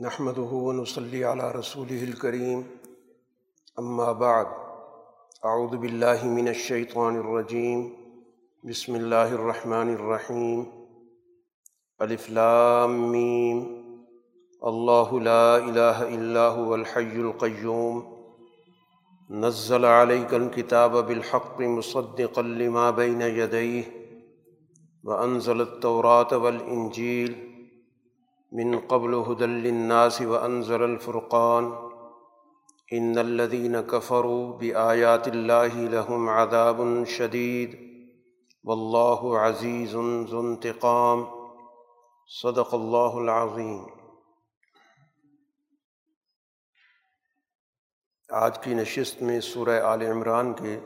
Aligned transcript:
نحمده 0.00 0.42
ونصلي 0.42 1.24
على 1.24 1.50
رسوله 1.50 2.04
الكريم. 2.04 2.66
أما 3.78 4.12
بعد، 4.12 4.46
أعوذ 5.44 5.76
بالله 5.76 6.26
من 6.26 6.48
الشيطان 6.48 7.16
الرجيم. 7.16 7.92
بسم 8.64 8.96
الله 8.96 9.34
الرحمن 9.34 9.94
الرحيم. 9.94 10.66
ألف 12.02 12.30
لام 12.30 13.12
ميم. 13.12 13.66
الله 14.64 15.20
لا 15.20 15.56
إله 15.56 16.14
إلا 16.14 16.48
هو 16.48 16.74
الحي 16.74 17.16
القيوم. 17.16 18.24
نزل 19.30 19.84
عليك 19.84 20.34
الكتاب 20.34 21.06
بالحق 21.06 21.60
مصدقا 21.60 22.42
لما 22.42 22.90
بين 22.90 23.20
يديه. 23.20 23.84
وأنزل 25.04 25.60
التوراة 25.60 26.36
والإنجيل. 26.36 27.47
من 28.52 28.78
قبل 28.78 29.14
هدى 29.14 29.46
للناس 29.46 30.20
وأنزل 30.20 30.82
الفرقان. 30.82 31.64
إن 32.96 33.18
الذين 33.18 33.76
كفروا 33.82 34.58
بآيات 34.58 35.28
الله 35.28 35.88
لهم 35.88 36.28
عذاب 36.28 36.82
شديد. 37.06 37.74
والله 38.64 39.36
عزيز 39.36 39.92
ذو 40.30 40.38
انتقام. 40.38 41.24
صدق 42.42 42.74
الله 42.74 43.18
العظيم. 43.18 43.82
آج 48.28 48.58
کی 48.58 48.74
نشست 48.74 49.22
میں 49.22 49.40
سورہ 49.40 49.80
آل 49.80 50.02
عمران 50.02 50.52
کے 50.52 50.80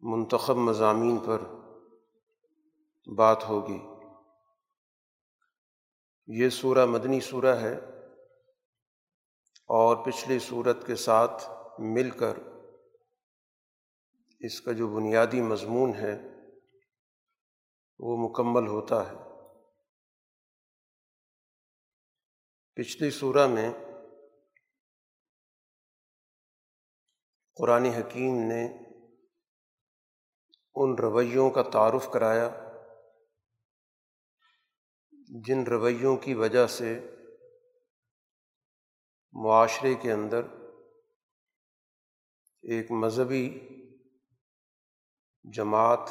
منتخب 0.00 0.56
مضامین 0.56 1.16
پر 1.16 1.38
بات 3.16 3.48
ہوگی۔ 3.48 3.95
یہ 6.26 6.48
سورہ 6.48 6.86
مدنی 6.86 7.20
سورہ 7.20 7.56
ہے 7.56 7.74
اور 9.68 10.06
پچھلی 10.06 10.38
صورت 10.38 10.86
کے 10.86 10.96
ساتھ 10.96 11.42
مل 11.78 12.10
کر 12.10 12.38
اس 14.40 14.60
کا 14.60 14.72
جو 14.72 14.88
بنیادی 14.88 15.40
مضمون 15.40 15.94
ہے، 15.94 16.18
وہ 17.98 18.28
مکمل 18.28 18.66
ہوتا 18.66 19.10
ہے۔ 19.10 19.16
پچھلی 22.74 23.10
صورہ 23.10 23.46
میں 23.46 23.72
قرآن 27.54 27.84
حکیم 27.84 28.38
نے 28.38 28.66
ان 30.74 30.94
رویوں 30.94 31.50
کا 31.50 31.62
تعارف 31.62 32.08
کرایا۔ 32.12 32.65
جن 35.28 35.62
رویوں 35.62 36.16
کی 36.16 36.34
وجہ 36.34 36.66
سے 36.66 37.00
معاشرے 39.32 39.94
کے 39.94 40.12
اندر 40.12 40.42
ایک 42.62 42.90
مذہبی 42.90 43.60
جماعت 45.44 46.10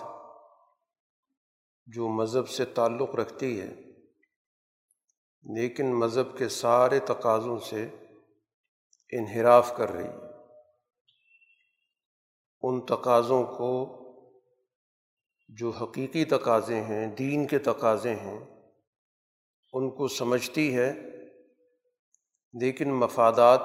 جو 1.85 2.07
مذہب 2.07 2.49
سے 2.49 2.65
تعلق 2.65 3.15
رکھتی 3.15 3.61
ہے، 3.61 3.73
لیکن 5.43 5.95
مذہب 5.95 6.37
کے 6.37 6.49
سارے 6.49 6.99
تقاضوں 6.99 7.59
سے 7.59 7.83
انحراف 9.11 9.73
کر 9.77 9.89
رہی 9.89 10.03
ہے۔ 10.03 10.25
ان 12.61 12.85
تقاضوں 12.85 13.43
کو 13.43 13.71
جو 15.47 15.69
حقیقی 15.69 16.25
تقاضے 16.25 16.81
ہیں، 16.81 17.07
دین 17.07 17.47
کے 17.47 17.59
تقاضے 17.59 18.15
ہیں 18.15 18.54
ان 19.75 19.89
کو 19.89 20.07
سمجھتی 20.07 20.75
ہے، 20.75 20.91
لیکن 22.53 22.93
مفادات 22.93 23.61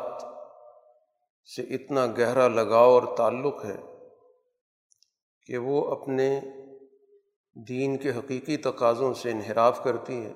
سے 1.49 1.63
اتنا 1.75 2.07
گہرا 2.19 2.49
لگاؤ 2.49 2.93
اور 2.95 3.17
تعلق 3.17 3.65
ہے 3.65 3.77
کہ 5.49 5.59
وہ 5.59 5.77
اپنے 5.91 6.41
دین 7.57 7.97
کے 7.99 8.11
حقیقی 8.11 8.57
تقاضوں 8.57 9.15
سے 9.15 9.31
انحراف 9.31 9.83
کرتی 9.85 10.25
ہے 10.25 10.33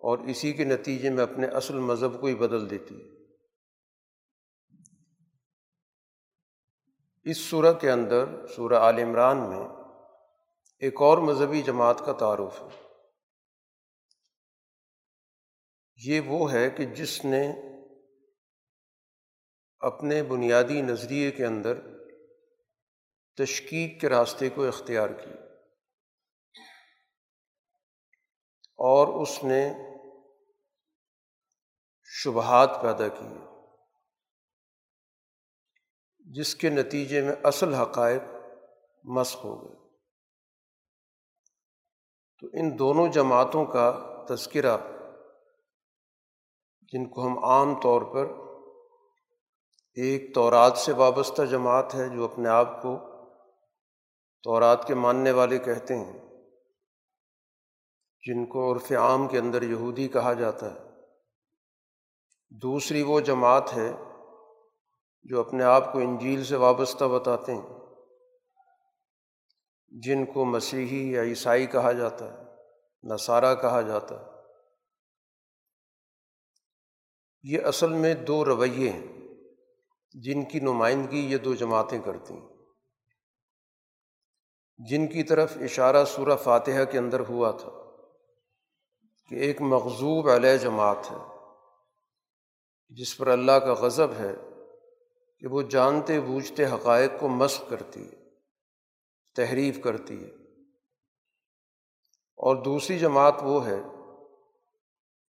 اور 0.00 0.18
اسی 0.18 0.52
کے 0.52 0.64
نتیجے 0.64 1.10
میں 1.10 1.22
اپنے 1.22 1.46
اصل 1.46 1.78
مذہب 1.78 2.20
کو 2.20 2.26
ہی 2.26 2.34
بدل 2.34 2.70
دیتی 2.70 3.00
ہے 3.00 3.12
اس 7.26 7.38
صورح 7.50 7.72
کے 7.72 7.90
اندر، 7.90 8.46
سورہ 8.46 8.74
عال 8.74 8.98
عمران 8.98 9.38
میں 9.50 9.66
ایک 10.82 11.02
اور 11.02 11.18
مذہبی 11.18 11.62
جماعت 11.62 11.98
کا 12.06 12.12
تعارف 12.12 12.62
ہے۔ 12.62 12.83
یہ 16.04 16.20
وہ 16.20 16.52
ہے 16.52 16.70
کہ 16.70 16.84
جس 16.84 17.24
نے 17.24 17.52
اپنے 19.78 20.22
بنیادی 20.22 20.82
نظریے 20.82 21.30
کے 21.30 21.46
اندر 21.46 21.80
تشکیق 23.36 24.00
کے 24.00 24.08
راستے 24.08 24.50
کو 24.50 24.68
اختیار 24.68 25.08
کی 25.08 25.30
اور 28.60 29.22
اس 29.22 29.44
نے 29.44 29.72
شبہات 32.02 32.82
پیدا 32.82 33.08
کیے 33.08 33.54
جس 36.18 36.54
کے 36.54 36.70
نتیجے 36.70 37.22
میں 37.22 37.34
اصل 37.44 37.74
حقائق 37.74 38.22
مسق 39.04 39.44
ہو 39.44 39.64
گئے۔ 39.64 39.90
تو 42.40 42.46
ان 42.46 42.78
دونوں 42.78 43.12
جماعتوں 43.12 43.64
کا 43.64 43.92
تذکرہ 44.28 44.78
جن 46.94 47.08
کو 47.08 47.26
ہم 47.26 47.44
عام 47.44 47.80
طور 47.80 48.02
پر 48.02 48.26
ایک 49.94 50.34
تورات 50.34 50.78
سے 50.78 50.92
وابستہ 50.92 51.42
جماعت 51.42 51.94
ہے، 51.94 52.08
جو 52.08 52.24
اپنے 52.24 52.48
آپ 52.48 52.82
کو 52.82 52.98
تورات 54.42 54.86
کے 54.86 54.94
ماننے 54.94 55.30
والے 55.30 55.58
کہتے 55.58 55.98
ہیں، 55.98 56.20
جن 58.26 58.46
کو 58.46 58.72
عرف 58.72 58.92
عام 58.92 59.28
کے 59.28 59.38
اندر 59.38 59.62
یہودی 59.62 60.08
کہا 60.08 60.32
جاتا 60.32 60.74
ہے۔ 60.74 60.78
دوسری 62.50 63.02
وہ 63.02 63.20
جماعت 63.20 63.76
ہے، 63.76 63.92
جو 65.22 65.40
اپنے 65.40 65.64
آپ 65.64 65.92
کو 65.92 65.98
انجیل 65.98 66.44
سے 66.44 66.56
وابستہ 66.56 67.04
بتاتے 67.04 67.54
ہیں، 67.54 67.68
جن 69.88 70.26
کو 70.26 70.44
مسیحی 70.44 71.12
یا 71.12 71.22
عیسائی 71.22 71.66
کہا 71.66 71.92
جاتا 71.92 72.32
ہے، 72.32 72.38
نصارہ 73.02 73.54
کہا 73.54 73.80
جاتا 73.80 74.20
ہے۔ 74.20 74.33
یہ 77.44 77.60
اصل 77.64 77.92
میں 77.92 78.14
دو 78.14 78.44
رویے 78.44 78.90
ہیں، 78.90 79.06
جن 80.14 80.44
کی 80.44 80.60
نمائندگی 80.60 81.20
یہ 81.20 81.38
دو 81.38 81.54
جماعتیں 81.54 81.98
کرتی 82.04 82.34
ہیں 82.34 82.48
جن 84.78 85.06
کی 85.06 85.22
طرف 85.22 85.56
اشارہ 85.56 86.04
سورہ 86.04 86.36
فاتحہ 86.36 86.84
کے 86.84 86.98
اندر 86.98 87.20
ہوا 87.20 87.50
تھا 87.50 87.70
کہ 89.28 89.34
ایک 89.34 89.60
مغزوب 89.60 90.28
علیہ 90.28 90.56
جماعت 90.56 91.10
ہے، 91.10 91.16
جس 92.88 93.16
پر 93.18 93.26
اللہ 93.26 93.52
کا 93.52 93.72
غضب 93.72 94.12
ہے 94.18 94.34
کہ 95.38 95.46
وہ 95.46 95.62
جانتے 95.62 96.20
بوجھتے 96.20 96.64
حقائق 96.64 97.10
کو 97.20 97.28
مشق 97.28 97.70
کرتی 97.70 98.08
ہے، 98.08 98.30
تحریف 99.36 99.80
کرتی 99.84 100.24
ہے۔ 100.24 100.30
اور 102.38 102.56
دوسری 102.56 102.98
جماعت 102.98 103.34
وہ 103.42 103.66
ہے 103.66 103.80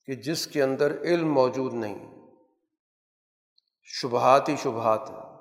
کہ 0.07 0.15
جس 0.15 0.47
کے 0.47 0.63
اندر 0.63 1.03
علم 1.03 1.33
موجود 1.33 1.75
نہیں، 1.75 2.27
شبہات 3.83 4.49
ہی 4.49 4.57
شبہات 4.57 5.11
ہیں۔ 5.11 5.35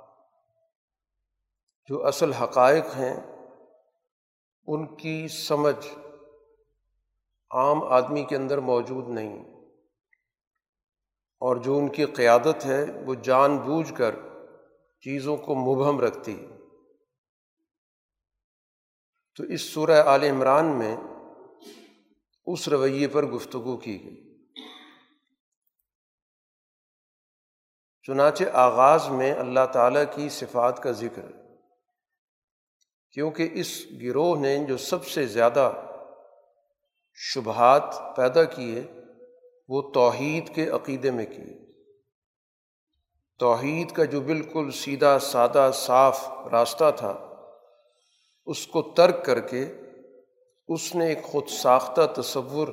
جو 1.90 2.08
اصل 2.08 2.34
حقائق 2.34 2.86
ہیں، 2.86 3.22
ان 4.68 4.96
کی 4.96 5.28
سمجھ 5.28 5.88
عام 7.52 7.84
آدمی 7.84 8.24
کے 8.24 8.36
اندر 8.36 8.58
موجود 8.58 9.08
نہیں۔ 9.08 9.44
اور 11.40 11.56
جو 11.56 11.78
ان 11.78 11.90
کی 11.90 12.06
قیادت 12.06 12.66
ہے، 12.66 12.86
وہ 13.06 13.16
جان 13.16 13.58
بوجھ 13.58 13.94
کر 13.94 14.16
چیزوں 15.00 15.38
کو 15.38 15.56
مبہم 15.56 16.00
رکھتی 16.00 16.48
تو 19.36 19.44
اس 19.44 19.62
سورہ 19.62 20.02
عال 20.02 20.24
عمران 20.24 20.66
میں 20.66 20.98
اس 22.46 22.68
رویے 22.68 23.08
پر 23.08 23.26
گفتگو 23.26 23.78
کی 23.78 24.04
گئی۔ 24.04 24.33
چنانچہ 28.08 28.44
آغاز 28.54 29.10
میں 29.10 29.34
اللہ 29.34 29.66
تعالیٰ 29.74 30.04
کی 30.16 30.30
صفات 30.30 30.84
کا 30.84 30.92
ذکر۔ 30.92 31.26
کیونکہ 33.12 33.50
اس 33.54 33.86
گروہ 34.02 34.40
نے 34.40 34.58
جو 34.58 34.78
سب 34.78 35.06
سے 35.06 35.26
زیادہ 35.26 35.72
شبہات 37.14 37.96
پیدا 38.16 38.44
کیے، 38.44 38.84
وہ 39.68 39.92
توحید 39.94 40.56
کے 40.56 40.70
عقیدے 40.70 41.12
میں 41.12 41.26
کیے۔ 41.26 41.72
توحید 43.40 43.92
کا 43.92 44.04
جو 44.04 44.22
بالکل 44.22 44.72
سیدھا، 44.72 45.20
سادہ، 45.20 45.72
صاف 45.74 46.30
راستہ 46.52 46.92
تھا، 46.98 47.36
اس 48.46 48.68
کو 48.68 48.82
ترک 48.82 49.26
کر 49.26 49.40
کے 49.40 49.74
اس 50.68 50.96
نے 50.96 51.08
ایک 51.08 51.24
خود 51.24 51.48
ساختہ 51.48 52.22
تصور، 52.22 52.68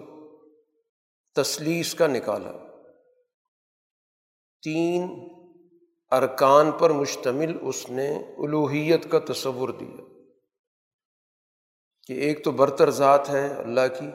تسلیس 1.35 1.94
کا 1.94 2.06
نکالا۔ 2.06 2.70
تین 4.62 5.29
ارکان 6.11 6.71
پر 6.73 6.91
مشتمل 6.91 7.59
اس 7.62 7.91
نے 7.91 8.17
الوحیت 8.39 9.11
کا 9.11 9.19
تصور 9.33 9.69
دیا 9.69 10.05
کہ 12.07 12.12
ایک 12.12 12.45
تو 12.45 12.51
برتر 12.51 12.91
ذات 12.91 13.31
ہے 13.31 13.47
اللہ 13.47 13.89
کی 13.99 14.11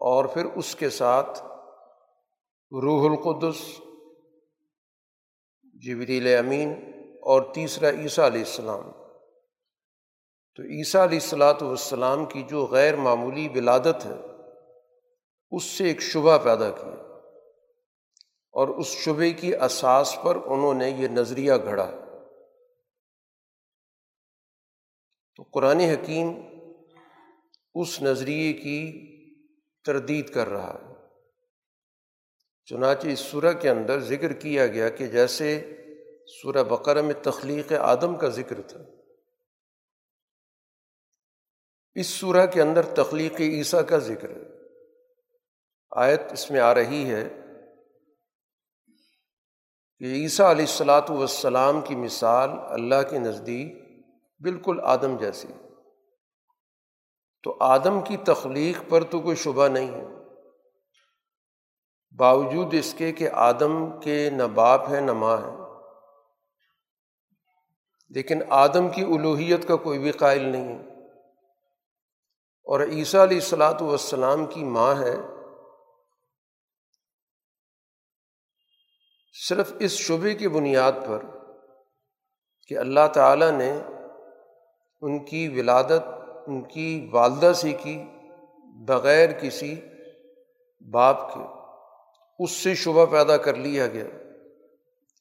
اور 0.00 0.24
پھر 0.24 0.44
اس 0.44 0.76
کے 0.76 0.90
ساتھ 0.90 1.42
روح 2.72 3.10
القدس، 3.10 3.80
جبریل 5.64 6.36
امین 6.36 6.72
اور 7.22 7.42
تیسرا 7.54 7.90
عیسیٰ 7.90 8.24
علیہ 8.24 8.40
السلام۔ 8.40 8.90
تو 10.54 10.62
عیسیٰ 10.62 11.02
علیہ 11.02 11.18
السلاۃ 11.22 11.62
والسلام 11.62 12.24
کی 12.24 12.42
جو 12.42 12.66
غیر 12.66 12.96
معمولی 12.96 13.48
ولادت 13.48 14.06
ہے، 14.06 14.14
اس 15.50 15.64
سے 15.64 15.84
ایک 15.84 16.00
شبہ 16.00 16.38
پیدا 16.38 16.70
کیا۔ 16.70 17.05
اور 18.56 18.68
اس 18.68 18.86
شبے 18.86 19.32
کی 19.32 19.56
اساس 19.56 20.16
پر 20.24 20.36
انہوں 20.36 20.74
نے 20.74 20.90
یہ 20.90 21.08
نظریہ 21.08 21.52
گھڑا۔ 21.64 21.90
تو 25.36 25.42
قرآن 25.42 25.80
حکیم 25.80 26.28
اس 27.74 28.02
نظریے 28.02 28.52
کی 28.52 29.06
تردید 29.84 30.34
کر 30.34 30.48
رہا 30.48 30.74
ہے۔ 30.74 30.94
چنانچہ 32.64 33.08
اس 33.08 33.18
سورہ 33.18 33.52
کے 33.52 33.70
اندر 33.70 34.00
ذکر 34.00 34.32
کیا 34.32 34.66
گیا 34.66 34.88
کہ 34.88 35.06
جیسے 35.06 35.76
سورہ 36.42 36.62
بقرہ 36.62 37.02
میں 37.02 37.14
تخلیق 37.22 37.72
آدم 37.72 38.18
کا 38.18 38.28
ذکر 38.28 38.62
تھا۔ 38.62 38.80
اس 41.94 42.06
سورہ 42.06 42.46
کے 42.46 42.62
اندر 42.62 42.94
تخلیق 42.94 43.40
عیسیٰ 43.40 43.88
کا 43.88 43.98
ذکر 43.98 44.30
ہے۔ 44.30 44.42
آیت 45.90 46.20
اس 46.32 46.50
میں 46.50 46.60
آ 46.60 46.74
رہی 46.74 47.10
ہے۔ 47.10 47.45
کہ 49.98 50.04
عیسیٰ 50.04 50.46
علیہ 50.46 50.64
السلاۃ 50.64 51.10
والسلام 51.10 51.80
کی 51.80 51.96
مثال 51.96 52.50
اللہ 52.68 52.94
کے 53.10 53.18
نزدیک 53.18 53.74
بالکل 54.40 54.80
آدم 54.82 55.16
جیسی 55.16 55.48
تو 57.42 57.56
آدم 57.60 58.00
کی 58.00 58.16
تخلیق 58.16 58.90
پر 58.90 59.04
تو 59.04 59.20
کوئی 59.20 59.36
شبہ 59.36 59.68
نہیں 59.68 59.90
ہے۔ 59.90 60.04
باوجود 62.16 62.74
اس 62.74 62.94
کے 62.98 63.12
کہ 63.12 63.28
آدم 63.32 64.00
کے 64.00 64.30
نہ 64.30 64.42
باپ 64.42 64.88
ہے 64.90 65.00
نہ 65.00 65.12
ماں 65.12 65.36
ہے۔ 65.36 65.56
لیکن 68.08 68.42
آدم 68.48 68.88
کی 68.88 69.02
الوحیت 69.02 69.68
کا 69.68 69.76
کوئی 69.76 69.98
بھی 69.98 70.10
قائل 70.10 70.42
نہیں 70.42 70.78
ہے۔ 70.78 71.12
اور 72.64 72.80
عیسیٰ 72.80 73.20
علیہ 73.20 73.36
السلاۃ 73.36 73.80
والسلام 73.80 74.46
کی 74.46 74.64
ماں 74.64 74.94
ہے۔ 74.94 75.35
صرف 79.44 79.72
اس 79.78 79.90
شبے 79.90 80.34
کی 80.34 80.48
بنیاد 80.48 80.92
پر 80.92 81.24
کہ 82.66 82.78
اللہ 82.78 83.08
تعالیٰ 83.14 83.50
نے 83.50 83.78
ان 85.00 85.24
کی 85.24 85.48
ولادت، 85.48 86.08
ان 86.46 86.62
کی 86.62 87.08
والدہ 87.12 87.52
سے 87.52 87.72
کی، 87.72 88.04
بغیر 88.86 89.32
کسی 89.32 89.80
باپ 90.92 91.34
کے 91.34 91.40
اس 92.38 92.50
سے 92.50 92.74
شبہ 92.74 93.06
پیدا 93.06 93.36
کر 93.36 93.54
لیا 93.54 93.86
گیا 93.86 94.04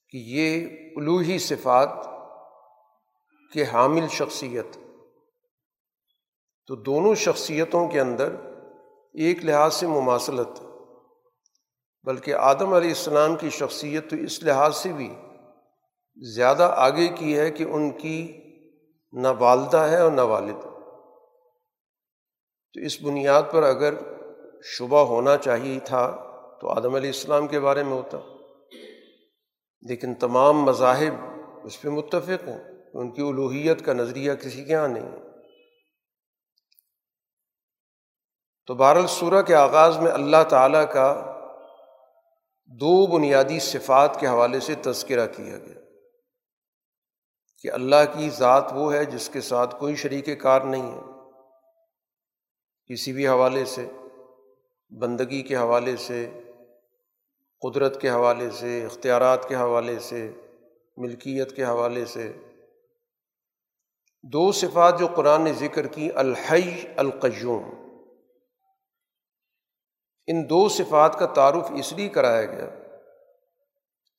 کہ 0.10 0.18
یہ 0.18 0.68
الوحی 0.96 1.40
صفات 1.40 1.90
کے 3.54 3.64
حامل 3.64 4.08
شخصیت۔ 4.08 4.78
تو 6.68 6.76
دونوں 6.76 7.16
شخصیتوں 7.16 7.88
کے 7.88 8.00
اندر 8.00 8.36
ایک 9.14 9.46
لحاظ 9.46 9.74
سے 9.74 9.88
مماثلت۔ 9.88 10.65
بلکہ 12.06 12.34
آدم 12.34 12.74
علیہ 12.74 12.90
السلام 12.90 13.36
کی 13.36 13.50
شخصیت 13.50 14.10
تو 14.10 14.16
اس 14.16 14.44
لحاظ 14.44 14.76
سے 14.76 14.94
بھی 14.94 15.16
زیادہ 16.36 16.74
آگے 16.78 17.08
کی 17.08 17.40
ہے 17.40 17.52
کہ 17.52 17.64
ان 17.64 17.92
کی 17.92 18.38
نہ 19.12 19.28
والدہ 19.40 19.78
ہے 19.78 20.02
اور 20.02 20.12
نہ 20.12 20.22
والد۔ 20.22 20.62
تو 22.74 22.80
اس 22.82 23.02
بنیاد 23.02 23.44
پر 23.52 23.64
اگر 23.64 23.94
شبہ 24.64 25.00
ہونا 25.00 25.38
چاہیے 25.38 25.80
تھا 25.80 26.12
تو 26.62 26.70
آدم 26.70 26.96
علیہ 26.96 27.10
السلام 27.10 27.48
کے 27.48 27.60
بارے 27.60 27.84
میں 27.84 27.94
ہوتا۔ 27.94 28.18
لیکن 29.82 30.16
تمام 30.16 30.58
مذاہب 30.58 31.42
اس 31.64 31.82
پہ 31.82 31.90
متفق 31.90 32.48
ہیں، 32.48 32.64
ان 32.94 33.12
کی 33.12 33.22
الوحیت 33.22 33.86
کا 33.86 33.94
نظریہ 33.94 34.34
کسی 34.34 34.64
کے 34.64 34.74
یہاں 34.74 34.88
نہیں۔ 34.88 35.12
ہے 35.12 35.26
تو 38.66 38.76
بہر 38.76 39.42
کے 39.42 39.56
آغاز 39.56 39.98
میں 39.98 40.12
اللہ 40.12 40.44
تعالیٰ 40.50 40.94
کا 40.94 41.32
دو 42.80 43.08
بنیادی 43.08 43.60
صفات 43.60 44.20
کے 44.20 44.28
حوالے 44.28 44.60
سے 44.60 44.76
تذکرہ 44.76 45.28
کیا 45.28 45.58
گیا 45.58 45.82
کہ 47.62 47.72
اللہ 47.72 47.96
کی 48.18 48.30
ذات 48.30 48.72
وہ 48.76 48.94
ہے 48.94 49.06
جس 49.06 49.30
کے 49.30 49.42
ساتھ 49.42 49.76
کوئی 49.80 49.96
شریک 49.96 50.42
کار 50.42 50.62
نہیں 50.62 50.92
ہے۔ 50.92 51.02
کسی 52.88 53.14
بھی 53.14 53.28
حوالے 53.28 53.66
سے، 53.66 53.88
بندگی 54.90 55.42
کے 55.42 55.56
حوالے 55.56 55.98
سے، 55.98 56.30
قدرت 57.62 58.02
کے 58.02 58.10
حوالے 58.10 58.50
سے، 58.50 58.86
اختیارات 58.86 59.50
کے 59.50 59.56
حوالے 59.56 60.00
سے، 60.00 60.32
ملکیت 60.98 61.56
کے 61.56 61.64
حوالے 61.64 62.06
سے۔ 62.06 62.34
دو 64.24 64.52
صفات 64.52 65.00
جو 65.00 65.08
قرآن 65.08 65.42
نے 65.42 65.54
ذکر 65.54 65.88
کی، 65.88 66.10
الحی 66.16 66.82
القیوم۔ 66.98 67.85
ان 70.28 70.50
دو 70.50 70.70
صفات 70.70 71.20
کا 71.20 71.26
تعارف 71.26 71.72
اس 71.76 71.94
لیے 71.94 72.10
کرایا 72.10 72.46
گیا 72.46 72.70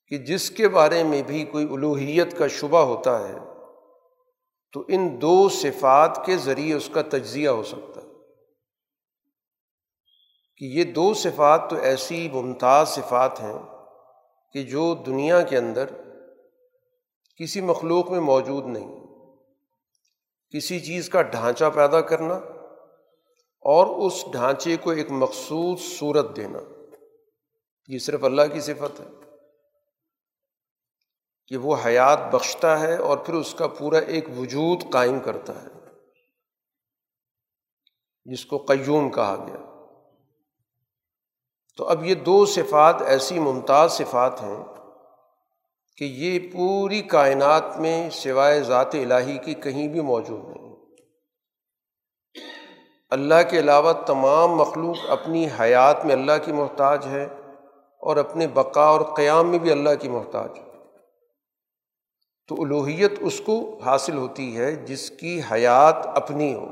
کہ 0.08 0.18
جس 0.18 0.50
کے 0.50 0.68
بارے 0.68 1.02
میں 1.02 1.22
بھی 1.22 1.44
کوئی 1.44 1.66
الوحیت 1.70 2.38
کا 2.38 2.48
شبہ 2.48 2.78
ہوتا 2.78 3.28
ہے، 3.28 3.34
تو 4.72 4.84
ان 4.88 5.20
دو 5.20 5.48
صفات 5.48 6.26
کے 6.26 6.36
ذریعے 6.36 6.74
اس 6.74 6.90
کا 6.92 7.02
تجزیہ 7.02 7.48
ہو 7.48 7.62
سکتا 7.62 8.00
ہے۔ 8.00 8.06
کہ 10.56 10.64
یہ 10.64 10.84
دو 10.84 11.14
صفات 11.14 11.70
تو 11.70 11.76
ایسی 11.76 12.28
ممتاز 12.32 12.88
صفات 12.88 13.40
ہیں 13.40 13.58
کہ 14.52 14.62
جو 14.62 14.94
دنیا 14.94 15.42
کے 15.42 15.56
اندر 15.56 15.86
کسی 17.36 17.60
مخلوق 17.60 18.10
میں 18.10 18.20
موجود 18.20 18.66
نہیں، 18.66 19.06
کسی 20.50 20.80
چیز 20.80 21.08
کا 21.08 21.22
ڈھانچہ 21.22 21.64
پیدا 21.74 22.00
کرنا 22.00 22.40
اور 23.66 23.86
اس 23.86 24.24
ڈھانچے 24.32 24.76
کو 24.76 24.90
ایک 24.90 25.10
مخصوص 25.10 25.80
صورت 25.80 26.36
دینا۔ 26.36 26.58
یہ 27.88 27.98
صرف 27.98 28.24
اللہ 28.24 28.42
کی 28.52 28.60
صفت 28.60 29.00
ہے۔ 29.00 29.06
کہ 31.46 31.56
وہ 31.56 31.76
حیات 31.84 32.18
بخشتا 32.32 32.80
ہے 32.80 32.96
اور 32.96 33.18
پھر 33.18 33.34
اس 33.34 33.54
کا 33.54 33.66
پورا 33.66 33.98
ایک 33.98 34.24
وجود 34.38 34.92
قائم 34.92 35.20
کرتا 35.20 35.62
ہے۔ 35.62 35.68
جس 38.24 38.46
کو 38.46 38.58
قیوم 38.58 39.10
کہا 39.10 39.44
گیا۔ 39.48 39.86
تو 41.76 41.88
اب 41.88 42.04
یہ 42.04 42.14
دو 42.14 42.46
صفات 42.46 43.02
ایسی 43.02 43.38
ممتاز 43.38 43.92
صفات 43.92 44.42
ہیں 44.42 44.64
کہ 45.96 46.04
یہ 46.04 46.38
پوری 46.52 47.02
کائنات 47.02 47.76
میں 47.78 48.10
سوائے 48.10 48.62
ذات 48.62 48.94
الہی 48.94 49.38
کی 49.38 49.54
کہیں 49.54 49.88
بھی 49.88 50.00
موجود 50.00 50.44
نہیں۔ 50.44 50.65
اللہ 53.10 53.34
کے 53.50 53.58
علاوہ 53.58 53.92
تمام 53.92 54.50
مخلوق 54.50 54.96
اپنی 55.08 55.48
حیات 55.60 56.04
میں 56.04 56.14
اللہ 56.14 56.32
کی 56.44 56.52
محتاج 56.52 57.06
ہے 57.06 57.28
اور 58.00 58.16
اپنے 58.16 58.46
بقا 58.46 58.84
اور 58.84 59.00
قیام 59.00 59.48
میں 59.48 59.58
بھی 59.58 59.72
اللہ 59.72 59.90
کی 60.00 60.08
محتاج 60.08 60.58
ہے۔ 60.58 60.64
تو 62.48 62.62
الوحیت 62.62 63.12
اس 63.20 63.40
کو 63.46 63.78
حاصل 63.78 64.16
ہوتی 64.16 64.58
ہے 64.58 64.74
جس 64.74 65.10
کی 65.10 65.40
حیات 65.52 65.96
اپنی 66.06 66.54
ہو، 66.54 66.66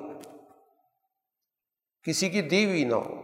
کسی 2.02 2.28
کی 2.28 2.42
دی 2.42 2.64
ہوئی 2.64 2.84
نہ 2.84 2.94
ہو، 2.94 3.20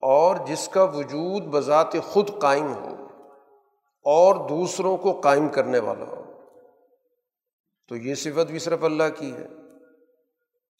اور 0.00 0.36
جس 0.46 0.68
کا 0.68 0.82
وجود 0.82 1.42
بذات 1.42 1.92
خود 2.02 2.38
قائم 2.38 2.74
ہو 2.74 3.06
اور 4.04 4.48
دوسروں 4.48 4.96
کو 4.96 5.20
قائم 5.20 5.48
کرنے 5.48 5.78
والا 5.78 6.04
ہو۔ 6.04 6.22
تو 7.88 7.96
یہ 7.96 8.14
صفت 8.14 8.50
بھی 8.50 8.58
صرف 8.58 8.84
اللہ 8.84 9.08
کی 9.18 9.32
ہے۔ 9.32 9.65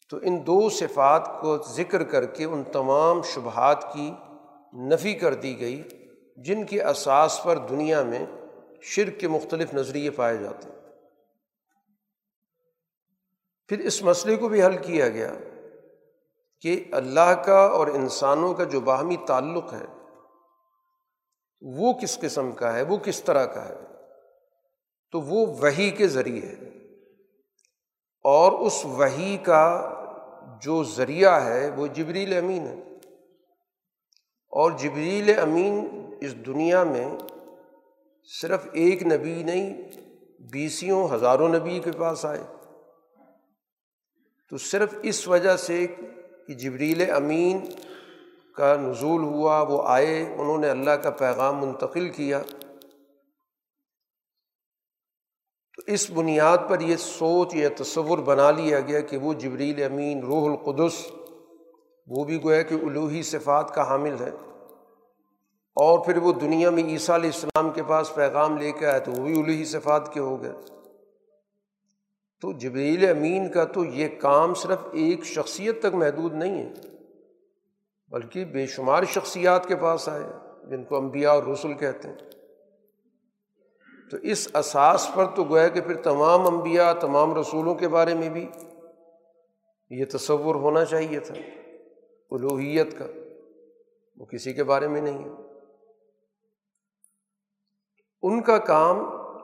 تو 0.09 0.17
ان 0.21 0.47
دو 0.47 0.69
صفات 0.69 1.29
کو 1.41 1.57
ذکر 1.57 2.03
کر 2.03 2.25
کے 2.25 2.43
ان 2.43 2.63
تمام 2.63 3.21
شبہات 3.21 3.93
کی 3.93 4.11
نفی 4.73 5.13
کر 5.13 5.33
دی 5.33 5.59
گئی، 5.59 5.83
جن 6.37 6.65
کے 6.65 6.83
اساس 6.83 7.43
پر 7.43 7.57
دنیا 7.57 8.03
میں 8.03 8.25
شرک 8.81 9.19
کے 9.19 9.27
مختلف 9.27 9.73
نظریے 9.73 10.09
پائے 10.09 10.37
جاتے 10.37 10.69
ہیں۔ 10.69 10.75
پھر 13.67 13.79
اس 13.79 14.03
مسئلے 14.03 14.35
کو 14.35 14.47
بھی 14.47 14.63
حل 14.63 14.77
کیا 14.77 15.09
گیا 15.09 15.33
کہ 16.61 16.83
اللہ 16.91 17.43
کا 17.45 17.65
اور 17.65 17.87
انسانوں 17.87 18.53
کا 18.53 18.63
جو 18.63 18.79
باہمی 18.79 19.15
تعلق 19.27 19.73
ہے، 19.73 19.85
وہ 21.61 21.93
کس 21.93 22.19
قسم 22.19 22.51
کا 22.51 22.73
ہے، 22.73 22.81
وہ 22.81 22.97
کس 22.97 23.23
طرح 23.23 23.45
کا 23.45 23.69
ہے؟ 23.69 23.75
تو 25.11 25.21
وہ 25.21 25.45
وہی 25.45 25.89
کے 25.89 26.07
ذریعے 26.07 26.49
ہے۔ 26.49 26.76
اور 28.29 28.51
اس 28.51 28.85
وہی 28.85 29.37
کا 29.37 29.93
جو 30.61 30.83
ذریعہ 30.83 31.45
ہے 31.45 31.69
وہ 31.69 31.87
جبریل 31.87 32.37
امین 32.37 32.67
ہے۔ 32.67 32.81
اور 34.49 34.71
جبریل 34.71 35.39
امین 35.39 35.87
اس 36.21 36.35
دنیا 36.45 36.83
میں 36.83 37.09
صرف 38.41 38.67
ایک 38.71 39.03
نبی 39.03 39.43
نہیں، 39.43 39.81
بیسیوں 40.51 41.07
ہزاروں 41.15 41.49
نبی 41.49 41.79
کے 41.79 41.91
پاس 41.91 42.25
آئے۔ 42.25 42.43
تو 44.49 44.57
صرف 44.57 44.93
اس 45.03 45.27
وجہ 45.27 45.57
سے 45.57 45.87
کہ 46.47 46.53
جبریل 46.53 47.11
امین 47.11 47.59
کا 48.55 48.75
نزول 48.75 49.23
ہوا، 49.23 49.61
وہ 49.61 49.83
آئے، 49.85 50.21
انہوں 50.37 50.57
نے 50.57 50.69
اللہ 50.69 50.91
کا 50.91 51.09
پیغام 51.09 51.65
منتقل 51.65 52.09
کیا۔ 52.09 52.41
تو 55.77 55.91
اس 55.91 56.09
بنیاد 56.09 56.57
پر 56.69 56.79
یہ 56.79 56.95
سوچ 56.95 57.55
یا 57.55 57.69
تصور 57.77 58.17
بنا 58.17 58.51
لیا 58.51 58.79
گیا 58.79 58.99
کہ 58.99 59.17
وہ 59.17 59.33
جبریل 59.33 59.83
امین، 59.83 60.19
روح 60.19 60.49
القدس، 60.49 61.11
وہ 62.07 62.23
بھی 62.23 62.43
گویا 62.43 62.61
کہ 62.61 62.73
الوحی 62.73 63.23
صفات 63.23 63.75
کا 63.75 63.89
حامل 63.89 64.15
ہے۔ 64.19 64.29
اور 65.75 66.05
پھر 66.05 66.17
وہ 66.17 66.33
دنیا 66.33 66.69
میں 66.69 66.83
عیسیٰ 66.83 67.15
علیہ 67.15 67.29
السلام 67.33 67.69
کے 67.69 67.83
پاس 67.83 68.15
پیغام 68.15 68.57
لے 68.57 68.71
کے 68.71 68.85
آئے 68.85 68.99
تو 68.99 69.11
وہ 69.11 69.23
بھی 69.23 69.33
الوحی 69.33 69.65
صفات 69.65 70.13
کے 70.13 70.19
ہو 70.19 70.43
گئے۔ 70.43 70.51
تو 72.41 72.51
جبریل 72.51 73.09
امین 73.09 73.51
کا 73.51 73.63
تو 73.63 73.85
یہ 73.85 74.07
کام 74.21 74.53
صرف 74.53 74.77
ایک 74.91 75.23
شخصیت 75.23 75.79
تک 75.79 75.95
محدود 75.95 76.33
نہیں 76.33 76.65
ہے، 76.65 76.73
بلکہ 78.07 78.45
بے 78.45 78.65
شمار 78.65 79.03
شخصیات 79.03 79.65
کے 79.65 79.75
پاس 79.75 80.09
آئے 80.09 80.25
جن 80.69 80.83
کو 80.83 80.97
انبیاء 80.97 81.31
اور 81.31 81.43
رسول 81.43 81.73
کہتے 81.73 82.07
ہیں۔ 82.07 82.36
تو 84.11 84.17
اس 84.17 84.47
اساس 84.53 85.09
پر 85.15 85.25
تو 85.35 85.43
گویا 85.43 85.67
کہ 85.67 85.81
پھر 85.81 86.01
تمام 86.01 86.47
انبیاء، 86.47 86.93
تمام 86.93 87.39
رسولوں 87.39 87.75
کے 87.75 87.87
بارے 87.87 88.13
میں 88.13 88.29
بھی 88.29 88.49
یہ 89.89 90.05
تصور 90.13 90.55
ہونا 90.55 90.85
چاہیے 90.85 91.19
تھا 91.19 91.35
الوحیت 92.31 92.99
کا۔ 92.99 93.05
وہ 94.17 94.25
کسی 94.25 94.53
کے 94.53 94.63
بارے 94.63 94.87
میں 94.87 95.01
نہیں 95.01 95.25
ہے۔ 95.25 95.29
ان 98.21 98.41
کا 98.41 98.57
کام 98.57 98.99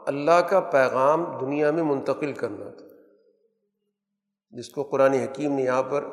اللہ 0.07 0.41
کا 0.49 0.59
پیغام 0.59 1.37
دنیا 1.41 1.71
میں 1.71 1.83
منتقل 1.83 2.33
کرنا 2.33 2.69
تھا۔ 2.69 2.85
جس 4.49 4.69
کو 4.69 4.83
قرآن 4.83 5.13
حکیم 5.13 5.53
نے 5.53 5.61
یہاں 5.61 5.83
پر 5.83 6.05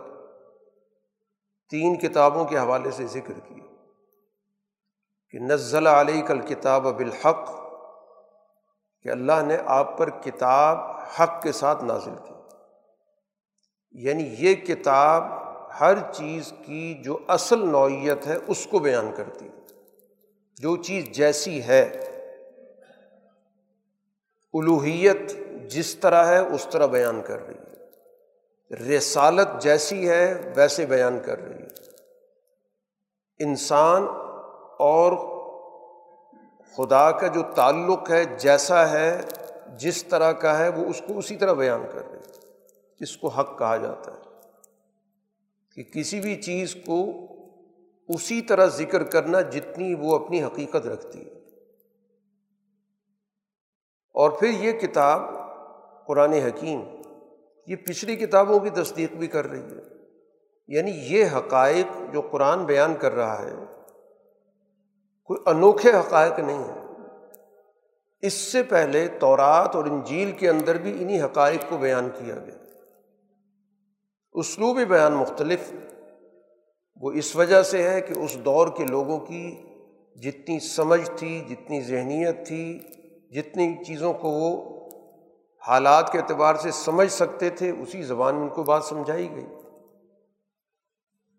تین 1.71 1.99
کتابوں 1.99 2.45
کے 2.45 2.59
حوالے 2.59 2.90
سے 2.90 3.07
ذکر 3.07 3.40
کیا۔ 3.40 3.64
کہ 5.30 5.38
نزل 5.38 5.87
علیہ 5.87 6.23
کل 6.23 6.40
کتاب 6.40 6.83
بالحق 6.83 7.70
کہ 9.02 9.09
اللہ 9.09 9.42
نے 9.47 9.57
آپ 9.66 9.99
پر 9.99 10.11
کتاب 10.11 10.78
حق 11.21 11.42
کے 11.42 11.52
ساتھ 11.52 11.85
نازل 11.85 12.14
کی۔ 12.28 12.35
یعنی 13.90 14.35
یہ 14.38 14.54
کتاب 14.54 15.25
ہر 15.80 16.12
چیز 16.12 16.52
کی 16.66 17.02
جو 17.04 17.19
اصل 17.28 17.69
نوعیت 17.69 18.26
ہے 18.26 18.37
اس 18.47 18.66
کو 18.71 18.78
بیان 18.78 19.11
کرتی 19.16 19.49
جو 20.61 20.76
چیز 20.76 21.04
جیسی 21.04 21.62
ہے، 21.62 21.90
الوحیت 24.52 25.33
جس 25.71 25.97
طرح 25.97 26.25
ہے 26.25 26.38
اس 26.38 26.66
طرح 26.71 26.87
بیان 26.87 27.23
کر 27.23 27.47
رہی 27.47 27.54
ہے۔ 27.54 27.71
رسالت 28.97 29.49
جیسی 29.61 30.09
ہے 30.09 30.52
ویسے 30.57 30.87
بیان 30.87 31.19
کر 31.25 31.38
رہی 31.38 31.62
ہے۔ 31.62 31.69
انسان 33.38 34.07
اور 34.78 35.29
خدا 36.77 37.11
کا 37.11 37.27
جو 37.27 37.43
تعلق 37.55 38.11
ہے، 38.11 38.25
جیسا 38.25 38.91
ہے، 38.91 39.21
جس 39.79 40.05
طرح 40.05 40.33
کا 40.33 40.59
ہے، 40.59 40.69
وہ 40.69 40.87
اس 40.87 41.03
کو 41.09 41.19
اسی 41.19 41.37
طرح 41.37 41.53
بیان 41.53 41.83
کر 41.93 42.11
رہے 42.11 42.19
جس 43.00 43.17
کو 43.17 43.29
حق 43.29 43.59
کہا 43.59 43.77
جاتا 43.77 44.12
ہے۔ 44.12 44.21
کہ 45.75 45.83
کسی 45.83 46.21
بھی 46.21 46.43
چیز 46.43 46.77
کو 46.87 47.07
اسی 48.09 48.41
طرح 48.41 48.67
ذکر 48.67 49.03
کرنا 49.03 49.41
جتنی 49.41 49.95
وہ 49.95 50.15
اپنی 50.15 50.43
حقیقت 50.43 50.87
رکھتی 50.87 51.27
ہے۔ 51.27 51.33
اور 54.15 54.31
پھر 54.31 54.49
یہ 54.49 54.73
کتاب 54.73 55.23
قرآن 56.07 56.33
حکیم، 56.33 56.81
یہ 57.67 57.77
پچھلی 57.77 58.17
کتابوں 58.17 58.61
کی 58.61 58.71
تصدیق 58.71 59.12
بھی 59.12 59.27
کر 59.27 59.47
رہی 59.47 59.77
ہے۔ 59.77 60.00
یعنی 60.69 60.91
یہ 60.91 61.25
حقائق 61.37 62.12
جو 62.12 62.21
قرآن 62.21 62.65
بیان 62.65 62.95
کر 62.95 63.12
رہا 63.12 63.43
ہے 63.43 63.70
کوئی 65.30 65.42
انوکھے 65.46 65.90
حقائق 65.90 66.38
نہیں 66.38 66.64
ہیں۔ 66.64 66.87
اس 68.22 68.34
سے 68.34 68.62
پہلے 68.62 69.08
تورات 69.08 69.76
اور 69.76 69.84
انجیل 69.84 70.32
کے 70.32 70.49
اندر 70.49 70.78
بھی 70.78 71.02
انہیں 71.02 71.25
حقائق 71.25 71.60
کو 71.68 71.76
بیان 71.76 72.08
کیا 72.18 72.34
گیا۔ 72.34 72.54
اسلوب 74.32 74.78
بیان 74.88 75.12
مختلف، 75.12 75.72
وہ 77.00 77.12
اس 77.12 77.37
وجہ 77.37 77.62
سے 77.62 77.90
ہے 77.90 78.00
کہ 78.00 78.14
اس 78.18 78.37
دور 78.44 78.68
کے 78.76 78.84
لوگوں 78.84 79.18
کی 79.18 79.56
جتنی 80.22 80.60
سمجھ 80.60 81.10
تھی، 81.16 81.44
جتنی 81.49 81.80
ذہنیت 81.80 82.46
تھی، 82.46 82.78
جتنی 83.30 83.84
چیزوں 83.84 84.12
کو 84.12 84.28
وہ 84.28 84.80
حالات 85.68 86.12
کے 86.12 86.18
اعتبار 86.18 86.54
سے 86.54 86.70
سمجھ 86.70 87.12
سکتے 87.12 87.50
تھے، 87.50 87.70
اسی 87.70 88.02
زبان 88.02 88.34
میں 88.34 88.42
ان 88.42 88.49
کو 88.49 88.62
بات 88.62 88.84
سمجھائی 88.84 89.30
گئی۔ 89.30 89.46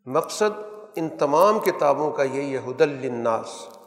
مقصد 0.06 0.62
ان 0.96 1.10
تمام 1.10 1.60
کتابوں 1.60 2.12
کا 2.12 2.24
یہی 2.24 2.54
ہے 2.54 2.58
حد 2.58 2.82
الناس 2.82 3.78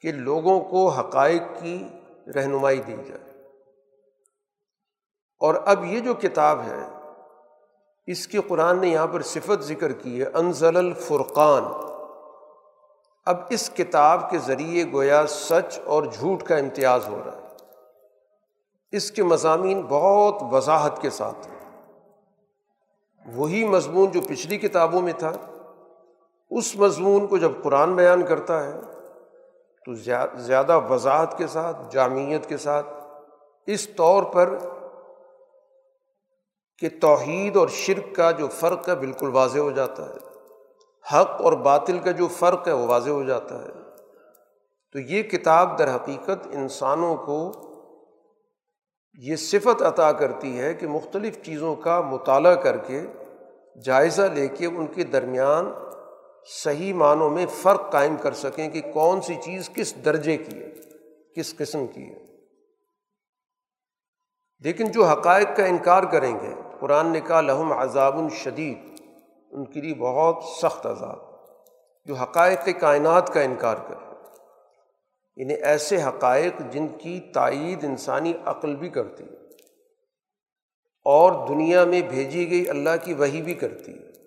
کہ 0.00 0.12
لوگوں 0.12 0.60
کو 0.60 0.88
حقائق 0.88 1.42
کی 1.60 1.88
رہنمائی 2.34 2.80
دی 2.80 2.96
جائے۔ 3.08 3.42
اور 5.38 5.54
اب 5.64 5.84
یہ 5.84 6.00
جو 6.00 6.14
کتاب 6.14 6.60
ہے، 6.60 6.88
اس 8.06 8.28
کی 8.28 8.38
قرآن 8.48 8.80
نے 8.80 8.88
یہاں 8.88 9.06
پر 9.06 9.22
صفت 9.22 9.62
ذکر 9.62 9.92
کی 9.92 10.20
ہے، 10.20 10.26
انزل 10.34 10.76
الفرقان۔ 10.76 11.64
اب 13.26 13.36
اس 13.50 13.70
کتاب 13.70 14.30
کے 14.30 14.38
ذریعے 14.38 14.84
گویا 14.92 15.26
سچ 15.26 15.78
اور 15.84 16.02
جھوٹ 16.12 16.42
کا 16.42 16.56
امتیاز 16.56 17.08
ہو 17.08 17.22
رہا 17.26 17.36
ہے۔ 17.36 17.46
اس 18.92 19.10
کے 19.10 19.22
مضامین 19.22 19.82
بہت 19.88 20.34
وضاحت 20.50 21.02
کے 21.02 21.10
ساتھ 21.10 21.48
ہیں۔ 21.48 21.56
وہی 23.34 23.64
مضمون 23.64 24.10
جو 24.10 24.20
پچھلی 24.28 24.58
کتابوں 24.58 25.00
میں 25.00 25.12
تھا، 25.12 25.32
اس 26.50 26.76
مضمون 26.76 27.26
کو 27.26 27.38
جب 27.38 27.52
قرآن 27.62 27.96
بیان 27.96 28.26
کرتا 28.26 28.64
ہے 28.64 28.74
تو 29.86 29.94
زیادہ 30.38 30.80
وضاحت 30.90 31.38
کے 31.38 31.46
ساتھ، 31.46 31.76
جامعیت 31.90 32.46
کے 32.46 32.56
ساتھ، 32.56 32.86
اس 33.66 33.88
طور 33.88 34.22
پر 34.22 34.58
کہ 36.78 36.88
توحید 37.00 37.56
اور 37.56 37.68
شرک 37.68 38.16
کا 38.16 38.30
جو 38.30 38.48
فرق 38.48 38.88
ہے 38.88 38.94
بالکل 38.94 39.28
واضح 39.28 39.58
ہو 39.58 39.70
جاتا 39.70 40.08
ہے۔ 40.08 40.14
حق 41.12 41.42
اور 41.42 41.52
باطل 41.52 41.98
کا 41.98 42.10
جو 42.10 42.28
فرق 42.28 42.68
ہے 42.68 42.72
وہ 42.72 42.86
واضح 42.86 43.10
ہو 43.10 43.22
جاتا 43.22 43.62
ہے۔ 43.62 43.68
تو 44.92 44.98
یہ 44.98 45.22
کتاب 45.22 45.78
در 45.78 45.94
حقیقت 45.94 46.46
انسانوں 46.46 47.16
کو 47.16 47.52
یہ 49.14 49.36
صفت 49.36 49.82
عطا 49.82 50.12
کرتی 50.12 50.60
ہے 50.60 50.74
کہ 50.74 50.86
مختلف 50.86 51.42
چیزوں 51.42 51.76
کا 51.76 52.00
مطالعہ 52.00 52.54
کر 52.54 52.76
کے 52.76 53.02
جائزہ 53.84 54.22
لے 54.22 54.48
کے 54.48 54.66
ان 54.66 54.86
کے 54.86 55.04
درمیان 55.04 55.72
صحیح 56.48 56.94
معنوں 56.94 57.30
میں 57.30 57.46
فرق 57.46 57.92
قائم 57.92 58.16
کر 58.16 58.32
سکیں 58.32 58.70
کہ 58.70 58.80
کون 58.92 59.20
سی 59.20 59.34
چیز 59.34 59.70
کس 59.74 59.94
درجے 60.04 60.36
کی 60.36 60.62
ہے، 60.62 60.70
کس 61.36 61.56
قسم 61.56 61.86
کی 61.86 62.04
ہے۔ 62.04 62.24
لیکن 64.58 64.90
جو 64.90 65.04
حقائق 65.04 65.48
کا 65.56 65.64
انکار 65.64 66.02
کریں 66.02 66.40
گے، 66.40 66.54
قرآن 66.80 67.12
نے 67.12 67.20
کہا 67.20 67.40
لہم 67.40 67.72
عذاب 67.72 68.18
الشدید 68.18 68.78
ان 69.50 69.64
کے 69.64 69.80
لیے 69.80 69.94
بہت 69.94 70.44
سخت 70.62 70.86
عذاب۔ 70.86 71.18
جو 72.04 72.14
حقائق 72.14 72.68
کائنات 72.80 73.34
کا 73.34 73.40
انکار 73.40 73.76
کر 73.88 73.94
انہیں 75.36 75.56
ایسے 75.56 76.02
حقائق 76.02 76.62
جن 76.70 76.88
کی 76.88 77.20
تائید 77.20 77.84
انسانی 77.84 78.32
عقل 78.44 78.76
بھی 78.76 78.88
کرتی 78.88 79.24
ہے 79.24 79.36
اور 81.04 81.48
دنیا 81.48 81.84
میں 81.84 82.02
بھیجی 82.02 82.50
گئی 82.50 82.68
اللہ 82.68 82.90
کی 83.04 83.14
وہی 83.14 83.42
بھی 83.42 83.54
کرتی 83.54 83.92
ہے۔ 83.92 84.25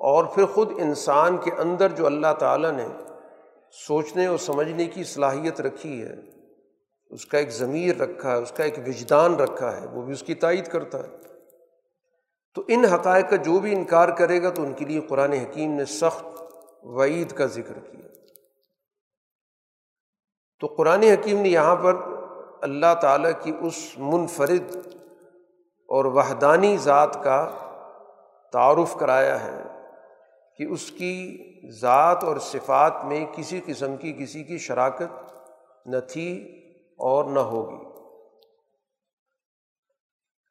اور 0.00 0.24
پھر 0.24 0.46
خود 0.46 0.72
انسان 0.78 1.36
کے 1.36 1.50
اندر 1.58 1.88
جو 1.88 2.06
اللہ 2.06 2.34
تعالیٰ 2.38 2.70
نے 2.70 2.86
سوچنے 3.70 4.26
اور 4.26 4.38
سمجھنے 4.38 4.86
کی 4.86 5.04
صلاحیت 5.04 5.60
رکھی 5.60 6.02
ہے، 6.02 6.14
اس 7.10 7.26
کا 7.26 7.38
ایک 7.38 7.50
ضمیر 7.50 7.96
رکھا 7.96 8.30
ہے، 8.30 8.36
اس 8.36 8.52
کا 8.52 8.64
ایک 8.64 8.78
وجدان 8.86 9.34
رکھا 9.34 9.80
ہے، 9.80 9.86
وہ 9.86 10.02
بھی 10.02 10.12
اس 10.12 10.22
کی 10.22 10.34
تائید 10.34 10.66
کرتا 10.66 10.98
ہے۔ 10.98 11.16
تو 12.54 12.62
ان 12.68 12.84
حقائق 12.84 13.30
کا 13.30 13.36
جو 13.36 13.58
بھی 13.58 13.74
انکار 13.74 14.08
کرے 14.08 14.42
گا 14.42 14.50
تو 14.50 14.62
ان 14.62 14.72
کے 14.72 14.84
لیے 14.84 15.00
قرآن 15.00 15.32
حکیم 15.32 15.70
نے 15.70 15.84
سخت 15.84 16.24
وعید 16.82 17.32
کا 17.32 17.46
ذکر 17.46 17.78
کیا۔ 17.78 18.06
تو 20.60 20.66
قرآن 20.66 21.02
حکیم 21.02 21.40
نے 21.40 21.48
یہاں 21.48 21.76
پر 21.76 21.96
اللہ 22.62 22.94
تعالیٰ 23.02 23.32
کی 23.42 23.52
اس 23.60 23.98
منفرد 23.98 24.76
اور 25.88 26.04
وحدانی 26.04 26.76
ذات 26.76 27.24
کا 27.24 27.50
تعارف 28.52 28.96
کرایا 28.96 29.44
ہے۔ 29.44 29.79
کہ 30.60 30.64
اس 30.64 30.90
کی 30.90 31.44
ذات 31.70 32.24
اور 32.24 32.36
صفات 32.36 33.04
میں 33.04 33.26
کسی 33.32 33.60
قسم 33.66 33.96
کی 33.96 34.12
کسی 34.12 34.44
کی 34.44 34.58
شراکت 34.58 35.32
نہ 35.86 35.96
تھی 36.08 36.58
اور 36.98 37.24
نہ 37.24 37.38
ہوگی۔ 37.38 37.84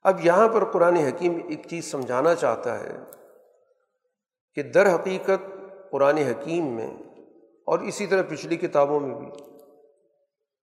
اب 0.02 0.26
یہاں 0.26 0.50
پر 0.50 0.66
قرآن 0.72 0.96
حکیم 0.96 1.40
ایک 1.50 1.68
چیز 1.68 1.92
سمجھانا 1.92 2.36
چاہتا 2.36 2.80
ہے 2.80 2.98
کہ 4.54 4.64
در 4.64 4.96
حقیقت 4.96 5.52
قرآن 5.92 6.18
حکیم 6.18 6.66
میں 6.66 6.94
اور 7.66 7.80
اسی 7.80 8.08
طرح 8.08 8.22
پچھلی 8.30 8.56
کتابوں 8.56 9.00
میں 9.00 9.20
بھی 9.20 9.28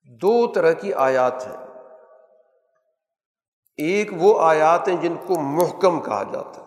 دو 0.04 0.52
طرح 0.52 0.72
کی 0.72 0.92
آیات 0.92 1.46
ہیں۔ 1.46 1.66
ایک 3.76 4.10
وہ 4.12 4.40
آیات 4.40 4.88
ہیں 4.88 4.96
جن 4.96 5.14
کو 5.26 5.40
محکم 5.40 6.00
کہا 6.00 6.22
جاتا 6.22 6.60
ہے۔ 6.60 6.65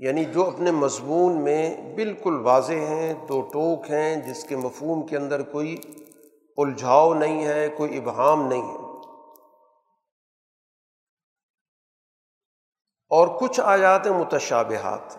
یعنی 0.00 0.24
جو 0.24 0.44
اپنے 0.44 0.70
مضمون 0.70 1.32
میں 1.32 1.94
بالکل 1.94 2.40
واضح 2.40 2.72
ہیں، 2.72 3.14
دو 3.14 3.40
ٹوک 3.40 3.90
ہیں، 3.90 4.16
جس 4.16 4.44
کے 4.44 4.56
مفہوم 4.56 5.06
کے 5.06 5.16
اندر 5.16 5.42
کوئی 5.42 5.76
الجھاؤ 6.56 7.14
نہیں 7.14 7.46
ہے، 7.46 7.68
کوئی 7.68 7.98
ابہام 7.98 8.48
نہیں 8.48 8.62
ہے۔ 8.62 8.76
اور 13.08 13.40
کچھ 13.40 13.60
آیات 13.60 14.06
متشابہات 14.06 15.16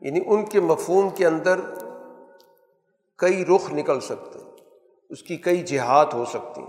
یعنی 0.00 0.20
ان 0.26 0.46
کے 0.46 0.60
مفہوم 0.60 1.10
کے 1.10 1.26
اندر 1.26 1.60
کئی 3.18 3.44
رخ 3.44 3.72
نکل 3.72 4.00
سکتے، 4.00 4.38
اس 5.10 5.22
کی 5.22 5.36
کئی 5.36 5.62
جہات 5.62 6.14
ہو 6.14 6.24
سکتی۔ 6.24 6.62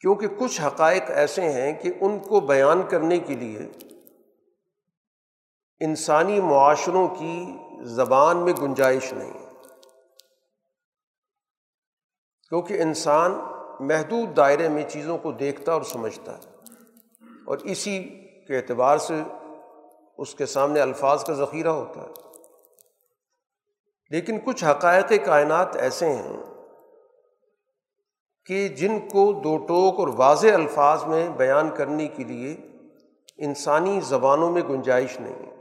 کیونکہ 0.00 0.26
کچھ 0.38 0.60
حقائق 0.60 1.02
ایسے 1.08 1.42
ہیں 1.42 1.72
کہ 1.72 1.92
ان 2.00 2.18
کو 2.18 2.40
بیان 2.40 2.82
کرنے 2.88 3.18
کے 3.18 3.34
لیے 3.34 3.58
انسانی 5.80 6.40
معاشروں 6.40 7.08
کی 7.08 7.46
زبان 7.82 8.36
میں 8.36 8.52
گنجائش 8.52 9.12
نہیں۔ 9.12 9.46
کیونکہ 12.48 12.82
انسان 12.82 13.32
محدود 13.80 14.36
دائرے 14.36 14.68
میں 14.68 14.82
چیزوں 14.88 15.18
کو 15.18 15.32
دیکھتا 15.32 15.72
اور 15.72 15.82
سمجھتا 15.82 16.38
ہے۔ 16.38 16.40
اور 17.46 17.58
اسی 17.58 18.04
کے 18.48 18.56
اعتبار 18.56 18.98
سے 18.98 19.14
اس 20.18 20.34
کے 20.34 20.46
سامنے 20.46 20.80
الفاظ 20.80 21.24
کا 21.24 21.32
ذخیرہ 21.32 21.68
ہوتا 21.68 22.00
ہے۔ 22.00 22.10
لیکن 24.10 24.38
کچھ 24.44 24.64
حقائق 24.64 25.12
کائنات 25.24 25.76
ایسے 25.76 26.08
ہیں 26.08 26.36
کہ 28.46 28.68
جن 28.68 28.98
کو 29.00 29.32
دو 29.32 29.56
ٹوک 29.56 30.00
اور 30.00 30.08
واضح 30.16 30.48
الفاظ 30.48 31.04
میں 31.04 31.28
بیان 31.28 31.74
کرنے 31.76 32.08
کے 32.08 32.24
لیے 32.24 32.56
انسانی 33.36 34.00
زبانوں 34.00 34.50
میں 34.50 34.62
گنجائش 34.62 35.20
نہیں۔ 35.20 35.50
ہے 35.50 35.55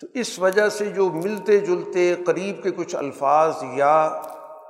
تو 0.00 0.06
اس 0.14 0.38
وجہ 0.38 0.68
سے 0.68 0.90
جو 0.90 1.10
ملتے 1.10 1.58
جلتے 1.58 2.14
قریب 2.26 2.62
کے 2.62 2.70
کچھ 2.70 2.96
الفاظ 2.96 3.54
یا 3.72 4.22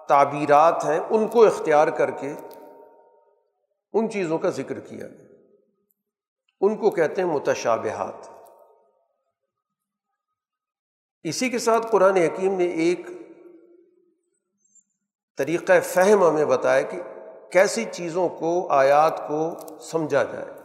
تعبیرات 0.08 0.84
ہیں، 0.84 0.98
ان 1.10 1.28
کو 1.28 1.46
اختیار 1.46 1.88
کر 1.88 2.10
کے 2.10 2.34
ان 3.92 4.10
چیزوں 4.10 4.38
کا 4.38 4.50
ذکر 4.50 4.80
کیا 4.80 5.06
گیا۔ 5.06 5.26
ان 6.60 6.76
کو 6.76 6.90
کہتے 6.90 7.22
ہیں 7.22 7.28
متشابہات۔ 7.28 8.28
اسی 11.22 11.50
کے 11.50 11.58
ساتھ 11.58 11.86
قرآن 11.90 12.16
حکیم 12.16 12.54
نے 12.54 12.64
ایک 12.64 13.00
طریقۂ 15.36 15.72
فہم 15.82 16.24
ہمیں 16.24 16.44
بتایا 16.44 16.82
کہ 16.82 17.00
کیسی 17.52 17.84
چیزوں 17.92 18.28
کو، 18.28 18.68
آیات 18.68 19.28
کو 19.28 19.54
سمجھا 19.80 20.22
جائے۔ 20.22 20.59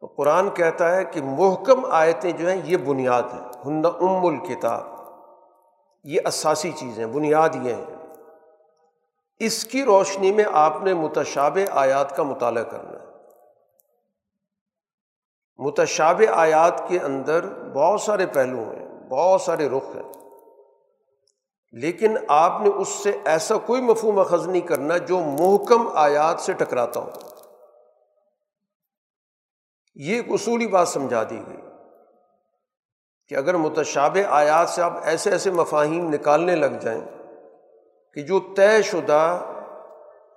تو 0.00 0.06
قرآن 0.06 0.50
کہتا 0.50 0.96
ہے 0.96 1.04
کہ 1.04 1.22
محکم 1.22 1.84
آیتیں 1.90 2.32
جو 2.32 2.48
ہیں 2.48 2.60
یہ 2.64 2.76
بنیاد 2.76 3.22
ہیں۔ 3.22 3.40
ہن 3.66 3.82
ام 4.00 4.26
الکتاب۔ 4.26 4.86
یہ 6.04 6.20
اساسی 6.26 6.72
چیزیں، 6.72 7.06
بنیاد 7.06 7.48
یہ 7.62 7.74
ہیں۔ 7.74 7.96
اس 9.38 9.64
کی 9.64 9.84
روشنی 9.84 10.32
میں 10.32 10.44
آپ 10.52 10.82
نے 10.82 10.94
متشاب 10.94 11.58
آیات 11.70 12.16
کا 12.16 12.22
مطالعہ 12.22 12.62
کرنا 12.62 13.00
ہے۔ 13.00 13.04
متشاب 15.58 16.22
آیات 16.32 16.88
کے 16.88 16.98
اندر 16.98 17.44
بہت 17.74 18.00
سارے 18.00 18.26
پہلو 18.26 18.58
ہیں، 18.58 19.08
بہت 19.08 19.40
سارے 19.40 19.68
رخ 19.68 19.96
ہیں۔ 19.96 20.12
لیکن 21.72 22.16
آپ 22.28 22.60
نے 22.60 22.68
اس 22.68 22.88
سے 22.88 23.16
ایسا 23.24 23.56
کوئی 23.56 23.82
مفہوم 23.82 24.18
اخذ 24.18 24.46
نہیں 24.48 24.60
کرنا 24.60 24.96
جو 24.96 25.18
محکم 25.18 25.88
آیات 25.94 26.40
سے 26.40 26.52
ٹکراتا 26.52 27.00
ہو۔ 27.00 27.10
یہ 29.98 30.16
ایک 30.16 30.32
اصولی 30.32 30.66
بات 30.66 30.88
سمجھا 30.88 31.22
دی 31.30 31.42
گئی 31.46 31.56
کہ 33.28 33.34
اگر 33.34 33.54
متشاب 33.54 34.18
آیات 34.28 34.70
سے 34.70 34.82
آپ 34.82 34.92
ایسے 35.02 35.30
ایسے 35.30 35.50
مفاہیم 35.50 36.08
نکالنے 36.08 36.56
لگ 36.56 36.78
جائیں 36.80 37.04
کہ 38.14 38.22
جو 38.22 38.40
طے 38.56 38.82
شدہ 38.82 39.44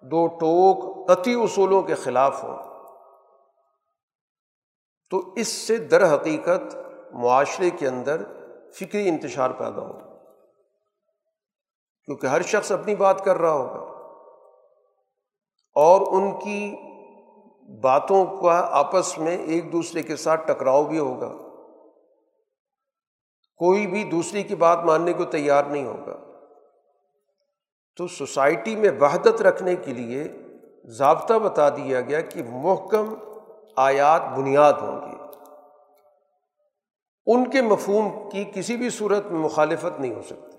دو 0.02 0.28
ٹوک 0.28 1.08
قطعی 1.08 1.44
اصولوں 1.44 1.82
کے 1.82 1.96
خلاف 1.96 2.44
ہوں، 2.44 2.58
تو 5.10 5.34
اس 5.36 5.48
سے 5.48 5.78
در 5.78 6.16
حقیقت 6.16 6.76
معاشرے 7.12 7.70
کے 7.70 7.88
اندر 7.88 8.22
فکری 8.74 9.10
انتشار 9.10 9.50
پیدا 9.50 9.82
ہو۔ 9.82 9.94
کیونکہ 12.06 12.28
ہر 12.28 12.42
شخص 12.42 12.72
اپنی 12.72 12.96
بات 12.96 13.26
کر 13.26 13.38
رہا 13.38 13.52
ہوگا 13.52 13.92
اور 15.76 16.02
ان 16.12 16.40
کی 16.40 16.91
باتوں 17.82 18.26
کا 18.26 18.68
آپس 18.72 19.18
میں 19.18 19.38
ایک 19.38 19.72
دوسرے 19.72 20.04
کے 20.04 20.16
ساتھ 20.16 20.48
ٹکراؤ 20.48 20.84
بھی 20.84 21.00
ہوگا۔ 21.00 21.34
کوئی 23.58 23.88
بھی 23.88 24.04
دوسری 24.04 24.44
کی 24.44 24.56
بات 24.56 24.80
ماننے 24.80 25.14
کو 25.14 25.26
تیار 25.26 25.64
نہیں 25.64 25.86
ہوگا۔ 25.86 26.18
تو 27.98 28.08
سوسائٹی 28.08 28.76
میں 28.76 28.90
وحدت 29.02 29.42
رکھنے 29.42 29.76
کے 29.76 29.94
لیے 29.94 30.24
ضابطہ 30.86 31.34
بتا 31.34 31.70
دیا 31.70 32.02
گیا 32.02 32.22
کہ 32.22 32.44
محکم 32.44 33.14
آیات 33.78 34.22
بنیاد 34.38 34.74
ہوں 34.74 35.02
گی 35.02 35.16
ان 37.26 37.50
کے 37.50 37.62
مفہوم 37.62 38.30
کی 38.30 38.44
کسی 38.54 38.78
بھی 38.78 38.90
صورت 38.90 39.26
میں 39.26 39.40
مخالفت 39.40 40.00
نہیں 40.00 40.16
ہو 40.16 40.22
سکتی۔ 40.22 40.58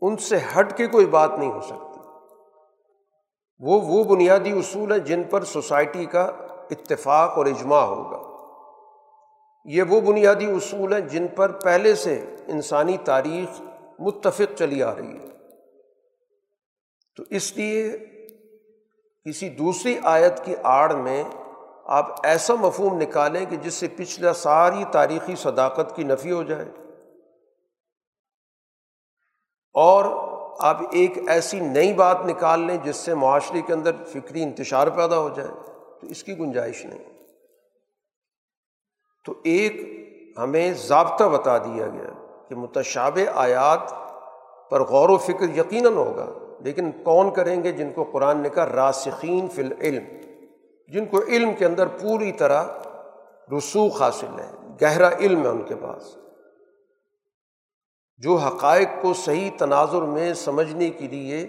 ان 0.00 0.16
سے 0.16 0.36
ہٹ 0.36 0.76
کے 0.76 0.86
کوئی 0.86 1.06
بات 1.06 1.30
نہیں 1.38 1.52
ہو 1.52 1.60
سکتی۔ 1.60 1.87
وہ 3.60 3.80
وہ 3.80 4.04
بنیادی 4.04 4.50
اصول 4.50 4.92
ہیں 4.92 4.98
جن 4.98 5.22
پر 5.22 5.44
سوسائٹی 5.44 6.04
کا 6.04 6.22
اتفاق 6.70 7.38
اور 7.38 7.46
اجماع 7.46 7.80
ہوگا۔ 7.80 8.28
یہ 9.64 9.82
وہ 9.82 10.00
بنیادی 10.00 10.46
اصول 10.46 10.92
ہیں 10.92 11.00
جن 11.00 11.28
پر 11.28 11.52
پہلے 11.52 11.94
سے 11.94 12.36
انسانی 12.46 12.96
تاریخ 12.96 13.62
متفق 13.98 14.58
چلی 14.58 14.82
آ 14.82 14.94
رہی 14.94 15.18
ہے۔ 15.18 15.24
تو 17.16 17.24
اس 17.30 17.56
لیے 17.56 17.92
کسی 19.24 19.48
دوسری 19.48 19.98
آیت 20.04 20.44
کی 20.44 20.54
آڑ 20.62 20.94
میں 20.94 21.24
آپ 21.84 22.26
ایسا 22.26 22.54
مفہوم 22.54 22.98
نکالیں 22.98 23.46
کہ 23.46 23.56
جس 23.56 23.74
سے 23.74 23.88
پچھلا 23.96 24.32
ساری 24.32 24.84
تاریخی 24.92 25.36
صداقت 25.36 25.96
کی 25.96 26.04
نفی 26.04 26.32
ہو 26.32 26.42
جائے۔ 26.42 26.64
اور 29.72 30.04
آپ 30.58 30.76
ایک 30.90 31.18
ایسی 31.28 31.60
نئی 31.60 31.92
بات 31.92 32.26
نکال 32.26 32.60
لیں 32.60 32.76
جس 32.76 32.96
سے 32.96 33.14
معاشرے 33.14 33.60
کے 33.66 33.72
اندر 33.72 33.90
فکری 34.06 34.42
انتشار 34.42 34.86
پیدا 34.86 35.18
ہو 35.18 35.28
جائے، 35.28 35.48
تو 36.00 36.06
اس 36.06 36.24
کی 36.24 36.38
گنجائش 36.38 36.84
نہیں۔ 36.84 37.04
تو 39.24 39.34
ایک 39.44 39.82
ہمیں 40.38 40.72
ضابطہ 40.72 41.24
بتا 41.24 41.58
دیا 41.58 41.86
گیا 41.86 42.32
کہ 42.48 42.54
متشاب 42.54 43.18
آیات 43.34 43.92
پر 44.70 44.82
غور 44.82 45.08
و 45.08 45.16
فکر 45.16 45.58
یقیناً 45.58 45.92
ہوگا، 45.92 46.26
لیکن 46.60 46.90
کون 46.92 47.34
کریں 47.34 47.64
گے 47.64 47.72
جن 47.72 47.92
کو 47.92 48.04
قرآن 48.04 48.38
نے 48.38 48.48
کہا 48.48 48.66
راسخین 48.66 49.48
فی 49.48 49.62
العلم، 49.62 50.04
جن 50.88 51.06
کو 51.06 51.22
علم 51.22 51.54
کے 51.54 51.64
اندر 51.64 51.86
پوری 51.86 52.32
طرح 52.32 52.64
رسوخ 53.58 54.02
حاصل 54.02 54.38
ہے، 54.38 54.50
گہرا 54.82 55.10
علم 55.18 55.42
ہے 55.42 55.48
ان 55.48 55.62
کے 55.62 55.74
پاس۔ 55.74 56.16
جو 58.18 58.36
حقائق 58.36 58.88
کو 59.02 59.14
صحیح 59.14 59.50
تناظر 59.58 60.02
میں 60.02 60.34
سمجھنے 60.34 60.90
کے 60.90 61.04
لیے 61.04 61.48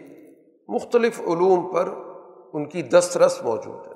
مختلف 0.67 1.21
علوم 1.21 1.73
پر 1.73 1.89
ان 2.53 2.65
کی 2.65 2.81
دسترس 2.81 3.43
موجود 3.43 3.87
ہے۔ 3.87 3.93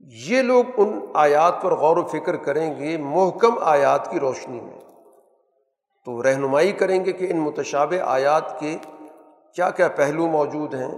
یہ 0.00 0.42
لوگ 0.42 0.64
ان 0.76 1.00
آیات 1.14 1.62
پر 1.62 1.74
غور 1.74 1.96
و 1.96 2.06
فکر 2.06 2.36
کریں 2.36 2.78
گے 2.78 2.96
محکم 2.96 3.58
آیات 3.60 4.10
کی 4.10 4.20
روشنی 4.20 4.60
میں۔ 4.60 4.78
تو 6.04 6.22
رہنمائی 6.22 6.72
کریں 6.72 7.04
گے 7.04 7.12
کہ 7.12 7.26
ان 7.30 7.36
متشاب 7.36 7.94
آیات 8.04 8.60
کے 8.60 8.76
کیا 9.54 9.70
کیا 9.70 9.88
پہلو 9.88 10.26
موجود 10.26 10.74
ہیں 10.74 10.94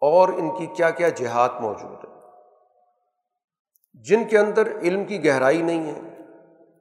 اور 0.00 0.28
ان 0.28 0.56
کی 0.58 0.66
کیا 0.66 0.90
کیا 0.90 1.08
جہاد 1.08 1.48
موجود 1.60 2.04
ہے 2.04 2.14
جن 3.94 4.24
کے 4.24 4.38
اندر 4.38 4.78
علم 4.78 5.04
کی 5.04 5.24
گہرائی 5.24 5.62
نہیں 5.62 5.92
ہے 5.92 6.00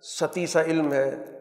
ستی 0.02 0.46
سا 0.46 0.62
علم 0.62 0.94
ہے 0.94 1.37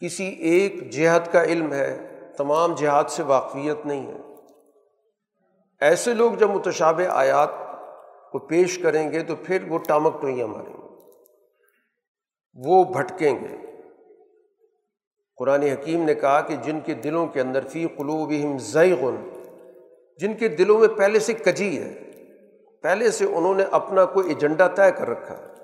کسی 0.00 0.24
ایک 0.24 0.90
جہت 0.90 1.32
کا 1.32 1.42
علم 1.44 1.72
ہے، 1.72 2.20
تمام 2.36 2.74
جہاد 2.74 3.04
سے 3.04 3.22
واقفیت 3.22 3.86
نہیں 3.86 4.06
ہے۔ 4.06 4.18
ایسے 5.80 6.14
لوگ 6.14 6.32
جب 6.32 6.50
متشاب 6.50 7.00
آیات 7.10 7.48
کو 8.32 8.38
پیش 8.38 8.78
کریں 8.78 9.12
گے 9.12 9.22
تو 9.22 9.36
پھر 9.36 9.62
وہ 9.68 9.78
ٹامک 9.78 10.20
ٹوئیاں 10.20 10.46
ماریں 10.46 10.72
گے۔ 10.72 10.88
وہ 12.54 12.84
بھٹکیں 12.84 13.34
گے۔ 13.34 13.56
قرآن 15.36 15.62
حکیم 15.62 16.04
نے 16.04 16.14
کہا 16.14 16.40
کہ 16.40 16.56
جن 16.56 16.80
کے 16.80 16.94
دلوں 16.94 17.26
کے 17.26 17.40
اندر 17.40 17.68
فی 17.68 17.86
قلوب 17.96 18.32
زیغن 18.60 19.28
جن 20.18 20.34
کے 20.34 20.48
دلوں 20.48 20.78
میں 20.78 20.88
پہلے 20.88 21.18
سے 21.18 21.32
کجی 21.32 21.82
ہے، 21.82 21.94
پہلے 22.82 23.10
سے 23.10 23.24
انہوں 23.24 23.54
نے 23.54 23.64
اپنا 23.70 24.04
کوئی 24.04 24.28
ایجنڈا 24.28 24.68
طے 24.68 24.90
کر 24.98 25.08
رکھا۔ 25.08 25.34
ہے 25.34 25.57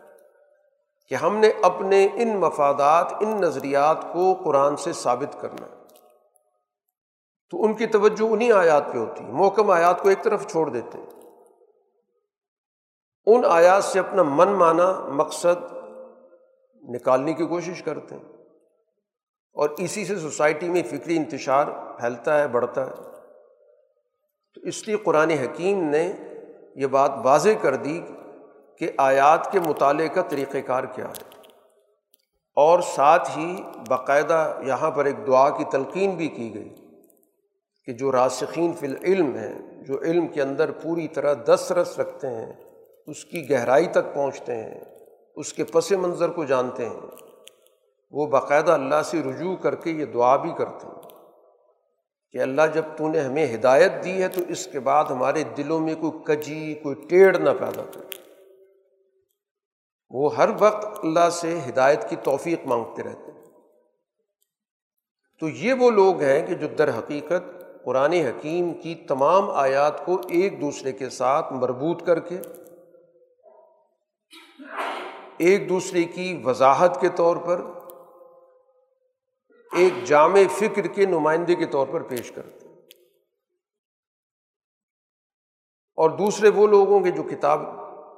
کہ 1.08 1.14
ہم 1.14 1.36
نے 1.36 1.50
اپنے 1.62 2.08
ان 2.14 2.36
مفادات، 2.36 3.12
ان 3.20 3.40
نظریات 3.40 4.12
کو 4.12 4.34
قرآن 4.44 4.76
سے 4.76 4.92
ثابت 4.92 5.36
کرنا 5.40 5.66
ہے۔ 5.66 5.74
تو 7.50 7.64
ان 7.64 7.74
کی 7.74 7.86
توجہ 7.86 8.32
انہیں 8.32 8.52
آیات 8.52 8.92
پہ 8.92 8.98
ہوتی 8.98 9.24
ہے 9.24 9.30
محکم 9.30 9.70
آیات 9.70 10.02
کو 10.02 10.08
ایک 10.08 10.22
طرف 10.22 10.46
چھوڑ 10.46 10.70
دیتے۔ 10.70 10.98
ہیں 10.98 11.06
ان 13.26 13.42
آیات 13.48 13.84
سے 13.84 13.98
اپنا 13.98 14.22
من 14.22 14.48
مانا، 14.48 14.92
مقصد 15.08 15.74
نکالنے 16.82 17.32
کی 17.32 17.46
کوشش 17.46 17.82
کرتے۔ 17.82 18.14
ہیں 18.14 18.32
اور 19.52 19.68
اسی 19.78 20.04
سے 20.04 20.16
سوسائٹی 20.16 20.68
میں 20.68 20.82
فکری 20.82 21.16
انتشار 21.16 21.64
پھیلتا 22.00 22.38
ہے، 22.38 22.48
بڑھتا 22.48 22.86
ہے۔ 22.86 22.92
تو 24.54 24.60
اس 24.60 24.88
لیے 24.88 24.96
قرآن 24.96 25.30
حکیم 25.30 25.82
نے 25.82 26.12
یہ 26.76 26.86
بات 26.86 27.10
واضح 27.24 27.48
کر 27.62 27.76
دی 27.76 28.02
کہ 28.78 28.90
آیات 28.96 29.52
کے 29.52 29.60
مطالعے 29.60 30.08
کا 30.08 30.22
طریقۂ 30.22 30.58
کار 30.66 30.84
کیا 30.84 31.08
ہے۔ 31.08 31.34
اور 32.56 32.80
ساتھ 32.80 33.38
ہی 33.38 33.56
باقاعدہ 33.88 34.60
یہاں 34.66 34.90
پر 34.90 35.04
ایک 35.04 35.26
دعا 35.26 35.50
کی 35.50 35.64
تلقین 35.64 36.10
بھی 36.10 36.28
کی 36.28 36.54
گئی 36.54 36.74
کہ 37.86 37.92
جو 37.92 38.12
راسخین 38.12 38.72
فی 38.72 38.86
العلم 38.86 39.34
ہیں، 39.36 39.82
جو 39.82 40.02
علم 40.02 40.28
کے 40.28 40.42
اندر 40.42 40.70
پوری 40.70 41.08
طرح 41.08 41.34
دس 41.46 41.72
رس 41.72 41.98
رکھتے 41.98 42.26
ہیں، 42.26 42.52
اس 43.06 43.24
کی 43.24 43.50
گہرائی 43.50 43.86
تک 43.86 44.14
پہنچتے 44.14 44.54
ہیں، 44.54 44.80
اس 45.36 45.52
کے 45.52 45.64
پس 45.64 45.92
منظر 45.92 46.28
کو 46.28 46.44
جانتے 46.44 46.88
ہیں، 46.88 47.00
وہ 48.10 48.26
باقاعدہ 48.26 48.72
اللہ 48.72 49.02
سے 49.04 49.22
رجوع 49.22 49.56
کر 49.56 49.74
کے 49.74 49.90
یہ 49.90 50.04
دعا 50.04 50.36
بھی 50.36 50.52
کرتے 50.58 50.86
ہیں۔ 50.86 50.94
کہ 52.32 52.38
اللہ 52.38 52.62
جب 52.74 52.82
تو 52.96 53.08
نے 53.08 53.20
ہمیں 53.20 53.54
ہدایت 53.54 53.92
دی 54.04 54.22
ہے 54.22 54.28
تو 54.28 54.40
اس 54.48 54.66
کے 54.66 54.80
بعد 54.80 55.04
ہمارے 55.04 55.42
دلوں 55.42 55.80
میں 55.80 55.94
کوئی 55.94 56.36
کجی، 56.36 56.74
کوئی 56.74 56.94
ٹیڑھ 57.08 57.36
نہ 57.36 57.50
پیدا 57.50 57.82
کر 57.92 58.23
وہ 60.10 60.36
ہر 60.36 60.48
وقت 60.60 61.04
اللہ 61.04 61.30
سے 61.30 61.60
ہدایت 61.68 62.10
کی 62.10 62.16
توفیق 62.16 62.60
مانگتے 62.66 63.02
رہتے 63.02 63.32
ہیں۔ 63.32 63.44
تو 65.40 65.48
یہ 65.48 65.72
وہ 65.72 65.90
لوگ 65.90 66.20
ہیں 66.20 66.46
کہ 66.46 66.54
جو 66.54 66.66
در 66.68 66.98
حقیقت 66.98 67.64
قرآن 67.84 68.12
حکیم 68.12 68.74
کی 68.74 68.94
تمام 68.94 69.50
آیات 69.50 70.06
کو 70.06 70.20
ایک 70.28 70.60
دوسرے 70.60 70.92
کے 70.92 71.08
ساتھ 71.08 71.52
مربوط 71.52 72.06
کر 72.06 72.20
کے، 72.20 72.40
ایک 75.38 75.68
دوسرے 75.68 76.04
کی 76.04 76.42
وضاحت 76.44 77.00
کے 77.00 77.08
طور 77.08 77.36
پر، 77.36 77.60
ایک 79.76 80.04
جامع 80.04 80.40
فکر 80.58 80.86
کے 80.86 81.06
نمائندے 81.06 81.54
کے 81.54 81.66
طور 81.66 81.86
پر 81.92 82.02
پیش 82.02 82.32
کرتے 82.32 82.68
ہیں۔ 82.68 82.74
اور 85.96 86.10
دوسرے 86.10 86.48
وہ 86.48 86.66
لوگ 86.66 86.88
ہوں 86.88 87.04
گے 87.04 87.10
جو 87.10 87.22
کتاب 87.22 87.60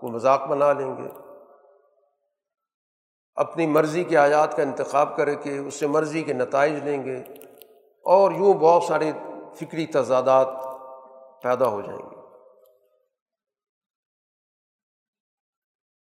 کو 0.00 0.08
مذاق 0.08 0.46
بنا 0.46 0.72
لیں 0.72 0.96
گے 0.96 1.25
اپنی 3.36 3.66
مرضی 3.66 4.04
کے 4.04 4.16
آیات 4.16 4.56
کا 4.56 4.62
انتخاب 4.62 5.16
کر 5.16 5.34
کے 5.34 5.58
اس 5.58 5.74
سے 5.74 5.86
مرضی 5.86 6.22
کے 6.22 6.32
نتائج 6.32 6.72
لیں 6.84 7.04
گے 7.04 7.16
اور 8.04 8.32
یوں 8.32 8.54
بہت 8.54 8.82
سارے 8.82 9.12
فکری 9.54 9.86
تضادات 9.86 10.48
پیدا 11.42 11.68
ہو 11.68 11.80
جائیں 11.80 11.98
گے۔ 11.98 12.16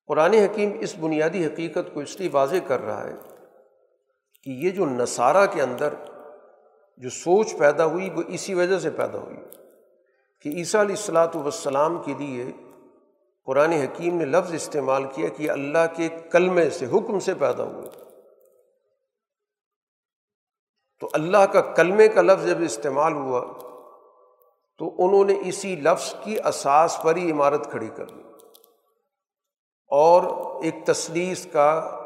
قرآن 0.07 0.35
حکیم 0.35 0.71
اس 0.81 0.95
بنیادی 1.01 1.47
حقیقت 1.47 1.95
کو 1.95 2.01
اس 2.01 2.21
لیے 2.21 2.29
واضح 2.33 2.57
کر 2.66 2.81
رہا 2.81 3.05
ہے 3.05 3.14
کہ 4.43 4.51
یہ 4.51 4.71
جو 4.71 4.87
نصارہ 4.87 5.47
کے 5.47 5.62
اندر 5.62 5.95
جو 6.97 7.11
سوچ 7.11 7.59
پیدا 7.59 7.85
ہوئی 7.85 8.11
وہ 8.11 8.23
اسی 8.29 8.55
وجہ 8.55 8.79
سے 8.79 8.90
پیدا 8.90 9.19
ہوئی 9.19 9.37
کہ 10.40 10.49
عیسیٰ 10.49 10.81
علیہ 10.81 10.97
السلاۃ 10.97 11.35
والسلام 11.35 12.03
کے 12.03 12.14
لیے 12.19 12.53
قرآن 13.44 13.72
حکیم 13.72 14.16
نے 14.16 14.24
لفظ 14.24 14.55
استعمال 14.55 15.05
کیا 15.05 15.29
کہ 15.29 15.50
اللہ 15.50 15.79
کے 15.96 16.09
کلمے 16.09 16.70
سے، 16.70 16.87
حکم 16.87 17.18
سے 17.18 17.35
پیدا 17.35 17.64
ہوئے۔ 17.64 17.88
تو 21.00 21.09
اللہ 21.12 21.46
کا 21.53 21.61
کلمے 21.61 22.09
کا 22.09 22.22
لفظ 22.22 22.46
جب 22.46 22.59
استعمال 22.61 23.12
ہوا، 23.12 23.44
تو 24.79 24.94
انہوں 24.98 25.24
نے 25.24 25.35
اسی 25.44 25.76
لفظ 25.76 26.14
کی 26.24 26.37
اساس 26.44 26.98
پر 27.03 27.16
ہی 27.16 27.31
عمارت 27.31 27.70
کھڑی 27.70 27.88
کر 27.96 28.07
لی 28.07 28.22
اور 29.88 30.22
ایک 30.64 30.74
تصلیس 30.87 31.46
کا 31.53 31.96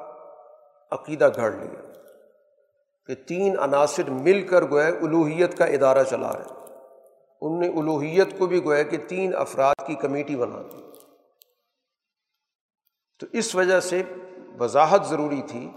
عقیدہ 0.91 1.29
گھڑ 1.35 1.53
لیا 1.53 1.93
کہ 3.07 3.15
تین 3.15 3.59
عناصر 3.59 4.11
مل 4.11 4.47
کر 4.47 4.71
گویا 4.71 4.87
الوحیت 4.87 5.59
کا 5.59 5.65
ادارہ 5.65 6.03
چلا 6.03 6.33
رہے۔ 6.33 6.75
ان 7.41 7.61
نے 7.61 7.69
الوحیت 7.69 8.39
کو 8.39 8.47
بھی 8.47 8.65
گویا 8.65 8.83
کہ 8.83 8.97
تین 8.97 9.37
افراد 9.37 9.87
کی 9.87 9.95
کمیٹی 9.95 10.37
بنا 10.37 10.63
دی۔ 10.63 10.94
تو 13.21 13.27
اس 13.33 13.55
وجہ 13.55 13.81
سے 13.81 14.03
وضاحت 14.59 15.07
ضروری 15.07 15.43
تھی 15.43 15.71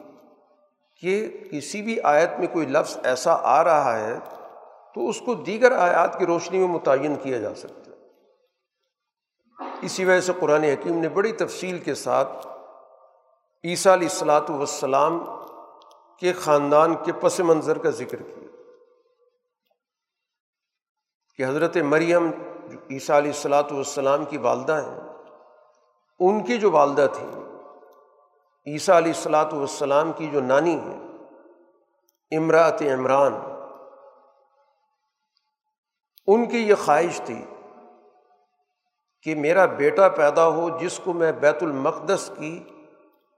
کہ 1.02 1.43
کسی 1.52 1.82
بھی 1.82 2.02
آیت 2.02 2.30
میں 2.39 2.47
کوئی 2.47 2.65
لفظ 2.65 2.97
ایسا 3.04 3.34
آ 3.34 3.63
رہا 3.63 4.00
ہے 4.00 4.19
تو 4.95 5.10
اس 5.10 5.21
کو 5.21 5.34
دیگر 5.34 5.71
آیات 5.71 6.19
کی 6.19 6.26
روشنی 6.26 6.60
میں 6.60 6.67
متعین 6.67 7.15
کیا 7.15 7.38
جا 7.38 7.56
سکتا 7.56 7.91
ہے۔ 7.91 7.97
اسی 9.82 10.06
وجہ 10.06 10.21
سے 10.21 10.34
قرآن 10.39 10.63
حکیم 10.63 11.00
نے 11.00 11.10
بڑی 11.10 11.32
تفصیل 11.32 11.80
کے 11.80 11.95
ساتھ 11.95 12.47
عیسیٰ 13.63 13.93
علیہ 13.93 14.08
السلاۃ 14.08 14.50
والسلام 14.50 15.26
کے 16.19 16.34
خاندان 16.34 16.95
کے 16.95 17.13
پس 17.13 17.39
منظر 17.39 17.78
کا 17.78 17.89
ذکر 17.89 18.21
کیا۔ 18.21 18.47
کہ 21.38 21.45
حضرت 21.45 21.78
مریم 21.78 22.32
عیسیٰ 22.89 23.17
علیہ 23.17 23.32
السلاۃ 23.32 23.71
والسلام 23.71 24.26
کی 24.26 24.38
والدہ 24.38 24.82
ہیں 24.86 25.07
ان 26.19 26.43
کی 26.43 26.58
جو 26.58 26.71
والدہ 26.71 27.08
تھیں 27.13 27.32
عیسیٰ 28.67 28.95
علیہ 28.95 29.13
السلاۃ 29.15 29.53
والسلام 29.53 30.12
کی 30.12 30.27
جو 30.27 30.41
نانی 30.41 30.75
ہے 30.75 31.08
امراط 32.38 32.82
عمران، 32.82 33.34
ان 36.27 36.49
کی 36.49 36.58
یہ 36.58 36.75
خواہش 36.86 37.21
تھی 37.25 37.45
کہ 39.21 39.36
میرا 39.36 39.65
بیٹا 39.65 40.10
پیدا 40.10 40.47
ہو 40.47 40.69
جس 40.80 40.99
کو 41.03 41.13
میں 41.13 41.32
بیت 41.32 41.63
المقدس 41.63 42.32
کی 42.39 42.63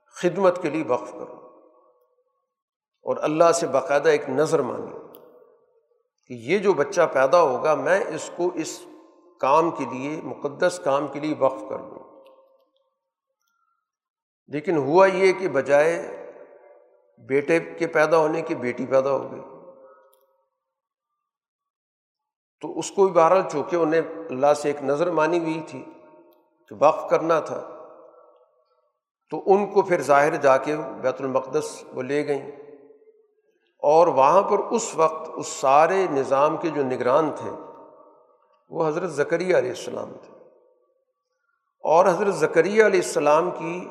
خدمت 0.05 0.61
کے 0.61 0.69
لیے 0.69 0.83
وقف 0.87 1.11
کروں۔ 1.11 1.49
اور 3.03 3.17
اللہ 3.21 3.51
سے 3.51 3.67
باقاعدہ 3.67 4.09
ایک 4.09 4.29
نظر 4.29 4.59
مانی 4.59 4.91
کہ 6.27 6.33
یہ 6.33 6.57
جو 6.57 6.73
بچہ 6.73 7.01
پیدا 7.13 7.41
ہوگا، 7.41 7.73
میں 7.73 7.99
اس 8.07 8.29
کو 8.35 8.51
اس 8.53 8.85
کام 9.39 9.71
کے 9.71 9.85
لیے، 9.85 10.21
مقدس 10.23 10.79
کام 10.83 11.07
کے 11.07 11.19
لیے 11.19 11.35
وقف 11.39 11.63
کر 11.69 11.77
دوں۔ 11.77 12.18
لیکن 14.49 14.77
ہوا 14.77 15.07
یہ 15.07 15.33
کہ 15.33 15.47
بجائے 15.47 16.15
بیٹے 17.17 17.59
کے 17.59 17.88
پیدا 17.88 18.17
ہونے 18.17 18.41
کی 18.41 18.55
بیٹی 18.55 18.85
پیدا 18.85 19.09
ہو 19.09 19.31
گئی۔ 19.31 19.41
تو 22.62 22.79
اس 22.79 22.91
کو 22.91 23.05
بھی 23.05 23.13
بہرحال 23.13 23.41
چونکہ 23.51 23.75
انہیں 23.75 24.01
اللہ 24.29 24.53
سے 24.53 24.69
ایک 24.69 24.83
نظر 24.83 25.12
مانی 25.12 25.39
ہوئی 25.39 25.62
تھی 25.67 25.85
کہ 26.69 26.75
وقف 26.79 27.09
کرنا 27.09 27.39
تھا، 27.39 27.69
تو 29.29 29.43
ان 29.45 29.65
کو 29.65 29.81
پھر 29.81 30.01
ظاہر 30.01 30.35
جا 30.35 30.57
کے 30.57 30.75
بیت 31.01 31.21
المقدس 31.21 31.83
وہ 31.93 32.01
لے 32.01 32.27
گئیں۔ 32.27 32.51
اور 33.79 34.07
وہاں 34.07 34.41
پر 34.41 34.59
اس 34.59 34.95
وقت 34.95 35.29
اس 35.35 35.47
سارے 35.47 36.05
نظام 36.12 36.57
کے 36.57 36.69
جو 36.69 36.83
نگران 36.83 37.31
تھے، 37.35 37.51
وہ 38.69 38.88
حضرت 38.88 39.09
ذکریہ 39.09 39.57
علیہ 39.57 39.69
السلام 39.69 40.13
تھے۔ 40.13 40.33
اور 41.83 42.05
حضرت 42.05 42.33
ذکریہ 42.33 42.85
علیہ 42.85 42.99
السلام 42.99 43.51
کی 43.51 43.88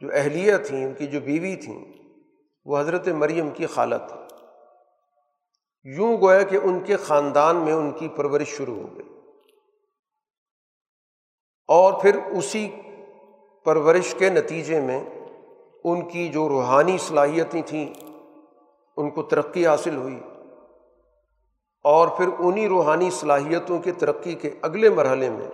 جو 0.00 0.08
اہلیہ 0.14 0.56
تھیں، 0.56 0.84
ان 0.84 0.94
کی 0.94 1.06
جو 1.06 1.20
بیوی 1.20 1.56
تھیں، 1.56 1.84
وہ 2.64 2.78
حضرت 2.78 3.08
مریم 3.08 3.50
کی 3.50 3.66
خالہ 3.66 3.94
تھی 4.08 4.20
یوں 5.84 6.16
گویا 6.20 6.42
کہ 6.42 6.58
ان 6.62 6.80
کے 6.80 6.96
خاندان 6.96 7.56
میں 7.56 7.72
ان 7.72 7.90
کی 7.90 8.08
پرورش 8.08 8.48
شروع 8.48 8.76
ہو 8.76 8.96
گئی۔ 8.96 9.20
اور 11.68 11.92
پھر 12.02 12.18
اسی 12.26 12.70
پرورش 13.64 14.14
کے 14.18 14.30
نتیجے 14.30 14.80
میں 14.80 15.04
ان 15.84 16.08
کی 16.08 16.28
جو 16.28 16.48
روحانی 16.48 16.98
صلاحیتیں 16.98 17.62
تھیں، 17.66 17.94
ان 18.96 19.10
کو 19.10 19.22
ترقی 19.22 19.66
حاصل 19.66 19.96
ہوئی۔ 19.96 20.20
اور 21.84 22.08
پھر 22.08 22.28
انہیں 22.38 22.68
روحانی 22.68 23.10
صلاحیتوں 23.10 23.78
کی 23.78 23.92
ترقی 23.92 24.34
کے 24.34 24.50
اگلے 24.62 24.90
مرحلے 24.90 25.30
میں 25.30 25.48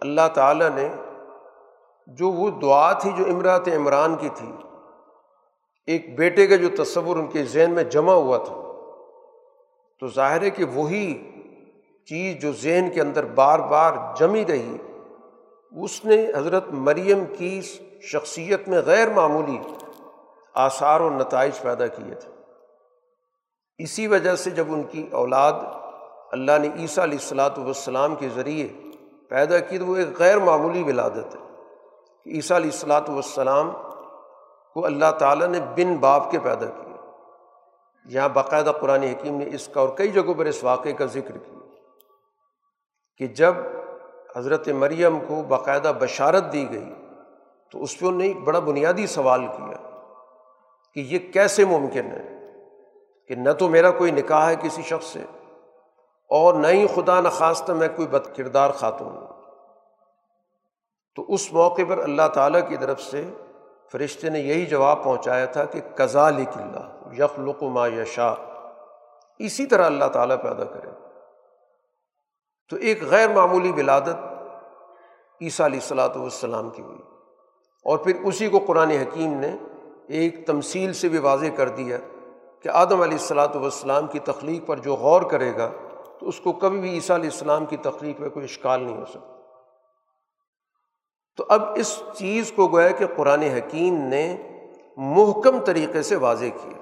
اللہ 0.00 0.28
تعالیٰ 0.34 0.70
نے 0.70 0.88
جو 2.06 2.30
وہ 2.30 2.50
دعا 2.50 2.92
تھی 2.92 3.10
جو 3.16 3.24
امراط 3.24 3.68
عمران 3.68 4.16
کی 4.16 4.28
تھی، 4.34 4.52
ایک 5.86 6.18
بیٹے 6.18 6.46
کا 6.46 6.56
جو 6.56 6.84
تصور 6.84 7.16
ان 7.16 7.26
کے 7.26 7.44
ذہن 7.44 7.70
میں 7.70 7.84
جمع 7.84 8.12
ہوا 8.12 8.36
تھا۔ 8.36 8.54
تو 10.00 10.08
ظاہر 10.08 10.42
ہے 10.42 10.50
کہ 10.50 10.64
وہی 10.64 11.30
چیز 12.08 12.42
جو 12.42 12.52
ذہن 12.52 12.90
کے 12.94 13.00
اندر 13.00 13.24
بار 13.24 13.58
بار 13.58 13.92
جمی 14.16 14.44
رہی، 14.48 14.76
اس 15.82 16.04
نے 16.04 16.26
حضرت 16.36 16.64
مریم 16.68 17.24
کی 17.38 17.60
شخصیت 18.02 18.68
میں 18.68 18.78
غیر 18.86 19.08
معمولی 19.08 19.58
آثار 20.54 21.00
و 21.00 21.10
نتائج 21.10 21.60
پیدا 21.60 21.86
کیے 21.86 22.14
تھے۔ 22.14 22.30
اسی 23.78 24.06
وجہ 24.06 24.34
سے 24.34 24.50
جب 24.50 24.64
ان 24.68 24.82
کی 24.82 25.06
اولاد 25.10 25.52
اللہ 26.32 26.58
نے 26.58 26.68
عیسیٰ 26.76 27.04
علیہ 27.04 27.18
السلاۃ 27.18 27.58
والسلام 27.58 28.14
کے 28.14 28.28
ذریعے 28.28 28.68
پیدا 29.28 29.58
کی 29.58 29.78
تو 29.78 29.86
وہ 29.86 29.96
ایک 29.96 30.18
غیر 30.18 30.38
معمولی 30.38 30.82
ولادت 30.82 31.36
ہے۔ 31.36 31.51
کہ 32.24 32.30
عیسیٰ 32.30 32.56
علیہ 32.56 32.70
السلاۃ 32.72 33.08
والسلام 33.08 33.70
کو 34.74 34.86
اللہ 34.86 35.10
تعالیٰ 35.18 35.48
نے 35.48 35.60
بن 35.60 35.96
باپ 35.96 36.30
کے 36.30 36.38
پیدا 36.38 36.66
کیا 36.66 36.96
یہاں 38.04 38.28
باقاعدہ 38.28 38.72
قرآن 38.80 39.02
حکیم 39.02 39.36
نے 39.36 39.44
اس 39.54 39.68
کا 39.68 39.80
اور 39.80 39.88
کئی 39.88 40.08
جگہوں 40.08 40.34
پر 40.34 40.46
اس 40.46 40.64
واقعے 40.64 40.92
کا 40.92 41.04
ذکر 41.04 41.38
کیا 41.38 41.58
کہ 43.16 43.26
جب 43.26 43.54
حضرت 44.36 44.68
مریم 44.68 45.18
کو 45.20 45.42
باقاعدہ 45.42 45.92
بشارت 45.98 46.52
دی 46.52 46.70
گئی 46.70 46.94
تو 47.70 47.82
اس 47.82 47.98
پہ 47.98 48.06
انہوں 48.06 48.20
نے 48.20 48.26
ایک 48.26 48.36
بڑا 48.36 48.58
بنیادی 48.58 49.06
سوال 49.06 49.46
کیا 49.46 49.76
کہ 50.94 51.00
یہ 51.00 51.32
کیسے 51.32 51.64
ممکن 51.64 52.06
ہے 52.06 52.22
کہ 53.28 53.34
نہ 53.34 53.50
تو 53.50 53.68
میرا 53.68 53.90
کوئی 53.90 54.10
نکاح 54.10 54.48
ہے 54.50 54.56
کسی 54.62 54.82
شخص 54.82 55.04
سے 55.04 55.22
اور 56.28 56.54
نہ 56.54 56.66
ہی 56.66 56.86
خدا 56.86 57.20
نخواستہ 57.20 57.72
میں 57.72 57.88
کوئی 57.96 58.08
بد 58.08 58.36
کردار 58.36 58.70
خاتون 58.70 59.08
ہوں۔ 59.08 59.41
تو 61.14 61.24
اس 61.28 61.52
موقع 61.52 61.82
پر 61.88 61.98
اللہ 61.98 62.28
تعالیٰ 62.34 62.68
کی 62.68 62.76
طرف 62.76 63.00
سے 63.00 63.30
فرشتے 63.92 64.30
نے 64.30 64.40
یہی 64.40 64.66
جواب 64.66 65.04
پہنچایا 65.04 65.44
تھا 65.44 65.64
کہ 65.64 65.80
کزا 65.94 66.30
لک 66.30 66.56
اللہ 66.56 67.14
یخ 67.18 67.62
ما 67.62 67.86
یشا 67.86 68.34
اسی 69.38 69.66
طرح 69.66 69.86
اللہ 69.86 70.04
تعالیٰ 70.04 70.42
پیدا 70.42 70.64
کرے۔ 70.64 70.90
تو 72.70 72.76
ایک 72.76 73.02
غیر 73.02 73.28
معمولی 73.28 73.72
ولادت 73.72 74.16
عیسیٰ 75.40 75.66
علیہ 75.66 75.78
السلاۃ 75.82 76.16
والسلام 76.16 76.70
کی 76.70 76.82
ہوئی۔ 76.82 76.98
اور 77.84 77.98
پھر 77.98 78.12
اسی 78.24 78.48
کو 78.48 78.58
قرآن 78.58 78.90
حکیم 78.90 79.32
نے 79.32 79.56
ایک 80.08 80.46
تمثیل 80.46 80.92
سے 80.92 81.08
بھی 81.08 81.18
واضح 81.18 81.46
کر 81.56 81.68
دیا 81.68 81.96
کہ 82.60 82.68
آدم 82.68 83.00
علیہ 83.00 83.18
السلاۃ 83.18 83.54
والسلام 83.54 84.06
کی 84.06 84.18
تخلیق 84.18 84.66
پر 84.66 84.76
جو 84.76 84.94
غور 84.94 85.22
کرے 85.22 85.56
گا، 85.56 85.70
تو 86.20 86.28
اس 86.28 86.40
کو 86.40 86.52
کبھی 86.52 86.80
بھی 86.80 86.90
عیسیٰ 86.90 87.16
علیہ 87.16 87.30
السلام 87.32 87.66
کی 87.66 87.76
تخلیق 87.76 88.20
میں 88.20 88.28
کوئی 88.28 88.44
اشکال 88.44 88.82
نہیں 88.82 88.96
ہو 88.96 89.04
سکتا۔ 89.04 89.31
تو 91.36 91.44
اب 91.48 91.62
اس 91.74 92.02
چیز 92.14 92.52
کو 92.52 92.66
گویا 92.68 92.90
کہ 92.90 93.06
قرآن 93.16 93.42
حکیم 93.42 93.94
نے 93.94 94.36
محکم 94.96 95.58
طریقے 95.60 96.02
سے 96.02 96.16
واضح 96.16 96.52
کیا۔ 96.62 96.80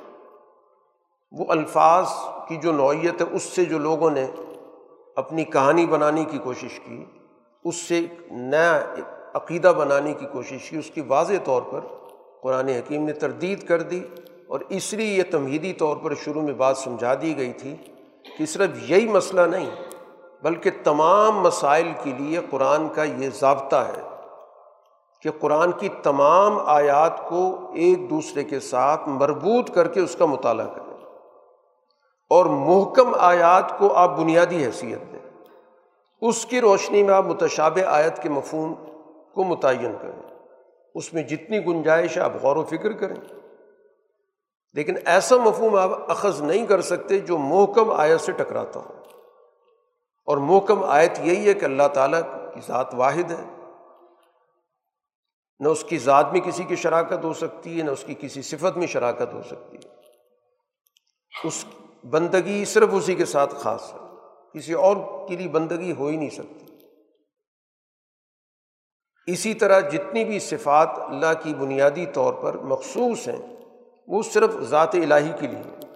وہ 1.33 1.45
الفاظ 1.49 2.09
کی 2.49 2.57
جو 2.57 2.73
نوعیت 2.73 3.23
ہے، 3.23 3.27
اس 3.31 3.43
سے 3.43 3.65
جو 3.65 3.79
لوگوں 3.79 4.11
نے 4.11 4.27
اپنی 5.17 5.45
کہانی 5.45 5.87
بنانے 5.87 6.25
کی 6.25 6.39
کوشش 6.39 6.81
کی، 6.85 7.05
اس 7.65 7.77
سے 7.77 7.99
ایک 7.99 8.33
نیا 8.33 8.81
عقیدہ 9.35 9.73
بنانے 9.77 10.15
کی 10.15 10.27
کوشش 10.27 10.71
کی، 10.71 10.77
اس 10.77 10.91
کی 10.91 11.01
واضح 11.01 11.45
طور 11.45 11.63
پر 11.63 11.81
قرآن 12.43 12.69
حکیم 12.69 13.05
نے 13.05 13.13
تردید 13.13 13.63
کر 13.63 13.83
دی 13.83 14.03
اور 14.47 14.61
اس 14.69 14.93
لیے 14.93 15.15
یہ 15.15 15.23
تمہیدی 15.31 15.73
طور 15.73 15.97
پر 15.97 16.15
شروع 16.15 16.43
میں 16.43 16.53
بات 16.53 16.79
سمجھا 16.79 17.15
دی 17.23 17.37
گئی 17.37 17.53
تھی 17.53 17.75
کہ 18.39 18.47
صرف 18.47 18.91
یہی 18.91 19.09
مسئلہ 19.09 19.41
نہیں، 19.41 19.71
بلکہ 20.43 20.71
تمام 20.85 21.41
مسائل 21.41 21.93
کے 22.03 22.13
لیے 22.19 22.41
قرآن 22.51 22.89
کا 22.89 23.05
یہ 23.05 23.29
ضابطہ 23.41 23.77
ہے۔ 23.77 24.10
کہ 25.23 25.31
قرآن 25.41 25.73
کی 25.73 25.89
تمام 26.03 26.59
آیات 26.67 27.29
کو 27.29 27.71
ایک 27.75 28.11
دوسرے 28.11 28.45
کے 28.45 28.61
ساتھ 28.61 29.01
مربوط 29.07 29.71
کر 29.71 29.89
کے 29.89 30.01
اس 30.01 30.17
کا 30.19 30.27
مطالعہ 30.27 30.67
کریں۔ 30.67 30.91
اور 32.31 32.47
محکم 32.47 33.13
آیات 33.19 33.79
کو 33.79 33.95
آپ 33.95 34.11
بنیادی 34.11 34.65
حیثیت 34.65 35.13
دیں۔ 35.13 35.31
اس 36.21 36.47
کی 36.47 36.61
روشنی 36.61 37.03
میں 37.03 37.15
آپ 37.15 37.25
متشاب 37.25 37.79
آیت 37.87 38.23
کے 38.23 38.29
مفہوم 38.29 38.75
کو 39.35 39.45
متعین 39.45 39.95
کریں۔ 40.03 40.37
اس 40.95 41.15
میں 41.15 41.23
جتنی 41.23 41.67
گنجائش 41.67 42.17
ہے 42.17 42.23
آپ 42.23 42.33
غور 42.43 42.57
و 42.57 42.65
فکر 42.65 42.93
کریں۔ 42.93 43.17
لیکن 44.73 44.95
ایسا 45.05 45.37
مفہوم 45.37 45.77
آپ 45.77 46.11
اخذ 46.11 46.43
نہیں 46.43 46.67
کر 46.67 46.81
سکتے 46.81 47.19
جو 47.19 47.39
محکم 47.39 47.91
آیت 47.91 48.21
سے 48.21 48.33
ٹکراتا 48.33 48.81
ہو۔ 48.81 48.93
اور 50.27 50.37
محکم 50.37 50.85
آیت 50.85 51.21
یہی 51.21 51.49
ہے 51.49 51.55
کہ 51.55 51.65
اللہ 51.65 51.89
تعالیٰ 51.93 52.21
کی 52.55 52.61
ذات 52.67 52.95
واحد 52.95 53.31
ہے۔ 53.31 53.60
نہ 55.61 55.69
اس 55.69 55.85
کی 55.85 55.99
ذات 55.99 56.33
میں 56.33 56.41
کسی 56.41 56.65
کی 56.65 56.77
شراکت 56.77 57.25
ہو 57.25 57.33
سکتی 57.33 57.79
ہے، 57.79 57.85
نہ 57.85 57.91
اس 57.91 58.05
کی 58.07 58.15
کسی 58.21 58.43
صفت 58.43 58.77
میں 58.77 58.87
شراکت 58.87 59.33
ہو 59.33 59.43
سکتی 59.43 59.77
ہے۔ 59.77 59.89
اس 61.45 61.65
بندگی 62.11 62.65
صرف 62.65 62.89
اسی 62.93 63.15
کے 63.15 63.25
ساتھ 63.25 63.55
خاص 63.55 63.95
ہے۔ 63.95 63.99
کسی 64.55 64.73
اور 64.73 64.97
کے 65.29 65.37
لیے 65.37 65.49
بندگی 65.49 65.93
ہو 65.93 66.07
ہی 66.07 66.17
نہیں 66.17 66.31
سکتی۔ 66.31 66.67
اسی 69.27 69.55
طرح 69.55 69.81
جتنی 69.81 70.25
بھی 70.25 70.39
صفات 70.39 70.89
اللہ 70.97 71.43
کی 71.43 71.55
بنیادی 71.55 72.07
طور 72.07 72.35
پر 72.35 72.55
مخصوص 72.55 73.29
ہیں، 73.29 73.57
وہ 74.09 74.23
صرف 74.23 74.51
ذات 74.61 74.95
الہی 74.95 75.33
کے 75.41 75.47
لیے۔ 75.47 75.87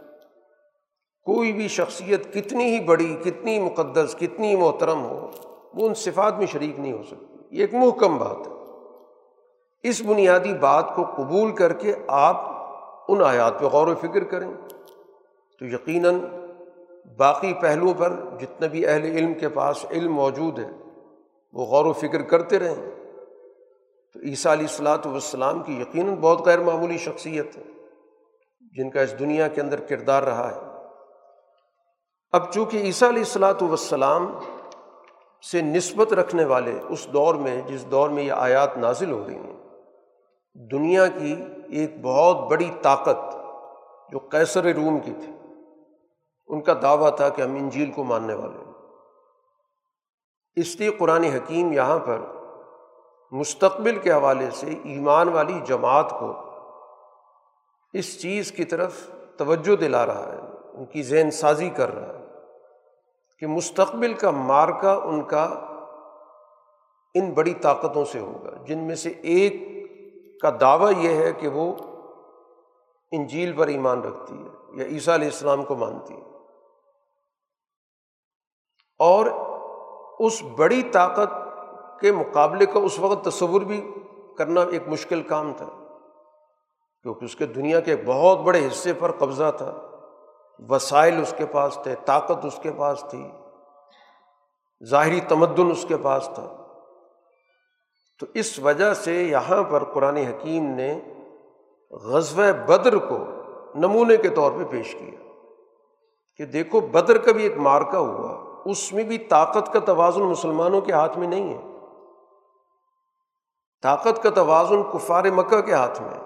کوئی 1.23 1.53
بھی 1.53 1.69
شخصیت 1.69 2.35
کتنی 2.35 2.65
ہی 2.65 2.81
بڑی، 2.81 3.17
کتنی 3.25 3.61
مقدس، 3.61 4.17
کتنی 4.21 4.57
محترم 4.57 5.05
ہو، 5.05 5.31
وہ 5.75 5.87
ان 5.87 5.95
صفات 5.95 6.35
میں 6.39 6.47
شریک 6.47 6.79
نہیں 6.79 6.93
ہو 6.93 7.03
سکتی۔ 7.03 7.57
یہ 7.57 7.61
ایک 7.61 7.75
محکم 7.75 8.19
بات 8.19 8.47
ہے۔ 8.47 8.54
اس 9.85 10.03
بنیادی 10.07 10.55
بات 10.55 10.95
کو 10.95 11.05
قبول 11.05 11.55
کر 11.55 11.73
کے 11.73 11.95
آپ 12.09 12.41
ان 13.09 13.23
آیات 13.23 13.61
پہ 13.61 13.65
غور 13.65 13.89
و 13.89 13.95
فکر 13.95 14.25
کریں۔ 14.25 14.51
تو 15.59 15.65
یقیناً 15.65 16.21
باقی 17.17 17.55
پہلوؤں 17.55 17.95
پر 17.95 18.13
جتنے 18.41 18.69
بھی 18.69 18.87
اہل 18.87 19.05
علم 19.05 19.35
کے 19.35 19.49
پاس 19.49 19.85
علم 19.91 20.13
موجود 20.13 20.59
ہے، 20.59 20.71
وہ 21.53 21.65
غور 21.65 21.85
و 21.85 21.93
فکر 21.93 22.23
کرتے 22.23 22.59
رہیں۔ 22.59 22.91
تو 24.15 24.21
عیسیٰ 24.21 24.53
علیہ 24.53 24.67
السلاۃ 24.71 25.07
والسلام 25.07 25.63
کی 25.63 25.81
یقیناً 25.81 26.15
بہت 26.15 26.47
غیر 26.47 26.59
معمولی 26.59 26.99
شخصیت 26.99 27.57
ہے، 27.57 27.63
جن 28.77 28.91
کا 28.91 29.01
اس 29.01 29.19
دنیا 29.19 29.49
کے 29.49 29.61
اندر 29.61 29.81
کردار 29.81 30.23
رہا 30.23 30.51
ہے۔ 30.55 30.61
اب 32.33 32.53
چونکہ 32.53 32.77
عیسیٰ 32.77 33.09
علیہ 33.09 33.23
السلاۃ 33.23 33.63
والسلام 33.63 34.39
سے 35.51 35.63
نسبت 35.63 36.13
رکھنے 36.13 36.45
والے 36.45 36.81
اس 36.89 37.07
دور 37.13 37.35
میں، 37.35 37.63
جس 37.67 37.91
دور 37.91 38.09
میں 38.09 38.23
یہ 38.23 38.33
آیات 38.33 38.77
نازل 38.79 39.11
ہو 39.11 39.25
رہی 39.27 39.35
ہیں 39.35 39.54
دنیا 40.55 41.07
کی 41.07 41.45
ایک 41.71 41.91
بہت 42.03 42.51
بڑی 42.51 42.71
طاقت 42.83 43.37
جو 44.13 44.19
کیسر 44.19 44.65
روم 44.65 44.99
کی 44.99 45.13
تھی۔ 45.13 45.33
ان 46.47 46.61
کا 46.61 46.75
دعویٰ 46.83 47.17
تھا 47.17 47.29
کہ 47.29 47.43
ہم 47.43 47.55
انجیل 47.55 47.93
کو 47.93 48.05
ماننے 48.05 48.35
والے 48.35 48.59
ہیں۔ 48.59 48.73
اس 50.57 50.77
لیے 50.77 50.91
قرآن 50.91 51.25
حکیم 51.25 51.73
یہاں 51.73 51.99
پر 51.99 52.19
مستقبل 53.33 53.99
کے 53.99 54.13
حوالے 54.13 54.51
سے 54.51 54.67
ایمان 54.85 55.29
والی 55.29 55.61
جماعت 55.65 56.11
کو 56.11 56.33
اس 57.93 58.23
چیز 58.23 58.53
کی 58.53 58.65
طرف 58.65 59.11
توجہ 59.37 59.77
دلا 59.77 60.07
رہا 60.07 60.33
ہے، 60.33 60.39
ان 60.75 60.85
کی 60.85 61.03
ذہن 61.03 61.31
سازی 61.31 61.71
کر 61.71 61.95
رہا 61.95 62.19
ہے 62.19 62.25
کہ 63.39 63.47
مستقبل 63.47 64.15
کا 64.15 64.31
مارکا 64.31 64.95
ان 64.95 65.23
کا 65.23 65.45
ان 67.15 67.33
بڑی 67.33 67.55
طاقتوں 67.55 68.05
سے 68.05 68.19
ہوگا، 68.19 68.51
جن 68.65 68.79
میں 68.79 68.95
سے 68.95 69.11
ایک 69.11 69.74
کا 70.45 70.51
دعویٰ 70.61 70.99
یہ 70.99 71.17
ہے 71.17 71.33
کہ 71.33 71.49
وہ 71.49 71.73
انجیل 73.11 73.53
پر 73.57 73.67
ایمان 73.67 74.01
رکھتی 74.01 74.35
ہے 74.39 74.49
یا 74.73 74.85
عیسیٰ 74.85 75.15
علیہ 75.15 75.29
السلام 75.29 75.65
کو 75.65 75.75
مانتی 75.75 76.15
ہے۔ 76.15 76.21
اور 78.99 79.27
اس 80.19 80.43
بڑی 80.57 80.83
طاقت 80.83 81.35
کے 82.01 82.13
مقابلے 82.13 82.67
کا 82.67 82.79
اس 82.79 82.99
وقت 82.99 83.25
تصور 83.25 83.63
بھی 83.63 83.95
کرنا 84.39 84.61
ایک 84.63 84.89
مشکل 84.89 85.23
کام 85.23 85.53
تھا، 85.57 85.67
کیونکہ 87.03 87.25
اس 87.25 87.37
کے 87.37 87.47
دنیا 87.47 87.81
کے 87.81 87.97
بہت 88.07 88.39
بڑے 88.39 88.67
حصے 88.67 88.93
پر 88.93 89.13
قبضہ 89.13 89.51
تھا۔ 89.59 89.75
وسائل 90.69 91.21
اس 91.21 91.35
کے 91.39 91.47
پاس 91.47 91.79
تھے، 91.83 91.95
طاقت 92.05 92.45
اس 92.45 92.61
کے 92.63 92.73
پاس 92.73 93.05
تھی۔ 93.11 93.31
ظاہری 94.85 95.21
تمدن 95.21 95.71
اس 95.71 95.85
کے 95.89 95.97
پاس 95.97 96.31
تھا۔ 96.35 96.64
تو 98.21 98.27
اس 98.35 98.59
وجہ 98.59 98.95
سے 98.95 99.23
یہاں 99.23 99.63
پر 99.63 99.85
قرآن 99.85 100.17
حکیم 100.17 100.65
نے 100.67 101.01
غزب 101.91 102.67
بدر 102.67 102.97
کو 102.97 103.19
نمونے 103.75 104.17
کے 104.17 104.29
طور 104.29 104.53
پہ 104.53 104.65
پیش 104.65 104.95
کیا 104.95 105.21
کہ 106.37 106.45
دیکھو 106.45 106.81
بدر 106.81 107.19
کا 107.19 107.33
بھی 107.33 107.43
ایک 107.43 107.57
مارکا 107.57 107.99
ہوا، 107.99 108.63
اس 108.67 108.93
میں 108.93 109.05
بھی 109.05 109.19
طاقت 109.19 109.73
کا 109.73 109.79
توازن 109.79 110.23
مسلمانوں 110.23 110.81
کے 110.81 110.93
ہاتھ 110.93 111.19
میں 111.19 111.29
نہیں 111.29 111.55
ہے۔ 111.55 111.63
طاقت 113.83 114.23
کا 114.23 114.31
توازن 114.31 114.83
کفار 114.93 115.25
مکہ 115.25 115.61
کے 115.61 115.73
ہاتھ 115.73 116.03
میں 116.03 116.21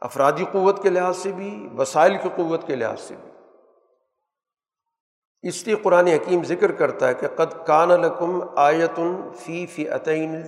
افرادی 0.00 0.44
قوت 0.52 0.82
کے 0.82 0.90
لحاظ 0.90 1.16
سے 1.16 1.32
بھی، 1.32 1.68
وسائل 1.78 2.16
کی 2.22 2.28
قوت 2.36 2.66
کے 2.66 2.76
لحاظ 2.76 3.00
سے 3.00 3.14
بھی۔ 3.22 3.25
اس 5.48 5.66
لیے 5.66 5.76
قرآن 5.76 6.06
حکیم 6.06 6.42
ذکر 6.42 6.72
کرتا 6.72 7.08
ہے 7.08 7.14
کہ 7.14 7.26
قد 7.36 7.66
کان 7.66 7.90
القم 7.90 8.38
آیتن 8.56 9.14
فی 9.36 9.66
فی 9.66 9.88
عطین 9.88 10.42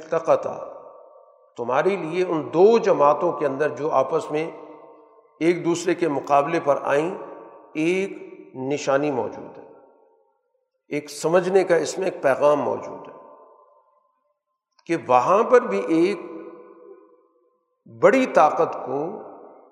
تمہارے 1.57 1.97
لیے 1.97 2.25
ان 2.25 2.49
دو 2.55 2.79
جماعتوں 2.79 3.33
کے 3.33 3.47
اندر 3.47 3.69
جو 3.69 3.91
آپس 3.91 4.31
میں 4.31 4.51
ایک 5.41 5.65
دوسرے 5.65 5.95
کے 5.95 6.09
مقابلے 6.09 6.61
پر 6.65 6.79
آئیں، 6.83 7.15
ایک 7.75 8.17
نشانی 8.55 9.11
موجود 9.11 9.59
ہے، 9.59 9.65
ایک 10.91 11.11
سمجھنے 11.11 11.65
کا 11.65 11.77
اس 11.77 11.99
میں 11.99 12.07
ایک 12.07 12.23
پیغام 12.23 12.61
موجود 12.61 13.09
ہے 13.09 13.17
کہ 14.87 14.97
وہاں 15.09 15.43
پر 15.43 15.61
بھی 15.61 15.83
ایک 15.89 16.21
بڑی 18.03 18.27
طاقت 18.27 18.75
کو، 18.87 19.05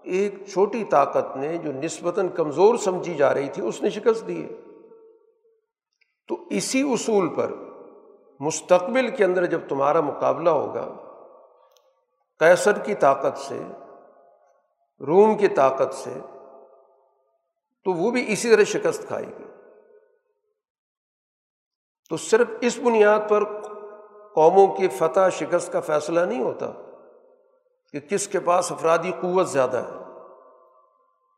ایک 0.03 0.35
چھوٹی 0.53 0.85
طاقت 0.85 1.37
نے 1.37 1.57
جو 1.59 1.73
نسبتاً 1.73 2.29
کمزور 2.29 2.77
سمجھی 2.77 3.15
جا 3.15 3.35
رہی 3.35 3.49
تھی، 3.49 3.62
اس 3.62 3.83
نے 3.83 3.91
شکست 3.91 4.27
دی 4.29 4.43
ہے۔ 4.43 4.66
تو 6.29 6.37
اسی 6.51 6.93
اصول 6.93 7.35
پر 7.35 7.53
مستقبل 8.41 9.17
کے 9.17 9.25
اندر 9.25 9.47
جب 9.47 9.61
تمہارا 9.69 10.01
مقابلہ 10.01 10.51
ہوگا 10.51 10.89
کیسر 12.39 12.79
کی 12.79 12.95
طاقت 12.95 13.39
سے، 13.39 13.62
روم 15.01 15.37
کی 15.37 15.49
طاقت 15.49 15.95
سے، 15.95 16.15
تو 17.85 17.93
وہ 17.93 18.11
بھی 18.11 18.33
اسی 18.33 18.51
طرح 18.51 18.65
شکست 18.65 19.09
کھائے 19.09 19.27
گی۔ 19.27 19.45
تو 22.11 22.17
صرف 22.17 22.47
اس 22.61 22.79
بنیاد 22.79 23.29
پر 23.29 23.45
قوموں 24.35 24.67
کی 24.67 24.89
فتح، 24.89 25.29
شکست 25.29 25.73
کا 25.73 25.81
فیصلہ 25.81 26.21
نہیں 26.21 26.43
ہوتا 26.43 26.73
کہ 27.93 28.01
کس 28.01 28.29
کے 28.29 28.41
پاس 28.41 28.73
افرادی 28.73 29.12
قوت 29.21 29.49
زیادہ 29.49 29.77
ہے 29.77 30.21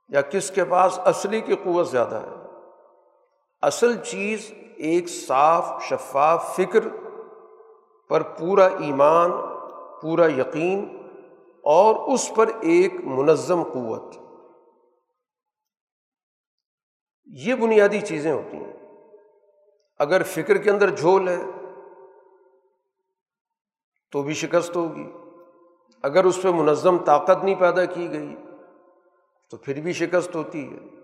یا 0.09 0.21
کس 0.21 0.51
کے 0.51 0.65
پاس 0.65 0.99
اصلی 1.05 1.41
کی 1.41 1.55
قوت 1.55 1.89
زیادہ 1.89 2.15
ہے۔ 2.15 2.35
اصل 3.63 3.97
چیز 3.97 4.53
ایک 4.79 5.09
صاف، 5.09 5.85
شفاف 5.89 6.57
فکر 6.57 6.89
پر 8.09 8.23
پورا 8.23 8.67
ایمان، 8.67 9.31
پورا 10.03 10.27
یقین 10.27 11.07
اور 11.63 12.15
اس 12.15 12.35
پر 12.35 12.47
ایک 12.61 12.93
منظم 13.05 13.63
قوت۔ 13.63 14.15
یہ 17.25 17.55
بنیادی 17.55 18.01
چیزیں 18.01 18.33
ہوتی 18.33 18.57
ہیں۔ 18.57 18.73
اگر 19.99 20.23
فکر 20.23 20.57
کے 20.57 20.71
اندر 20.71 20.91
جھول 20.91 21.29
ہے 21.29 21.43
تو 24.13 24.23
بھی 24.23 24.35
شکست 24.35 24.77
ہوگی۔ 24.77 25.13
اگر 26.03 26.25
اس 26.25 26.43
پہ 26.43 26.49
منظم 26.49 26.99
طاقت 26.99 27.45
نہیں 27.45 27.55
پیدا 27.55 27.85
کی 27.85 28.11
گئی 28.11 28.37
تو 29.51 29.57
پھر 29.57 29.81
بھی 29.81 29.93
شکست 29.93 30.37
ہوتی 30.37 30.73
ہے۔ 30.73 30.98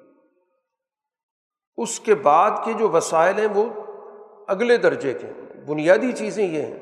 اس 1.77 2.01
کے 2.01 2.15
بعد 2.15 2.51
کے 2.65 2.73
جو 2.73 2.89
وسائل 2.89 3.39
ہیں 3.39 3.49
وہ 3.55 3.65
اگلے 4.49 4.77
درجے 4.77 5.15
کے 5.15 5.27
ہیں۔ 5.27 5.65
بنیادی 5.67 6.13
چیزیں 6.13 6.49
یہ 6.49 6.63
ہیں۔ 6.63 6.79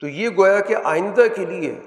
تو 0.00 0.06
یہ 0.06 0.28
گویا 0.36 0.60
کہ 0.60 0.76
آئندہ 0.84 1.24
کے 1.36 1.44
لیے 1.44 1.80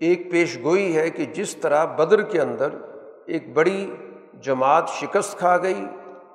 ایک 0.00 0.30
پیش 0.30 0.58
گوئی 0.62 0.96
ہے 0.96 1.10
کہ 1.10 1.24
جس 1.24 1.56
طرح 1.56 1.84
بدر 1.84 2.22
کے 2.22 2.40
اندر 2.40 2.68
ایک 3.26 3.52
بڑی 3.52 3.94
جماعت 4.42 4.88
شکست 4.88 5.38
کھا 5.38 5.58
گئی، 5.58 5.84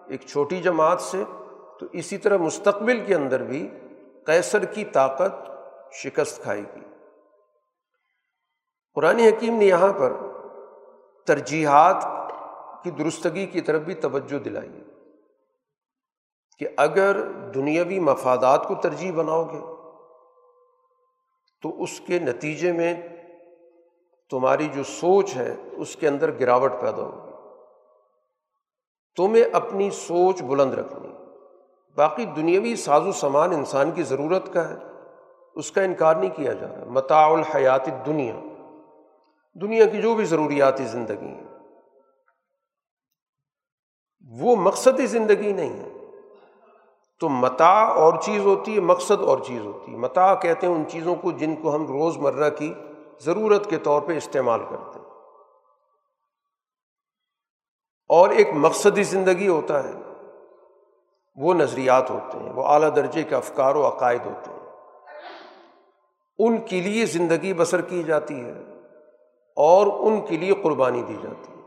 ایک 0.07 0.21
چھوٹی 0.21 0.61
جماعت 0.61 1.01
سے، 1.01 1.23
تو 1.79 1.85
اسی 1.93 2.17
طرح 2.17 2.37
مستقبل 2.37 2.99
کے 3.05 3.15
اندر 3.15 3.43
بھی 3.43 3.69
کیسر 4.25 4.65
کی 4.65 4.85
طاقت 4.85 5.51
شکست 5.93 6.41
کھائے 6.41 6.61
گی 6.61 6.79
قرآن 8.93 9.19
حکیم 9.19 9.57
نے 9.57 9.65
یہاں 9.65 9.93
پر 9.93 10.13
ترجیحات 11.25 12.05
کی 12.83 12.91
درستگی 12.91 13.45
کی 13.45 13.61
طرف 13.61 13.81
بھی 13.81 13.93
توجہ 13.93 14.37
دلائی 14.37 14.69
کہ 16.57 16.67
اگر 16.77 17.31
دنیاوی 17.31 17.99
مفادات 17.99 18.67
کو 18.67 18.75
ترجیح 18.75 19.11
بناؤ 19.11 19.43
گے 19.43 19.59
تو 21.61 21.83
اس 21.83 22.01
کے 22.07 22.19
نتیجے 22.19 22.71
میں 22.71 23.01
تمہاری 24.29 24.67
جو 24.73 24.83
سوچ 24.83 25.35
ہے 25.35 25.55
اس 25.71 25.95
کے 25.95 26.07
اندر 26.07 26.39
گراوٹ 26.39 26.71
پیدا 26.81 27.03
ہوگی۔ 27.03 27.31
تمہیں 29.15 29.43
اپنی 29.53 29.89
سوچ 29.89 30.41
بلند 30.41 30.73
رکھنی۔ 30.73 31.07
باقی 31.95 32.25
دنیاوی 32.25 32.75
ساز 32.75 33.07
و 33.07 33.11
سامان 33.11 33.51
انسان 33.51 33.91
کی 33.91 34.03
ضرورت 34.03 34.53
کا 34.53 34.69
ہے، 34.69 34.75
اس 35.55 35.71
کا 35.71 35.81
انکار 35.81 36.15
نہیں 36.15 36.29
کیا 36.29 36.53
جا 36.53 36.67
رہا۔ 36.67 36.85
متاع 36.85 37.29
الحیات 37.29 38.05
دنیا 38.05 38.39
دنیا 39.61 39.85
کی 39.85 40.01
جو 40.01 40.15
بھی 40.15 40.25
ضروریاتی 40.25 40.85
زندگی 40.85 41.25
ہیں 41.25 41.50
وہ 44.29 44.55
مقصدی 44.55 45.05
زندگی 45.05 45.53
نہیں 45.53 45.79
ہے۔ 45.79 45.87
تو 47.19 47.29
متا 47.29 47.81
اور 47.83 48.13
چیز 48.21 48.41
ہوتی 48.41 48.75
ہے، 48.75 48.79
مقصد 48.79 49.21
اور 49.21 49.37
چیز 49.39 49.61
ہوتی 49.61 49.91
ہے۔ 49.91 49.97
متا 49.97 50.35
کہتے 50.35 50.67
ہیں 50.67 50.73
ان 50.73 50.83
چیزوں 50.89 51.15
کو 51.15 51.31
جن 51.31 51.55
کو 51.55 51.75
ہم 51.75 51.87
روز 51.87 52.17
مرہ 52.17 52.49
کی 52.49 52.73
ضرورت 53.19 53.69
کے 53.69 53.77
طور 53.77 54.01
پہ 54.01 54.17
استعمال 54.17 54.59
کرتے 54.69 54.99
ہیں۔ 54.99 55.05
اور 58.09 58.29
ایک 58.29 58.47
مقصدی 58.53 59.03
زندگی 59.03 59.47
ہوتا 59.47 59.83
ہے، 59.83 59.91
وہ 61.35 61.53
نظریات 61.53 62.11
ہوتے 62.11 62.37
ہیں، 62.37 62.53
وہ 62.53 62.63
اعلیٰ 62.65 62.95
درجے 62.95 63.23
کے 63.23 63.35
افکار 63.35 63.75
و 63.75 63.87
عقائد 63.87 64.25
ہوتے 64.25 64.51
ہیں۔ 64.51 64.61
ان 66.37 66.57
کے 66.57 66.81
لیے 66.81 67.05
زندگی 67.05 67.53
بسر 67.53 67.81
کی 67.81 68.03
جاتی 68.03 68.45
ہے 68.45 68.63
اور 69.55 70.11
ان 70.11 70.21
کے 70.21 70.37
لیے 70.37 70.53
قربانی 70.63 71.01
دی 71.01 71.15
جاتی 71.23 71.53
ہے۔ 71.53 71.60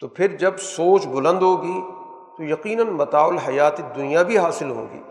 تو 0.00 0.08
پھر 0.08 0.36
جب 0.36 0.58
سوچ 0.58 1.06
بلند 1.06 1.42
ہوگی 1.42 1.80
تو 2.36 2.42
یقیناً 2.42 2.86
متاع 2.86 3.24
الحیات 3.26 3.78
دنیا 3.96 4.22
بھی 4.22 4.38
حاصل 4.38 4.70
ہوگی 4.70 5.02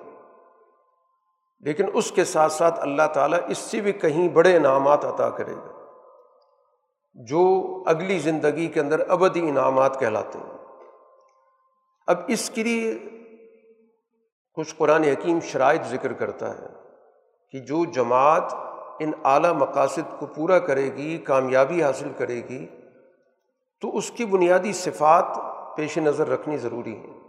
لیکن 1.59 1.85
اس 1.93 2.11
کے 2.11 2.23
ساتھ 2.23 2.53
ساتھ 2.53 2.79
اللہ 2.79 3.07
تعالیٰ 3.13 3.39
اس 3.47 3.57
سے 3.57 3.81
بھی 3.81 3.91
کہیں 3.91 4.29
بڑے 4.29 4.55
انعامات 4.55 5.05
عطا 5.05 5.29
کرے 5.29 5.55
گا، 5.55 5.71
جو 7.13 7.43
اگلی 7.85 8.19
زندگی 8.19 8.67
کے 8.67 8.79
اندر 8.79 8.99
ابدی 9.09 9.49
انعامات 9.49 9.99
کہلاتے 9.99 10.39
ہیں۔ 10.39 10.57
اب 12.07 12.17
اس 12.27 12.49
کے 12.49 12.63
لیے 12.63 12.97
کچھ 14.53 14.75
قرآن 14.75 15.03
حکیم 15.03 15.39
شرائط 15.39 15.81
ذکر 15.87 16.13
کرتا 16.13 16.57
ہے 16.57 16.67
کہ 17.53 17.59
جو 17.59 17.85
جماعت 17.85 18.53
ان 18.99 19.11
اعلیٰ 19.23 19.53
مقاصد 19.53 20.19
کو 20.19 20.25
پورا 20.25 20.59
کرے 20.59 20.89
گی، 20.95 21.17
کامیابی 21.17 21.83
حاصل 21.83 22.11
کرے 22.17 22.41
گی 22.49 22.65
تو 23.81 23.97
اس 23.97 24.11
کی 24.11 24.25
بنیادی 24.25 24.73
صفات 24.73 25.25
پیش 25.77 25.97
نظر 25.97 26.27
رکھنی 26.27 26.57
ضروری 26.57 26.95
ہے 26.97 27.19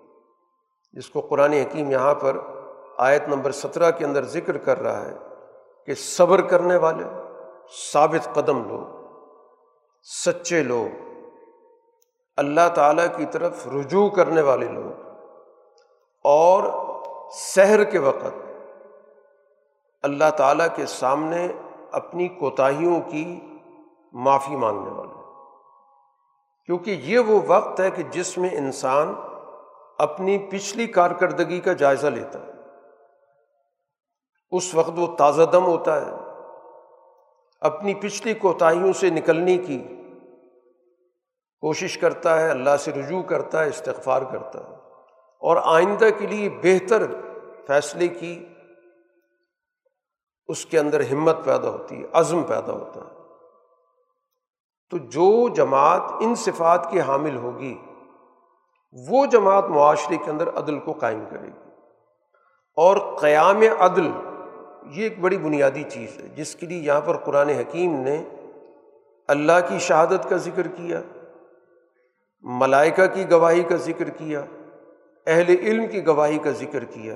جس 0.93 1.11
کو 1.11 1.21
قرآن 1.21 1.53
حکیم 1.53 1.91
یہاں 1.91 2.15
پر 2.15 2.37
آیت 2.99 3.29
نمبر 3.29 3.51
سترہ 3.51 3.91
کے 3.91 4.05
اندر 4.05 4.25
ذکر 4.25 4.59
کر 4.59 4.81
رہا 4.81 5.05
ہے 5.05 5.17
کہ 5.87 5.95
صبر 5.95 6.41
کرنے 6.41 6.77
والے، 6.77 7.05
ثابت 7.93 8.35
قدم 8.35 8.69
لوگ 8.69 9.01
سچے 10.03 10.63
لوگ 10.63 11.11
اللہ 12.37 12.69
تعالیٰ 12.75 13.07
کی 13.17 13.25
طرف 13.33 13.69
رجوع 13.69 14.09
کرنے 14.09 14.41
والے 14.41 14.69
لوگ 14.69 15.01
اور 16.25 16.65
سحر 17.33 17.85
کے 17.85 17.99
وقت 17.99 18.27
اللہ 20.03 20.31
تعالیٰ 20.37 20.67
کے 20.77 20.87
سامنے 20.87 21.49
اپنی 21.93 22.29
کوتاہیوں 22.29 23.01
کی 23.01 23.41
معافی 24.13 24.57
مانگنے 24.57 24.91
والے۔ 24.91 25.20
کیونکہ 26.71 26.91
یہ 26.91 27.19
وہ 27.19 27.41
وقت 27.47 27.81
ہے 27.81 27.91
کہ 27.91 28.03
جس 28.03 28.39
میں 28.39 28.51
انسان 28.53 29.15
اپنی 29.99 30.39
پچھلی 30.39 30.87
کارکردگی 30.87 31.61
کا 31.61 31.73
جائزہ 31.73 32.07
لیتا 32.07 32.39
ہے۔ 32.39 32.53
اس 34.51 34.75
وقت 34.75 34.91
وہ 34.97 35.17
تازہ 35.17 35.43
دم 35.43 35.65
ہوتا 35.67 36.07
ہے۔ 36.07 36.11
اپنی 37.61 37.95
پچھلی 37.95 38.35
کوتاہیوں 38.35 38.93
سے 38.93 39.11
نکلنے 39.11 39.57
کی 39.59 39.79
کوشش 41.61 41.99
کرتا 41.99 42.41
ہے، 42.41 42.51
اللہ 42.51 42.77
سے 42.79 42.93
رجوع 42.93 43.23
کرتا 43.23 43.65
ہے، 43.65 43.69
استغفار 43.69 44.23
کرتا 44.23 44.59
ہے۔ 44.59 44.75
اور 45.41 45.57
آئندہ 45.65 46.09
کے 46.19 46.27
لیے 46.27 46.49
بہتر 46.49 47.03
فیصلے 47.67 48.09
کی 48.09 48.47
اس 50.47 50.67
کے 50.67 50.79
اندر 50.79 51.01
ہمت 51.13 51.37
پیدا 51.45 51.69
ہوتی 51.69 52.03
ہے، 52.03 52.07
عزم 52.13 52.43
پیدا 52.43 52.73
ہوتا 52.73 53.01
ہے۔ 53.01 53.20
تو 54.91 54.99
جو 54.99 55.49
جماعت 55.49 56.03
ان 56.21 56.35
صفات 56.35 56.91
کی 56.91 57.01
حامل 57.01 57.37
ہوگی، 57.37 57.79
وہ 59.09 59.27
جماعت 59.27 59.65
معاشرے 59.65 60.17
کے 60.17 60.31
اندر 60.31 60.49
عدل 60.49 60.79
کو 60.79 60.93
قائم 60.93 61.25
کرے 61.31 61.47
گی۔ 61.47 61.71
اور 62.77 62.97
قیام 63.21 63.63
عدل 63.79 64.11
یہ 64.85 65.03
ایک 65.03 65.21
بڑی 65.21 65.39
بنیادی 65.39 65.83
چیز 65.83 66.21
ہے، 66.21 66.29
جس 66.29 66.55
کے 66.55 66.67
لیے 66.67 66.79
یہاں 66.79 67.01
پر 67.01 67.17
قرآن 67.17 67.49
حکیم 67.49 67.95
نے 67.95 68.25
اللہ 69.29 69.53
کی 69.69 69.79
شہادت 69.79 70.29
کا 70.29 70.37
ذکر 70.37 70.69
کیا، 70.69 71.01
ملائکہ 72.41 73.07
کی 73.07 73.31
گواہی 73.31 73.63
کا 73.63 73.77
ذکر 73.77 74.11
کیا، 74.11 74.45
اہل 75.27 75.49
علم 75.49 75.87
کی 75.87 76.07
گواہی 76.07 76.39
کا 76.39 76.51
ذکر 76.51 76.85
کیا 76.85 77.15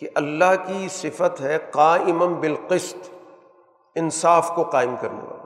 کہ 0.00 0.08
اللہ 0.14 0.54
کی 0.66 0.88
صفت 0.90 1.40
ہے 1.40 1.58
قائم 1.70 2.40
بالقسط، 2.40 3.10
انصاف 3.94 4.54
کو 4.54 4.62
قائم 4.62 4.94
کرنے 5.00 5.20
والا۔ 5.22 5.37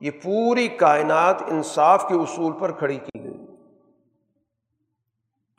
یہ 0.00 0.10
پوری 0.10 0.68
کائنات 0.68 1.36
انصاف 1.50 2.08
کے 2.08 2.14
اصول 2.14 2.52
پر 2.52 2.72
کھڑی 2.72 2.98
کی 2.98 3.24
گئی۔ 3.24 3.46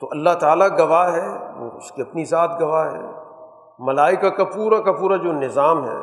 تو 0.00 0.08
اللہ 0.10 0.30
تعالیٰ 0.40 0.78
گواہ 0.78 1.14
ہے، 1.14 1.28
وہ 1.56 1.70
اس 1.76 1.92
کی 1.92 2.02
اپنی 2.02 2.24
ذات 2.24 2.60
گواہ 2.60 2.94
ہے۔ 2.94 3.00
ملائکہ 3.78 4.28
کا 4.28 4.44
پورا 4.44 4.80
کا 4.80 4.92
پورا 4.92 5.16
جو 5.16 5.32
نظام 5.32 5.84
ہے، 5.84 5.98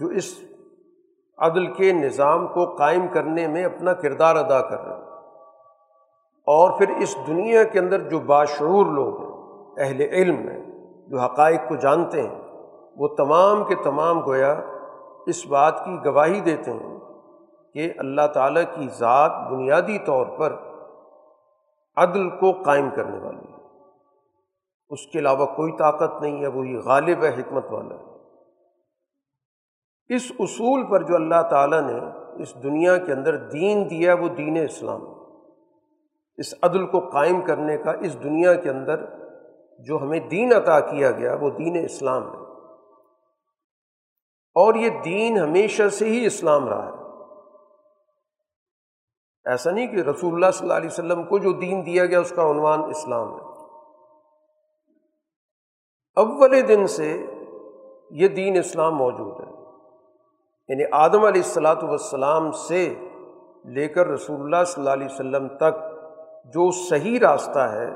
جو 0.00 0.06
اس 0.06 0.40
عدل 1.38 1.66
کے 1.66 1.92
نظام 1.92 2.46
کو 2.46 2.76
قائم 2.76 3.08
کرنے 3.08 3.46
میں 3.46 3.64
اپنا 3.64 3.92
کردار 3.92 4.36
ادا 4.36 4.60
کر 4.60 4.84
رہے 4.84 4.94
ہیں۔ 4.94 5.02
اور 6.46 6.78
پھر 6.78 6.88
اس 6.96 7.16
دنیا 7.26 7.64
کے 7.64 7.78
اندر 7.78 8.08
جو 8.08 8.20
باشعور 8.20 8.86
لوگ 8.86 9.20
ہیں، 9.20 9.30
اہل 9.86 10.00
علم 10.00 10.48
ہیں، 10.48 10.62
جو 11.08 11.20
حقائق 11.20 11.60
کو 11.68 11.76
جانتے 11.76 12.22
ہیں، 12.22 12.40
وہ 12.96 13.08
تمام 13.08 13.64
کے 13.64 13.74
تمام 13.74 14.20
گویا 14.26 14.60
اس 15.26 15.46
بات 15.46 15.84
کی 15.84 15.96
گواہی 16.04 16.40
دیتے 16.40 16.72
ہیں 16.72 16.99
کہ 17.74 17.92
اللہ 17.98 18.26
تعالیٰ 18.26 18.62
کی 18.74 18.88
ذات 18.88 19.50
بنیادی 19.50 19.98
طور 19.98 20.26
پر 20.26 20.56
عدل 21.96 22.30
کو 22.30 22.62
قائم 22.62 22.90
کرنے 22.96 23.18
والی 23.18 23.52
ہے۔ 23.52 23.60
اس 24.88 25.06
کے 25.06 25.18
علاوہ 25.18 25.46
کوئی 25.46 25.72
طاقت 25.72 26.22
نہیں 26.22 26.42
ہے، 26.42 26.46
وہی 26.46 26.76
غالب 26.76 27.24
ہے، 27.24 27.28
حکمت 27.28 27.64
والا 27.70 27.94
ہے۔ 27.94 28.10
اس 30.14 30.32
اصول 30.38 30.86
پر 30.90 31.02
جو 31.02 31.14
اللہ 31.14 31.42
تعالیٰ 31.50 31.80
نے 31.80 31.98
اس 32.42 32.62
دنیا 32.62 32.96
کے 32.96 33.12
اندر 33.12 33.36
دین 33.36 33.90
دیا 33.90 34.14
وہ 34.14 34.28
دین 34.28 34.56
اسلام 34.56 35.00
اس 36.36 36.54
عدل 36.62 36.86
کو 36.86 37.08
قائم 37.08 37.40
کرنے 37.40 37.78
کا، 37.78 37.92
اس 38.00 38.24
دنیا 38.24 38.54
کے 38.54 38.70
اندر 38.70 39.04
جو 39.78 39.98
ہمیں 40.02 40.20
دین 40.20 40.52
عطا 40.56 40.80
کیا 40.80 41.10
گیا، 41.10 41.36
وہ 41.40 41.50
دین 41.50 41.84
اسلام 41.84 42.22
ہے۔ 42.22 42.40
اور 44.54 44.74
یہ 44.74 44.90
دین 45.04 45.38
ہمیشہ 45.38 45.88
سے 45.88 46.04
ہی 46.04 46.26
اسلام 46.26 46.68
رہا 46.68 46.86
ہے۔ 46.86 46.99
ایسا 49.44 49.70
نہیں 49.70 49.86
کہ 49.86 49.96
رسول 49.96 50.34
اللہ 50.34 50.50
صلی 50.50 50.66
اللہ 50.66 50.76
علیہ 50.76 50.88
وسلم 50.92 51.22
کو 51.22 51.38
جو 51.38 51.52
دین 51.52 51.86
دیا 51.86 52.06
گیا 52.06 52.20
اس 52.20 52.32
کا 52.36 52.50
عنوان 52.50 52.84
اسلام 52.84 53.34
ہے۔ 53.34 53.40
اول 56.16 56.68
دن 56.68 56.86
سے 56.86 57.26
یہ 58.10 58.28
دین 58.28 58.58
اسلام 58.58 58.96
موجود 58.96 59.40
ہے۔ 59.40 59.52
یعنی 60.68 60.84
آدم 60.92 61.24
علیہ 61.24 61.42
السلاۃ 61.42 61.82
والسلام 61.82 62.50
سے 62.50 62.94
لے 63.64 63.88
کر 63.88 64.06
رسول 64.06 64.40
اللہ 64.40 64.64
صلی 64.66 64.82
اللہ 64.82 64.92
علیہ 64.92 65.14
وسلم 65.14 65.48
تک 65.48 65.74
جو 66.44 66.70
صحیح 66.70 67.18
راستہ 67.20 67.58
ہے، 67.58 67.88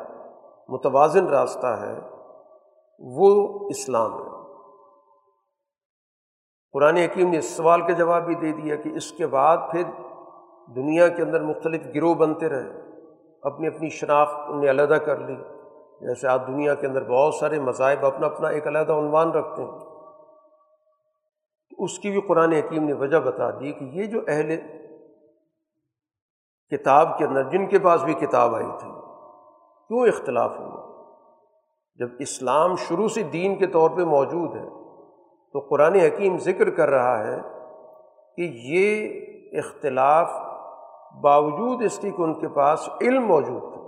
متوازن 0.69 1.27
راستہ 1.27 1.67
ہے، 1.67 2.01
وہ 2.99 3.59
اسلام 3.71 4.15
ہے۔ 4.15 4.45
قرآن 6.73 6.97
حکیم 6.97 7.31
نے 7.31 7.39
اس 7.39 7.57
سوال 7.57 7.81
کا 7.81 7.93
جواب 7.93 8.25
بھی 8.25 8.35
دے 8.35 8.53
دیا 8.53 8.77
کہ 8.77 8.89
اس 8.89 9.13
کے 9.13 9.27
بعد 9.27 9.57
پھر 9.73 9.83
دنیا 10.67 11.09
کے 11.09 11.23
اندر 11.23 11.41
مختلف 11.41 11.81
گروہ 11.95 12.15
بنتے 12.15 12.49
رہے، 12.49 12.71
اپنی 13.43 13.67
اپنی 13.67 13.89
شناخت 13.89 14.35
انہیں 14.49 14.71
علیحدہ 14.71 14.95
کر 14.95 15.17
لی۔ 15.17 15.37
جیسے 16.01 16.29
آج 16.29 16.41
دنیا 16.47 16.75
کے 16.75 16.87
اندر 16.87 17.05
بہت 17.05 17.35
سارے 17.35 17.61
مذاہب 17.61 18.07
اپنا 18.07 18.27
اپنا 18.27 18.49
ایک 18.49 18.67
علیحدہ 18.67 18.93
عنوان 18.93 19.31
رکھتے 19.31 19.63
ہیں۔ 19.63 19.79
اس 21.79 21.99
کی 21.99 22.11
بھی 22.11 22.21
قرآن 22.21 22.53
حکیم 22.53 22.85
نے 22.85 22.93
وجہ 22.93 23.17
بتا 23.17 23.51
دی 23.51 23.73
کہ 23.73 23.85
یہ 23.85 24.05
جو 24.05 24.21
اہل 24.29 24.57
کتاب 26.71 27.19
کے 27.19 27.25
اندر، 27.25 27.43
جن 27.43 27.67
کے 27.67 27.79
پاس 27.79 28.03
بھی 28.03 28.15
کتاب 28.15 28.55
آئی 28.55 28.67
تھی، 28.67 28.91
کیوں 29.89 30.07
اختلاف 30.07 30.59
ہوا؟ 30.59 31.05
جب 31.97 32.09
اسلام 32.19 32.77
شروع 32.77 33.09
سے 33.09 33.23
دین 33.23 33.57
کے 33.57 33.67
طور 33.67 33.91
پہ 33.91 34.05
موجود 34.05 34.57
ہے، 34.57 34.69
تو 35.53 35.61
قرآن 35.61 35.95
حکیم 35.95 36.39
ذکر 36.39 36.71
کر 36.71 36.89
رہا 36.89 37.27
ہے 37.27 37.41
کہ 38.37 38.53
یہ 38.55 39.11
اختلاف 39.59 40.54
باوجود 41.21 41.83
اس 41.83 41.99
کی 41.99 42.11
کہ 42.11 42.23
ان 42.23 42.41
کے 42.41 42.49
پاس 42.49 42.89
علم 43.01 43.27
موجود 43.27 43.63
تھا۔ 43.63 43.81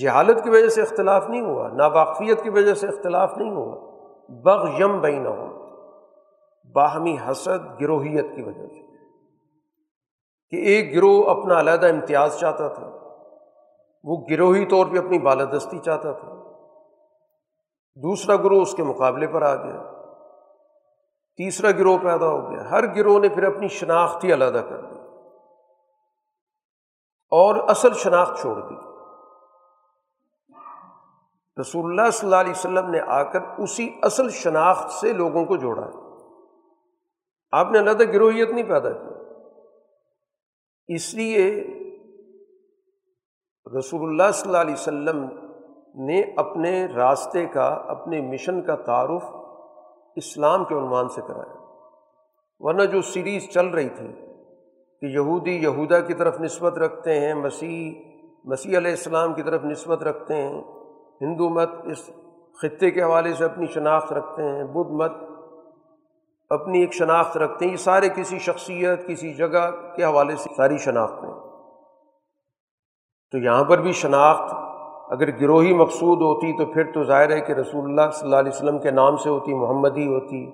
جہالت 0.00 0.44
کی 0.44 0.50
وجہ 0.50 0.68
سے 0.68 0.82
اختلاف 0.82 1.28
نہیں 1.28 1.42
ہوا، 1.42 1.68
ناواقفیت 1.68 2.42
کی 2.42 2.50
وجہ 2.50 2.74
سے 2.74 2.88
اختلاف 2.88 3.38
نہیں 3.38 3.50
ہوا۔ 3.50 3.86
بغ 4.28 4.80
یم 4.80 5.00
بئی 5.00 5.18
نہ 5.18 5.28
ہو 5.28 5.66
باہمی 6.74 7.16
حسد، 7.30 7.80
گروہیت 7.80 8.26
کی 8.36 8.42
وجہ 8.42 8.66
سے۔ 8.66 8.86
کہ 10.50 10.56
ایک 10.56 10.94
گروہ 10.94 11.30
اپنا 11.30 11.60
علیحدہ 11.60 11.86
امتیاز 11.86 12.38
چاہتا 12.38 12.68
تھا، 12.68 12.86
وہ 14.04 14.24
گروہی 14.30 14.66
طور 14.66 14.86
پہ 14.86 14.98
اپنی 14.98 15.18
بالادستی 15.18 15.78
چاہتا 15.78 16.12
تھا۔ 16.12 16.28
دوسرا 17.94 18.36
گروہ 18.36 18.62
اس 18.62 18.74
کے 18.74 18.82
مقابلے 18.82 19.26
پر 19.26 19.42
آ 19.42 19.54
گیا۔ 19.54 19.82
تیسرا 21.36 21.70
گروہ 21.70 21.98
پیدا 21.98 22.28
ہو 22.28 22.50
گیا۔ 22.50 22.70
ہر 22.70 22.96
گروہ 22.96 23.18
نے 23.18 23.28
پھر 23.28 23.42
اپنی 23.42 23.68
شناخت 23.68 24.24
ہی 24.24 24.32
علیحدہ 24.32 24.62
کر 24.68 24.80
دی۔ 24.80 24.95
اور 27.30 27.54
اصل 27.68 27.92
شناخت 27.92 28.40
چھوڑ 28.40 28.60
دی۔ 28.60 28.96
رسول 31.60 31.84
اللہ 31.84 32.10
صلی 32.10 32.26
اللہ 32.26 32.40
علیہ 32.40 32.50
وسلم 32.50 32.90
نے 32.90 33.00
آ 33.00 33.22
کر 33.22 33.38
اسی 33.58 33.96
اصل 34.02 34.30
شناخت 34.30 34.90
سے 34.90 35.12
لوگوں 35.12 35.44
کو 35.44 35.56
جوڑا 35.56 35.86
ہے۔ 35.86 35.92
آپ 37.52 37.70
نے 37.70 37.78
علیحدہ 37.78 38.04
گروہیت 38.04 38.50
نہیں 38.50 38.68
پیدا 38.68 38.90
کی۔ 38.90 39.34
اس 40.88 41.14
لیے 41.14 41.66
رسول 43.78 44.08
اللہ 44.08 44.32
صلی 44.34 44.48
اللہ 44.48 44.60
علیہ 44.60 44.74
وسلم 44.74 45.24
نے 45.94 46.34
اپنے 46.36 46.86
راستے 46.86 47.46
کا، 47.46 47.66
اپنے 47.66 48.20
مشن 48.20 48.62
کا 48.62 48.74
تعارف 48.74 49.24
اسلام 50.16 50.64
کے 50.64 50.74
عنوان 50.74 51.08
سے 51.08 51.20
کرایا۔ 51.28 51.66
ورنہ 52.58 52.82
جو 52.82 53.02
سیریز 53.02 53.48
چل 53.48 53.66
رہی 53.66 53.88
تھی 53.88 54.25
کہ 55.02 55.06
یہودی 55.06 55.56
یہودا 55.56 56.00
کی 56.00 56.14
طرف 56.14 56.40
نسبت 56.40 56.78
رکھتے 56.78 57.20
ہیں، 57.20 57.34
مسیح 57.34 57.92
مسیح 58.44 58.76
علیہ 58.76 58.90
السلام 58.90 59.34
کی 59.34 59.42
طرف 59.42 59.64
نسبت 59.64 60.02
رکھتے 60.02 60.34
ہیں، 60.34 60.60
ہندو 61.20 61.48
مت 61.48 61.70
اس 61.84 62.10
خطے 62.62 62.90
کے 62.90 63.02
حوالے 63.02 63.32
سے 63.34 63.44
اپنی 63.44 63.66
شناخت 63.66 64.12
رکھتے 64.12 64.42
ہیں، 64.42 64.64
بدھ 64.64 64.92
مت 64.92 65.12
اپنی 66.50 66.80
ایک 66.80 66.94
شناخت 66.94 67.36
رکھتے 67.36 67.64
ہیں، 67.64 67.72
یہ 67.72 67.76
سارے 67.76 68.08
کسی 68.08 68.38
شخصیت، 68.38 69.06
کسی 69.06 69.32
جگہ 69.34 69.70
کے 69.96 70.04
حوالے 70.04 70.36
سے 70.36 70.54
ساری 70.56 70.78
شناختیں 70.78 71.30
تو 73.32 73.38
یہاں 73.38 73.64
پر 73.64 73.80
بھی 73.80 73.92
شناخت 73.92 74.54
اگر 75.12 75.30
گروہی 75.40 75.74
مقصود 75.74 76.20
ہوتی 76.20 76.52
تو 76.58 76.72
پھر 76.72 76.92
تو 76.92 77.04
ظاہر 77.04 77.30
ہے 77.30 77.40
کہ 77.40 77.52
رسول 77.52 77.84
اللہ 77.84 78.10
صلی 78.10 78.26
اللہ 78.26 78.36
علیہ 78.36 78.52
وسلم 78.52 78.78
کے 78.78 78.90
نام 78.90 79.16
سے 79.16 79.28
ہوتی، 79.28 79.54
محمدی 79.54 80.06
ہوتی، 80.06 80.44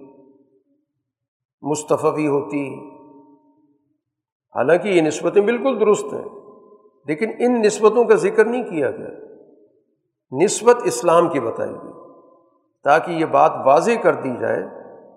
مصطفی 1.62 2.26
ہوتی 2.26 2.91
حالانکہ 4.54 4.88
یہ 4.88 5.02
نسبتیں 5.02 5.42
بالکل 5.42 5.80
درست 5.80 6.12
ہیں، 6.12 6.24
لیکن 7.06 7.30
ان 7.38 7.60
نسبتوں 7.62 8.04
کا 8.04 8.14
ذکر 8.14 8.44
نہیں 8.44 8.62
کیا 8.62 8.90
گیا۔ 8.90 9.08
نسبت 10.44 10.76
اسلام 10.84 11.28
کی 11.28 11.40
بتائی 11.40 11.72
گئی، 11.72 11.92
تاکہ 12.84 13.10
یہ 13.10 13.26
بات 13.26 13.52
واضح 13.64 14.02
کر 14.02 14.14
دی 14.14 14.36
جائے 14.40 14.62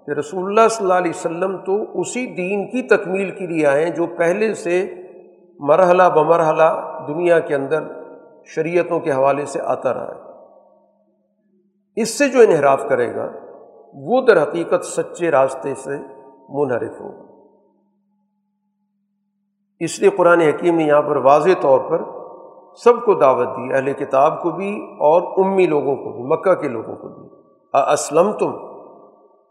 کہ 0.05 0.11
رسول 0.11 0.45
اللہ 0.45 0.67
صلی 0.71 0.85
اللہ 0.85 0.93
علیہ 0.93 1.11
وسلم 1.15 1.57
تو 1.57 1.99
اسی 1.99 2.25
دین 2.25 2.67
کی 2.67 2.81
تکمیل 2.87 3.31
کے 3.31 3.47
لیے 3.47 3.65
آئے 3.65 3.89
جو 3.89 4.05
پہلے 4.17 4.53
سے 4.53 4.93
مرحلہ 5.59 6.03
بمرحلہ 6.15 6.69
دنیا 7.07 7.39
کے 7.39 7.55
اندر 7.55 7.83
شریعتوں 8.45 8.99
کے 8.99 9.11
حوالے 9.11 9.45
سے 9.45 9.59
آتا 9.61 9.93
رہا 9.93 10.07
ہے۔ 10.15 12.01
اس 12.01 12.17
سے 12.17 12.27
جو 12.29 12.39
انحراف 12.39 12.89
کرے 12.89 13.15
گا، 13.15 13.31
وہ 13.93 14.21
در 14.21 14.41
حقیقت 14.43 14.85
سچے 14.85 15.31
راستے 15.31 15.73
سے 15.75 15.97
منحرف 16.49 17.01
ہوگا۔ 17.01 17.34
اس 19.79 19.99
لیے 19.99 20.09
قرآن 20.09 20.41
حکیم 20.41 20.75
نے 20.75 20.83
یہاں 20.83 21.01
پر 21.01 21.15
واضح 21.15 21.49
طور 21.61 21.79
پر 21.79 22.01
سب 22.83 23.05
کو 23.05 23.13
دعوت 23.13 23.47
دی، 23.47 23.73
اہل 23.73 23.93
کتاب 23.93 24.41
کو 24.41 24.51
بھی 24.51 24.95
اور 24.99 25.45
امی 25.45 25.67
لوگوں 25.67 25.95
کو 25.95 26.11
بھی، 26.11 26.23
مکہ 26.23 26.53
کے 26.53 26.67
لوگوں 26.67 26.95
کو 26.95 27.07
بھی۔ 27.07 27.29
اسلم 27.93 28.31
تم 28.31 28.51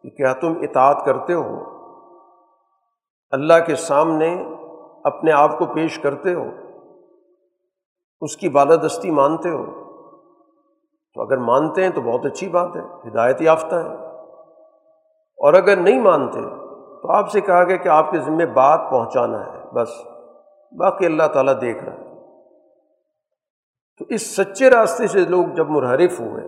کہ 0.03 0.11
کیا 0.11 0.33
تم 0.33 0.55
اطاعت 0.62 1.05
کرتے 1.05 1.35
ہو؟ 1.35 1.59
اللہ 3.31 3.53
کے 3.66 3.75
سامنے 3.75 4.45
اپنے 5.05 5.33
آپ 5.33 5.59
کو 5.59 5.66
پیش 5.66 5.99
کرتے 5.99 6.35
ہو؟ 6.35 6.45
اس 8.20 8.37
کی 8.37 8.49
بالادستی 8.49 9.11
مانتے 9.11 9.51
ہو؟ 9.51 9.64
تو 11.14 11.22
اگر 11.22 11.39
مانتے 11.39 11.83
ہیں 11.83 11.91
تو 11.91 12.01
بہت 12.01 12.27
اچھی 12.27 12.49
بات 12.49 12.77
ہے، 12.77 13.09
ہدایت 13.09 13.43
یافتہ 13.43 13.75
ہے۔ 13.75 13.95
اور 15.39 15.55
اگر 15.55 15.77
نہیں 15.77 16.03
مانتے 16.03 16.41
تو 17.03 17.12
آپ 17.12 17.31
سے 17.31 17.41
کہا 17.41 17.64
گیا 17.64 17.77
کہ 17.77 17.89
آپ 17.89 18.11
کے 18.11 18.18
ذمے 18.18 18.47
بات 18.47 18.81
پہنچانا 18.91 19.47
ہے، 19.47 19.75
بس۔ 19.75 20.14
باقی 20.79 21.07
اللہ 21.07 21.22
تعالیٰ 21.22 21.61
دیکھ 21.61 21.85
رہا 21.85 21.93
ہے۔ 21.93 22.05
تو 23.99 24.05
اس 24.09 24.37
سچے 24.37 24.70
راستے 24.70 25.07
سے 25.07 25.20
لوگ 25.20 25.45
جب 25.45 25.70
منحرف 25.70 26.20
ہوئے 26.20 26.45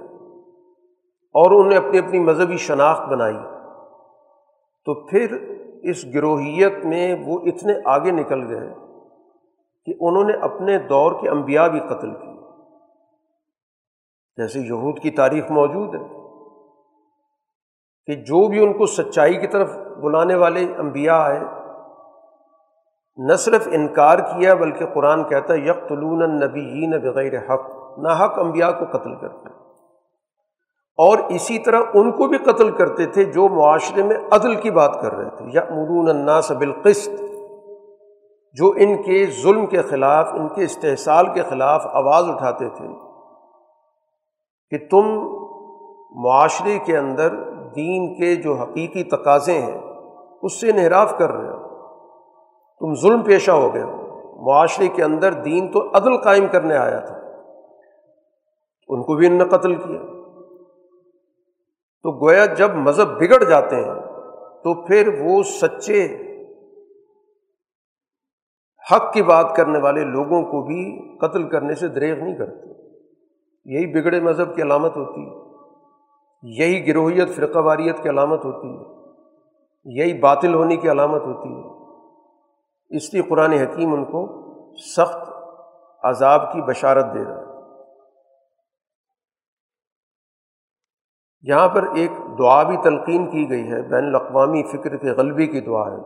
اور 1.34 1.50
انہوں 1.50 1.70
نے 1.70 1.76
اپنی 1.76 1.98
اپنی 1.98 2.18
مذہبی 2.18 2.56
شناخت 2.56 3.02
بنائی، 3.02 3.36
تو 4.84 5.06
پھر 5.06 5.32
اس 5.82 6.04
گروہیت 6.14 6.84
میں 6.84 7.16
وہ 7.26 7.40
اتنے 7.40 7.72
آگے 7.84 8.10
نکل 8.10 8.54
گئے 8.54 8.74
کہ 9.86 9.94
انہوں 10.00 10.24
نے 10.24 10.32
اپنے 10.32 10.78
دور 10.78 11.12
کے 11.12 11.28
انبیاء 11.28 11.68
بھی 11.68 11.80
قتل 11.80 12.14
کیے۔ 12.14 12.36
جیسے 14.36 14.60
یہود 14.60 14.98
کی 14.98 15.10
تاریخ 15.10 15.50
موجود 15.50 15.94
ہے 15.94 16.08
کہ 18.06 18.14
جو 18.14 18.48
بھی 18.48 18.64
ان 18.64 18.72
کو 18.72 18.86
سچائی 18.86 19.34
کی 19.34 19.46
طرف 19.46 19.76
بلانے 19.76 20.34
والے 20.34 20.74
انبیاء 20.78 21.18
آئے 21.18 21.40
نہ 23.16 23.34
صرف 23.34 23.68
انکار 23.72 24.18
کیا 24.18 24.54
بلکہ 24.54 24.86
قرآن 24.86 25.24
کہتا 25.24 25.54
ہے 25.54 25.58
یکلون 25.58 26.22
النبی 26.22 26.98
بغیر 26.98 27.32
حق، 27.38 27.98
نہ 27.98 28.08
حق 28.08 28.38
امبیا 28.38 28.70
کو 28.70 28.84
قتل 28.98 29.14
کرتے 29.14 29.48
اور 30.98 31.18
اسی 31.28 31.58
طرح 31.58 31.80
ان 31.94 32.10
کو 32.12 32.26
بھی 32.26 32.38
قتل 32.38 32.70
کرتے 32.70 33.06
تھے 33.06 33.24
جو 33.24 33.48
معاشرے 33.48 34.02
میں 34.02 34.16
عدل 34.30 34.54
کی 34.54 34.70
بات 34.70 35.00
کر 35.02 35.12
رہے 35.14 35.30
تھے۔ 35.36 35.44
یا 35.52 35.60
مرون 35.70 36.08
الناس 36.08 36.50
بالقسط، 36.50 37.22
جو 38.52 38.72
ان 38.76 39.02
کے 39.02 39.26
ظلم 39.42 39.66
کے 39.66 39.82
خلاف، 39.82 40.28
ان 40.32 40.48
کے 40.48 40.64
استحصال 40.64 41.26
کے 41.34 41.42
خلاف 41.42 41.86
آواز 41.86 42.24
اٹھاتے 42.28 42.68
تھے 42.68 42.88
کہ 44.70 44.88
تم 44.90 45.04
معاشرے 46.22 46.78
کے 46.78 46.96
اندر 46.96 47.28
دین 47.76 48.14
کے 48.14 48.36
جو 48.36 48.54
حقیقی 48.54 49.04
تقاضے 49.04 49.58
ہیں، 49.58 49.80
اس 50.42 50.60
سے 50.60 50.70
انحراف 50.70 51.18
کر 51.18 51.30
رہے 51.32 51.48
ہو۔ 51.48 51.65
تم 52.78 52.94
ظلم 52.94 53.22
پیشہ 53.22 53.50
ہو 53.50 53.74
گئے 53.74 53.82
ہو۔ 53.82 54.06
معاشرے 54.46 54.88
کے 54.88 55.04
اندر 55.04 55.32
دین 55.32 55.72
تو 55.72 55.96
عدل 55.96 56.16
قائم 56.16 56.46
کرنے 56.52 56.76
آیا 56.76 56.98
تھا۔ 56.98 57.16
ان 58.88 59.02
کو 59.02 59.14
بھی 59.14 59.26
ان 59.26 59.38
نے 59.38 59.44
قتل 59.44 59.74
کیا۔ 59.74 60.00
تو 62.02 62.26
گویا 62.26 62.46
جب 62.46 62.74
مذہب 62.74 63.08
بگڑ 63.08 63.44
جاتے 63.44 63.76
ہیں، 63.76 63.94
تو 64.64 64.86
پھر 64.86 65.20
وہ 65.20 65.42
سچے 65.42 66.22
حق 68.92 69.12
کی 69.12 69.22
بات 69.22 69.56
کرنے 69.56 69.78
والے 69.78 70.04
لوگوں 70.04 70.42
کو 70.42 70.62
بھی 70.62 71.08
قتل 71.18 71.48
کرنے 71.48 71.74
سے 71.74 71.88
دریغ 71.88 72.24
نہیں 72.24 72.34
کرتے۔ 72.34 72.70
یہی 73.64 73.86
بگڑے 73.86 74.20
مذہب 74.20 74.56
کی 74.56 74.62
علامت 74.62 74.96
ہوتی 74.96 75.20
ہے۔ 75.20 75.46
یہی 76.42 76.88
گروہیت، 76.88 77.28
فرقہ 77.28 77.58
واریت 77.58 78.02
کی 78.02 78.08
علامت 78.08 78.44
ہوتی 78.44 78.68
ہے۔ 78.68 78.96
یہی 79.84 80.20
باطل 80.20 80.54
ہونے 80.54 80.76
کی 80.76 80.90
علامت 80.90 81.22
ہوتی 81.22 81.48
ہے۔ 81.48 81.75
اس 82.90 83.14
لیے 83.14 83.22
قرآن 83.22 83.52
حکیم 83.52 83.94
ان 83.94 84.04
کو 84.04 84.26
سخت 84.96 85.30
عذاب 86.02 86.52
کی 86.52 86.62
بشارت 86.62 87.04
دے 87.14 87.24
رہا 87.24 87.40
ہے۔ 87.40 87.46
یہاں 91.42 91.68
پر 91.68 91.84
ایک 91.94 92.10
دعا 92.38 92.62
بھی 92.62 92.76
تلقین 92.76 93.30
کی 93.30 93.50
گئی 93.50 93.72
ہے، 93.72 93.82
بین 93.82 94.04
الاقوامی 94.04 94.62
فکر 94.62 94.96
کے 94.96 95.10
غلبے 95.10 95.46
کی 95.46 95.60
دعا 95.60 95.92
ہے 95.92 96.02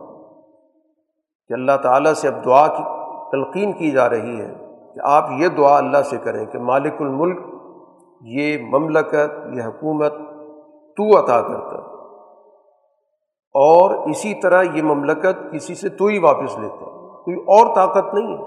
کہ 1.47 1.53
اللہ 1.53 1.77
تعالیٰ 1.83 2.13
سے 2.13 2.27
اب 2.27 2.45
دعا 2.45 2.67
کی 2.67 2.83
تلقین 3.31 3.73
کی 3.73 3.91
جا 3.91 4.09
رہی 4.09 4.41
ہے 4.41 4.53
کہ 4.93 4.99
آپ 5.03 5.29
یہ 5.37 5.47
دعا 5.47 5.77
اللہ 5.77 6.01
سے 6.01 6.17
کریں 6.17 6.45
کہ 6.45 6.59
مالک 6.59 6.93
الملک، 6.99 7.39
یہ 8.21 8.57
مملکت، 8.61 9.55
یہ 9.55 9.61
حکومت 9.61 10.13
تو 10.97 11.19
عطا 11.19 11.41
کرتا 11.41 11.90
اور 13.53 14.09
اسی 14.09 14.33
طرح 14.41 14.63
یہ 14.73 14.81
مملکت 14.81 15.51
کسی 15.51 15.75
سے 15.75 15.89
تو 15.89 16.05
ہی 16.05 16.17
واپس 16.19 16.59
لیتا 16.59 16.75
ہے۔ 16.75 17.23
کوئی 17.23 17.37
اور 17.37 17.75
طاقت 17.75 18.13
نہیں 18.13 18.37
ہے 18.37 18.43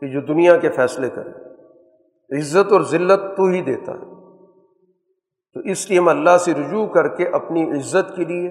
کہ 0.00 0.06
جو 0.06 0.20
دنیا 0.20 0.56
کے 0.56 0.70
فیصلے 0.70 1.10
کرے۔ 1.10 1.30
عزت 2.38 2.72
اور 2.72 2.80
ذلت 2.80 3.36
تو 3.36 3.44
ہی 3.44 3.62
دیتا 3.62 3.92
ہے۔ 3.92 4.12
تو 5.54 5.60
اس 5.60 5.90
لیے 5.90 5.98
ہم 5.98 6.08
اللہ 6.08 6.36
سے 6.36 6.52
رجوع 6.54 6.86
کر 6.86 7.08
کے 7.08 7.26
اپنی 7.26 7.70
عزت 7.70 8.16
کے 8.16 8.24
لیے، 8.24 8.50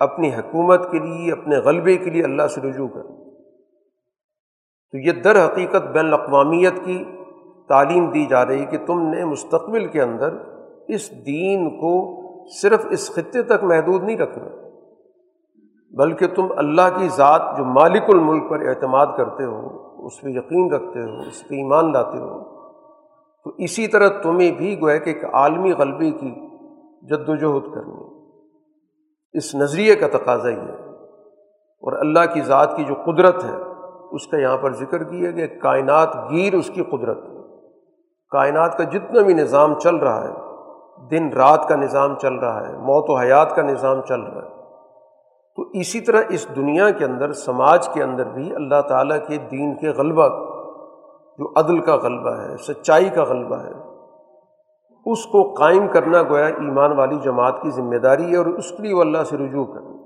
اپنی 0.00 0.28
حکومت 0.28 0.90
کے 0.90 0.98
لیے، 0.98 1.32
اپنے 1.32 1.56
غلبے 1.56 1.96
کے 1.96 2.10
لیے 2.10 2.24
اللہ 2.24 2.46
سے 2.46 2.60
رجوع 2.60 2.88
کریں۔ 2.88 3.16
تو 4.92 4.98
یہ 4.98 5.12
در 5.12 5.46
حقیقت 5.46 5.86
بین 5.92 6.06
الاقوامیت 6.06 6.84
کی 6.84 7.04
تعلیم 7.68 8.10
دی 8.10 8.26
جا 8.26 8.46
رہی 8.46 8.64
کہ 8.64 8.78
تم 8.86 9.02
نے 9.02 9.24
مستقبل 9.24 9.86
کے 9.86 10.02
اندر 10.02 10.34
اس 10.88 11.26
دین 11.26 11.70
کو 11.70 12.25
صرف 12.52 12.86
اس 12.90 13.10
خطے 13.14 13.42
تک 13.44 13.64
محدود 13.64 14.02
نہیں 14.04 14.16
رکھنا، 14.18 14.48
بلکہ 15.92 16.26
تم 16.36 16.46
اللہ 16.56 16.88
کی 16.96 17.08
ذات 17.16 17.42
جو 17.56 17.64
مالک 17.64 18.08
الملک 18.08 18.50
پر 18.50 18.66
اعتماد 18.68 19.16
کرتے 19.16 19.44
ہو، 19.44 19.60
اس 20.06 20.20
پہ 20.22 20.28
یقین 20.30 20.72
رکھتے 20.72 21.02
ہو، 21.02 21.28
اس 21.28 21.42
پہ 21.48 21.54
ایمان 21.54 21.92
لاتے 21.92 22.18
ہو، 22.18 22.38
تو 23.46 23.52
اسی 23.58 23.86
طرح 23.86 24.08
تمہیں 24.22 24.50
بھی 24.52 24.80
گویا 24.80 24.96
کہ 24.96 25.10
ایک 25.10 25.24
عالمی 25.34 25.72
غلبے 25.72 26.10
کی 26.12 26.30
جد 27.10 27.28
و 27.28 27.34
جہد 27.36 27.72
کرنی۔ 27.74 28.04
اس 29.34 29.54
نظریے 29.54 29.94
کا 29.94 30.08
تقاضا 30.08 30.48
ہی 30.48 30.56
ہے، 30.56 30.76
اور 31.82 31.98
اللہ 32.00 32.32
کی 32.34 32.40
ذات 32.42 32.76
کی 32.76 32.84
جو 32.84 32.94
قدرت 33.04 33.44
ہے، 33.44 33.56
اس 34.12 34.26
کا 34.26 34.38
یہاں 34.38 34.56
پر 34.56 34.72
ذکر 34.74 35.02
کیا 35.04 35.30
کہ 35.30 35.46
کائنات 35.60 36.14
گیر 36.30 36.54
اس 36.54 36.70
کی 36.74 36.82
قدرت 36.90 37.24
ہے۔ 37.24 37.34
کائنات 38.32 38.76
کا 38.78 38.84
جتنا 38.92 39.22
بھی 39.22 39.34
نظام 39.34 39.78
چل 39.78 39.96
رہا 39.98 40.22
ہے 40.24 40.44
دن 41.10 41.32
رات 41.32 41.68
کا 41.68 41.76
نظام 41.76 42.18
چل 42.18 42.34
رہا 42.34 42.68
ہے، 42.68 42.76
موت 42.76 43.10
و 43.10 43.16
حیات 43.16 43.56
کا 43.56 43.62
نظام 43.62 44.00
چل 44.00 44.20
رہا 44.20 44.42
ہے۔ 44.42 44.56
تو 45.56 45.62
اسی 45.72 46.00
طرح 46.00 46.22
اس 46.28 46.56
دنیا 46.56 46.90
کے 46.90 47.04
اندر، 47.04 47.32
سماج 47.32 47.88
کے 47.88 48.02
اندر 48.02 48.26
بھی 48.26 48.54
اللہ 48.54 48.80
تعالیٰ 48.80 49.18
کے 49.28 49.36
دین 49.36 49.76
کے 49.76 49.88
غلبہ، 49.88 50.28
جو 51.38 51.58
عدل 51.58 51.80
کا 51.80 51.96
غلبہ 51.96 52.40
ہے، 52.40 52.56
سچائی 52.56 53.08
کا 53.08 53.24
غلبہ 53.24 53.56
ہے، 53.56 53.86
اس 55.12 55.26
کو 55.26 55.54
قائم 55.54 55.88
کرنا 55.88 56.22
گویا 56.22 56.46
ایمان 56.46 56.92
والی 56.92 57.18
جماعت 57.18 57.62
کی 57.62 57.70
ذمہ 57.70 57.96
داری 57.96 58.32
ہے 58.32 58.36
اور 58.36 58.46
اس 58.46 58.70
کے 58.70 58.82
لیے 58.82 58.94
وہ 58.94 59.00
اللہ 59.00 59.24
سے 59.24 59.36
رجوع 59.36 59.64
کرنا 59.64 59.96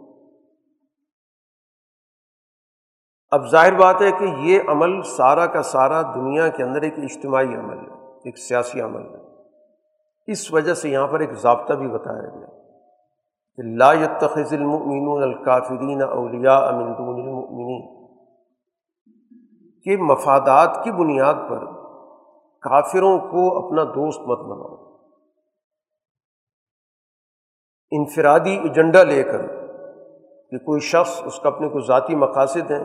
اب 3.31 3.51
ظاہر 3.51 3.75
بات 3.75 4.03
ہے 4.03 4.11
کہ 4.11 4.25
یہ 4.25 4.61
عمل 4.69 5.03
سارا 5.03 5.47
کا 5.47 5.63
سارا 5.63 6.03
دنیا 6.03 6.49
کے 6.49 6.63
اندر 6.63 6.83
ایک 6.83 6.95
اجتماعی 6.99 7.55
عمل 7.55 7.79
ہے، 7.79 8.17
ایک 8.25 8.39
سیاسی 8.39 8.81
عمل 8.81 9.03
ہے۔ 9.03 9.20
اس 10.29 10.53
وجہ 10.53 10.75
سے 10.75 10.89
یہاں 10.89 11.07
پر 11.07 11.21
ایک 11.21 11.33
ضابطہ 11.33 11.73
بھی 11.73 11.89
بتایا 11.89 12.29
گیا 12.29 12.47
کہ 13.59 13.63
لا 13.63 13.93
يتخذ 13.93 14.53
المؤمنون 14.53 15.23
الکافرین 15.23 16.03
اولیاء 16.03 16.71
من 16.71 16.93
دون 16.99 17.21
المؤمنین، 17.21 17.83
کہ 19.87 19.97
مفادات 19.97 20.85
کی 20.85 20.91
بنیاد 20.93 21.35
پر 21.35 21.65
کافروں 22.63 23.19
کو 23.19 23.67
اپنا 23.67 23.85
دوست 23.85 24.21
مت 24.21 24.39
بناؤ۔ 24.39 24.75
انفرادی 27.93 28.59
ایجنڈا 28.59 29.03
لے 29.03 29.23
کر 29.23 29.47
کہ 30.53 30.59
کوئی 30.59 30.81
شخص 30.81 31.23
اس 31.25 31.39
کا 31.41 31.49
اپنے 31.49 31.69
کو 31.69 31.81
ذاتی 31.81 32.15
مقاصد 32.15 32.71
ہیں 32.71 32.85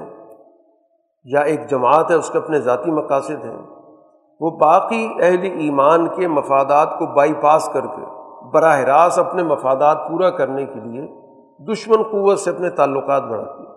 یا 1.24 1.42
ایک 1.42 1.70
جماعت 1.70 2.12
ہے 2.12 2.16
اس 2.16 2.30
کے 2.30 2.38
اپنے 2.38 2.60
ذاتی 2.60 2.92
مقاصد 2.92 3.46
ہیں 3.46 3.75
وہ 4.40 4.52
باقی 4.52 5.10
اہل 5.22 5.44
ایمان 5.44 6.08
کے 6.08 6.28
مفادات 6.28 7.00
کو 7.00 7.06
بائی 7.06 7.34
پاس 7.34 7.70
کر 7.74 7.82
کے 7.82 8.06
براہ 8.52 8.80
راست 8.80 9.20
اپنے 9.20 9.44
مفادات 9.44 9.98
پورا 10.10 10.30
کرنے 10.30 10.66
کے 10.66 10.80
لیے 10.80 11.08
دشمن 11.72 12.04
قوت 12.04 12.40
سے 12.40 12.50
اپنے 12.50 12.70
تعلقات 12.70 13.24
بڑھاتی 13.24 13.64
ہے 13.64 13.76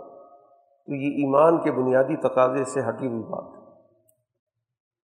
تو 0.86 0.94
یہ 0.94 1.08
ایمان 1.08 1.58
کے 1.58 1.72
بنیادی 1.72 2.16
تقاضے 2.16 2.64
سے 2.64 2.80
ہٹی 2.88 3.06
ہوئی 3.06 3.22
بات 3.22 3.44
ہے۔ 3.44 3.58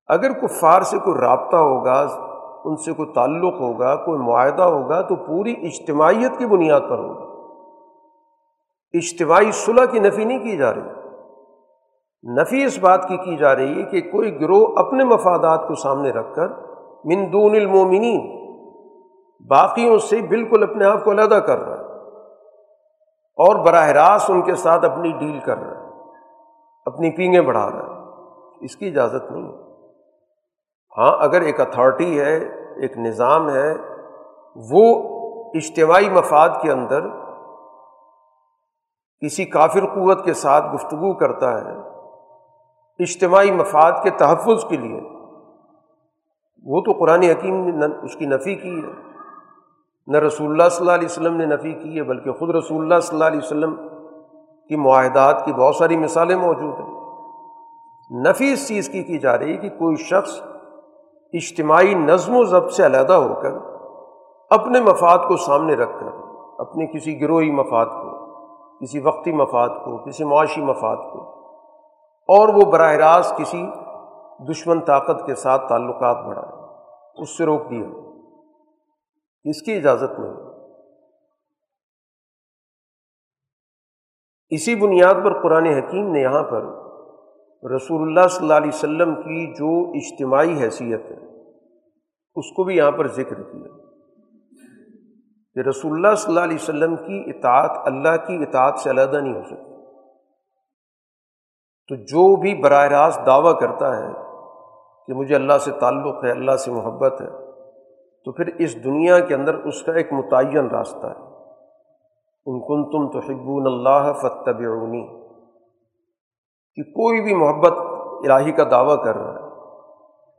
اگر 0.08 0.32
کفار 0.32 0.82
سے 0.82 0.98
کوئی 0.98 1.18
رابطہ 1.20 1.56
ہوگا، 1.56 2.08
ان 2.66 2.76
سے 2.76 2.94
کوئی 2.94 3.14
تعلق 3.14 3.54
ہوگا، 3.54 3.96
کوئی 3.96 4.20
معاہدہ 4.20 4.64
ہوگا، 4.64 5.02
تو 5.02 5.16
پوری 5.16 5.52
اجتماعیت 5.52 6.38
کی 6.38 6.46
بنیاد 6.46 6.82
پر 6.82 6.98
ہوگا۔ 6.98 7.28
اجتماعی 8.94 9.52
صلح 9.52 9.86
کی 9.86 10.00
نفی 10.00 10.24
نہیں 10.24 10.40
کی 10.40 10.58
جا 10.58 10.74
رہی۔ 10.74 10.97
نفی 12.24 12.64
اس 12.64 12.80
بات 12.80 13.08
کی 13.08 13.18
کی 13.18 13.38
جا 13.38 13.56
رہی 13.56 13.80
ہے 13.80 13.84
کہ 13.84 14.02
کوئی 14.02 14.42
گروہ 14.42 14.68
اپنے 14.76 15.04
مفادات 15.04 15.68
کو 15.68 15.76
سامنے 15.76 16.10
رکھ 16.10 16.36
کر 16.36 16.48
من 17.06 17.34
دون 17.34 17.56
المومنین 17.56 18.38
باقیوں 19.48 19.98
سے 19.98 20.22
بالکل 20.22 20.64
اپنے 20.64 20.86
آپ 20.86 21.04
کو 21.04 21.12
علیحدہ 21.12 21.36
کر 21.36 21.60
رہا 21.60 21.78
ہے 21.78 21.88
اور 23.20 23.66
براہ 23.66 23.88
راست 23.88 24.30
ان 24.30 24.42
کے 24.42 24.56
ساتھ 24.56 24.86
اپنی 24.86 25.12
ڈیل 25.12 25.40
کر 25.40 25.58
رہا 25.58 25.82
ہے، 25.82 25.90
اپنی 26.86 27.10
پینگیں 27.12 27.42
بڑھا 27.42 27.72
رہا 27.72 27.80
ہے۔ 27.80 28.66
اس 28.66 28.76
کی 28.76 28.88
اجازت 28.88 29.32
نہیں 29.32 29.44
ہے۔ 29.44 29.58
ہاں 30.98 31.18
اگر 31.20 31.42
ایک 31.42 31.62
اتھارٹی 31.62 32.20
ہے، 32.20 32.38
ایک 32.82 32.98
نظام 32.98 33.50
ہے، 33.50 33.74
وہ 34.72 34.84
اجتماعی 35.54 36.10
مفاد 36.10 36.50
کے 36.62 36.72
اندر 36.72 37.02
کسی 39.26 39.46
کافر 39.46 39.86
قوت 39.86 40.26
کے 40.26 40.34
ساتھ 40.34 40.66
گفتگو 40.74 41.14
کرتا 41.14 41.62
ہے 41.62 41.97
اجتماعی 43.00 43.52
مفاد 43.52 43.92
کے 44.04 44.10
تحفظ 44.10 44.66
کے 44.70 44.78
لیے۔ 44.78 45.02
وہ 46.64 46.82
تو 46.82 46.92
قرآن 46.92 47.24
حکیم 47.24 47.78
نے 47.78 47.86
اس 48.04 48.16
کی 48.16 48.26
نفی 48.26 48.56
کی 48.56 48.82
ہے۔ 48.82 49.08
نہ 50.08 50.18
رسول 50.18 50.52
اللہ 50.52 50.70
صلی 50.70 50.80
اللہ 50.80 50.92
علیہ 50.92 51.06
وسلم 51.06 51.36
نے 51.36 51.46
نفی 51.46 51.74
کی 51.74 51.98
ہے، 51.98 52.04
بلکہ 52.04 52.32
خود 52.32 52.56
رسول 52.56 52.82
اللہ 52.82 53.00
صلی 53.00 53.16
اللہ 53.16 53.26
علیہ 53.26 53.38
وسلم 53.38 53.76
کی 54.70 54.76
معاہدات 54.76 55.46
کی 55.46 55.54
بہت 55.54 55.76
ساری 55.76 55.98
مثالیں 55.98 56.36
موجود 56.36 56.80
ہیں۔ 56.80 56.98
نفی 58.30 58.54
اس 58.54 58.68
چیز 58.68 58.90
کی 58.90 59.04
کی 59.04 59.18
جا 59.18 59.38
رہی 59.38 59.52
ہے 59.52 59.58
کہ 59.58 59.70
کوئی 59.70 59.96
شخص 59.96 60.42
اجتماعی 61.34 61.94
نظم 61.94 62.36
و 62.36 62.44
ضبط 62.44 62.72
سے 62.72 62.86
علیحدہ 62.86 63.14
ہو 63.14 63.34
کر 63.34 63.52
اپنے 64.50 64.80
مفاد 64.82 65.18
کو 65.28 65.38
سامنے 65.38 65.74
رکھ 65.74 66.00
کر، 66.00 66.08
اپنے 66.58 66.88
کسی 66.88 67.22
گروہی 67.22 67.52
مفاد 67.52 67.86
کو، 67.86 68.26
کسی 68.80 69.00
وقتی 69.00 69.32
مفاد 69.32 69.70
کو، 69.70 69.98
کسی 69.98 70.24
معاشی 70.24 70.62
مفاد 70.62 70.98
کو 70.98 71.37
اور 72.28 72.50
وہ 72.50 72.72
براہ 72.72 72.94
راست 72.94 73.38
کسی 73.38 73.68
دشمن 74.52 74.80
طاقت 74.80 75.26
کے 75.26 75.36
ساتھ 75.36 75.70
تعلقات 75.70 76.26
بڑھائے۔ 76.26 76.68
اس 77.22 77.38
سے 77.38 77.46
روک 77.46 77.70
دیا۔ 77.70 77.88
اس 79.44 79.62
کی 79.62 79.74
اجازت 79.74 80.20
نہیں۔ 80.20 80.34
اسی 84.50 84.76
بنیاد 84.76 85.14
پر 85.24 85.42
قرآن 85.42 85.66
حکیم 85.66 86.12
نے 86.12 86.22
یہاں 86.22 86.44
پر 86.44 86.62
رسول 87.76 88.02
اللہ 88.02 88.28
صلی 88.28 88.42
اللہ 88.42 88.54
علیہ 88.54 88.72
وسلم 88.74 89.16
کی 89.16 89.54
جو 89.54 89.90
اجتماعی 89.90 90.64
حیثیت 90.64 91.12
ہے، 91.12 91.50
اس 92.36 92.46
کو 92.56 92.64
بھی 92.64 92.78
یہاں 92.78 92.92
پر 92.92 93.08
ذکر 93.08 93.44
کیا۔ 93.44 93.78
کہ 95.54 95.60
رسول 95.60 95.92
اللہ 95.92 96.16
صلی 96.16 96.32
اللہ 96.32 96.44
علیہ 96.44 96.58
وسلم 96.62 96.96
کی 96.96 97.24
اطاعت، 97.26 97.72
اللہ 97.86 98.28
کی 98.28 98.36
اطاعت 98.36 98.80
سے 98.80 98.90
علیحدہ 98.90 99.18
نہیں 99.18 99.36
ہو 99.36 99.44
سکتی 99.44 99.77
تو 101.90 101.96
جو 101.96 102.36
بھی 102.36 102.54
براہ 102.56 102.88
راست 102.88 103.26
دعویٰ 103.26 103.60
کرتا 103.60 103.98
ہے 103.98 104.14
کہ 105.08 105.14
مجھے 105.14 105.36
اللہ 105.36 105.58
سے 105.58 105.72
تعلق 105.72 106.24
ہے، 106.24 106.32
اللہ 106.32 106.56
سے 106.56 106.72
محبت 106.72 107.22
ہے، 107.22 107.30
تو 108.26 108.32
پھر 108.32 108.46
اس 108.60 108.84
دنیا 108.84 109.20
کے 109.20 109.36
اندر 109.36 109.54
اس 109.54 109.84
کا 109.84 109.94
ایک 109.94 110.14
متعین 110.14 110.68
راستہ 110.68 111.08
ہے۔ 111.08 111.26
ان 112.46 112.60
کن 112.60 112.84
تم 112.92 113.12
تو 113.12 113.20
حبون 113.20 113.68
اللہ 113.68 114.14
فتب 114.14 114.60
کہ 116.76 116.84
کوئی 116.84 117.22
بھی 117.22 117.36
محبت 117.36 117.74
الہی 118.26 118.52
کا 118.52 118.64
دعویٰ 118.72 119.04
کر 119.04 119.16
رہا 119.16 119.34
ہے، 119.34 119.50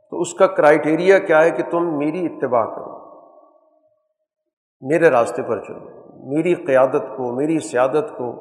تو 0.09 0.19
اس 0.19 0.33
کا 0.33 0.47
کرائٹیریا 0.47 1.19
کیا 1.19 1.43
ہے 1.43 1.51
کہ 1.51 1.63
تم 1.71 1.97
میری 1.97 2.25
اتباع 2.25 2.65
کرو۔ 2.65 2.97
میرے 4.81 5.09
راستے 5.09 5.41
پر 5.41 5.59
چلو، 5.59 5.85
میری 6.29 6.53
قیادت 6.55 7.17
کو، 7.17 7.35
میری 7.35 7.59
سیادت 7.59 8.17
کو 8.17 8.31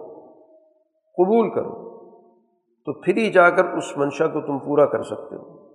قبول 1.19 1.51
کرو۔ 1.51 1.88
تو 2.89 3.01
پھر 3.01 3.17
ہی 3.17 3.31
جا 3.31 3.51
کر 3.51 3.65
اس 3.65 3.97
منشا 3.97 4.27
کو 4.27 4.41
تم 4.41 4.59
پورا 4.59 4.87
کر 4.87 5.03
سکتے 5.03 5.37
ہو۔ 5.37 5.69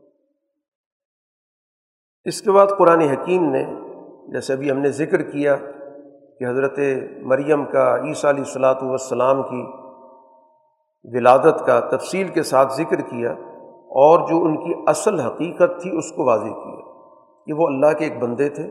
اس 2.26 2.41
کے 2.41 2.51
بعد 2.51 2.68
قرآن 2.78 3.01
حکیم 3.01 3.49
نے، 3.49 3.66
جیسے 4.32 4.53
ابھی 4.53 4.72
ہم 4.72 4.78
نے 4.78 4.91
ذکر 4.91 5.22
کیا 5.22 5.55
کہ 6.39 6.45
حضرت 6.47 6.80
مریم 7.22 7.66
کا، 7.66 7.97
عیسیٰ 8.03 8.30
علیہ 8.30 8.43
الصلاۃ 8.43 8.82
والسلام 8.82 9.43
کی 9.43 9.64
ولادت 11.18 11.66
کا 11.66 11.80
تفصیل 11.80 12.28
کے 12.28 12.43
ساتھ 12.43 12.74
ذکر 12.74 13.01
کیا 13.01 13.32
اور 13.74 14.30
جو 14.30 14.41
ان 14.43 14.57
کی 14.66 14.74
اصل 14.88 15.20
حقیقت 15.20 15.82
تھی 15.82 15.97
اس 15.97 16.11
کو 16.11 16.26
واضح 16.26 16.53
کیا 16.53 16.91
کہ 17.45 17.53
وہ 17.53 17.68
اللہ 17.68 17.97
کے 17.97 18.05
ایک 18.05 18.20
بندے 18.20 18.49
تھے۔ 18.49 18.70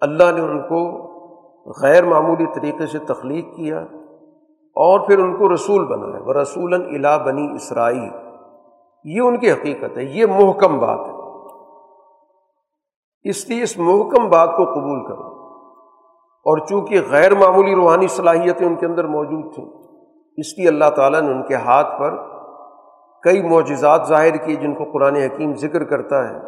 اللہ 0.00 0.32
نے 0.34 0.40
ان 0.40 0.62
کو 0.62 0.80
غیر 1.82 2.04
معمولی 2.04 2.46
طریقے 2.54 2.86
سے 2.86 2.98
تخلیق 2.98 3.44
کیا 3.56 3.86
اور 4.76 5.06
پھر 5.06 5.18
ان 5.18 5.36
کو 5.36 5.54
رسول 5.54 5.84
بنایا 5.84 6.22
وہ 6.24 6.32
رسول 6.32 6.74
الا 6.74 7.16
بنی 7.16 7.54
اسرائیل۔ 7.54 8.10
یہ 9.04 9.20
ان 9.20 9.38
کی 9.38 9.52
حقیقت 9.52 9.96
ہے، 9.96 10.04
یہ 10.04 10.26
محکم 10.26 10.78
بات 10.78 10.98
ہے۔ 10.98 11.24
اس 13.30 13.48
لیے 13.48 13.62
اس 13.62 13.78
محکم 13.78 14.28
بات 14.28 14.48
کو 14.56 14.64
قبول 14.64 15.06
کرو۔ 15.06 15.34
اور 16.46 16.58
چونکہ 16.66 17.00
غیر 17.10 17.34
معمولی 17.34 17.74
روحانی 17.74 18.08
صلاحیتیں 18.08 18.66
ان 18.66 18.74
کے 18.74 18.86
اندر 18.86 19.06
موجود 19.06 19.54
تھیں، 19.54 19.66
اس 20.36 20.58
لیے 20.58 20.68
اللہ 20.68 20.90
تعالیٰ 20.96 21.20
نے 21.20 21.30
ان 21.30 21.42
کے 21.42 21.54
ہاتھ 21.54 22.00
پر 22.00 22.34
کئی 23.22 23.42
معجزات 23.42 24.00
ظاہر 24.08 24.36
کیے 24.36 24.56
جن 24.56 24.74
کو 24.74 24.84
قرآن 24.92 25.16
حکیم 25.16 25.54
ذکر 25.54 25.84
کرتا 25.84 26.28
ہے 26.28 26.40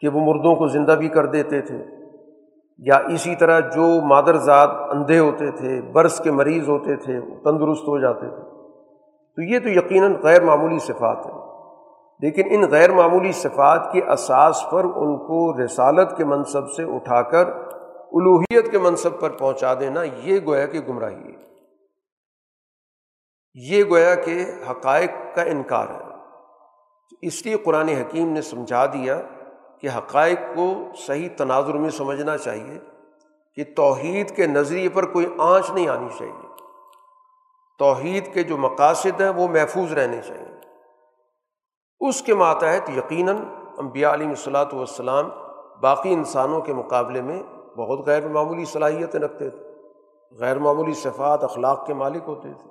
کہ 0.00 0.08
وہ 0.08 0.20
مردوں 0.20 0.54
کو 0.54 0.66
زندہ 0.66 0.92
بھی 0.92 1.08
کر 1.08 1.26
دیتے 1.26 1.60
تھے۔ 1.60 1.99
یا 2.86 2.96
اسی 2.96 3.36
طرح 3.36 3.60
جو 3.60 4.00
مادر 4.00 4.36
ذات 4.36 4.70
اندھے 4.90 5.18
ہوتے 5.18 5.50
تھے، 5.50 5.82
برس 5.82 6.18
کے 6.18 6.30
مریض 6.30 6.68
ہوتے 6.68 6.96
تھے 6.96 7.20
تندرست 7.20 7.82
ہو 7.82 7.98
جاتے 7.98 8.28
تھے۔ 8.28 8.50
تو 9.36 9.42
یہ 9.42 9.58
تو 9.58 9.68
یقیناً 9.68 10.14
غیر 10.22 10.42
معمولی 10.42 10.78
صفات 10.78 11.26
ہے 11.26 11.32
لیکن 12.20 12.42
ان 12.50 12.70
غیر 12.70 12.92
معمولی 12.92 13.32
صفات 13.32 13.92
کے 13.92 14.10
اساس 14.10 14.64
پر 14.70 14.84
ان 14.84 15.18
کو 15.18 15.64
رسالت 15.64 16.16
کے 16.16 16.24
منصب 16.24 16.70
سے 16.70 16.84
اٹھا 16.84 17.22
کر 17.22 17.48
الوحیت 18.12 18.70
کے 18.70 18.78
منصب 18.78 19.20
پر 19.20 19.30
پہنچا 19.30 19.74
دینا، 19.80 20.02
یہ 20.02 20.38
گویا 20.46 20.66
کہ 20.66 20.80
گمراہی 20.80 21.32
ہے۔ 21.32 21.50
یہ 23.54 23.84
گویا 23.84 24.14
کہ 24.14 24.44
حقائق 24.70 25.10
کا 25.34 25.42
انکار 25.42 25.86
ہے۔ 25.88 26.10
اس 27.22 27.46
لیے 27.46 27.56
قرآن 27.56 27.88
حکیم 27.88 28.32
نے 28.32 28.42
سمجھا 28.42 28.86
دیا 28.86 29.20
کہ 29.80 29.88
حقائق 29.96 30.38
کو 30.54 30.74
صحیح 30.98 31.28
تناظر 31.36 31.74
میں 31.74 31.90
سمجھنا 31.90 32.38
چاہیے 32.38 32.78
کہ 33.54 33.64
توحید 33.76 34.36
کے 34.36 34.46
نظریے 34.46 34.88
پر 34.88 35.12
کوئی 35.12 35.26
آنچ 35.38 35.70
نہیں 35.70 35.88
آنی 35.88 36.08
چاہیے۔ 36.18 36.46
توحید 37.78 38.34
کے 38.34 38.42
جو 38.42 38.56
مقاصد 38.56 39.20
ہیں 39.20 39.28
وہ 39.28 39.48
محفوظ 39.48 39.92
رہنے 39.92 40.20
چاہیے۔ 40.26 40.50
اس 42.00 42.22
کے 42.22 42.34
ماتحت 42.34 42.90
یقیناً 42.96 43.36
امبیا 43.78 44.14
علیہ 44.14 44.28
الصلاۃ 44.28 44.72
والسلام 44.72 45.30
باقی 45.80 46.12
انسانوں 46.12 46.60
کے 46.60 46.72
مقابلے 46.72 47.22
میں 47.22 47.42
بہت 47.76 48.06
غیر 48.06 48.28
معمولی 48.28 48.64
صلاحیتیں 48.64 49.20
رکھتے 49.20 49.50
تھے۔ 49.50 49.74
غیر 50.38 50.58
معمولی 50.58 50.94
صفات، 50.94 51.44
اخلاق 51.44 51.86
کے 51.86 51.94
مالک 51.94 52.22
ہوتے 52.26 52.52
تھے۔ 52.52 52.70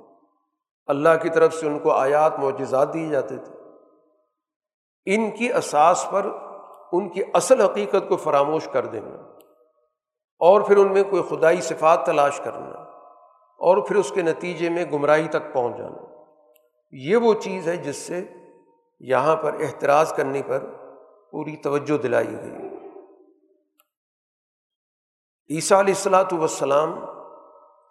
اللہ 0.88 1.10
کی 1.22 1.30
طرف 1.30 1.54
سے 1.54 1.68
ان 1.68 1.80
کو 1.80 1.92
آیات، 1.92 2.40
معجزات 2.40 2.94
دیے 2.94 3.10
جاتے 3.10 3.38
تھے۔ 3.38 3.54
ان 5.06 5.32
کی 5.32 5.54
اساس 5.54 6.06
پر 6.12 6.30
ان 6.92 7.10
کی 7.10 7.22
اصل 7.34 7.62
حقیقت 7.62 8.10
کو 8.10 8.18
فراموش 8.18 8.68
کر 8.68 8.86
دینا 8.86 9.16
اور 10.40 10.62
پھر 10.62 10.78
ان 10.78 10.94
میں 10.94 11.04
کوئی 11.04 11.24
خدائی 11.30 11.62
صفات 11.62 12.06
تلاش 12.06 12.42
کرنا 12.44 12.84
اور 13.60 13.88
پھر 13.88 13.96
اس 13.96 14.12
کے 14.12 14.22
نتیجے 14.22 14.70
میں 14.70 14.86
گمراہی 14.86 15.28
تک 15.28 15.54
پہنچ 15.54 15.78
جانا۔ 15.78 16.24
یہ 16.92 17.18
وہ 17.18 17.34
چیز 17.34 17.68
ہے 17.68 17.78
جس 17.78 17.96
سے 17.96 18.26
یہاں 19.00 19.36
پر 19.36 19.54
احتراز 19.54 20.14
کرنے 20.14 20.42
پر 20.48 20.60
پوری 21.32 21.56
توجہ 21.56 21.98
دلائی 21.98 22.32
گئی۔ 22.32 22.70
عیسیٰ 25.50 25.80
علیہ 25.80 25.94
السلاۃ 25.94 26.34
والسلام 26.34 27.00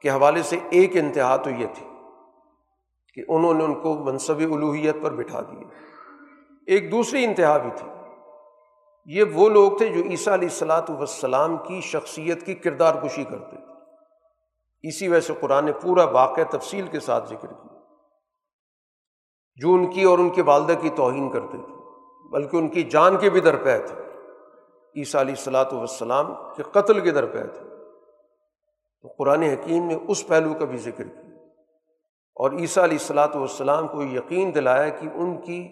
کے 0.00 0.10
حوالے 0.10 0.42
سے 0.42 0.56
ایک 0.70 0.96
انتہا 0.96 1.36
تو 1.36 1.50
یہ 1.50 1.66
تھی 1.74 1.86
کہ 3.14 3.22
انہوں 3.28 3.54
نے 3.54 3.64
ان 3.64 3.74
کو 3.74 3.94
منصب 3.94 4.38
الوحیت 4.38 4.96
پر 5.02 5.10
بٹھا 5.10 5.40
دیے 5.40 5.64
ایک 6.66 6.90
دوسری 6.92 7.24
انتہا 7.24 7.56
بھی 7.56 7.70
تھی۔ 7.76 7.97
یہ 9.10 9.24
وہ 9.32 9.48
لوگ 9.48 9.78
تھے 9.78 9.88
جو 9.88 10.02
عیسیٰ 10.10 10.32
علیہ 10.32 10.48
السلاۃ 10.48 10.90
والسلام 10.90 11.56
کی 11.56 11.80
شخصیت 11.80 12.46
کی 12.46 12.54
کردار 12.54 12.94
کشی 12.94 13.24
کرتے 13.24 13.56
تھے۔ 13.56 13.72
اسی 14.88 15.08
وجہ 15.08 15.20
سے 15.20 15.32
قرآن 15.40 15.64
نے 15.64 15.72
پورا 15.72 16.04
واقع 16.04 16.40
تفصیل 16.50 16.86
کے 16.86 17.00
ساتھ 17.00 17.28
ذکر 17.28 17.46
کیا۔ 17.46 17.78
جو 19.56 19.72
ان 19.72 19.90
کی 19.90 20.02
اور 20.02 20.18
ان 20.18 20.30
کے 20.30 20.42
والدہ 20.42 20.72
کی 20.80 20.90
توہین 20.90 21.30
کرتے 21.30 21.58
تھے، 21.58 21.74
بلکہ 22.28 22.56
ان 22.56 22.68
کی 22.68 22.82
جان 22.82 23.16
کے 23.16 23.30
بھی 23.30 23.40
درپے 23.40 23.78
تھے۔ 23.78 23.94
عیسیٰ 24.96 25.20
علیہ 25.20 25.34
السلاۃ 25.38 25.72
والسلام 25.72 26.34
کے 26.56 26.62
قتل 26.62 27.00
کے 27.00 27.10
درپے 27.10 27.44
تھے۔ 27.44 27.64
تو 29.02 29.08
قرآن 29.18 29.42
حکیم 29.42 29.86
نے 29.86 29.96
اس 30.08 30.28
پہلو 30.28 30.54
کا 30.54 30.64
بھی 30.64 30.78
ذکر 30.78 31.04
کیا۔ 31.04 31.44
اور 32.34 32.50
عیسیٰ 32.50 32.82
علیہ 32.82 32.98
السلاۃ 33.00 33.34
والسلام 33.34 33.88
کو 33.88 34.02
یقین 34.02 34.54
دلایا 34.54 34.88
کہ 34.88 35.08
ان 35.14 35.40
کی 35.40 35.68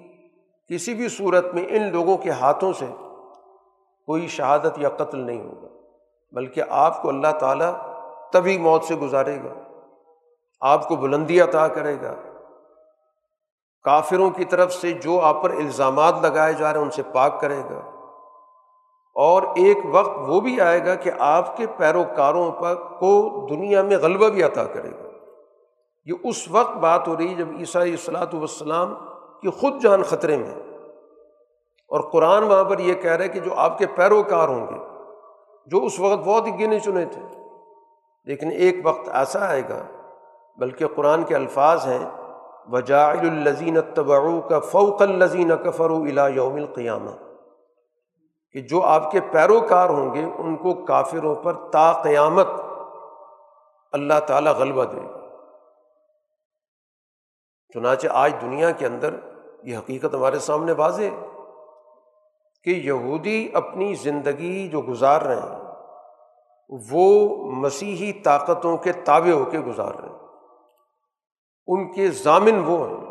کسی 0.68 0.94
بھی 0.94 1.08
صورت 1.08 1.54
میں 1.54 1.66
ان 1.68 1.92
لوگوں 1.92 2.16
کے 2.16 2.30
ہاتھوں 2.30 2.72
سے 2.72 2.86
کوئی 4.06 4.28
شہادت 4.28 4.78
یا 4.78 4.88
قتل 4.88 5.18
نہیں 5.18 5.44
ہوگا، 5.44 5.68
بلکہ 6.32 6.62
آپ 6.68 7.02
کو 7.02 7.08
اللہ 7.08 7.38
تعالیٰ 7.40 7.72
تبھی 8.32 8.58
موت 8.58 8.84
سے 8.84 8.94
گزارے 8.94 9.36
گا، 9.36 9.54
آپ 10.60 10.88
کو 10.88 10.96
بلندی 10.96 11.40
عطا 11.40 11.68
کرے 11.68 11.96
گا۔ 12.02 12.14
کافروں 13.82 14.30
کی 14.30 14.44
طرف 14.44 14.72
سے 14.72 14.92
جو 14.92 15.20
آپ 15.20 15.42
پر 15.42 15.50
الزامات 15.50 16.14
لگائے 16.22 16.52
جا 16.52 16.72
رہے 16.72 16.78
ہیں، 16.78 16.84
ان 16.84 16.90
سے 16.90 17.02
پاک 17.12 17.40
کرے 17.40 17.60
گا۔ 17.70 17.90
اور 19.14 19.42
ایک 19.42 19.76
وقت 19.92 20.10
وہ 20.16 20.40
بھی 20.40 20.60
آئے 20.60 20.86
گا 20.86 20.94
کہ 20.94 21.10
آپ 21.18 21.56
کے 21.56 21.66
پیروکاروں 21.76 22.52
پر 22.52 22.74
کو 22.74 23.46
دنیا 23.50 23.82
میں 23.82 23.98
غلبہ 23.98 24.28
بھی 24.28 24.42
عطا 24.42 24.64
کرے 24.64 24.90
گا۔ 24.90 25.08
یہ 26.04 26.12
اس 26.24 26.50
وقت 26.50 26.72
بات 26.72 27.08
ہو 27.08 27.16
رہی 27.16 27.34
جب 27.34 27.48
عیسیٰ 27.58 27.82
الصلاۃ 27.82 28.34
والسلام 28.34 28.94
کی 29.42 29.50
خود 29.50 29.82
جان 29.82 30.02
خطرے 30.02 30.36
میں 30.36 30.65
اور 31.88 32.00
قرآن 32.00 32.42
وہاں 32.42 32.64
پر 32.64 32.78
یہ 32.78 32.94
کہہ 32.94 33.10
رہے 33.10 33.28
کہ 33.28 33.40
جو 33.40 33.54
آپ 33.54 33.78
کے 33.78 33.86
پیروکار 33.86 34.48
ہوں 34.48 34.66
گے، 34.66 34.78
جو 35.66 35.84
اس 35.84 36.00
وقت 36.00 36.20
بہت 36.24 36.46
ہی 36.46 36.60
گنے 36.60 36.80
چنے 36.80 37.04
تھے۔ 37.04 37.22
لیکن 38.24 38.50
ایک 38.50 38.76
وقت 38.84 39.08
ایسا 39.12 39.48
آئے 39.48 39.62
گا، 39.68 39.82
بلکہ 40.58 40.86
قرآن 40.86 41.22
کے 41.22 41.34
الفاظ 41.34 41.86
ہیں، 41.86 42.10
وجاعل 42.66 43.18
الزین 43.18 43.78
تبعو 43.94 44.40
کا 44.40 44.58
فوق 44.58 45.02
الزین 45.02 45.52
کفر 45.64 45.90
الا 45.90 46.28
یوم 46.28 46.54
القیامہ 46.54 47.10
کہ 48.52 48.60
جو 48.60 48.82
آپ 48.82 49.10
کے 49.10 49.20
پیروکار 49.20 49.88
ہوں 49.88 50.14
گے، 50.14 50.24
ان 50.38 50.56
کو 50.56 50.74
کافروں 50.74 51.34
پر 51.34 51.52
تا 51.70 51.92
قیامت 51.92 52.46
اللہ 53.92 54.20
تعالیٰ 54.26 54.52
غلبہ 54.52 54.84
دے 54.84 54.96
گا۔ 54.96 55.20
چنانچہ 57.74 58.06
آج 58.10 58.32
دنیا 58.42 58.70
کے 58.70 58.86
اندر 58.86 59.14
یہ 59.62 59.78
حقیقت 59.78 60.14
ہمارے 60.14 60.38
سامنے 60.38 60.72
واضح 60.72 61.02
ہے۔ 61.02 61.35
کہ 62.66 62.70
یہودی 62.70 63.48
اپنی 63.52 63.94
زندگی 63.94 64.68
جو 64.68 64.80
گزار 64.80 65.20
رہے 65.20 65.34
ہیں، 65.34 65.72
وہ 66.90 67.36
مسیحی 67.52 68.12
طاقتوں 68.12 68.76
کے 68.76 68.92
تابع 68.92 69.30
ہو 69.30 69.44
کے 69.44 69.58
گزار 69.58 69.94
رہے 69.94 70.08
ہیں۔ 70.08 70.18
ان 71.66 71.92
کے 71.92 72.10
ضامن 72.10 72.62
وہ 72.66 72.88
ہیں۔ 72.88 73.04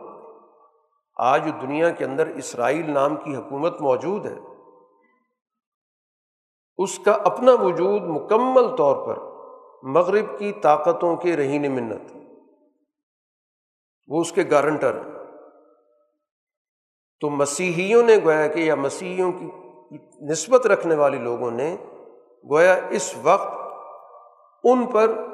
آج 1.18 1.50
دنیا 1.62 1.90
کے 1.90 2.06
اندر 2.06 2.28
اسرائیل 2.28 2.92
نام 2.92 3.16
کی 3.16 3.36
حکومت 3.36 3.82
موجود 3.82 4.26
ہے۔ 4.26 4.38
اس 6.78 7.00
کا 7.00 7.12
اپنا 7.12 7.52
وجود 7.54 8.02
مکمل 8.02 8.76
طور 8.76 9.08
پر 9.08 9.22
مغرب 9.90 10.40
کی 10.40 10.52
طاقتوں 10.52 11.16
کے 11.16 11.38
رہین 11.38 11.76
منت۔ 11.76 12.18
وہ 14.08 14.22
اس 14.22 14.32
کے 14.32 14.44
گارنٹر 14.52 15.06
ہیں۔ 15.06 15.15
تو 17.20 17.30
مسیحیوں 17.30 18.04
نے 18.04 18.16
گویا 18.24 18.48
کہ 18.48 18.60
یا 18.60 18.76
مسیحیوں 18.76 19.32
کی 19.32 19.48
نسبت 20.22 20.68
رکھنے 20.68 20.96
والے 20.96 21.18
لوگوں 21.18 21.52
نے 21.52 21.78
گویا 22.52 22.80
اس 22.90 23.16
وقت 23.22 23.54
ان 24.64 24.86
پر 24.86 25.28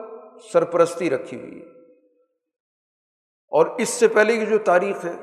سرپرستی 0.54 1.10
رکھی 1.10 1.40
ہوئی 1.40 1.62
ہے۔ 1.62 1.66
اور 3.50 3.66
اس 3.66 3.90
سے 3.90 4.08
پہلے 4.08 4.38
کی 4.38 4.46
جو 4.46 4.58
تاریخ 4.58 5.06
ہے، 5.06 5.14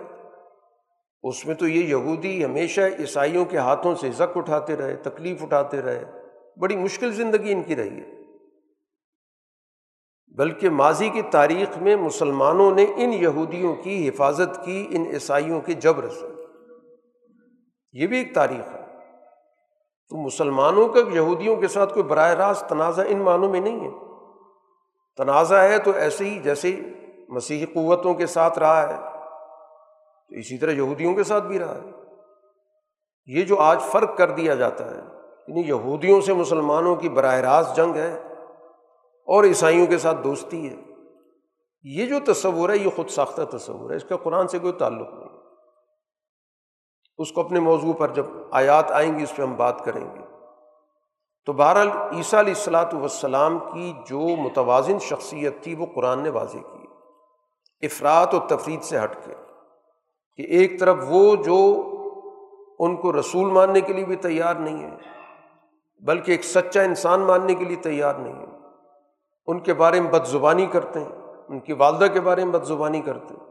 اس 1.22 1.46
میں 1.46 1.54
تو 1.54 1.68
یہ 1.68 1.84
یہودی 1.84 2.44
ہمیشہ 2.44 2.80
عیسائیوں 2.80 3.44
کے 3.44 3.58
ہاتھوں 3.58 3.94
سے 3.94 4.10
زک 4.10 4.36
اٹھاتے 4.36 4.76
رہے، 4.76 4.96
تکلیف 4.96 5.42
اٹھاتے 5.42 5.82
رہے۔ 5.82 6.04
بڑی 6.56 6.76
مشکل 6.76 7.12
زندگی 7.12 7.52
ان 7.52 7.62
کی 7.62 7.76
رہی 7.76 8.00
ہے۔ 8.00 8.10
بلکہ 10.26 10.70
ماضی 10.70 11.08
کی 11.08 11.22
تاریخ 11.22 11.78
میں 11.78 11.96
مسلمانوں 11.96 12.70
نے 12.74 12.86
ان 12.96 13.12
یہودیوں 13.12 13.74
کی 13.74 14.08
حفاظت 14.08 14.64
کی، 14.64 14.86
ان 14.90 15.06
عیسائیوں 15.12 15.60
کے 15.60 15.72
جبر 15.72 16.08
سے۔ 16.08 16.37
یہ 17.92 18.06
بھی 18.06 18.18
ایک 18.18 18.34
تاریخ 18.34 18.68
ہے۔ 18.74 18.84
تو 20.08 20.16
مسلمانوں 20.16 20.88
کا 20.88 21.00
یہودیوں 21.12 21.56
کے 21.56 21.68
ساتھ 21.68 21.94
کوئی 21.94 22.02
براہ 22.02 22.30
راست 22.30 22.66
تنازع 22.68 23.02
ان 23.08 23.18
معنوں 23.18 23.50
میں 23.50 23.60
نہیں 23.60 23.80
ہے۔ 23.80 23.90
تنازع 25.16 25.56
ہے 25.56 25.78
تو 25.78 25.90
ایسے 25.90 26.24
ہی 26.24 26.38
جیسے 26.38 26.80
مسیحی 27.28 27.66
قوتوں 27.66 28.14
کے 28.14 28.26
ساتھ 28.26 28.58
رہا 28.58 28.88
ہے، 28.88 28.96
تو 30.28 30.34
اسی 30.34 30.58
طرح 30.58 30.70
یہودیوں 30.70 31.14
کے 31.14 31.24
ساتھ 31.24 31.44
بھی 31.44 31.58
رہا 31.58 31.74
ہے۔ 31.74 31.90
یہ 33.26 33.44
جو 33.44 33.56
آج 33.56 33.80
فرق 33.80 34.16
کر 34.16 34.30
دیا 34.30 34.54
جاتا 34.54 34.90
ہے 34.90 35.00
یعنی 35.48 35.60
یہودیوں 35.60 36.20
سے 36.20 36.32
مسلمانوں 36.32 36.96
کی 36.96 37.08
براہ 37.08 37.34
راست 37.34 37.76
جنگ 37.76 37.94
ہے 37.94 38.22
اور 39.26 39.44
عیسائیوں 39.44 39.86
کے 39.86 39.98
ساتھ 39.98 40.16
دوستی 40.24 40.68
ہے۔ 40.68 40.76
یہ 41.82 42.06
جو 42.06 42.32
تصور 42.32 42.70
ہے، 42.70 42.76
یہ 42.76 42.90
خود 42.96 43.08
ساختہ 43.08 43.56
تصور 43.56 43.90
ہے۔ 43.90 43.96
اس 43.96 44.04
کا 44.04 44.16
قرآن 44.16 44.48
سے 44.48 44.58
کوئی 44.58 44.72
تعلق 44.72 45.14
نہیں۔ 45.14 45.27
اس 47.18 47.32
کو 47.32 47.40
اپنے 47.40 47.60
موضوع 47.60 47.92
پر 47.92 48.08
جب 48.08 48.26
آیات 48.50 48.92
آئیں 48.92 49.18
گی، 49.18 49.22
اس 49.22 49.36
پہ 49.36 49.42
ہم 49.42 49.54
بات 49.56 49.84
کریں 49.84 50.04
گے۔ 50.14 50.20
تو 51.46 51.52
بہرحال 51.52 51.90
عیسیٰ 51.90 52.38
علیہ 52.38 52.54
السلاۃ 52.54 52.94
والسلام 52.94 53.58
کی 53.58 53.92
جو 54.06 54.20
متوازن 54.20 54.98
شخصیت 54.98 55.62
تھی، 55.62 55.74
وہ 55.74 55.86
قرآن 55.94 56.22
نے 56.22 56.30
واضح 56.30 56.58
کی۔ 56.58 56.86
افراد 57.86 58.26
و 58.32 58.38
تفریح 58.38 58.80
سے 58.80 58.98
ہٹ 58.98 59.14
کے 59.24 59.34
کہ 60.36 60.42
ایک 60.42 60.80
طرف 60.80 60.96
وہ 61.08 61.36
جو 61.36 61.84
ان 62.78 62.96
کو 62.96 63.12
رسول 63.12 63.52
ماننے 63.52 63.80
کے 63.80 63.92
لیے 63.92 64.04
بھی 64.04 64.16
تیار 64.16 64.54
نہیں 64.54 64.90
ہے، 64.90 64.96
بلکہ 66.04 66.30
ایک 66.32 66.44
سچا 66.44 66.82
انسان 66.82 67.20
ماننے 67.20 67.54
کے 67.54 67.64
لیے 67.64 67.76
تیار 67.76 68.14
نہیں 68.14 68.34
ہے۔ 68.34 68.46
ان 69.46 69.60
کے 69.60 69.74
بارے 69.74 70.00
میں 70.00 70.10
بد 70.10 70.26
زبانی 70.26 70.66
کرتے 70.66 71.00
ہیں، 71.00 71.08
ان 71.48 71.60
کی 71.60 71.72
والدہ 71.72 72.12
کے 72.12 72.20
بارے 72.20 72.44
میں 72.44 72.52
بد 72.52 72.64
زبانی 72.64 73.00
کرتے 73.00 73.34
ہیں۔ 73.34 73.46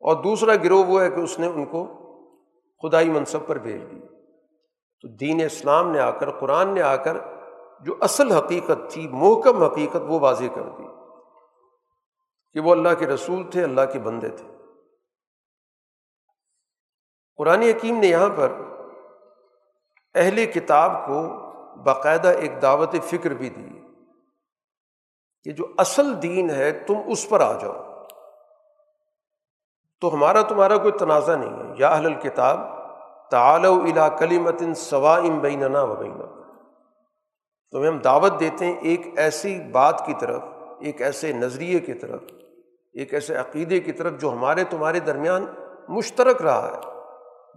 اور 0.00 0.16
دوسرا 0.16 0.54
گروہ 0.54 0.84
وہ 0.84 1.02
ہے 1.02 1.10
کہ 1.10 1.20
اس 1.20 1.38
نے 1.38 1.46
ان 1.46 1.64
کو 1.64 1.86
خدائی 2.82 3.10
منصب 3.10 3.46
پر 3.46 3.58
بھیج 3.58 3.82
دی۔ 3.82 4.00
تو 5.00 5.08
دین 5.08 5.44
اسلام 5.44 5.90
نے 5.90 6.00
آ 6.00 6.10
کر، 6.10 6.30
قرآن 6.30 6.74
نے 6.74 6.82
آ 6.82 6.96
کر 6.96 7.16
جو 7.80 7.94
اصل 8.00 8.32
حقیقت 8.32 8.90
تھی، 8.90 9.08
محکم 9.08 9.62
حقیقت، 9.62 9.96
وہ 9.96 10.20
واضح 10.20 10.44
کر 10.54 10.62
دی 10.62 10.84
کہ 12.52 12.60
وہ 12.60 12.72
اللہ 12.72 12.88
کے 12.98 13.06
رسول 13.06 13.50
تھے، 13.50 13.64
اللہ 13.64 13.80
کے 13.92 13.98
بندے 13.98 14.28
تھے۔ 14.28 14.48
قرآن 17.36 17.62
حکیم 17.62 18.00
نے 18.00 18.06
یہاں 18.06 18.28
پر 18.36 18.52
اہل 20.14 20.46
کتاب 20.46 21.06
کو 21.06 21.28
باقاعدہ 21.82 22.28
ایک 22.28 22.62
دعوت 22.62 22.94
فکر 23.04 23.30
بھی 23.30 23.48
دی 23.48 23.80
کہ 25.44 25.52
جو 25.52 25.66
اصل 25.78 26.22
دین 26.22 26.50
ہے، 26.50 26.72
تم 26.72 26.94
اس 27.06 27.28
پر 27.28 27.40
آ 27.40 27.58
جاؤ۔ 27.58 27.85
تو 30.00 30.14
ہمارا 30.14 30.42
تمہارا 30.42 30.76
کوئی 30.76 30.92
تنازع 30.92 31.36
نہیں 31.36 31.50
ہے۔ 31.50 31.74
یا 31.78 31.88
اہل 31.88 32.06
الکتاب 32.06 32.60
تعال 33.30 33.64
الا 33.64 34.08
کلی 34.08 34.38
متن 34.38 34.74
سوا 34.74 35.16
ام 35.16 35.38
بیننا 35.38 35.82
و 35.82 35.94
بینا 35.94 36.42
تمہیں 37.70 37.88
ہم 37.88 37.98
دعوت 37.98 38.40
دیتے 38.40 38.66
ہیں 38.66 38.76
ایک 38.80 39.18
ایسی 39.18 39.60
بات 39.72 40.06
کی 40.06 40.14
طرف، 40.20 40.42
ایک 40.80 41.02
ایسے 41.02 41.32
نظریے 41.32 41.78
کی 41.78 41.94
طرف، 41.94 42.20
ایک 42.92 43.14
ایسے 43.14 43.36
عقیدے 43.36 43.80
کی 43.80 43.92
طرف 43.92 44.20
جو 44.20 44.32
ہمارے 44.32 44.64
تمہارے 44.64 45.00
درمیان 45.00 45.46
مشترک 45.88 46.42
رہا 46.42 46.70
ہے، 46.74 46.80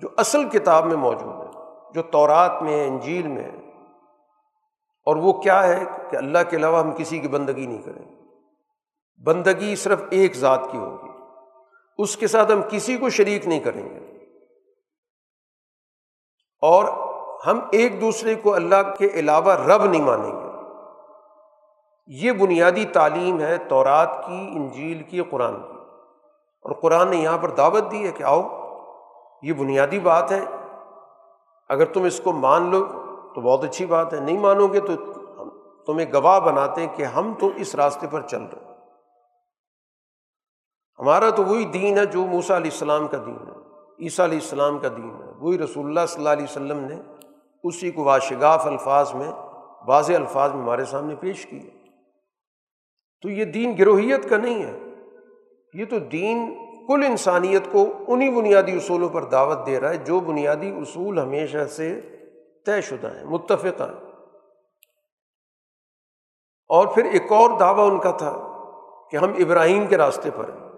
جو 0.02 0.08
اصل 0.18 0.50
کتاب 0.50 0.86
میں 0.86 0.98
موجود 0.98 1.46
ہے، 1.46 1.62
جو 1.94 2.02
تورات 2.02 2.64
میں 2.64 2.80
ہے، 2.80 2.88
انجیل 2.88 3.28
میں 3.28 3.44
ہے۔ 3.44 3.70
اور 5.06 5.16
وہ 5.16 5.34
کیا 5.34 5.68
ہے 5.68 5.84
کہ 6.10 6.16
اللہ 6.16 6.38
کے 6.50 6.58
علاوہ 6.58 6.80
ہم 6.80 6.92
کسی 6.98 7.20
کی 7.20 7.28
بندگی 7.28 7.66
نہیں 7.66 7.82
کریں۔ 7.82 8.06
بندگی 9.26 9.76
صرف 9.76 10.04
ایک 10.10 10.36
ذات 10.36 10.60
کی 10.72 10.78
ہوگی۔ 10.78 11.09
اس 12.00 12.18
کے 12.18 12.28
ساتھ 12.28 12.52
ہم 12.52 12.62
کسی 12.70 12.98
کو 12.98 13.10
شریک 13.10 13.48
نہیں 13.48 13.60
کریں 13.60 13.90
گے۔ 13.90 13.96
اور 16.62 16.86
ہم 17.48 17.60
ایک 17.72 18.02
دوسرے 18.02 18.36
کو 18.36 18.54
اللہ 18.54 18.96
کے 18.98 19.08
علاوہ 19.14 19.52
رب 19.52 19.86
نہیں 19.86 20.02
مانیں 20.02 20.32
گے۔ 20.32 20.50
یہ 22.08 22.32
بنیادی 22.32 22.86
تعلیم 22.86 23.40
ہے 23.40 23.58
تورات 23.58 24.26
کی، 24.28 24.50
انجیل 24.56 25.04
کی، 25.04 25.22
قرآن 25.22 25.62
کی۔ 25.62 25.78
اور 26.62 26.72
قرآن 26.72 27.10
نے 27.10 27.18
یہاں 27.18 27.38
پر 27.38 27.50
دعوت 27.50 27.92
دی 27.92 28.08
ہے 28.08 28.12
کہ 28.12 28.24
آؤ، 28.24 28.42
یہ 29.42 29.54
بنیادی 29.54 30.00
بات 30.00 30.32
ہے۔ 30.32 30.46
اگر 31.70 31.86
تم 31.86 32.04
اس 32.04 32.22
کو 32.24 32.32
مان 32.32 32.72
لو 32.72 32.86
تو 33.36 33.42
بہت 33.42 33.64
اچھی 33.64 33.86
بات 33.86 34.14
ہے، 34.14 34.20
نہیں 34.20 34.40
مانو 34.40 34.68
گے 34.68 34.80
تو 34.80 34.96
تمہیں 35.86 36.14
گواہ 36.14 36.40
بناتے 36.40 36.86
ہیں 36.86 36.98
کہ 36.98 37.04
ہم 37.04 37.34
تو 37.40 37.50
اس 37.56 37.76
راستے 37.76 38.08
پر 38.12 38.22
چل 38.22 38.42
رہے 38.42 38.69
ہمارا 41.00 41.30
تو 41.30 41.44
وہی 41.44 41.66
دین 41.66 41.98
ہے 41.98 42.06
جو 42.06 42.26
موسا 42.26 42.58
علیہ 42.58 42.72
السلام 42.72 43.08
کا 43.08 43.18
دین 43.26 43.38
ہے، 43.48 43.60
عیسیٰ 44.04 44.26
علیہ 44.26 44.38
السلام 44.38 44.80
کا 44.80 44.88
دین 44.88 45.10
ہے۔ 45.10 45.32
وہی 45.40 45.58
رسول 45.58 45.86
اللہ 45.86 46.00
صلی 46.08 46.18
اللہ 46.18 46.30
علیہ 46.30 46.44
وسلم 46.44 46.80
نے 46.80 46.96
اسی 47.64 47.92
کو 47.92 48.04
واشگاف 48.04 48.68
الفاظ 48.68 49.14
میں، 49.14 49.32
واضح 49.88 50.14
الفاظ 50.14 50.54
میں 50.54 50.62
ہمارے 50.62 50.86
سامنے 50.86 51.16
پیش 51.16 51.46
کیا 51.46 51.88
تو 53.22 53.30
یہ 53.30 53.46
دین 53.46 53.76
گروہیت 53.80 54.30
کا 54.30 54.38
نہیں 54.38 54.64
ہے۔ 54.64 54.80
یہ 55.74 55.86
تو 55.86 56.00
دین 56.00 56.56
کل 56.88 57.04
انسانیت 57.08 57.62
کو 57.72 57.86
انہیں 58.08 58.32
بنیادی 58.32 58.72
اصولوں 58.72 59.10
پر 59.10 59.24
دعوت 59.24 59.68
دے 59.68 59.80
رہا 59.80 59.90
ہے، 59.90 59.98
جو 59.98 60.20
بنیادی 60.20 60.70
اصول 60.70 61.20
ہمیشہ 61.20 61.66
سے 61.66 62.02
طے 62.66 62.82
شدہ 62.82 63.08
ہیں، 63.08 63.26
متفقہ 63.26 63.84
ہیں۔ 63.84 64.12
اور 66.70 66.88
پھر 66.88 67.06
ایک 67.06 67.32
اور 67.32 67.60
دعویٰ 67.60 67.92
ان 67.92 68.00
کا 68.00 68.12
تھا 68.12 68.62
کہ 69.12 69.18
ہم 69.18 69.30
ابراہیم 69.30 69.88
کے 69.88 69.98
راستے 69.98 70.30
پر 70.36 70.50
ہیں۔ 70.50 70.69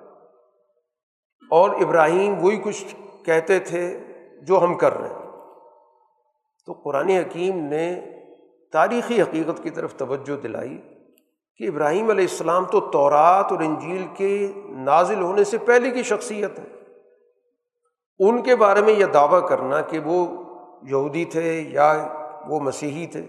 اور 1.51 1.69
ابراہیم 1.69 2.43
وہی 2.43 2.57
کچھ 2.57 2.95
کہتے 3.25 3.59
تھے 3.59 3.99
جو 4.41 4.63
ہم 4.63 4.77
کر 4.77 4.93
رہے 4.93 5.09
ہیں۔ 5.09 5.31
تو 6.65 6.73
قرآن 6.73 7.09
حکیم 7.09 7.55
نے 7.57 8.01
تاریخی 8.73 9.21
حقیقت 9.21 9.63
کی 9.63 9.69
طرف 9.69 9.95
توجہ 9.95 10.41
دلائی 10.41 10.81
کہ 11.57 11.67
ابراہیم 11.67 12.09
علیہ 12.09 12.27
السلام 12.31 12.65
تو 12.65 12.79
تورات 12.79 13.51
اور 13.51 13.59
انجیل 13.59 14.05
کے 14.13 14.51
نازل 14.69 15.21
ہونے 15.21 15.43
سے 15.43 15.57
پہلے 15.57 15.91
کی 15.91 16.03
شخصیت 16.03 16.59
ہے 16.59 16.63
ان 18.19 18.41
کے 18.41 18.55
بارے 18.55 18.81
میں 18.81 18.93
یہ 18.93 19.05
دعویٰ 19.05 19.49
کرنا 19.49 19.81
کہ 19.81 19.99
وہ 19.99 20.43
یہودی 20.83 21.25
تھے 21.25 21.61
یا 21.61 22.07
وہ 22.47 22.59
مسیحی 22.59 23.07
تھے، 23.07 23.25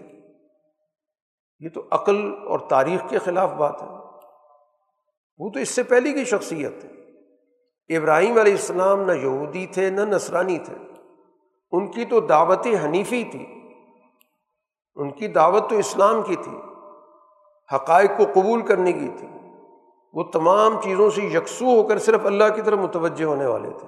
یہ 1.59 1.69
تو 1.69 1.83
عقل 1.91 2.35
اور 2.47 2.59
تاریخ 2.59 3.09
کے 3.09 3.19
خلاف 3.19 3.51
بات 3.51 3.81
ہے۔ 3.81 3.87
وہ 5.37 5.49
تو 5.49 5.59
اس 5.59 5.69
سے 5.69 5.83
پہلے 5.83 6.13
کی 6.13 6.25
شخصیت 6.25 6.83
ہے 6.83 7.02
ابراہیم 7.89 8.39
علیہ 8.39 8.51
السلام 8.51 9.01
نہ 9.01 9.11
یہودی 9.11 9.65
تھے، 9.65 9.89
نہ 9.89 10.01
نسرانی 10.01 10.57
تھے۔ 10.57 10.73
ان 11.71 11.91
کی 11.91 12.05
تو 12.05 12.19
دعوت 12.19 12.67
حنیفی 12.83 13.23
تھی۔ 13.23 13.45
ان 14.95 15.11
کی 15.11 15.27
دعوت 15.27 15.69
تو 15.69 15.75
اسلام 15.75 16.21
کی 16.21 16.35
تھی۔ 16.35 16.57
حقائق 17.75 18.11
کو 18.17 18.23
قبول 18.33 18.61
کرنے 18.61 18.91
کی 18.91 19.07
تھی۔ 19.17 19.27
وہ 20.13 20.23
تمام 20.23 20.81
چیزوں 20.81 21.09
سے 21.09 21.21
یکسو 21.21 21.65
ہو 21.65 21.83
کر 21.83 21.97
صرف 21.97 22.25
اللہ 22.25 22.43
کی 22.55 22.61
طرف 22.61 22.79
متوجہ 22.79 23.25
ہونے 23.25 23.45
والے 23.45 23.69
تھے۔ 23.69 23.87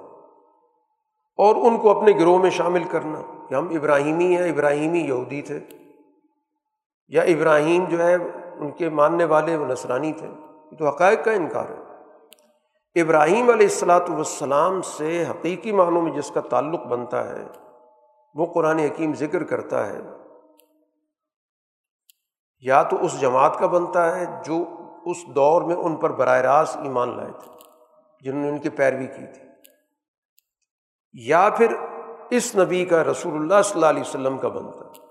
اور 1.36 1.56
ان 1.56 1.78
کو 1.78 1.98
اپنے 1.98 2.12
گروہ 2.12 2.38
میں 2.38 2.50
شامل 2.50 2.84
کرنا 2.84 3.46
کہ 3.48 3.54
ہم 3.54 3.68
ابراہیمی 3.68 4.36
ہیں، 4.36 4.50
ابراہیمی 4.50 4.98
یہودی 4.98 5.42
تھے۔ 5.42 5.60
یا 7.08 7.22
ابراہیم 7.22 7.84
جو 7.84 8.06
ہے، 8.06 8.14
ان 8.56 8.70
کے 8.70 8.88
ماننے 8.88 9.24
والے 9.24 9.56
وہ 9.56 9.66
نسرانی 9.66 10.12
تھے۔ 10.12 10.28
یہ 10.72 10.76
تو 10.76 10.88
حقائق 10.88 11.24
کا 11.24 11.32
انکار 11.32 11.64
ہے۔ 11.68 11.85
ابراہیم 12.96 13.50
علیہ 13.50 13.66
السلاۃ 13.66 14.08
والسلام 14.08 14.80
سے 14.82 15.24
حقیقی 15.30 15.72
معنوں 15.72 16.02
میں 16.02 16.12
جس 16.12 16.30
کا 16.30 16.40
تعلق 16.40 16.86
بنتا 16.86 17.24
ہے، 17.28 17.42
وہ 18.34 18.46
قرآن 18.54 18.78
حکیم 18.78 19.12
ذکر 19.14 19.44
کرتا 19.44 19.86
ہے۔ 19.86 20.00
یا 22.64 22.82
تو 22.82 22.96
اس 23.00 23.20
جماعت 23.20 23.58
کا 23.58 23.66
بنتا 23.66 24.04
ہے 24.16 24.24
جو 24.44 24.64
اس 25.06 25.16
دور 25.26 25.62
میں 25.62 25.76
ان 25.76 25.96
پر 25.96 26.12
براہ 26.12 26.40
راست 26.40 26.76
ایمان 26.76 27.16
لائے 27.16 27.32
تھے، 27.40 27.50
جنہوں 28.24 28.42
نے 28.42 28.48
ان 28.48 28.58
کی 28.58 28.68
پیروی 28.70 29.06
کی 29.06 29.26
تھی۔ 29.34 29.44
یا 31.14 31.48
پھر 31.56 31.74
اس 32.30 32.54
نبی 32.56 32.84
کا 32.84 33.04
رسول 33.04 33.34
اللہ 33.34 33.62
صلی 33.64 33.74
اللہ 33.74 33.86
علیہ 33.86 34.00
وسلم 34.00 34.38
کا 34.38 34.48
بنتا 34.48 34.80
ہے، 34.80 35.04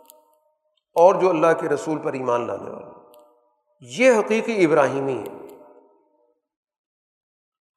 اور 0.95 1.15
جو 1.15 1.29
اللہ 1.29 1.53
کے 1.59 1.69
رسول 1.69 1.97
پر 1.97 2.13
ایمان 2.13 2.47
لانے 2.47 2.69
والا 2.69 2.91
یہ 3.81 4.19
حقیقی 4.19 4.63
ابراہیمی 4.65 5.17
ہے۔ 5.19 5.44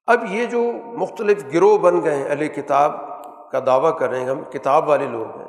اب 0.09 0.25
یہ 0.29 0.45
جو 0.45 0.63
مختلف 0.85 1.45
گروہ 1.55 1.79
بن 1.79 2.03
گئے 2.03 2.15
ہیں 2.15 2.33
علیہ 2.33 2.49
کتاب 2.49 2.93
کا 3.51 3.61
دعویٰ 3.67 3.99
کر 3.99 4.11
رہے 4.11 4.21
ہیں 4.21 4.29
ہم، 4.29 4.45
کتاب 4.45 4.89
والے 4.89 5.07
لوگ 5.07 5.37
ہیں، 5.37 5.49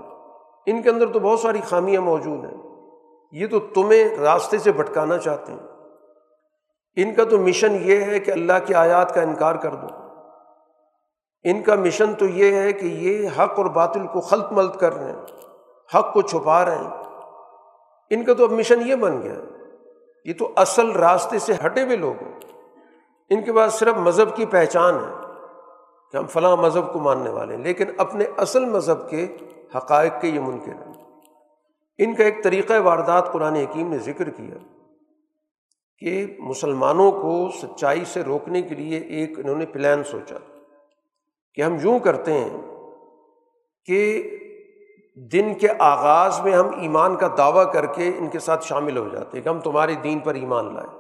ان 0.66 0.82
کے 0.82 0.90
اندر 0.90 1.08
تو 1.08 1.20
بہت 1.20 1.40
ساری 1.40 1.62
خامیاں 1.62 2.02
موجود 2.02 2.46
ہیں۔ 2.46 2.58
یہ 3.32 3.48
تو 3.48 3.60
تمہیں 3.60 4.18
راستے 4.18 4.58
سے 4.58 4.72
بھٹکانا 4.72 5.18
چاہتے 5.18 5.52
ہیں۔ 5.52 5.60
ان 6.96 7.14
کا 7.14 7.24
تو 7.24 7.38
مشن 7.38 7.78
یہ 7.82 7.98
ہے 7.98 8.20
کہ 8.20 8.32
اللہ 8.32 8.54
کی 8.66 8.74
آیات 8.74 9.16
کا 9.16 9.22
انکار 9.22 9.56
کر 9.56 9.76
دو۔ 9.76 9.88
ان 11.44 11.64
کا 11.64 11.76
مشن 11.76 12.14
تو 12.14 12.26
یہ 12.26 12.56
ہے 12.56 12.74
کہ 12.74 12.86
یہ 12.86 13.28
حق 13.28 13.60
اور 13.60 13.66
باطل 13.66 14.08
کو 14.08 14.22
خلط 14.22 14.52
ملت 14.52 14.80
کر 14.80 14.94
رہے 14.94 15.12
ہیں، 15.12 15.22
حق 15.96 16.14
کو 16.14 16.22
چھپا 16.22 16.66
رہے 16.66 16.76
ہیں۔ 16.76 17.04
ان 18.10 18.24
کا 18.24 18.34
تو 18.34 18.44
اب 18.44 18.52
مشن 18.52 18.88
یہ 18.88 18.96
بن 18.96 19.22
گیا 19.22 19.34
یہ 20.26 20.34
تو 20.40 20.52
اصل 20.56 20.92
راستے 20.92 21.40
سے 21.40 21.54
ہٹے 21.66 21.84
ہوئے 21.84 21.96
لوگ 21.96 22.24
ہیں۔ 22.24 22.59
ان 23.30 23.44
کے 23.44 23.54
پاس 23.54 23.74
صرف 23.74 23.96
مذہب 23.98 24.36
کی 24.36 24.46
پہچان 24.46 24.96
ہے 24.96 25.14
کہ 26.12 26.18
ہم 26.18 26.28
فلاں 26.28 26.58
مذہب 26.58 26.94
کو 26.94 27.00
ماننے 27.00 27.30
والے 27.30 27.56
ہیں، 27.56 27.64
لیکن 27.64 27.86
اپنے 27.98 28.26
اصل 28.38 28.66
مذہب 28.66 29.10
کے 29.10 29.38
حقائق 29.78 30.14
کے 30.22 30.28
یہ 30.28 30.40
منکر 30.40 30.72
ہیں۔ 30.72 30.94
ان 31.98 32.16
کا 32.16 32.24
ایک 32.24 32.44
طریقۂ 32.44 32.74
واردات 32.84 33.32
قرآن 33.32 33.56
حکیم 33.56 33.90
نے 33.90 33.98
ذکر 33.98 34.30
کیا 34.30 34.56
کہ 35.98 36.36
مسلمانوں 36.40 37.12
کو 37.12 37.50
سچائی 37.62 38.06
سے 38.06 38.24
روکنے 38.24 38.62
کے 38.62 38.76
لیے 38.76 39.00
ایک 39.00 39.40
انہوں 39.40 39.56
نے 39.56 39.66
پلان 39.66 40.04
سوچا 40.04 40.36
کہ 41.54 41.62
ہم 41.62 41.78
یوں 41.82 42.00
کرتے 42.00 42.34
ہیں 42.34 42.62
کہ 43.86 44.30
دن 45.16 45.54
کے 45.54 45.68
آغاز 45.80 46.42
میں 46.42 46.52
ہم 46.52 46.68
ایمان 46.80 47.16
کا 47.16 47.28
دعویٰ 47.38 47.74
کر 47.74 47.86
کے 47.86 48.12
ان 48.18 48.28
کے 48.28 48.40
ساتھ 48.40 48.66
شامل 48.66 48.98
ہو 48.98 49.10
جاتے 49.10 49.38
ہیں، 49.38 49.44
کہ 49.44 49.50
ہم 49.50 49.60
تمہارے 49.60 49.96
دین 49.96 50.20
پر 50.20 50.34
ایمان 50.34 50.74
لائیں۔ 50.74 50.99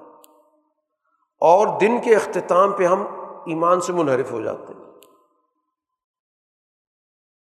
اور 1.39 1.79
دن 1.79 2.01
کے 2.03 2.15
اختتام 2.15 2.71
پہ 2.71 2.85
ہم 2.85 3.01
ایمان 3.45 3.81
سے 3.81 3.93
منحرف 3.93 4.31
ہو 4.31 4.41
جاتے 4.41 4.73
ہیں۔ 4.73 4.79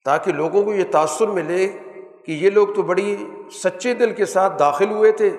تاکہ 0.04 0.32
لوگوں 0.32 0.64
کو 0.64 0.74
یہ 0.74 0.84
تاثر 0.90 1.26
ملے 1.26 1.78
کہ 2.24 2.32
یہ 2.32 2.50
لوگ 2.50 2.68
تو 2.76 2.82
بڑی 2.82 3.16
سچے 3.50 3.94
دل 3.94 4.12
کے 4.12 4.26
ساتھ 4.26 4.58
داخل 4.58 4.90
ہوئے 4.90 5.12
تھے، 5.12 5.30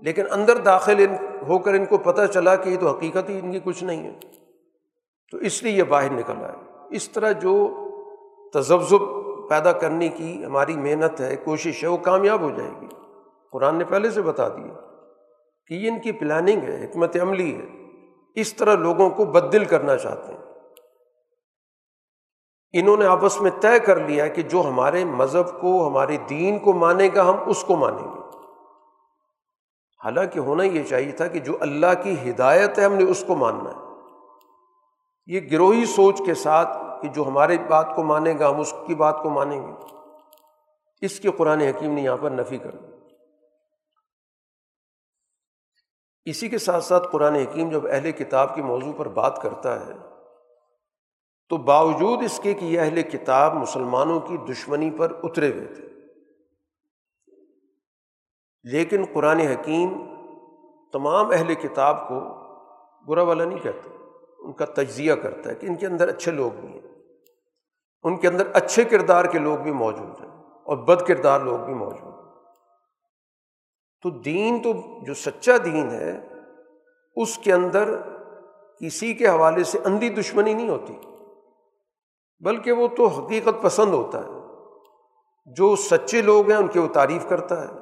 لیکن 0.00 0.24
اندر 0.30 0.56
داخل 0.56 1.06
ان، 1.08 1.44
ہو 1.48 1.58
کر 1.58 1.74
ان 1.74 1.86
کو 1.86 1.98
پتہ 1.98 2.26
چلا 2.26 2.56
کہ 2.56 2.68
یہ 2.68 2.78
تو 2.80 2.88
حقیقت 2.88 3.28
ہی 3.28 3.38
ان 3.38 3.52
کی 3.52 3.60
کچھ 3.64 3.84
نہیں 3.84 4.02
ہے۔ 4.04 4.18
تو 5.32 5.38
اس 5.38 5.62
لیے 5.62 5.72
یہ 5.72 5.82
باہر 5.82 6.10
نکل 6.10 6.44
آئے۔ 6.44 6.56
اس 6.90 7.08
طرح 7.08 7.32
جو 7.32 7.68
تذبذب 8.52 9.00
پیدا 9.48 9.72
کرنے 9.72 10.08
کی 10.08 10.44
ہماری 10.44 10.76
محنت 10.76 11.20
ہے، 11.20 11.36
کوشش 11.36 11.82
ہے، 11.82 11.88
وہ 11.88 11.96
کامیاب 11.96 12.40
ہو 12.40 12.50
جائے 12.50 12.70
گی۔ 12.80 12.86
قرآن 13.52 13.76
نے 13.76 13.84
پہلے 13.84 14.10
سے 14.10 14.22
بتا 14.22 14.48
دیا 14.48 14.95
کہ 15.68 15.74
یہ 15.74 15.88
ان 15.88 16.00
کی 16.00 16.12
پلاننگ 16.12 16.60
ہے، 16.62 16.84
حکمت 16.84 17.16
عملی 17.22 17.60
ہے۔ 17.60 17.66
اس 18.34 18.54
طرح 18.54 18.74
لوگوں 18.74 19.10
کو 19.10 19.24
بدل 19.24 19.64
کرنا 19.64 19.96
چاہتے 19.96 20.32
ہیں۔ 20.32 20.40
انہوں 22.72 22.96
نے 22.96 23.06
آپس 23.06 23.40
میں 23.40 23.50
طے 23.60 23.78
کر 23.78 23.96
لیا 23.96 24.26
کہ 24.26 24.42
جو 24.42 24.60
ہمارے 24.60 25.04
مذہب 25.04 25.60
کو، 25.60 25.88
ہمارے 25.88 26.16
دین 26.16 26.58
کو 26.58 26.72
مانے 26.72 27.08
گا، 27.14 27.28
ہم 27.28 27.36
اس 27.46 27.64
کو 27.64 27.76
مانیں 27.76 28.02
گے۔ 28.02 28.20
حالانکہ 30.04 30.38
ہونا 30.38 30.62
یہ 30.62 30.82
چاہیے 30.82 31.12
تھا 31.12 31.26
کہ 31.26 31.38
جو 31.38 31.56
اللہ 31.60 31.86
کی 32.02 32.30
ہدایت 32.30 32.78
ہے، 32.78 32.84
ہم 32.84 32.94
نے 32.94 33.04
اس 33.04 33.24
کو 33.26 33.34
ماننا 33.34 33.70
ہے۔ 33.70 33.86
یہ 35.26 35.40
گروہی 35.52 35.86
سوچ 35.86 36.18
کے 36.26 36.34
ساتھ 36.34 37.02
کہ 37.02 37.08
جو 37.08 37.24
ہمارے 37.26 37.56
بات 37.68 37.96
کو 37.96 38.02
مانے 38.02 38.34
گا، 38.38 38.50
ہم 38.50 38.60
اس 38.60 38.74
کی 38.86 38.94
بات 38.94 39.22
کو 39.22 39.30
مانیں 39.30 39.66
گے۔ 39.66 39.72
اس 41.00 41.20
کے 41.20 41.30
قرآن 41.30 41.60
حکیم 41.60 41.94
نے 41.94 42.02
یہاں 42.02 42.16
پر 42.20 42.30
نفی 42.30 42.58
کر 42.58 42.70
دی۔ 42.70 42.95
اسی 46.26 46.48
کے 46.48 46.58
ساتھ 46.58 46.84
ساتھ 46.84 47.08
قرآن 47.10 47.34
حکیم 47.34 47.70
جب 47.70 47.86
اہل 47.86 48.12
کتاب 48.12 48.54
کے 48.54 48.62
موضوع 48.62 48.92
پر 48.96 49.08
بات 49.08 49.42
کرتا 49.42 49.86
ہے، 49.86 49.92
تو 51.48 51.56
باوجود 51.56 52.22
اس 52.22 52.40
کے 52.42 52.54
کہ 52.54 52.64
یہ 52.64 52.80
اہل 52.80 53.02
کتاب 53.02 53.54
مسلمانوں 53.54 54.20
کی 54.20 54.36
دشمنی 54.36 54.90
پر 54.90 55.12
اترے 55.22 55.52
ہوئے 55.52 55.64
تھے۔ 55.64 55.86
لیکن 58.64 59.04
قرآن 59.12 59.40
حکیم 59.40 59.88
تمام 60.92 61.30
اہل 61.30 61.54
کتاب 61.54 62.08
کو 62.08 62.20
برا 63.06 63.22
والا 63.22 63.44
نہیں 63.44 63.58
کہتا، 63.58 63.90
ان 64.38 64.52
کا 64.52 64.64
تجزیہ 64.64 65.14
کرتا 65.14 65.50
ہے 65.50 65.54
کہ 65.54 65.66
ان 65.66 65.74
کے 65.74 65.86
اندر 65.86 66.08
اچھے 66.08 66.32
لوگ 66.32 66.50
بھی 66.50 66.68
ہیں۔ 66.68 66.80
ان 68.02 68.16
کے 68.16 68.28
اندر 68.28 68.46
اچھے 68.52 68.84
کردار 68.84 69.24
کے 69.24 69.38
لوگ 69.38 69.58
بھی 69.58 69.72
موجود 69.72 70.20
ہیں 70.20 70.30
اور 70.42 70.76
بد 70.76 71.06
کردار 71.06 71.40
لوگ 71.40 71.58
بھی 71.58 71.74
موجود 71.74 72.02
ہیں۔ 72.02 72.05
تو 74.06 74.18
دین 74.18 74.62
تو 74.62 74.72
جو 75.02 75.14
سچا 75.14 75.52
دین 75.64 75.90
ہے، 75.90 76.28
اس 77.16 77.38
کے 77.38 77.52
اندر 77.52 77.96
کسی 78.80 79.14
کے 79.14 79.28
حوالے 79.28 79.64
سے 79.64 79.78
اندھی 79.84 80.08
دشمنی 80.08 80.54
نہیں 80.54 80.68
ہوتی۔ 80.68 80.92
بلکہ 82.40 82.72
وہ 82.72 82.88
تو 82.96 83.06
حقیقت 83.06 83.62
پسند 83.62 83.94
ہوتا 83.94 84.18
ہے۔ 84.20 84.30
جو 85.46 85.76
سچے 85.76 86.22
لوگ 86.22 86.50
ہیں، 86.50 86.58
ان 86.58 86.68
کی 86.68 86.78
وہ 86.78 86.88
تعریف 86.88 87.28
کرتا 87.28 87.62
ہے۔ 87.62 87.72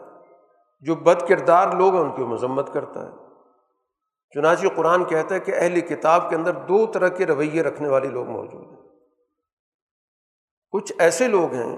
جو 0.81 0.95
بد 0.95 1.29
کردار 1.29 1.73
لوگ 1.73 1.95
ہیں، 1.95 2.03
ان 2.03 2.11
کی 2.17 2.23
وہ 2.23 2.29
مذمت 2.29 2.73
کرتا 2.73 3.07
ہے۔ 3.07 3.11
چنانچہ 4.35 4.67
قرآن 4.77 5.05
کہتا 5.05 5.35
ہے 5.35 5.41
کہ 5.41 5.53
اہل 5.57 5.81
کتاب 5.81 6.31
کے 6.31 6.37
اندر 6.37 6.53
دو 6.53 6.87
طرح 6.87 7.09
کے 7.09 7.27
رویے 7.27 7.63
رکھنے 7.63 7.89
والے 7.89 8.09
لوگ 8.09 8.27
موجود 8.27 8.73
ہیں۔ 8.73 8.89
کچھ 10.71 10.93
ایسے 10.99 11.29
لوگ 11.29 11.53
ہیں 11.53 11.77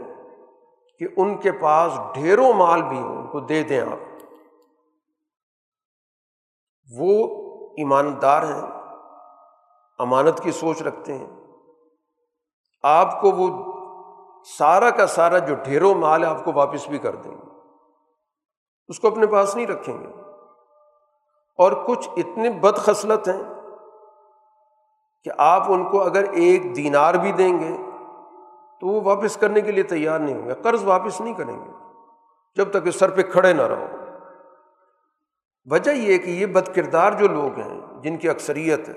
کہ 0.99 1.07
ان 1.17 1.37
کے 1.37 1.53
پاس 1.53 1.93
ڈھیروں 2.15 2.53
مال 2.53 2.83
بھی 2.83 2.99
ہو 2.99 3.19
ان 3.19 3.27
کو 3.27 3.41
دے 3.41 3.63
دیں 3.63 3.81
آپ۔ 3.81 4.16
وہ 6.93 7.27
ایماندار 7.71 8.43
ہیں، 8.43 8.63
امانت 9.99 10.41
کی 10.41 10.53
سوچ 10.53 10.83
رکھتے 10.83 11.19
ہیں۔ 11.19 11.27
آپ 12.83 13.21
کو 13.21 13.31
وہ 13.31 13.73
سارا 14.59 14.91
کا 14.91 15.07
سارا 15.07 15.39
جو 15.39 15.55
ڈھیروں 15.55 15.95
مال 15.95 16.25
ہے 16.25 16.29
آپ 16.29 16.45
کو 16.45 16.53
واپس 16.55 16.89
بھی 16.89 16.99
کر 16.99 17.15
دیں 17.15 17.33
گے۔ 17.33 17.51
اس 18.89 19.01
کو 19.01 19.09
اپنے 19.09 19.27
پاس 19.27 19.57
نہیں 19.57 19.67
رکھیں 19.67 20.01
گے۔ 20.01 20.07
اور 21.59 21.73
کچھ 21.87 22.09
اتنے 22.17 22.51
بد 22.51 22.77
خصلت 22.77 23.29
ہیں 23.29 23.43
کہ 25.25 25.31
آپ 25.39 25.63
ان 25.69 25.85
کو 25.85 26.03
اگر 26.03 26.25
ایک 26.33 26.77
دینار 26.77 27.15
بھی 27.15 27.33
دیں 27.33 27.59
گے 27.59 27.77
تو 28.81 28.87
وہ 28.87 29.01
واپس 29.05 29.37
کرنے 29.37 29.61
کے 29.61 29.73
لیے 29.73 29.85
تیار 29.85 30.19
نہیں 30.19 30.37
ہوں 30.37 30.47
گے۔ 30.47 30.55
قرض 30.55 30.85
واپس 30.85 31.21
نہیں 31.21 31.35
کریں 31.35 31.65
گے۔ 31.65 31.71
جب 32.57 32.71
تک 32.71 32.77
اس 32.85 32.99
سر 32.99 33.11
پہ 33.11 33.23
کھڑے 33.23 33.53
نہ 33.53 33.63
رہو۔ 33.63 33.96
وجہ 35.71 35.91
یہ 35.91 36.19
کہ 36.19 36.31
یہ 36.31 36.47
بد 36.47 36.75
کردار 36.75 37.13
جو 37.13 37.29
لوگ 37.29 37.59
ہیں، 37.59 37.81
جن 38.03 38.17
کی 38.17 38.29
اکثریت 38.29 38.89
ہے 38.89 38.95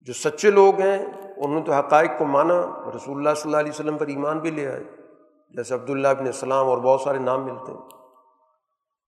جو 0.00 0.12
سچے 0.12 0.50
لوگ 0.50 0.80
ہیں، 0.80 1.06
انہوں 1.36 1.54
نے 1.54 1.66
تو 1.66 1.72
حقائق 1.72 2.10
کو 2.18 2.24
مانا، 2.24 2.60
رسول 2.96 3.16
اللہ 3.16 3.34
صلی 3.34 3.42
اللہ 3.44 3.56
علیہ 3.56 3.72
وسلم 3.72 3.98
پر 3.98 4.06
ایمان 4.06 4.38
بھی 4.38 4.50
لے 4.50 4.68
آئے۔ 4.68 4.84
جیسے 5.50 5.74
عبداللہ 5.74 6.08
ابن 6.08 6.26
السلام 6.26 6.66
اور 6.66 6.78
بہت 6.78 7.00
سارے 7.00 7.18
نام 7.18 7.44
ملتے 7.44 7.72
ہیں۔ 7.72 7.78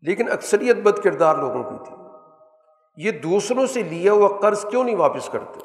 لیکن 0.01 0.33
اکثریت 0.33 0.77
بد 0.77 0.99
کردار 0.99 1.37
لوگوں 1.37 1.62
کی 1.62 1.85
تھی۔ 1.85 1.97
یہ 2.97 3.11
دوسروں 3.11 3.66
سے 3.66 3.83
لیا 3.83 4.12
ہوا 4.12 4.29
قرض 4.41 4.66
کیوں 4.66 4.85
نہیں 4.85 4.97
واپس 4.97 5.29
کرتے؟ 5.29 5.61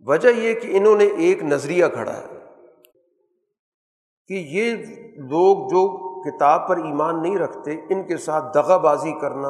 وجہ 0.00 0.28
یہ 0.28 0.60
کہ 0.60 0.76
انہوں 0.76 0.96
نے 0.96 1.04
ایک 1.04 1.42
نظریہ 1.42 1.84
کھڑا 1.92 2.16
ہے 2.16 2.26
کہ 4.28 4.34
یہ 4.34 4.72
لوگ 5.16 5.68
جو 5.68 6.13
کتاب 6.24 6.68
پر 6.68 6.76
ایمان 6.76 7.22
نہیں 7.22 7.38
رکھتے، 7.38 7.70
ان 7.90 8.02
کے 8.02 8.16
ساتھ 8.16 8.44
دغا 8.54 8.76
بازی 8.76 9.12
کرنا، 9.12 9.48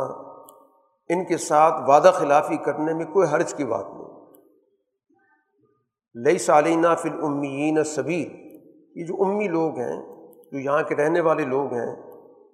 ان 1.08 1.24
کے 1.24 1.36
ساتھ 1.36 1.90
وعدہ 1.90 2.10
خلافی 2.14 2.56
کرنے 2.56 2.94
میں 2.94 3.04
کوئی 3.04 3.28
حرج 3.32 3.54
کی 3.54 3.64
بات 3.64 3.84
نہیں۔ 3.84 4.04
لئی 6.24 6.38
سالینہ 6.38 6.94
فل 6.98 7.24
امین 7.24 7.84
صبیر 7.84 8.36
یہ 8.94 9.06
جو 9.06 9.14
امی 9.24 9.48
لوگ 9.48 9.78
ہیں، 9.78 10.02
جو 10.52 10.58
یہاں 10.58 10.82
کے 10.82 10.94
رہنے 10.94 11.20
والے 11.20 11.44
لوگ 11.44 11.72
ہیں، 11.72 11.96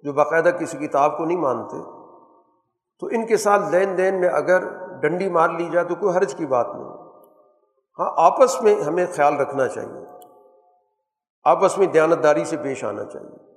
جو 0.03 0.13
باقاعدہ 0.13 0.49
کسی 0.49 0.77
کتاب 0.77 1.17
کو 1.17 1.25
نہیں 1.25 1.37
مانتے، 1.37 1.77
تو 2.99 3.07
ان 3.11 3.25
کے 3.25 3.37
ساتھ 3.37 3.61
لین 3.71 3.97
دین 3.97 4.19
میں 4.19 4.29
اگر 4.29 4.63
ڈنڈی 5.01 5.29
مار 5.29 5.49
لی 5.49 5.69
جائے 5.71 5.85
تو 5.85 5.95
کوئی 5.95 6.17
حرج 6.17 6.35
کی 6.35 6.45
بات 6.45 6.67
نہیں۔ 6.67 6.85
ہاں 7.99 8.11
آپس 8.17 8.61
میں 8.61 8.75
ہمیں 8.81 9.05
خیال 9.15 9.35
رکھنا 9.37 9.67
چاہیے۔ 9.67 10.05
آپس 11.43 11.77
میں 11.77 11.87
دیانتداری 11.87 12.45
سے 12.45 12.57
پیش 12.57 12.83
آنا 12.83 13.03
چاہیے۔ 13.03 13.50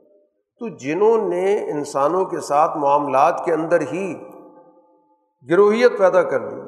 تو 0.58 0.76
جنہوں 0.76 1.28
نے 1.28 1.70
انسانوں 1.70 2.24
کے 2.24 2.40
ساتھ 2.40 2.76
معاملات 2.76 3.42
کے 3.44 3.52
اندر 3.52 3.80
ہی 3.80 4.14
گروہیت 5.50 5.98
پیدا 5.98 6.22
کر 6.22 6.40
لی 6.40 6.60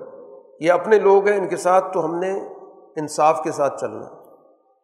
یہ 0.60 0.72
اپنے 0.72 0.98
لوگ 0.98 1.28
ہیں، 1.28 1.38
ان 1.38 1.48
کے 1.48 1.56
ساتھ 1.56 1.94
تو 1.94 2.04
ہم 2.04 2.18
نے 2.18 2.40
انصاف 2.96 3.42
کے 3.42 3.50
ساتھ 3.50 3.80
چلنا۔ 3.80 4.06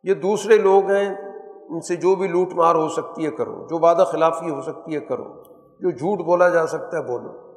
یہ 0.02 0.14
دوسرے 0.14 0.58
لوگ 0.58 0.90
ہیں، 0.90 1.14
ان 1.68 1.80
سے 1.80 1.96
جو 1.96 2.14
بھی 2.14 2.28
لوٹ 2.28 2.52
مار 2.52 2.74
ہو 2.74 2.88
سکتی 2.88 3.26
ہے 3.26 3.30
کرو، 3.30 3.66
جو 3.66 3.78
وعدہ 3.86 4.02
خلافی 4.02 4.50
ہو 4.50 4.62
سکتی 4.62 4.94
ہے 4.94 5.00
کرو، 5.00 5.42
جو 5.80 5.90
جھوٹ 5.90 6.26
بولا 6.26 6.48
جا 6.48 6.66
سکتا 6.66 6.96
ہے 6.96 7.02
بولو 7.02 7.52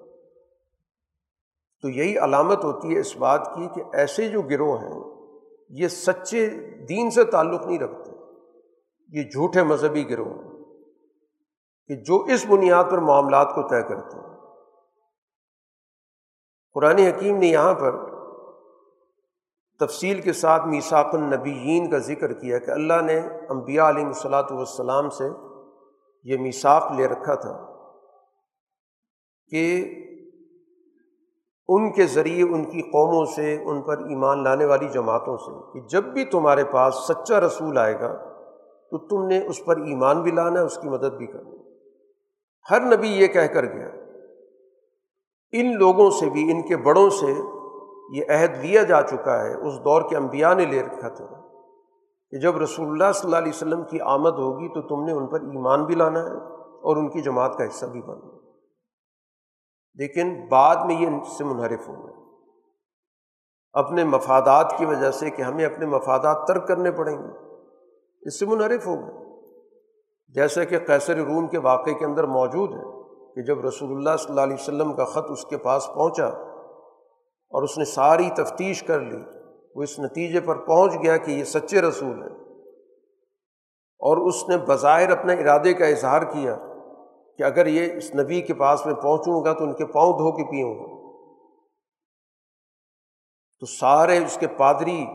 تو 1.82 1.90
یہی 1.90 2.18
علامت 2.18 2.64
ہوتی 2.64 2.96
ہے 2.96 3.00
اس 3.00 3.18
بات 3.18 3.56
کی 3.56 3.68
کہ 3.76 3.84
ایسے 3.94 4.30
جو 4.30 4.42
گروہ 4.42 4.78
ہیں، 4.78 5.04
یہ 5.70 5.88
سچے 5.88 6.50
دین 6.90 7.10
سے 7.10 7.24
تعلق 7.24 7.66
نہیں 7.66 7.80
رکھتے۔ 7.80 8.12
یہ 9.10 9.24
جھوٹے 9.24 9.64
مذہبی 9.64 10.10
گروہ 10.10 10.28
ہیں۔ 10.28 10.55
کہ 11.88 11.96
جو 11.96 12.24
اس 12.24 12.46
بنیاد 12.50 12.84
پر 12.92 12.98
معاملات 12.98 13.56
کو 13.56 13.62
طے 13.62 13.82
کرتے 13.82 14.18
ہیں۔ 14.18 14.36
قرآن 16.74 16.98
حکیم 16.98 17.38
نے 17.38 17.48
یہاں 17.48 17.74
پر 17.74 18.16
تفصیل 19.80 20.22
کے 20.22 20.34
ساتھ 20.34 20.68
میساق 20.68 21.16
النبیین 21.16 21.90
کا 21.90 21.98
ذکر 21.98 22.34
کیا 22.34 22.60
کہ 22.60 22.72
اللہ 22.72 23.02
نے 23.02 23.20
امبیا 23.50 23.90
علیہ 23.90 24.06
الصلاۃ 24.06 24.52
والسلام 24.52 25.10
سے 25.10 25.30
یہ 26.24 26.38
میساق 26.38 26.92
لے 26.92 27.08
رکھا 27.08 27.36
تھا 27.36 27.54
کہ 29.52 29.66
ان 31.68 31.92
کے 31.92 32.06
ذریعے 32.06 32.44
ان 32.44 32.64
کی 32.64 32.82
قوموں 32.82 33.26
سے، 33.26 33.64
ان 33.66 33.82
پر 33.82 33.98
ایمان 33.98 34.44
لانے 34.44 34.66
والی 34.66 34.88
جماعتوں 34.88 35.38
سے 35.38 35.74
کہ 35.74 35.88
جب 35.88 36.04
بھی 36.04 36.26
تمہارے 36.26 36.64
پاس 36.64 36.96
سچا 36.96 37.40
رسول 37.40 37.78
آئے 37.78 38.00
گا 38.00 38.14
تو 38.92 38.98
تم 39.08 39.28
نے 39.28 39.48
اس 39.48 39.66
پر 39.66 39.78
ایمان 39.78 40.22
بھی 40.22 40.32
لانا 40.32 40.60
ہے، 40.60 40.66
اس 40.66 40.78
کی 40.78 40.90
مدد 40.90 41.18
بھی 41.18 41.28
کرنی 41.28 41.65
ہر 42.72 42.98
نبی 42.98 43.08
یہ 43.08 43.28
کہہ 43.28 43.48
کر 43.48 43.66
گیا، 43.66 43.88
ان 45.52 45.78
لوگوں 45.78 46.10
سے 46.10 46.30
بھی، 46.30 46.52
ان 46.52 46.62
کے 46.68 46.78
بڑوں 46.78 47.10
سے 47.10 47.34
یہ 48.14 48.24
عہد 48.30 48.66
لیا 48.66 48.84
جا 48.84 49.02
چکا 49.02 49.44
ہے 49.44 49.56
اس 49.56 49.74
دور 49.80 50.02
کے 50.10 50.18
انبیاء 50.18 50.54
نے 50.54 50.66
لے 50.66 50.84
رکھا 50.84 51.10
تھا۔ 51.10 51.46
کہ 52.32 52.40
جب 52.40 52.58
رسول 52.58 52.88
اللہ 52.88 53.12
صلی 53.12 53.28
اللہ 53.28 53.36
علیہ 53.36 53.52
وسلم 53.56 53.84
کی 53.84 54.00
آمد 54.02 54.32
ہوگی 54.32 54.68
تو 54.68 54.82
تم 54.82 55.06
نے 55.06 55.12
ان 55.12 55.28
پر 55.28 55.40
ایمان 55.42 55.86
بھی 55.86 55.96
لانا 55.96 56.20
ہے 56.20 56.36
اور 56.60 56.98
ان 56.98 57.10
کی 57.10 57.22
جماعت 57.22 57.58
کا 57.58 57.66
حصہ 57.66 57.86
بھی 57.86 58.02
بننا 58.02 58.38
لیکن 59.94 60.48
بعد 60.48 60.76
میں 60.76 60.96
یہ 60.96 61.08
ان 61.08 61.20
سے 61.38 61.44
منحرف 61.44 61.90
ہوں 61.90 61.96
گے 61.96 62.14
اپنے 63.74 64.04
مفادات 64.04 64.74
کی 64.78 64.86
وجہ 64.86 65.12
سے 65.12 65.30
کہ 65.30 65.42
ہمیں 65.42 65.66
اپنے 65.66 65.86
مفادات 65.86 66.48
ترک 66.48 66.68
کرنے 66.68 66.92
پڑیں 66.92 67.18
گے۔ 67.18 67.62
اس 68.22 68.40
سے 68.40 68.46
منحرف 68.46 68.88
ہو 68.88 68.96
گئے۔ 68.96 69.25
جیسے 70.36 70.66
کہ 70.66 70.80
قیصر 70.80 71.16
روم 71.16 71.48
کے 71.48 71.58
واقعے 71.58 71.94
کے 71.94 72.06
اندر 72.06 72.24
موجود 72.24 72.72
ہے 72.72 72.84
کہ 73.36 73.42
جب 73.42 73.66
رسول 73.66 73.92
اللہ 73.92 74.18
صلی 74.18 74.30
اللہ 74.30 74.42
علیہ 74.42 74.54
وسلم 74.54 74.94
کا 74.94 75.06
خط 75.06 75.32
اس 75.32 75.46
کے 75.46 75.58
پاس 75.58 75.88
پہنچا 75.88 76.26
اور 77.50 77.64
اس 77.64 77.78
نے 77.78 77.86
ساری 77.86 78.30
تفتیش 78.30 78.84
کر 78.84 79.00
لی، 79.00 79.18
وہ 79.76 79.84
اس 79.84 80.00
نتیجے 80.00 80.40
پر 80.40 80.56
پہنچ 80.56 80.94
گیا 81.04 81.18
کہ 81.18 81.32
یہ 81.32 81.44
سچے 81.44 81.82
رسول 81.82 82.24
ہیں۔ 82.24 82.46
اور 84.00 84.18
اس 84.18 84.50
نے 84.50 84.58
بظاہر 84.58 85.12
اپنے 85.12 85.34
ارادے 85.34 85.74
کا 85.74 85.86
اظہار 85.86 86.22
کیا 86.22 86.58
کہ 87.38 87.44
اگر 87.44 87.66
یہ 87.66 87.94
اس 87.94 88.16
نبی 88.16 88.42
کے 88.42 88.54
پاس 88.54 88.86
میں 88.86 88.94
پہنچوں 88.94 89.46
گا 89.46 89.54
تو 89.54 89.64
ان 89.64 89.74
کے 89.74 89.86
پاؤں 89.86 90.14
دھو 90.14 90.32
کے 90.32 90.44
پیوں 90.44 90.76
گا۔ 90.76 91.16
تو 93.60 93.66
سارے 93.66 94.18
اس 94.18 94.38
کے 94.40 94.48
پادری 94.48 95.06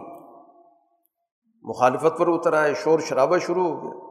مخالفت 1.62 2.18
پر 2.18 2.28
اتر 2.28 2.52
آئے، 2.52 2.74
شور 2.74 2.98
شرابہ 2.98 3.38
شروع 3.38 3.68
ہو 3.68 3.82
گیا۔ 3.82 4.09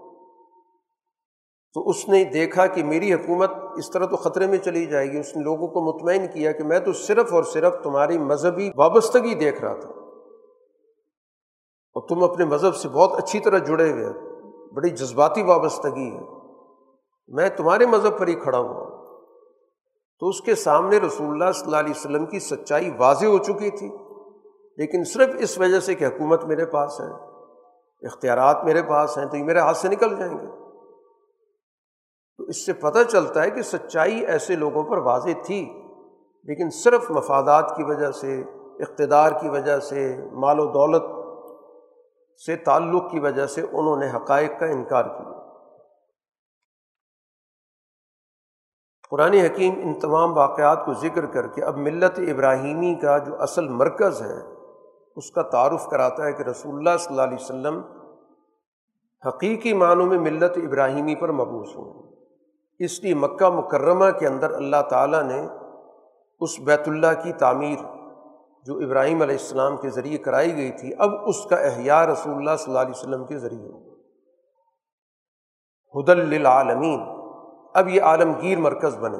تو 1.73 1.89
اس 1.89 2.09
نے 2.09 2.23
دیکھا 2.23 2.67
کہ 2.67 2.83
میری 2.83 3.13
حکومت 3.13 3.51
اس 3.77 3.91
طرح 3.91 4.05
تو 4.05 4.15
خطرے 4.15 4.47
میں 4.47 4.57
چلی 4.57 4.85
جائے 4.85 5.11
گی، 5.11 5.19
اس 5.19 5.37
نے 5.37 5.43
لوگوں 5.43 5.67
کو 5.67 5.81
مطمئن 5.81 6.27
کیا 6.27 6.51
کہ 6.51 6.63
میں 6.63 6.79
تو 6.79 6.93
صرف 6.93 7.33
اور 7.33 7.43
صرف 7.43 7.73
تمہاری 7.83 8.17
مذہبی 8.17 8.69
وابستگی 8.75 9.35
دیکھ 9.35 9.61
رہا 9.61 9.73
تھا۔ 9.73 9.89
اور 11.95 12.07
تم 12.07 12.23
اپنے 12.23 12.45
مذہب 12.45 12.75
سے 12.75 12.89
بہت 12.89 13.17
اچھی 13.17 13.39
طرح 13.39 13.57
جڑے 13.57 13.91
ہوئے 13.91 14.05
بڑی 14.73 14.89
جذباتی 14.89 15.43
وابستگی 15.43 16.11
ہے۔ 16.11 16.21
میں 17.27 17.49
تمہارے 17.49 17.85
مذہب 17.85 18.19
پر 18.19 18.27
ہی 18.27 18.35
کھڑا 18.35 18.57
ہوا 18.57 18.89
تو 20.19 20.27
اس 20.27 20.41
کے 20.41 20.55
سامنے 20.55 20.97
رسول 20.97 21.27
اللہ 21.27 21.51
صلی 21.51 21.65
اللہ 21.65 21.77
علیہ 21.77 21.93
وسلم 21.95 22.25
کی 22.25 22.39
سچائی 22.39 22.91
واضح 22.97 23.25
ہو 23.25 23.37
چکی 23.37 23.69
تھی۔ 23.69 23.91
لیکن 24.77 25.03
صرف 25.03 25.35
اس 25.39 25.57
وجہ 25.57 25.79
سے 25.79 25.95
کہ 25.95 26.05
حکومت 26.05 26.45
میرے 26.45 26.65
پاس 26.65 27.01
ہے، 27.01 27.25
اختیارات 28.07 28.63
میرے 28.63 28.81
پاس 28.83 29.17
ہیں، 29.17 29.25
تو 29.25 29.37
یہ 29.37 29.43
میرے 29.43 29.59
ہاتھ 29.59 29.77
سے 29.77 29.87
نکل 29.87 30.15
جائیں 30.15 30.37
گے۔ 30.37 30.58
تو 32.39 32.43
اس 32.43 32.65
سے 32.65 32.73
پتہ 32.73 33.03
چلتا 33.09 33.43
ہے 33.43 33.49
کہ 33.49 33.61
سچائی 33.61 34.25
ایسے 34.25 34.55
لوگوں 34.55 34.83
پر 34.83 34.97
واضح 34.97 35.29
تھی، 35.45 35.73
لیکن 36.43 36.69
صرف 36.69 37.11
مفادات 37.11 37.75
کی 37.75 37.83
وجہ 37.83 38.11
سے، 38.11 38.41
اقتدار 38.79 39.31
کی 39.31 39.49
وجہ 39.49 39.79
سے، 39.79 40.17
مال 40.31 40.59
و 40.59 40.65
دولت 40.65 41.03
سے 42.45 42.55
تعلق 42.55 43.11
کی 43.11 43.19
وجہ 43.19 43.45
سے 43.45 43.61
انہوں 43.61 43.97
نے 43.97 44.09
حقائق 44.15 44.59
کا 44.59 44.65
انکار 44.65 45.03
کیا۔ 45.03 45.39
قرآن 49.09 49.33
حکیم 49.33 49.73
ان 49.83 49.99
تمام 49.99 50.37
واقعات 50.37 50.85
کو 50.85 50.93
ذکر 50.93 51.25
کر 51.25 51.47
کے 51.47 51.63
اب 51.63 51.77
ملت 51.77 52.19
ابراہیمی 52.19 52.95
کا 52.95 53.17
جو 53.17 53.41
اصل 53.41 53.67
مرکز 53.67 54.21
ہے، 54.21 54.39
اس 55.15 55.31
کا 55.31 55.41
تعارف 55.41 55.87
کراتا 55.87 56.25
ہے 56.25 56.33
کہ 56.33 56.43
رسول 56.43 56.75
اللہ 56.75 56.97
صلی 56.99 57.13
اللہ 57.13 57.21
علیہ 57.21 57.41
وسلم 57.41 57.81
حقیقی 59.27 59.73
معنوں 59.73 60.05
میں 60.05 60.17
ملت 60.17 60.57
ابراہیمی 60.57 61.15
پر 61.15 61.31
مبوس 61.31 61.75
ہوں۔ 61.75 62.08
اس 62.79 63.03
لیے 63.03 63.13
مکہ 63.13 63.49
مکرمہ 63.49 64.05
کے 64.19 64.27
اندر 64.27 64.51
اللہ 64.51 64.81
تعالیٰ 64.89 65.23
نے 65.23 65.47
اس 66.39 66.59
بیت 66.59 66.87
اللہ 66.87 67.21
کی 67.23 67.33
تعمیر 67.33 67.77
جو 68.65 68.75
ابراہیم 68.75 69.21
علیہ 69.21 69.35
السلام 69.35 69.77
کے 69.77 69.89
ذریعے 69.89 70.17
کرائی 70.17 70.55
گئی 70.55 70.71
تھی، 70.71 70.91
اب 70.99 71.09
اس 71.27 71.45
کا 71.49 71.55
احیاء 71.55 72.05
رسول 72.05 72.33
اللہ 72.33 72.55
صلی 72.55 72.65
اللہ 72.67 72.79
علیہ 72.79 72.97
وسلم 72.97 73.25
کے 73.25 73.37
ذریعے 73.37 73.89
ہدل 75.93 76.17
للعالمین۔ 76.17 76.99
اب 77.73 77.87
یہ 77.87 78.01
عالمگیر 78.01 78.57
مرکز 78.57 78.97
بنے۔ 78.97 79.17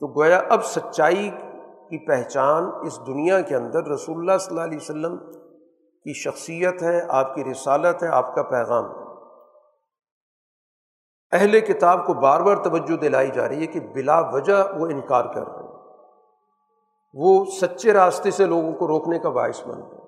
تو 0.00 0.20
گویا 0.20 0.40
اب 0.50 0.64
سچائی 0.64 1.30
کی 1.88 2.06
پہچان 2.06 2.86
اس 2.86 3.00
دنیا 3.06 3.40
کے 3.40 3.56
اندر 3.56 3.86
رسول 3.86 4.16
اللہ 4.18 4.38
صلی 4.40 4.56
اللہ 4.56 4.68
علیہ 4.68 4.78
وسلم 4.78 5.16
کی 6.04 6.12
شخصیت 6.12 6.82
ہے، 6.82 7.00
آپ 7.08 7.34
کی 7.34 7.44
رسالت 7.44 8.02
ہے، 8.02 8.08
آپ 8.08 8.34
کا 8.34 8.42
پیغام 8.42 8.84
ہے۔ 8.84 9.03
اہل 11.34 11.60
کتاب 11.60 12.06
کو 12.06 12.14
بار 12.14 12.40
بار 12.40 12.56
توجہ 12.56 12.96
دلائی 12.96 13.30
جا 13.30 13.48
رہی 13.48 13.60
ہے 13.60 13.66
کہ 13.66 13.80
بلا 13.80 14.20
وجہ 14.20 14.64
وہ 14.78 14.86
انکار 14.86 15.24
کر 15.24 15.46
رہے 15.46 15.62
ہیں۔ 15.62 15.74
وہ 17.14 17.44
سچے 17.44 17.92
راستے 17.92 18.30
سے 18.30 18.46
لوگوں 18.46 18.72
کو 18.72 18.88
روکنے 18.88 19.18
کا 19.18 19.28
باعث 19.28 19.66
بن 19.66 19.80
گئے 19.80 20.00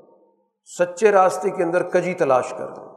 سچے 0.78 1.12
راستے 1.12 1.50
کے 1.50 1.62
اندر 1.62 1.82
کجی 1.82 2.14
تلاش 2.14 2.50
کر 2.50 2.68
رہے 2.68 2.82
ہیں۔ 2.82 2.92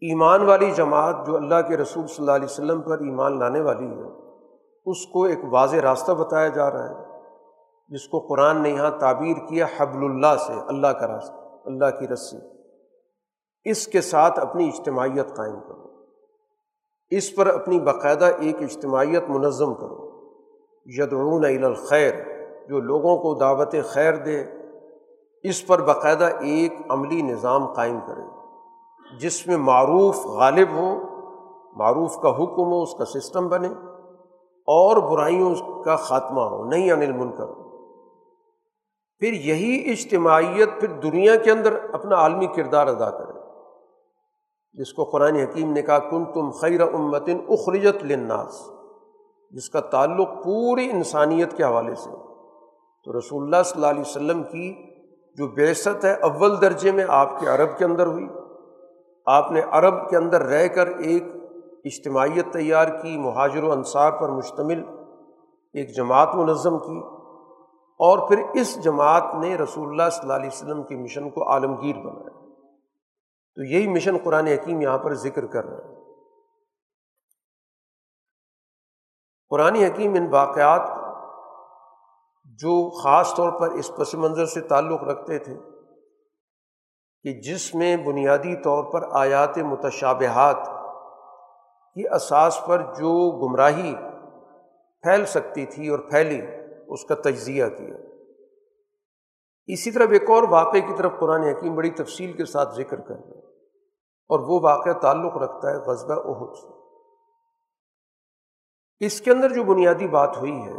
ایمان 0.00 0.46
والی 0.46 0.70
جماعت 0.70 1.26
جو 1.26 1.36
اللہ 1.36 1.68
کے 1.68 1.76
رسول 1.76 2.06
صلی 2.06 2.16
اللہ 2.18 2.32
علیہ 2.32 2.44
وسلم 2.44 2.82
پر 2.82 2.98
ایمان 2.98 3.38
لانے 3.38 3.60
والی 3.60 3.86
ہے، 3.86 4.30
اس 4.86 5.06
کو 5.06 5.24
ایک 5.24 5.38
واضح 5.50 5.76
راستہ 5.76 6.12
بتایا 6.12 6.48
جا 6.48 6.70
رہا 6.70 6.84
ہے، 6.84 6.94
جس 7.88 8.08
کو 8.08 8.20
قرآن 8.20 8.62
نے 8.62 8.70
یہاں 8.70 8.90
تعبیر 8.90 9.36
کیا 9.48 9.66
حبل 9.76 10.04
اللہ 10.04 10.36
سے، 10.46 10.52
اللہ 10.52 10.86
کا 10.86 11.08
راستہ، 11.08 11.34
اللہ 11.64 12.00
کی 12.00 12.08
رسی۔ 12.08 12.36
اس 13.64 13.86
کے 13.86 14.00
ساتھ 14.00 14.40
اپنی 14.40 14.68
اجتماعیت 14.68 15.36
قائم 15.36 15.60
کرو۔ 15.60 15.87
اس 17.10 17.36
پر 17.36 17.46
اپنی 17.46 17.80
باقاعدہ 17.80 18.24
ایک 18.24 18.62
اجتماعیت 18.62 19.24
منظم 19.28 19.74
کرو۔ 19.74 20.08
یدعون 20.86 21.64
الخیر، 21.64 22.14
جو 22.68 22.78
لوگوں 22.78 23.18
کو 23.18 23.34
دعوت 23.34 23.74
خیر 23.84 24.16
دے۔ 24.16 24.44
اس 25.42 25.66
پر 25.66 25.82
باقاعدہ 25.82 26.24
ایک 26.24 26.72
عملی 26.88 27.22
نظام 27.22 27.72
قائم 27.72 27.98
کرے 28.06 28.22
جس 29.18 29.46
میں 29.46 29.56
معروف 29.56 30.26
غالب 30.26 30.68
ہو، 30.72 30.98
معروف 31.76 32.16
کا 32.16 32.28
حکم 32.28 32.72
ہو، 32.72 32.82
اس 32.82 32.94
کا 32.94 33.04
سسٹم 33.04 33.48
بنے۔ 33.48 33.68
اور 34.66 34.96
برائیوں 34.96 35.82
کا 35.84 35.96
خاتمہ 35.96 36.40
ہو، 36.40 36.64
نہیں 36.64 36.92
انل 36.92 37.12
منکر۔ 37.12 37.44
ہو 37.44 37.68
پھر 39.18 39.32
یہی 39.32 39.90
اجتماعیت 39.90 40.68
پھر 40.80 40.88
دنیا 40.88 41.36
کے 41.36 41.50
اندر 41.50 41.78
اپنا 41.92 42.16
عالمی 42.16 42.46
کردار 42.46 42.86
ادا 42.86 43.10
کرے۔ 43.10 43.37
جس 44.78 44.92
کو 44.92 45.04
قرآن 45.04 45.36
حکیم 45.36 45.72
نے 45.72 45.82
کہا 45.82 45.98
کن 45.98 46.24
تم 46.24 46.50
خیر 46.50 46.80
امتن 46.80 47.36
اخرجت 47.48 48.04
لناس 48.04 48.70
جس 49.50 49.70
کا 49.70 49.80
تعلق 49.80 50.28
پوری 50.44 50.90
انسانیت 50.90 51.56
کے 51.56 51.64
حوالے 51.64 51.94
سے 51.94 52.10
تو 53.04 53.18
رسول 53.18 53.42
اللہ 53.42 53.62
صلی 53.64 53.72
اللہ 53.74 53.86
علیہ 53.86 54.00
وسلم 54.00 54.42
کی 54.42 54.74
جو 55.36 55.48
بیست 55.48 56.04
ہے، 56.04 56.12
اول 56.12 56.60
درجے 56.60 56.92
میں 56.92 57.04
آپ 57.08 57.40
کے 57.40 57.46
عرب 57.46 57.78
کے 57.78 57.84
اندر 57.84 58.06
ہوئی۔ 58.06 58.28
آپ 59.26 59.52
نے 59.52 59.60
عرب 59.70 60.10
کے 60.10 60.16
اندر 60.16 60.42
رہ 60.42 60.68
کر 60.68 60.86
ایک 60.86 61.22
اجتماعیت 61.84 62.52
تیار 62.52 62.86
کی، 62.86 63.18
مہاجر 63.18 63.62
و 63.62 63.72
انصار 63.72 64.10
پر 64.10 64.28
مشتمل 64.28 64.82
ایک 65.72 65.96
جماعت 65.96 66.34
منظم 66.34 66.78
کی۔ 66.78 66.98
اور 67.98 68.28
پھر 68.28 68.42
اس 68.54 68.84
جماعت 68.84 69.34
نے 69.34 69.56
رسول 69.56 69.88
اللہ 69.88 70.10
صلی 70.12 70.20
اللہ 70.22 70.32
علیہ 70.32 70.50
وسلم 70.52 70.82
کے 70.82 70.96
مشن 70.96 71.30
کو 71.30 71.50
عالمگیر 71.50 71.96
بنایا۔ 71.96 72.37
تو 73.58 73.64
یہی 73.64 73.88
مشن 73.88 74.16
قرآن 74.24 74.46
حکیم 74.46 74.80
یہاں 74.80 74.98
پر 74.98 75.14
ذکر 75.14 75.46
کر 75.46 75.64
رہے 75.64 75.88
ہیں۔ 75.88 76.04
قرآن 79.48 79.74
حکیم 79.74 80.14
ان 80.14 80.28
واقعات 80.30 80.88
جو 82.44 82.90
خاص 83.02 83.34
طور 83.34 83.60
پر 83.60 83.70
اس 83.70 83.90
پس 83.98 84.14
منظر 84.14 84.46
سے 84.46 84.60
تعلق 84.60 85.02
رکھتے 85.02 85.38
تھے 85.38 85.54
کہ 87.22 87.40
جس 87.40 87.74
میں 87.74 87.96
بنیادی 87.96 88.62
طور 88.62 88.92
پر 88.92 89.08
آیات 89.12 89.58
متشابہات 89.58 90.56
کی 91.94 92.08
اساس 92.14 92.60
پر 92.66 92.78
جو 92.78 93.30
گمراہی 93.38 93.94
پھیل 95.02 95.26
سکتی 95.26 95.66
تھی 95.66 95.88
اور 95.88 95.98
پھیلی، 95.98 96.40
اس 96.88 97.04
کا 97.04 97.14
تجزیہ 97.14 97.64
کیا۔ 97.66 97.96
اسی 99.66 99.90
طرح 99.90 100.04
ایک 100.12 100.30
اور 100.30 100.42
واقعے 100.42 100.80
کی 100.80 100.96
طرف 100.98 101.12
قرآن 101.20 101.42
حکیم 101.42 101.74
بڑی 101.74 101.90
تفصیل 101.90 102.32
کے 102.32 102.44
ساتھ 102.44 102.74
ذکر 102.74 103.00
کر 103.00 103.14
رہے 103.14 103.37
اور 104.28 104.40
وہ 104.40 104.60
واقعہ 104.62 104.92
تعلق 104.92 105.36
رکھتا 105.36 105.70
ہے 105.70 105.76
غزبہ 105.76 106.16
عہد 106.24 106.56
سے۔ 106.56 106.66
اس 109.00 109.20
کے 109.20 109.30
اندر 109.30 109.52
جو 109.52 109.64
بنیادی 109.64 110.08
بات 110.08 110.36
ہوئی 110.36 110.52
ہے، 110.52 110.76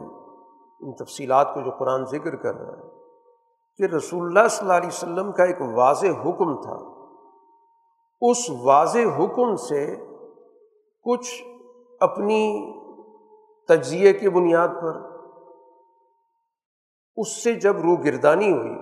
ان 0.81 0.93
تفصیلات 0.95 1.53
کو 1.53 1.61
جو 1.61 1.71
قرآن 1.71 2.05
ذکر 2.05 2.35
کر 2.35 2.55
رہا 2.55 2.77
ہے، 2.77 2.87
کہ 3.79 3.95
رسول 3.95 4.25
اللہ 4.25 4.47
صلی 4.47 4.59
اللہ 4.61 4.77
علیہ 4.77 4.87
وسلم 4.87 5.31
کا 5.31 5.43
ایک 5.43 5.61
واضح 5.75 6.07
حکم 6.07 6.61
تھا۔ 6.61 6.77
اس 8.21 8.49
واضح 8.63 9.05
حکم 9.17 9.55
سے 9.55 9.95
کچھ 11.05 11.43
اپنی 12.01 12.41
تجزیے 13.69 14.13
کی 14.13 14.29
بنیاد 14.29 14.67
پر، 14.81 14.99
اس 17.17 17.43
سے 17.43 17.53
جب 17.53 17.75
روح 17.77 17.97
گردانی 18.03 18.51
ہوئی، 18.51 18.75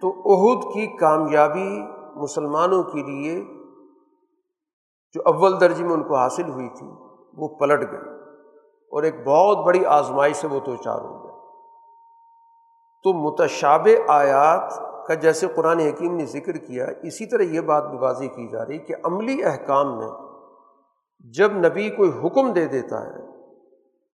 تو 0.00 0.10
عہد 0.32 0.64
کی 0.74 0.86
کامیابی 0.96 1.70
مسلمانوں 2.16 2.82
کے 2.82 3.02
لیے 3.02 3.40
جو 5.14 5.22
اول 5.26 5.60
درجے 5.60 5.84
میں 5.84 5.92
ان 5.92 6.02
کو 6.02 6.16
حاصل 6.16 6.48
ہوئی 6.48 6.68
تھی، 6.68 6.86
وہ 7.36 7.48
پلٹ 7.48 7.80
گئی 7.92 8.08
اور 8.92 9.02
ایک 9.02 9.24
بہت 9.26 9.64
بڑی 9.66 9.84
آزمائی 9.84 10.34
سے 10.34 10.46
وہ 10.46 10.60
دو 10.60 10.76
چار 10.76 11.00
ہو 11.00 11.22
گیا 11.22 11.38
تو 13.04 13.12
متشاب 13.12 13.88
آیات 14.08 14.78
کا 15.06 15.14
جیسے 15.14 15.46
قرآن 15.46 15.80
حکیم 15.80 16.16
نے 16.16 16.24
ذکر 16.26 16.56
کیا، 16.56 16.86
اسی 17.02 17.26
طرح 17.26 17.42
یہ 17.42 17.60
بات 17.60 17.84
بھی 17.90 17.98
واضح 17.98 18.24
کی 18.24 18.48
جا 18.48 18.66
رہی 18.66 18.78
کہ 18.78 18.94
عملی 19.04 19.44
احکام 19.44 19.96
میں 19.98 20.08
جب 21.24 21.52
نبی 21.52 21.88
کوئی 21.90 22.10
حکم 22.24 22.52
دے 22.52 22.66
دیتا 22.66 23.00
ہے، 23.06 23.26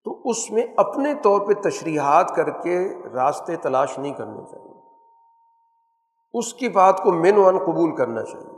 تو 0.07 0.20
اس 0.24 0.51
میں 0.51 0.66
اپنے 0.76 1.14
طور 1.14 1.40
پہ 1.40 1.53
تشریحات 1.61 2.34
کر 2.36 2.51
کے 2.51 2.78
راستے 3.14 3.57
تلاش 3.57 3.99
نہیں 3.99 4.14
کرنے 4.14 4.44
چاہیے۔ 4.51 4.75
اس 6.39 6.55
کی 6.55 6.68
بات 6.68 7.03
کو 7.03 7.12
من 7.12 7.37
ون 7.37 7.59
قبول 7.59 7.97
کرنا 7.97 8.22
چاہیے۔ 8.22 8.57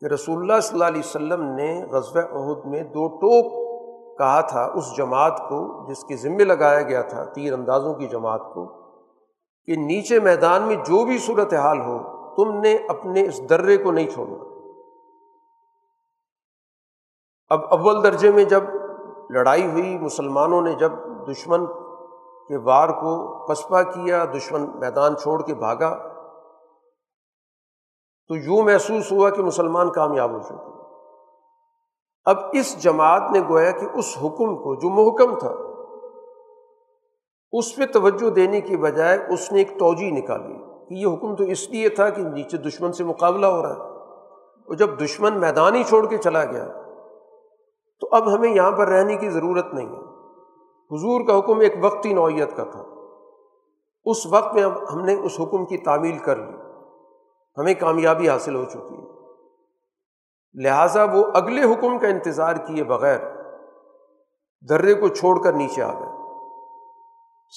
کہ 0.00 0.06
رسول 0.06 0.38
اللہ 0.40 0.60
صلی 0.62 0.72
اللہ 0.72 0.84
علیہ 0.84 1.02
وسلم 1.04 1.42
نے 1.42 1.84
غزب 1.90 2.18
عہد 2.18 2.64
میں 2.64 2.82
دو 2.82 3.08
ٹوک 3.08 3.62
کہا 4.18 4.40
تھا 4.40 4.72
اس 4.74 4.96
جماعت 4.96 5.38
کو، 5.38 5.90
جس 5.90 6.04
کے 6.04 6.16
ذمے 6.16 6.44
لگایا 6.44 6.82
گیا 6.82 7.02
تھا 7.02 7.24
تیر 7.24 7.52
اندازوں 7.52 7.94
کی 7.94 8.06
جماعت 8.06 8.40
کو، 8.54 8.66
کہ 9.64 9.76
نیچے 9.76 10.20
میدان 10.20 10.62
میں 10.62 10.76
جو 10.76 11.04
بھی 11.04 11.18
صورت 11.18 11.54
حال 11.54 11.80
ہو، 11.80 11.98
تم 12.34 12.60
نے 12.60 12.78
اپنے 12.88 13.22
اس 13.22 13.50
درے 13.50 13.76
کو 13.76 13.92
نہیں 13.92 14.10
چھوڑنا۔ 14.10 14.44
اب 17.48 17.60
اول 17.70 18.02
درجے 18.02 18.32
میں 18.32 18.44
جب 18.44 18.62
لڑائی 19.30 19.70
ہوئی، 19.70 19.98
مسلمانوں 19.98 20.62
نے 20.62 20.72
جب 20.72 20.92
دشمن 21.30 21.66
کے 22.48 22.56
وار 22.56 22.88
کو 22.88 23.46
پسپا 23.46 23.82
کیا، 23.82 24.24
دشمن 24.24 24.66
میدان 24.74 25.16
چھوڑ 25.16 25.42
کے 25.42 25.54
بھاگا 25.54 26.11
تو 28.28 28.36
یوں 28.36 28.62
محسوس 28.62 29.12
ہوا 29.12 29.30
کہ 29.30 29.42
مسلمان 29.42 29.90
کامیاب 29.90 30.30
ہو 30.30 30.38
چکے 30.38 30.72
اب 32.24 32.36
اس 32.52 32.82
جماعت 32.82 33.22
نے 33.32 33.40
گویا 33.48 33.70
کہ 33.70 33.86
اس 33.94 34.16
حکم 34.18 34.56
کو، 34.56 34.74
جو 34.74 34.90
محکم 34.90 35.38
تھا، 35.38 35.52
اس 37.52 37.76
پہ 37.76 37.86
توجہ 37.86 38.30
دینے 38.30 38.60
کی 38.60 38.76
بجائے 38.76 39.18
اس 39.28 39.52
نے 39.52 39.58
ایک 39.58 39.78
توجہ 39.78 40.10
نکالی 40.10 40.54
کہ 40.88 40.94
یہ 40.94 41.06
حکم 41.06 41.36
تو 41.36 41.44
اس 41.44 41.70
لیے 41.70 41.88
تھا 41.88 42.10
کہ 42.10 42.22
نیچے 42.22 42.56
دشمن 42.56 42.92
سے 42.92 43.04
مقابلہ 43.04 43.46
ہو 43.46 43.62
رہا 43.62 43.72
ہے۔ 43.72 43.80
اور 44.62 44.74
جب 44.74 45.00
دشمن 45.00 45.40
میدان 45.40 45.74
ہی 45.74 45.84
چھوڑ 45.84 46.06
کے 46.06 46.18
چلا 46.18 46.44
گیا، 46.44 46.68
تو 48.00 48.08
اب 48.12 48.34
ہمیں 48.34 48.50
یہاں 48.50 48.70
پر 48.70 48.88
رہنے 48.88 49.16
کی 49.16 49.30
ضرورت 49.30 49.74
نہیں 49.74 49.88
ہے۔ 49.88 50.00
حضور 50.90 51.26
کا 51.26 51.38
حکم 51.38 51.60
ایک 51.60 51.74
وقتی 51.82 52.14
نوعیت 52.14 52.56
کا 52.56 52.64
تھا۔ 52.64 52.84
اس 54.04 54.26
وقت 54.26 54.54
میں 54.54 54.62
اب 54.62 54.72
ہم 54.94 55.04
نے 55.04 55.14
اس 55.14 55.40
حکم 55.40 55.66
کی 55.66 55.78
تعمیل 55.78 56.18
کر 56.18 56.36
لی۔ 56.36 56.61
ہمیں 57.58 57.74
کامیابی 57.74 58.28
حاصل 58.28 58.54
ہو 58.54 58.64
چکی 58.64 58.96
ہے۔ 58.96 59.02
لہٰذا 60.62 61.04
وہ 61.04 61.24
اگلے 61.34 61.62
حکم 61.62 61.98
کا 61.98 62.08
انتظار 62.08 62.56
کیے 62.56 62.84
بغیر 62.84 63.18
درے 64.68 64.94
کو 64.94 65.08
چھوڑ 65.08 65.42
کر 65.42 65.52
نیچے 65.52 65.82
آ 65.82 65.92
گئے۔ 65.92 66.08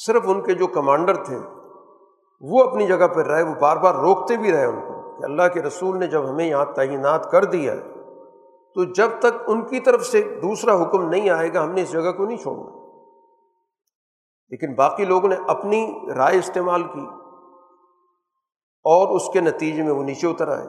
صرف 0.07 0.23
ان 0.25 0.41
کے 0.41 0.53
جو 0.53 0.67
کمانڈر 0.67 1.23
تھے، 1.23 1.37
وہ 2.41 2.63
اپنی 2.63 2.87
جگہ 2.87 3.07
پر 3.07 3.25
رہے، 3.25 3.43
وہ 3.43 3.55
بار 3.59 3.77
بار 3.77 3.95
روکتے 3.95 4.37
بھی 4.37 4.51
رہے 4.51 4.65
ان 4.65 4.79
کو 4.79 5.17
کہ 5.17 5.23
اللہ 5.23 5.47
کے 5.53 5.61
رسول 5.61 5.99
نے 5.99 6.07
جب 6.07 6.29
ہمیں 6.29 6.45
یہاں 6.45 6.65
تعینات 6.65 7.31
کر 7.31 7.43
دیا 7.43 7.75
تو 8.75 8.83
جب 8.83 9.09
تک 9.19 9.43
ان 9.47 9.61
کی 9.61 9.79
طرف 9.79 10.05
سے 10.05 10.21
دوسرا 10.21 10.81
حکم 10.81 11.09
نہیں 11.09 11.29
آئے 11.29 11.53
گا، 11.53 11.63
ہم 11.63 11.71
نے 11.71 11.81
اس 11.81 11.91
جگہ 11.91 12.11
کو 12.11 12.25
نہیں 12.25 12.37
چھوڑنا۔ 12.37 12.85
لیکن 14.49 14.73
باقی 14.73 15.05
لوگوں 15.05 15.29
نے 15.29 15.35
اپنی 15.47 15.99
رائے 16.15 16.39
استعمال 16.39 16.83
کی۔ 16.83 17.24
اور 18.85 19.15
اس 19.15 19.29
کے 19.29 19.41
نتیجے 19.41 19.83
میں 19.83 19.91
وہ 19.91 20.03
نیچے 20.03 20.27
اتر 20.27 20.47
آئے 20.47 20.67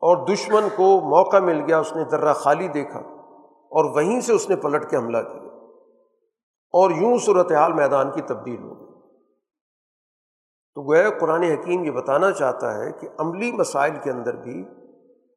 اور 0.00 0.26
دشمن 0.26 0.68
کو 0.76 1.00
موقع 1.00 1.36
مل 1.36 1.60
گیا، 1.66 1.78
اس 1.78 1.96
نے 1.96 2.04
درہ 2.04 2.32
خالی 2.32 2.68
دیکھا 2.68 2.98
اور 2.98 3.84
وہیں 3.84 4.20
سے 4.20 4.32
اس 4.32 4.48
نے 4.48 4.56
پلٹ 4.56 4.90
کے 4.90 4.96
حملہ 4.96 5.18
کیا۔ 5.18 5.42
اور 6.72 6.90
یوں 6.90 7.18
صورت 7.18 7.52
حال 7.52 7.72
میدان 7.72 8.10
کی 8.10 8.20
تبدیل 8.20 8.62
ہو 8.62 8.78
گئی۔ 8.78 8.86
تو 10.74 10.82
گویا 10.82 11.10
قرآن 11.20 11.42
حکیم 11.42 11.84
یہ 11.84 11.90
بتانا 11.90 12.32
چاہتا 12.32 12.78
ہے 12.78 12.92
کہ 12.92 13.08
عملی 13.18 13.52
مسائل 13.52 13.92
کے 14.02 14.10
اندر 14.10 14.36
بھی 14.36 14.64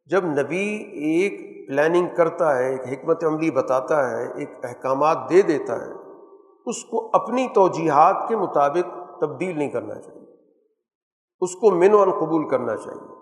جب 0.05 0.25
نبی 0.25 0.75
ایک 0.91 1.67
پلاننگ 1.67 2.07
کرتا 2.17 2.57
ہے، 2.57 2.75
ایک 2.75 2.81
حکمت 2.91 3.23
عملی 3.23 3.51
بتاتا 3.51 4.09
ہے، 4.09 4.27
ایک 4.35 4.51
احکامات 4.63 5.17
دے 5.29 5.41
دیتا 5.41 5.85
ہے، 5.85 5.91
اس 6.65 6.85
کو 6.85 7.09
اپنی 7.13 7.47
توجیحات 7.53 8.15
کے 8.27 8.35
مطابق 8.35 9.19
تبدیل 9.21 9.57
نہیں 9.57 9.69
کرنا 9.69 9.95
چاہیے۔ 9.95 10.28
اس 11.41 11.55
کو 11.55 11.71
من 11.71 11.93
و 11.93 12.03
قبول 12.03 12.49
کرنا 12.49 12.75
چاہیے۔ 12.75 13.13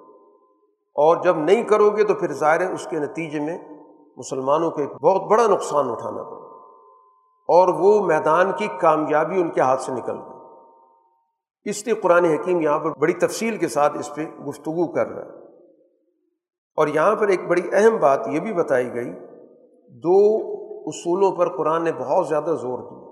اور 0.96 1.18
جب 1.24 1.38
نہیں 1.38 1.64
کرو 1.64 1.90
گے 1.90 2.04
تو 2.04 2.14
پھر 2.16 2.34
ظاہر 2.34 2.62
ہے 2.62 2.74
اس 2.74 2.88
کے 2.88 3.00
نتیجے 3.00 3.40
میں 3.40 3.58
مسلمانوں 4.18 4.72
کو 4.72 4.82
ایک 4.82 4.92
بہت 4.92 5.32
بڑا 5.32 5.48
نقصان 5.48 5.92
اٹھانا 5.92 6.24
پڑے۔ 6.24 6.48
اور 7.48 7.68
وہ 7.68 8.06
میدان 8.06 8.52
کی 8.52 8.68
کامیابی 8.80 9.42
ان 9.42 9.50
کے 9.50 9.62
ہاتھ 9.62 9.82
سے 9.82 9.92
نکل 9.92 10.18
گئی۔ 10.18 10.38
اس 11.70 11.86
لیے 11.86 11.96
قرآن 11.96 12.26
حکیم 12.26 12.62
یہاں 12.62 12.80
پر 12.80 12.92
بڑی 13.00 13.14
تفصیل 13.14 13.58
کے 13.58 13.68
ساتھ 13.68 13.98
اس 13.98 14.16
پہ 14.16 14.26
گفتگو 14.48 14.92
کر 14.92 15.08
رہا 15.08 15.26
ہے۔ 15.26 15.48
اور 16.76 16.88
یہاں 16.88 17.16
پر 17.16 17.28
ایک 17.28 17.48
بڑی 17.48 17.62
اہم 17.72 17.98
بات 17.98 18.28
یہ 18.28 18.40
بھی 18.40 18.54
بتائی 18.54 18.94
گئی، 18.94 19.12
دو 19.90 20.38
اصولوں 20.88 21.32
پر 21.32 21.58
قرآن 21.58 21.84
نے 21.84 21.92
بہت 21.98 22.28
زیادہ 22.28 22.56
زور 22.62 22.80
دیا۔ 22.80 23.08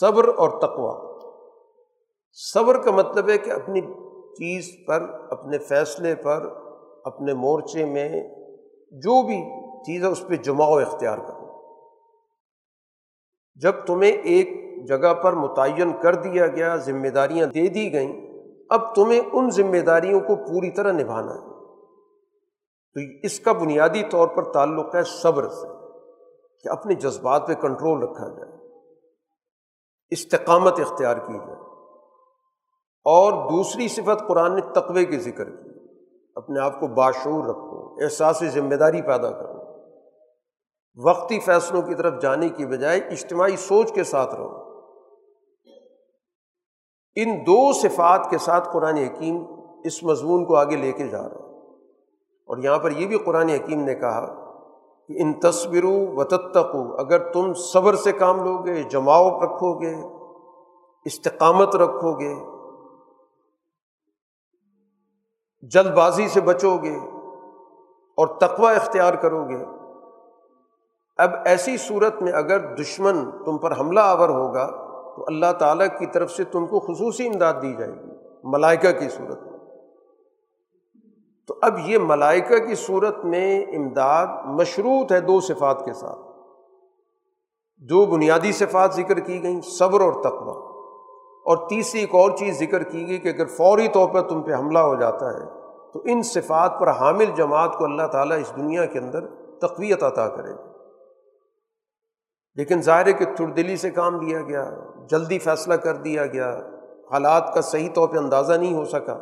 صبر 0.00 0.28
اور 0.36 0.50
تقوا 0.50 1.09
صبر 2.32 2.82
کا 2.82 2.90
مطلب 2.90 3.28
ہے 3.28 3.38
کہ 3.38 3.50
اپنی 3.50 3.80
چیز 4.32 4.86
پر، 4.86 5.02
اپنے 5.30 5.58
فیصلے 5.58 6.14
پر، 6.14 6.46
اپنے 7.04 7.34
مورچے 7.34 7.84
میں 7.84 8.08
جو 8.90 9.26
بھی 9.26 9.42
چیز 9.80 10.02
ہے 10.02 10.08
اس 10.08 10.24
پہ 10.28 10.36
جماؤ 10.36 10.74
اختیار 10.74 11.18
کرو۔ 11.18 11.40
جب 13.54 13.72
تمہیں 13.86 14.12
ایک 14.12 14.48
جگہ 14.88 15.14
پر 15.14 15.32
متعین 15.32 15.92
کر 16.02 16.14
دیا 16.14 16.46
گیا، 16.46 16.76
ذمہ 16.76 17.08
داریاں 17.08 17.46
دے 17.46 17.68
دی 17.68 17.92
گئیں، 17.92 18.20
اب 18.70 18.94
تمہیں 18.94 19.20
ان 19.32 19.50
ذمہ 19.50 19.76
داریوں 19.76 20.20
کو 20.20 20.36
پوری 20.36 20.70
طرح 20.70 20.92
نبھانا 20.92 21.34
ہے۔ 21.34 21.50
تو 22.94 23.00
اس 23.22 23.40
کا 23.40 23.52
بنیادی 23.52 24.02
طور 24.10 24.28
پر 24.28 24.52
تعلق 24.52 24.94
ہے 24.94 25.02
صبر 25.02 25.48
سے 25.48 25.66
کہ 26.62 26.68
اپنے 26.68 26.94
جذبات 26.94 27.46
پہ 27.46 27.54
کنٹرول 27.54 28.02
رکھا 28.02 28.28
جائے۔ 28.28 28.52
استقامت 30.10 30.80
اختیار 30.80 31.16
کی 31.16 31.38
جائے۔ 31.38 31.69
اور 33.04 33.32
دوسری 33.50 33.88
صفت 33.88 34.28
قرآن 34.28 34.54
نے 34.54 34.60
تقوے 34.60 35.04
کے 35.04 35.18
ذکر 35.18 35.50
کی۔ 35.50 35.70
اپنے 36.34 36.60
آپ 36.60 36.80
کو 36.80 36.86
باشعور 36.86 37.44
رکھو، 37.44 38.04
احساس 38.04 38.42
ذمہ 38.44 38.74
داری 38.74 39.02
پیدا 39.02 39.30
کرو۔ 39.30 39.60
وقتی 41.04 41.40
فیصلوں 41.40 41.82
کی 41.82 41.94
طرف 41.94 42.22
جانے 42.22 42.48
کی 42.48 42.66
بجائے 42.66 43.00
اجتماعی 43.00 43.56
سوچ 43.56 43.92
کے 43.92 44.04
ساتھ 44.04 44.34
رہو۔ 44.34 44.70
ان 47.16 47.40
دو 47.40 47.72
صفات 47.72 48.30
کے 48.30 48.38
ساتھ 48.38 48.68
قرآن 48.72 48.96
حکیم 48.96 49.44
اس 49.84 50.02
مضمون 50.02 50.44
کو 50.44 50.56
آگے 50.56 50.76
لے 50.76 50.92
کے 50.92 51.08
جا 51.08 51.22
رہا 51.22 51.38
ہے۔ 51.38 51.76
اور 52.46 52.58
یہاں 52.58 52.78
پر 52.78 52.90
یہ 52.90 53.06
بھی 53.06 53.18
قرآن 53.18 53.48
حکیم 53.48 53.80
نے 53.80 53.94
کہا 53.94 54.26
کہ 55.08 55.22
ان 55.22 55.32
تصویروں 55.32 56.06
و 56.06 56.24
تتقو 56.24 56.96
اگر 56.96 57.32
تم 57.32 57.52
صبر 57.52 57.94
سے 57.94 58.12
کام 58.12 58.44
لو 58.44 58.58
گے 58.58 58.82
جماؤ 58.82 59.40
رکھو 59.40 59.80
گے، 59.80 59.94
استقامت 61.04 61.76
رکھو 61.76 62.20
گے 62.20 62.59
جلد 65.62 65.94
بازی 65.94 66.28
سے 66.28 66.40
بچو 66.40 66.76
گے 66.76 66.96
اور 68.16 68.26
تقوا 68.26 68.72
اختیار 68.72 69.14
کرو 69.14 69.48
گے۔ 69.48 69.64
اب 71.16 71.30
ایسی 71.44 71.76
صورت 71.76 72.22
میں 72.22 72.32
اگر 72.32 72.74
دشمن 72.74 73.30
تم 73.30 73.58
پر 73.58 73.80
حملہ 73.80 74.00
آور 74.00 74.28
ہوگا، 74.28 74.66
تو 75.16 75.24
اللہ 75.28 75.52
تعالیٰ 75.58 75.86
کی 75.98 76.06
طرف 76.06 76.30
سے 76.30 76.44
تم 76.44 76.66
کو 76.66 76.80
خصوصی 76.80 77.26
امداد 77.26 77.54
دی 77.62 77.74
جائے 77.74 77.92
گی، 77.92 78.10
ملائکہ 78.44 78.92
کی 78.92 79.08
صورت 79.08 79.42
میں۔ 79.42 79.58
تو 81.46 81.54
اب 81.62 81.78
یہ 81.78 81.98
ملائکہ 81.98 82.58
کی 82.58 82.74
صورت 82.74 83.24
میں 83.24 83.62
امداد 83.62 84.26
مشروط 84.44 85.12
ہے 85.12 85.20
دو 85.20 85.40
صفات 85.40 85.84
کے 85.84 85.92
ساتھ۔ 85.92 86.18
دو 87.76 88.06
بنیادی 88.06 88.52
صفات 88.52 88.94
ذکر 88.94 89.20
کی 89.20 89.42
گئیں، 89.42 89.60
صبر 89.60 90.00
اور 90.00 90.12
تقوا 90.12 90.69
اور 91.50 91.68
تیسری 91.68 92.00
ایک 92.00 92.14
اور 92.14 92.30
چیز 92.36 92.58
ذکر 92.58 92.82
کی 92.82 93.06
گئی 93.06 93.18
کہ 93.18 93.28
اگر 93.28 93.46
فوری 93.46 93.88
طور 93.88 94.08
پر 94.08 94.28
تم 94.28 94.42
پہ 94.42 94.52
حملہ 94.54 94.78
ہو 94.78 94.94
جاتا 94.94 95.26
ہے، 95.26 95.46
تو 95.92 96.02
ان 96.04 96.22
صفات 96.22 96.80
پر 96.80 96.90
حامل 96.90 97.24
جماعت 97.36 97.74
کو 97.78 97.84
اللہ 97.84 98.06
تعالیٰ 98.06 98.40
اس 98.40 98.52
دنیا 98.56 98.86
کے 98.86 98.98
اندر 98.98 99.26
تقویت 99.58 100.02
عطا 100.02 100.28
کرے 100.28 100.50
گا۔ 100.50 100.70
لیکن 102.54 102.82
ظاہر 102.82 103.06
ہے 103.06 103.12
کہ 103.12 103.24
تھوڑ 103.24 103.76
سے 103.78 103.90
کام 103.90 104.20
لیا 104.20 104.42
گیا، 104.42 104.70
جلدی 105.10 105.38
فیصلہ 105.38 105.74
کر 105.74 105.96
دیا 105.96 106.26
گیا، 106.26 106.60
حالات 107.12 107.54
کا 107.54 107.60
صحیح 107.60 107.88
طور 107.94 108.08
پہ 108.08 108.16
اندازہ 108.16 108.52
نہیں 108.52 108.74
ہو 108.74 108.84
سکا، 108.84 109.14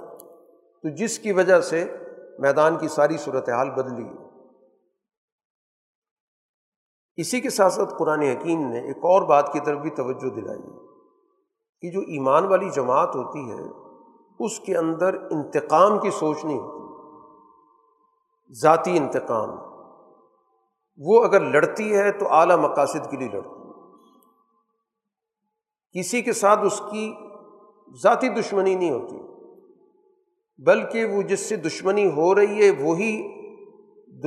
تو 0.83 0.95
جس 0.95 1.19
کی 1.19 1.33
وجہ 1.33 1.61
سے 1.61 1.97
میدان 2.39 2.77
کی 2.77 2.89
ساری 2.89 3.17
صورت 3.17 3.49
حال 3.49 3.71
بدلی۔ 3.71 4.09
اسی 7.17 7.41
کے 7.41 7.51
ساتھ 7.51 7.73
ساتھ 7.73 7.95
قرآن 7.99 8.21
حکیم 8.21 8.69
نے 8.69 8.81
ایک 8.81 8.97
اور 8.97 9.23
بات 9.23 9.53
کی 9.53 9.61
طرف 9.61 9.79
بھی 9.79 9.91
توجہ 9.91 10.31
دلائی۔ 10.35 10.88
کہ 11.83 11.91
جو 11.91 12.01
ایمان 12.01 12.47
والی 12.47 12.71
جماعت 12.71 13.17
ہوتی 13.17 13.51
ہے، 13.51 13.89
اس 14.45 14.61
کے 14.61 14.77
اندر 14.77 15.15
انتقام 15.15 15.99
کی 15.99 16.11
سوچ 16.11 16.45
نہیں 16.45 16.59
ہوتی۔ 16.59 16.79
ذاتی 18.61 18.97
انتقام۔ 18.97 19.49
وہ 20.97 21.25
اگر 21.25 21.41
لڑتی 21.41 21.97
ہے 21.97 22.13
تو 22.13 22.33
اعلیٰ 22.33 22.57
مقاصد 22.57 23.11
کے 23.11 23.17
لیے 23.17 23.29
لڑتی 23.29 23.49
ہے۔ 23.51 23.59
کسی 25.99 26.23
کے 26.23 26.33
ساتھ 26.33 26.61
اس 26.65 26.83
کی 26.91 27.15
ذاتی 28.03 28.29
دشمنی 28.29 28.75
نہیں 28.75 28.91
ہوتی، 28.91 29.17
بلکہ 30.65 31.05
وہ 31.05 31.23
جس 31.23 31.49
سے 31.49 31.57
دشمنی 31.57 32.07
ہو 32.07 32.35
رہی 32.35 32.69
ہے، 32.69 32.71
وہی 32.71 33.39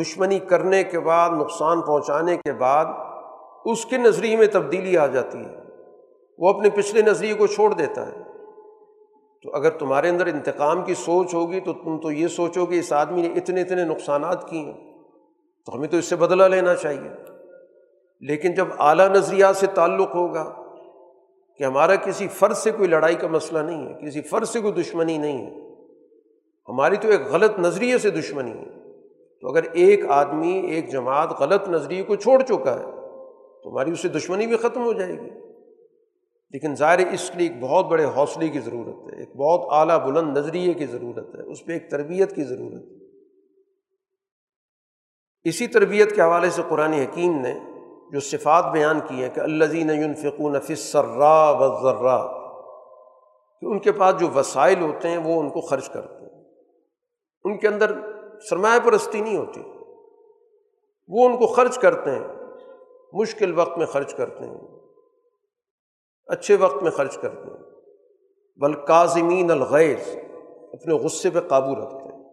دشمنی 0.01 0.39
کرنے 0.39 0.83
کے 0.83 0.99
بعد، 0.99 1.29
نقصان 1.29 1.81
پہنچانے 1.81 2.37
کے 2.37 2.53
بعد، 2.53 2.85
اس 3.65 3.85
کے 3.85 3.97
نظریے 3.97 4.37
میں 4.37 4.47
تبدیلی 4.47 4.97
آ 4.97 5.07
جاتی 5.07 5.37
ہے۔ 5.37 5.70
وہ 6.41 6.49
اپنے 6.49 6.69
پچھلے 6.69 7.01
نظریے 7.01 7.33
کو 7.33 7.47
چھوڑ 7.47 7.73
دیتا 7.73 8.07
ہے۔ 8.07 8.17
تو 9.41 9.55
اگر 9.55 9.69
تمہارے 9.69 10.09
اندر 10.09 10.27
انتقام 10.27 10.83
کی 10.83 10.93
سوچ 10.93 11.33
ہوگی 11.33 11.59
تو 11.59 11.73
تم 11.73 11.97
تو 11.97 12.11
یہ 12.11 12.27
سوچو 12.27 12.65
کہ 12.65 12.79
اس 12.79 12.93
آدمی 12.93 13.21
نے 13.21 13.27
اتنے 13.27 13.61
اتنے 13.61 13.83
نقصانات 13.83 14.49
کیے 14.49 14.59
ہیں۔ 14.59 14.93
تو 15.65 15.75
ہمیں 15.75 15.87
تو 15.87 15.97
اس 15.97 16.05
سے 16.05 16.15
بدلہ 16.15 16.43
لینا 16.43 16.75
چاہیے۔ 16.75 17.09
لیکن 18.19 18.53
جب 18.53 18.67
اعلیٰ 18.79 19.09
نظریات 19.09 19.57
سے 19.57 19.67
تعلق 19.67 20.15
ہوگا 20.15 20.55
کہ 21.57 21.63
ہمارا 21.63 21.95
کسی 21.95 22.27
فرض 22.27 22.57
سے 22.57 22.71
کوئی 22.71 22.89
لڑائی 22.89 23.15
کا 23.15 23.27
مسئلہ 23.27 23.59
نہیں 23.59 23.87
ہے، 23.87 24.07
کسی 24.07 24.21
فرض 24.21 24.49
سے 24.49 24.59
کوئی 24.59 24.73
دشمنی 24.73 25.17
نہیں 25.17 25.45
ہے، 25.45 25.75
ہماری 26.69 26.95
تو 26.95 27.07
ایک 27.07 27.21
غلط 27.31 27.59
نظریے 27.59 27.97
سے 27.97 28.09
دشمنی 28.09 28.51
ہے۔ 28.51 28.99
تو 29.41 29.49
اگر 29.49 29.63
ایک 29.73 30.05
آدمی، 30.09 30.53
ایک 30.53 30.91
جماعت 30.91 31.39
غلط 31.39 31.69
نظریے 31.69 32.03
کو 32.03 32.15
چھوڑ 32.15 32.41
چکا 32.41 32.79
ہے، 32.79 32.85
تو 33.63 33.69
ہماری 33.71 33.91
اس 33.91 34.01
سے 34.01 34.07
دشمنی 34.07 34.47
بھی 34.47 34.57
ختم 34.57 34.83
ہو 34.83 34.93
جائے 34.93 35.13
گی۔ 35.13 35.40
لیکن 36.53 36.75
ظاہر 36.75 36.99
اس 36.99 37.31
لیے 37.35 37.49
ایک 37.49 37.61
بہت 37.61 37.85
بڑے 37.85 38.05
حوصلے 38.05 38.47
کی 38.47 38.59
ضرورت 38.59 39.13
ہے، 39.13 39.19
ایک 39.19 39.35
بہت 39.35 39.61
اعلیٰ 39.69 40.05
بلند 40.05 40.37
نظریے 40.37 40.73
کی 40.73 40.85
ضرورت 40.85 41.35
ہے، 41.35 41.51
اس 41.51 41.65
پہ 41.65 41.73
ایک 41.73 41.91
تربیت 41.91 42.35
کی 42.35 42.43
ضرورت 42.43 42.83
ہے۔ 42.91 43.01
اسی 45.43 45.67
تربیت 45.67 46.15
کے 46.15 46.21
حوالے 46.21 46.49
سے 46.49 46.61
قرآن 46.69 46.93
حکیم 46.93 47.41
نے 47.41 47.53
جو 48.11 48.19
صفات 48.19 48.65
بیان 48.71 48.99
کی 48.99 49.15
ہیں 49.15 49.29
کہ 49.29 49.39
اللہ 49.39 49.65
فکون 50.21 50.59
فصرا 50.59 51.49
و 51.49 51.81
ذرا 51.81 52.27
کہ 53.61 53.65
ان 53.65 53.79
کے 53.79 53.91
پاس 53.91 54.19
جو 54.19 54.27
وسائل 54.29 54.81
ہوتے 54.81 55.09
ہیں 55.09 55.17
وہ 55.17 55.39
ان 55.39 55.49
کو 55.49 55.61
خرچ 55.61 55.89
کرتے 55.89 56.35
ہیں۔ 56.35 56.43
ان 57.43 57.57
کے 57.57 57.67
اندر 57.67 57.91
سرمایہ 58.49 58.79
پرستی 58.79 59.21
نہیں 59.21 59.37
ہوتی، 59.37 59.61
وہ 61.07 61.25
ان 61.25 61.37
کو 61.37 61.47
خرچ 61.47 61.77
کرتے 61.79 62.11
ہیں، 62.11 62.27
مشکل 63.13 63.59
وقت 63.59 63.77
میں 63.77 63.85
خرچ 63.85 64.13
کرتے 64.13 64.45
ہیں۔ 64.45 64.80
اچھے 66.31 66.55
وقت 66.55 66.83
میں 66.83 66.91
خرچ 66.91 67.17
کرتے 67.17 67.51
ہیں۔ 67.51 67.57
بل 68.57 68.73
کاظمین 68.73 69.51
الغیظ، 69.51 70.15
اپنے 70.73 70.93
غصے 70.93 71.29
پہ 71.29 71.39
قابو 71.39 71.75
رکھتے 71.75 72.15
ہیں۔ 72.15 72.23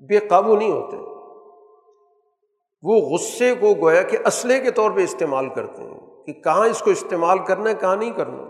بے 0.00 0.18
قابو 0.18 0.56
نہیں 0.56 0.72
ہوتے۔ 0.72 0.96
وہ 2.82 2.94
غصے 2.94 3.54
کو 3.54 3.74
گویا 3.74 4.02
کہ 4.02 4.18
اسلحے 4.26 4.60
کے 4.60 4.70
طور 4.70 4.90
پہ 4.90 5.00
استعمال 5.00 5.48
کرتے 5.48 5.82
ہیں 5.82 6.24
کہ 6.26 6.32
کہاں 6.32 6.68
اس 6.68 6.80
کو 6.80 6.90
استعمال 6.90 7.38
کرنا 7.38 7.70
ہے، 7.70 7.74
کہاں 7.74 7.96
نہیں 7.96 8.10
کرنا۔ 8.10 8.42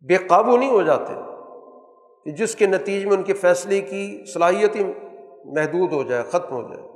بے 0.00 0.16
قابو 0.16 0.56
نہیں 0.56 0.70
ہو 0.70 0.82
جاتے 0.82 1.12
کہ 2.24 2.30
جس 2.30 2.56
کے 2.56 2.66
نتیجے 2.66 3.08
میں 3.08 3.16
ان 3.16 3.22
کے 3.22 3.34
فیصلے 3.34 3.80
کی 3.80 4.24
صلاحیت 4.34 4.76
ہی 4.76 4.84
محدود 5.44 5.92
ہو 5.92 6.02
جائے، 6.02 6.22
ختم 6.22 6.54
ہو 6.54 6.62
جائے۔ 6.62 6.88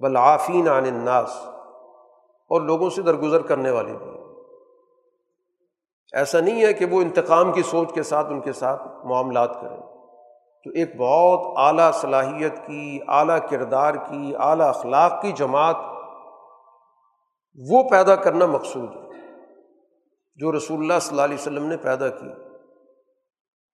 بلافین 0.00 0.68
عن 0.68 0.84
الناس۔ 0.84 1.30
اور 2.48 2.60
لوگوں 2.60 2.90
سے 2.90 3.02
درگزر 3.02 3.42
کرنے 3.42 3.70
والی 3.70 3.92
بھی۔ 3.92 4.13
ایسا 6.14 6.40
نہیں 6.40 6.64
ہے 6.64 6.72
کہ 6.72 6.84
وہ 6.84 7.00
انتقام 7.00 7.52
کی 7.52 7.62
سوچ 7.62 7.92
کے 7.92 8.02
ساتھ 8.02 8.26
ان 8.30 8.40
کے 8.40 8.52
ساتھ 8.52 8.82
معاملات 9.04 9.60
کریں۔ 9.60 9.80
تو 10.64 10.70
ایک 10.70 10.96
بہت 10.96 11.58
اعلیٰ 11.58 11.92
صلاحیت 11.92 12.66
کی، 12.66 12.98
اعلیٰ 13.08 13.38
کردار 13.50 13.94
کی، 13.94 14.32
اعلیٰ 14.38 14.68
اخلاق 14.68 15.22
کی 15.22 15.32
جماعت 15.32 15.76
وہ 17.70 17.82
پیدا 17.88 18.16
کرنا 18.16 18.46
مقصود 18.46 18.88
ہے، 18.96 19.20
جو 20.36 20.56
رسول 20.56 20.78
اللہ 20.78 20.98
صلی 21.00 21.10
اللہ 21.10 21.22
علیہ 21.22 21.34
وسلم 21.34 21.64
نے 21.64 21.76
پیدا 21.76 22.08
کی۔ 22.08 22.28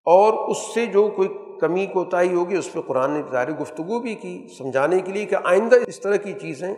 اور 0.04 0.48
اس 0.48 0.74
سے 0.74 0.86
جو 0.86 1.10
کوئی 1.16 1.28
کمی 1.60 1.86
کوتاہی 1.86 2.34
ہوگی، 2.34 2.56
اس 2.56 2.72
پہ 2.72 2.80
قرآن 2.80 3.10
نے 3.10 3.22
ظاہر 3.30 3.50
گفتگو 3.50 4.00
بھی 4.00 4.14
کی، 4.14 4.46
سمجھانے 4.58 4.98
کے 4.98 5.12
لیے 5.12 5.24
کہ 5.24 5.36
آئندہ 5.44 5.76
اس 5.86 6.00
طرح 6.00 6.16
کی 6.16 6.32
چیزیں 6.32 6.74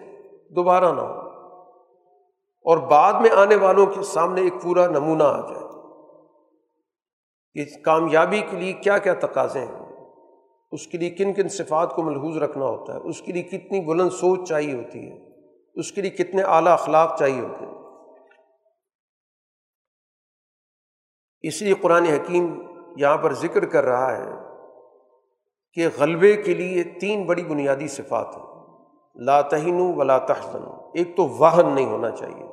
دوبارہ 0.50 0.92
نہ 0.92 1.00
ہوں۔ 1.00 1.31
اور 2.64 2.78
بعد 2.78 3.12
میں 3.12 3.30
آنے 3.30 3.56
والوں 3.56 3.86
کے 3.86 4.02
سامنے 4.02 4.40
ایک 4.40 4.54
پورا 4.62 4.86
نمونہ 4.86 5.22
آ 5.22 5.40
جائے۔ 5.40 5.62
کہ 7.54 7.82
کامیابی 7.84 8.40
کے 8.50 8.56
لیے 8.56 8.72
کیا 8.72 8.98
کیا 8.98 9.14
تقاضے 9.14 9.60
ہیں؟ 9.60 10.04
اس 10.72 10.86
کے 10.86 10.98
لیے 10.98 11.10
کن 11.10 11.32
کن 11.32 11.48
صفات 11.48 11.94
کو 11.94 12.02
ملحوظ 12.02 12.36
رکھنا 12.36 12.64
ہوتا 12.64 12.94
ہے؟ 12.94 12.98
اس 12.98 13.22
کے 13.22 13.32
لیے 13.32 13.42
کتنی 13.42 13.80
بلند 13.80 14.10
سوچ 14.10 14.48
چاہیے 14.48 14.74
ہوتی 14.74 15.10
ہے؟ 15.10 15.18
اس 15.74 15.92
کے 15.92 16.00
لیے 16.00 16.10
کتنے 16.10 16.42
اعلیٰ 16.42 16.72
اخلاق 16.72 17.18
چاہیے 17.18 17.40
ہوتے 17.40 17.66
ہیں؟ 17.66 17.72
اس 21.40 21.62
لیے 21.62 21.74
قرآن 21.74 22.04
حکیم 22.04 22.62
یہاں 22.96 23.16
پر 23.16 23.32
ذکر 23.32 23.64
کر 23.64 23.84
رہا 23.84 24.16
ہے 24.16 24.30
کہ 25.74 25.88
غلبے 25.98 26.36
کے 26.36 26.54
لیے 26.54 26.82
تین 26.82 27.26
بڑی 27.26 27.44
بنیادی 27.44 27.88
صفات 27.88 28.36
ہیں۔ 28.36 28.44
لا 29.14 29.40
تہین 29.40 29.92
ولا 29.96 30.18
تحزن 30.18 30.62
ایک 30.94 31.16
تو 31.16 31.28
واہن 31.28 31.74
نہیں 31.74 31.86
ہونا 31.86 32.10
چاہیے۔ 32.10 32.51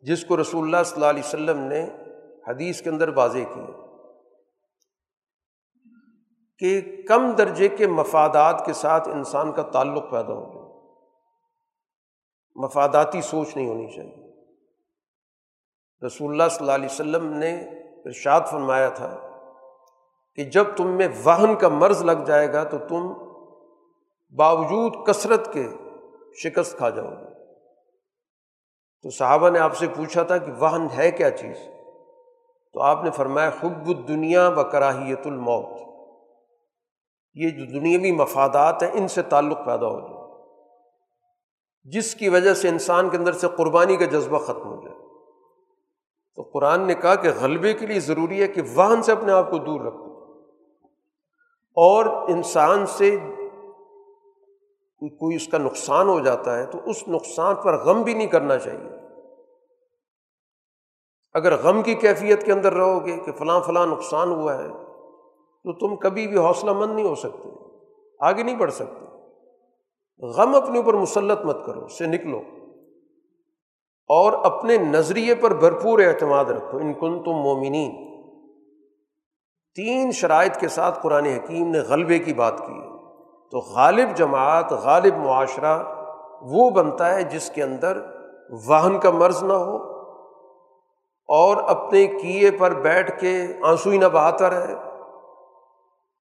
جس 0.00 0.24
کو 0.24 0.40
رسول 0.40 0.64
اللہ 0.64 0.84
صلی 0.84 0.94
اللہ 0.94 1.06
علیہ 1.06 1.22
وسلم 1.24 1.58
نے 1.58 1.88
حدیث 2.48 2.82
کے 2.82 2.90
اندر 2.90 3.08
واضح 3.08 3.38
کی 3.38 3.72
کہ 6.58 7.02
کم 7.08 7.32
درجے 7.32 7.68
کے 7.68 7.86
مفادات 7.86 8.66
کے 8.66 8.72
ساتھ 8.72 9.08
انسان 9.08 9.52
کا 9.52 9.62
تعلق 9.62 10.10
پیدا 10.10 10.32
ہو 10.32 10.54
گیا 10.54 10.66
مفاداتی 12.54 13.20
سوچ 13.20 13.56
نہیں 13.56 13.68
ہونی 13.68 13.96
چاہیے۔ 13.96 14.26
رسول 16.06 16.30
اللہ 16.30 16.42
صلی 16.50 16.58
اللہ 16.60 16.72
علیہ 16.72 16.88
وسلم 16.90 17.32
نے 17.32 17.60
ارشاد 18.04 18.40
فرمایا 18.50 18.88
تھا 18.88 19.16
کہ 20.34 20.44
جب 20.44 20.64
تم 20.76 20.86
میں 20.86 21.08
واہن 21.24 21.56
کا 21.56 21.68
مرض 21.68 22.02
لگ 22.02 22.24
جائے 22.26 22.52
گا 22.52 22.64
تو 22.64 22.78
تم 22.78 23.12
باوجود 24.36 25.06
کثرت 25.06 25.52
کے 25.52 25.68
شکست 26.44 26.76
کھا 26.76 26.88
جاؤ 26.88 27.10
گے۔ 27.10 27.25
تو 29.02 29.10
صحابہ 29.10 29.50
نے 29.50 29.58
آپ 29.58 29.76
سے 29.76 29.86
پوچھا 29.96 30.22
تھا 30.22 30.38
کہ 30.38 30.52
واہن 30.58 30.86
ہے 30.98 31.10
کیا 31.10 31.30
چیز؟ 31.30 31.56
تو 32.72 32.82
آپ 32.82 33.04
نے 33.04 33.10
فرمایا، 33.10 33.48
حب 33.48 33.88
الدنیا 33.88 34.48
و 34.48 34.64
کراہیت 34.64 35.26
الموت۔ 35.26 35.80
یہ 37.34 37.50
جو 37.50 37.64
دنیاوی 37.64 38.12
مفادات 38.12 38.82
ہیں، 38.82 38.90
ان 38.92 39.08
سے 39.08 39.22
تعلق 39.22 39.58
پیدا 39.66 39.86
ہو 39.86 40.00
جائے۔ 40.00 40.26
جس 41.84 42.14
کی 42.14 42.28
وجہ 42.28 42.54
سے 42.54 42.68
انسان 42.68 43.08
کے 43.08 43.16
اندر 43.16 43.32
سے 43.32 43.46
قربانی 43.56 43.96
کا 43.96 44.04
جذبہ 44.04 44.38
ختم 44.38 44.74
ہو 44.74 44.82
جائے۔ 44.82 44.96
تو 46.36 46.42
قرآن 46.42 46.86
نے 46.86 46.94
کہا 46.94 47.14
کہ 47.14 47.28
غلبے 47.40 47.72
کے 47.72 47.86
لیے 47.86 48.00
ضروری 48.00 48.42
ہے 48.42 48.48
کہ 48.48 48.62
واہن 48.74 49.02
سے 49.02 49.12
اپنے 49.12 49.32
آپ 49.32 49.50
کو 49.50 49.58
دور 49.58 49.80
رکھو۔ 49.80 50.06
اور 51.74 52.04
انسان 52.06 52.86
سے 52.86 53.16
کوئی 55.00 55.36
اس 55.36 55.48
کا 55.48 55.58
نقصان 55.58 56.08
ہو 56.08 56.20
جاتا 56.20 56.58
ہے 56.58 56.66
تو 56.66 56.78
اس 56.86 57.08
نقصان 57.08 57.54
پر 57.54 57.84
غم 57.84 58.02
بھی 58.02 58.14
نہیں 58.14 58.26
کرنا 58.26 58.58
چاہیے۔ 58.58 58.90
اگر 61.32 61.56
غم 61.56 61.82
کی 61.82 61.94
کیفیت 61.94 62.44
کے 62.44 62.52
اندر 62.52 62.72
رہو 62.72 63.06
گے 63.06 63.16
کہ 63.16 63.32
فلاں 63.32 63.60
فلاں 63.60 63.86
نقصان 63.86 64.28
ہوا 64.28 64.58
ہے، 64.58 64.68
تو 65.64 65.72
تم 65.72 65.96
کبھی 65.96 66.26
بھی 66.26 66.38
حوصلہ 66.38 66.70
مند 66.70 66.94
نہیں 66.94 67.08
ہو 67.08 67.14
سکتے، 67.14 67.48
آگے 68.20 68.42
نہیں 68.42 68.56
بڑھ 68.56 68.72
سکتے۔ 68.72 69.06
غم 70.26 70.54
اپنے 70.54 70.78
اوپر 70.78 70.94
مسلط 70.94 71.40
مت 71.40 71.66
کرو، 71.66 71.84
اس 71.84 71.98
سے 71.98 72.06
نکلو۔ 72.06 72.42
اور 74.08 74.32
اپنے 74.32 74.76
نظریے 74.76 75.34
پر 75.34 75.54
بھرپور 75.54 75.98
اعتماد 75.98 76.44
رکھو، 76.44 76.78
ان 76.78 76.92
کن 76.92 77.24
تم 77.24 77.32
مومنین۔ 77.32 78.06
تین 79.74 80.12
شرائط 80.12 80.56
کے 80.56 80.68
ساتھ 80.68 80.98
قرآن 81.02 81.24
حکیم 81.24 81.68
نے 81.70 81.78
غلبے 81.78 82.18
کی 82.18 82.34
بات 82.34 82.58
کی۔ 82.58 82.72
ہے 82.72 82.95
تو 83.50 83.58
غالب 83.58 84.16
جماعت، 84.16 84.72
غالب 84.72 85.16
معاشرہ 85.16 85.82
وہ 86.42 86.70
بنتا 86.70 87.14
ہے 87.14 87.22
جس 87.22 87.50
کے 87.50 87.62
اندر 87.62 87.98
واہن 88.66 88.98
کا 88.98 89.10
مرض 89.10 89.42
نہ 89.42 89.52
ہو 89.52 89.76
اور 91.28 91.56
اپنے 91.56 92.06
کیے 92.06 92.50
پر 92.50 92.74
بیٹھ 92.74 93.20
کے 93.20 93.52
آنسو 93.62 93.90
ہی 93.90 93.98
نہ 93.98 94.04
بہاتا 94.04 94.50
رہے 94.50 94.72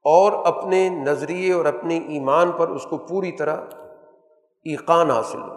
اور 0.06 0.32
اپنے 0.46 0.90
نظریے 0.90 1.54
اور 1.54 1.66
اپنے 1.66 1.98
ایمان 1.98 2.52
پر 2.52 2.68
اس 2.68 2.84
کو 2.84 2.98
پوری 2.98 3.32
طرح 3.32 3.58
ایقان 4.64 5.12
حاصل 5.12 5.42
ہو۔ 5.42 5.56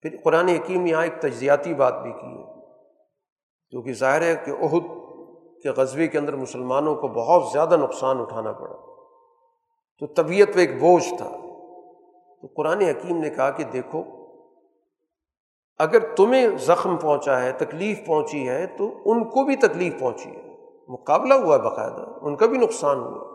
پھر 0.00 0.16
قرآن 0.24 0.48
حکیم 0.48 0.86
یہاں 0.86 1.02
ایک 1.02 1.20
تجزیاتی 1.20 1.74
بات 1.74 2.02
بھی 2.02 2.12
کی 2.12 2.26
ہے 2.26 2.44
کیونکہ 3.70 3.92
ظاہر 3.92 4.22
ہے 4.22 4.34
کہ 4.44 4.50
عہد 4.50 4.84
کے 5.62 5.70
غزبے 5.70 6.06
کے 6.06 6.18
اندر 6.18 6.36
مسلمانوں 6.36 6.94
کو 6.94 7.08
بہت 7.08 7.52
زیادہ 7.52 7.76
نقصان 7.76 8.20
اٹھانا 8.20 8.52
پڑا۔ 8.52 8.91
تو 9.98 10.06
طبیعت 10.06 10.54
پہ 10.54 10.60
ایک 10.60 10.80
بوجھ 10.80 11.14
تھا۔ 11.16 11.30
تو 12.42 12.46
قرآن 12.56 12.80
حکیم 12.80 13.18
نے 13.18 13.30
کہا 13.30 13.50
کہ 13.50 13.64
دیکھو، 13.64 14.02
اگر 15.78 16.14
تمہیں 16.14 16.48
زخم 16.58 16.96
پہنچا 16.96 17.42
ہے، 17.42 17.52
تکلیف 17.52 18.06
پہنچی 18.06 18.48
ہے، 18.48 18.66
تو 18.66 18.90
ان 19.04 19.24
کو 19.24 19.44
بھی 19.44 19.56
تکلیف 19.56 20.00
پہنچی 20.00 20.30
ہے۔ 20.30 20.52
مقابلہ 20.88 21.34
ہوا 21.34 21.56
ہے 21.56 21.62
باقاعدہ، 21.62 22.12
ان 22.22 22.36
کا 22.36 22.46
بھی 22.46 22.58
نقصان 22.58 22.98
ہوا۔ 22.98 23.32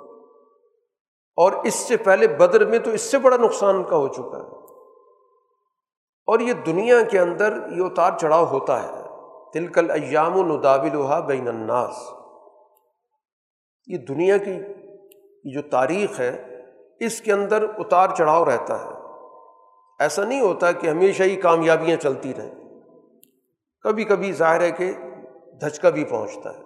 اور 1.36 1.52
اس 1.52 1.74
سے 1.74 1.98
پہلے 1.98 2.28
بدر 2.28 2.66
میں 2.66 2.80
تو 2.80 2.92
اس 2.92 3.02
سے 3.02 3.18
بڑا 3.18 3.38
نقصان 3.38 3.84
کا 3.84 3.96
ہو 3.96 4.08
چکا 4.08 4.38
ہے۔ 4.38 4.58
اور 6.28 6.40
یہ 6.40 6.54
دنیا 6.54 7.02
کے 7.02 7.20
اندر 7.20 7.54
یہ 7.78 7.84
اتار 7.84 8.12
چڑھاؤ 8.18 8.46
ہوتا 8.46 8.84
ہے۔ 8.84 9.04
تلکل 9.54 9.92
ایام 9.92 10.38
و 10.38 10.58
ندابلحا 10.58 11.20
بین 11.20 11.48
الناس۔ 11.48 12.10
یہ 13.88 13.98
دنیا 13.98 14.38
کی 14.38 14.52
جو 15.54 15.62
تاریخ 15.62 16.20
ہے، 16.20 16.62
اس 17.00 17.22
کے 17.22 17.34
اندر 17.34 17.66
اتار 17.78 18.08
چڑھاؤ 18.18 18.46
رہتا 18.46 18.86
ہے۔ 18.86 18.90
ایسا 20.00 20.24
نہیں 20.24 20.42
ہوتا 20.42 20.72
کہ 20.72 20.88
ہمیشہ 20.88 21.24
ہی 21.24 21.36
کامیابیاں 21.36 21.98
چلتی 21.98 22.34
رہیں۔ 22.34 22.56
کبھی 23.82 24.04
کبھی 24.04 24.32
ظاہر 24.32 24.62
ہے 24.62 24.72
کہ 24.72 24.92
دھچکا 25.62 25.90
بھی 25.90 26.06
پہنچتا 26.06 26.58
ہے۔ 26.58 26.64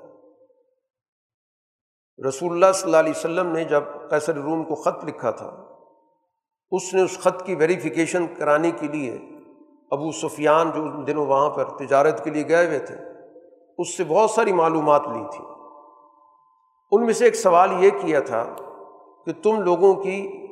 رسول 2.27 2.51
اللہ 2.51 2.71
صلی 2.73 2.83
اللہ 2.83 2.97
علیہ 2.97 3.13
وسلم 3.15 3.47
نے 3.47 3.63
جب 3.63 3.83
قیصر 4.09 4.35
روم 4.35 4.63
کو 4.63 4.75
خط 4.75 5.05
لکھا 5.05 5.31
تھا، 5.31 5.47
اس 6.71 6.93
نے 6.93 7.01
اس 7.01 7.19
خط 7.19 7.45
کی 7.45 7.55
ویریفیکیشن 7.55 8.27
کرانے 8.27 8.71
کے 8.71 8.87
لیے 8.87 9.15
ابو 9.91 10.11
سفیان 10.11 10.71
جو 10.75 10.81
ان 10.83 11.07
دنوں 11.07 11.25
وہاں 11.25 11.49
پر 11.49 11.63
تجارت 11.63 12.23
کے 12.23 12.29
لیے 12.29 12.47
گئے 12.47 12.67
ہوئے 12.67 12.79
تھے، 12.79 12.95
اس 13.77 13.97
سے 13.97 14.03
بہت 14.03 14.31
ساری 14.31 14.53
معلومات 14.53 15.01
لی 15.07 15.23
تھی۔ 15.31 15.45
ان 16.91 17.05
میں 17.05 17.13
سے 17.13 17.25
ایک 17.25 17.35
سوال 17.35 17.83
یہ 17.83 17.89
کیا 17.89 18.19
تھا 18.19 18.55
کہ 19.26 19.34
تم 19.43 19.61
لوگوں 19.61 19.93
کی 19.93 20.48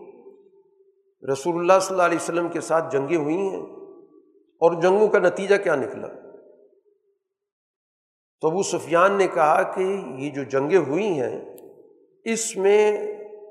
رسول 1.32 1.56
اللہ 1.56 1.80
صلی 1.82 1.94
اللہ 1.94 2.04
علیہ 2.04 2.18
وسلم 2.22 2.50
کے 2.50 2.62
ساتھ 2.62 2.92
جنگیں 2.92 3.18
ہوئی 3.18 3.38
ہیں 3.38 3.62
اور 4.36 4.82
جنگوں 4.82 5.08
کا 5.08 5.20
نتیجہ 5.20 5.56
کیا 5.56 5.76
نکلا؟ 5.76 6.08
تو 8.42 8.48
ابو 8.48 8.64
سفیان 8.64 9.14
نے 9.14 9.28
کہا 9.28 9.64
کہ 9.64 10.02
یہ 10.18 10.30
جو 10.30 10.44
جنگیں 10.44 10.78
ہوئی 10.78 11.20
ہیں، 11.20 11.56
اس 12.26 12.58
میں 12.58 13.02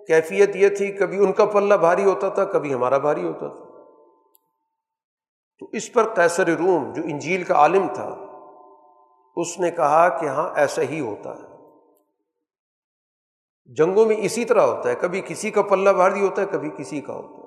کیفیت 0.06 0.56
یہ 0.56 0.68
تھی، 0.68 0.92
کبھی 0.92 1.18
ان 1.18 1.32
کا 1.32 1.44
پلہ 1.44 1.74
بھاری 1.74 2.04
ہوتا 2.04 2.28
تھا، 2.28 2.44
کبھی 2.44 2.74
ہمارا 2.74 2.98
بھاری 2.98 3.24
ہوتا 3.24 3.48
تھا۔ 3.48 3.64
تو 5.58 5.66
اس 5.72 5.92
پر 5.92 6.14
کیسر 6.14 6.48
روم، 6.48 6.92
جو 6.92 7.02
انجیل 7.04 7.44
کا 7.44 7.54
عالم 7.54 7.86
تھا، 7.94 8.24
اس 9.36 9.60
نے 9.60 9.70
کہا 9.70 10.08
کہ 10.08 10.26
ہاں 10.26 10.50
ایسا 10.54 10.82
ہی 10.82 11.00
ہوتا 11.00 11.30
ہے۔ 11.30 11.57
جنگوں 13.76 14.06
میں 14.06 14.16
اسی 14.18 14.44
طرح 14.44 14.60
ہوتا 14.60 14.88
ہے، 14.88 14.94
کبھی 14.94 15.20
کسی 15.20 15.50
کا 15.50 15.62
پلہ 15.62 15.90
بھاری 15.90 16.26
ہوتا 16.26 16.42
ہے، 16.42 16.46
کبھی 16.46 16.70
کسی 16.78 17.00
کا 17.00 17.12
ہوتا 17.12 17.28
ہے۔ 17.28 17.38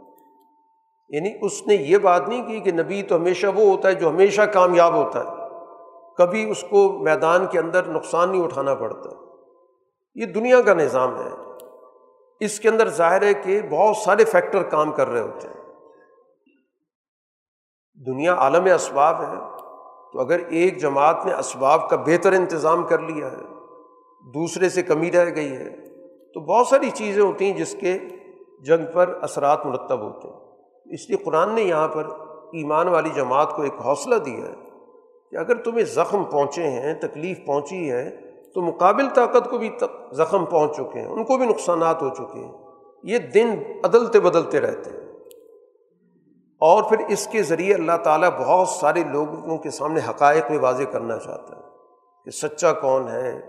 یعنی 1.10 1.30
اس 1.42 1.68
نے 1.68 1.76
یہ 1.76 1.98
بات 1.98 2.28
نہیں 2.28 2.48
کی 2.48 2.60
کہ 2.60 2.72
نبی 2.72 3.04
تو 3.04 3.16
ہمیشہ 3.16 3.48
وہ 3.48 3.76
ہوتا 3.76 3.90
ہے 3.90 3.94
جو 3.94 4.10
ہمیشہ 4.10 4.42
کامیاب 4.42 4.94
ہوتا 4.94 5.20
ہے۔ 5.20 5.32
کبھی 6.18 6.50
اس 6.50 6.66
کو 6.70 7.00
میدان 7.00 7.46
کے 7.46 7.60
اندر 7.60 7.88
نقصان 7.88 8.32
نہیں 8.32 8.44
اٹھانا 8.44 8.76
پڑتا۔ 8.76 9.10
یہ 10.16 10.26
دنیا 10.26 10.62
کا 10.62 10.74
نظام 10.74 11.16
ہے۔ 11.16 11.30
اس 12.40 12.60
کے 12.60 12.70
اندر 12.70 12.90
ظاہر 12.90 13.22
ہے 13.22 13.34
کہ 13.34 13.62
بہت 13.70 13.98
سارے 13.98 14.26
فیکٹر 14.26 14.64
کام 14.64 14.92
کر 14.92 15.08
رہے 15.08 15.22
ہوتے 15.22 15.48
ہیں۔ 15.48 15.74
دنیا 18.06 18.34
عالم 18.34 18.74
اسباب 18.76 19.22
ہے۔ 19.22 19.36
تو 20.14 20.20
اگر 20.20 20.40
ایک 20.40 20.78
جماعت 20.78 21.26
نے 21.26 21.34
اسباب 21.34 21.90
کا 21.90 21.96
بہتر 21.96 22.34
انتظام 22.34 22.84
کر 22.84 23.00
لیا 23.00 23.32
ہے، 23.32 23.44
دوسرے 24.34 24.70
سے 24.70 24.82
کمی 24.82 25.12
رہ 25.12 25.36
گئی 25.36 25.52
ہے 25.52 25.91
تو 26.34 26.40
بہت 26.40 26.68
ساری 26.68 26.90
چیزیں 26.90 27.24
ہوتی 27.24 27.46
ہیں 27.46 27.58
جس 27.58 27.76
کے 27.80 27.98
جنگ 28.62 28.86
پر 28.94 29.20
اثرات 29.22 29.66
مرتب 29.66 30.02
ہوتے 30.02 30.28
ہیں۔ 30.28 30.40
اس 30.86 31.10
لیے 31.10 31.18
قرآن 31.18 31.56
نے 31.56 31.62
یہاں 31.62 31.88
پر 31.88 32.06
ایمان 32.54 32.88
والی 32.88 33.10
جماعت 33.16 33.56
کو 33.56 33.62
ایک 33.62 33.74
حوصلہ 33.86 34.16
دیا 34.16 34.46
ہے 34.46 34.54
کہ 35.32 35.36
اگر 35.36 35.56
تمہیں 35.56 35.86
زخم 35.86 36.24
پہنچے 36.24 36.64
ہیں، 36.64 36.94
تکلیف 36.94 37.46
پہنچی 37.46 37.92
ہے، 37.92 38.10
تو 38.54 38.62
مقابل 38.62 39.10
طاقت 39.10 39.50
کو 39.50 39.58
بھی 39.58 39.70
زخم 40.12 40.46
پہنچ 40.46 40.72
چکے 40.78 41.00
ہیں، 41.00 41.08
ان 41.08 41.24
کو 41.24 41.38
بھی 41.38 41.46
نقصانات 41.46 42.02
ہو 42.02 42.10
چکے 42.10 42.40
ہیں۔ 42.40 42.52
یہ 43.04 43.18
دن 43.18 43.50
بدلتے 43.82 44.20
بدلتے 44.20 44.60
رہتے 44.60 44.90
ہیں۔ 44.90 45.02
اور 46.60 46.84
پھر 46.84 46.98
اس 47.08 47.28
کے 47.28 47.44
ذریعے 47.44 47.74
اللہ 47.74 47.98
تعالیٰ 48.04 48.30
بہت 48.40 48.68
سارے 48.68 49.04
لوگوں 49.04 49.58
کے 49.58 49.70
سامنے 49.70 50.00
حقائق 50.10 50.52
میں 50.52 50.60
واضح 50.60 50.84
کرنا 50.84 51.18
چاہتا 51.18 51.56
ہے 51.56 51.62
کہ 52.26 52.32
سچا 52.32 52.74
کون 52.74 53.08
ہے؟ 53.08 53.42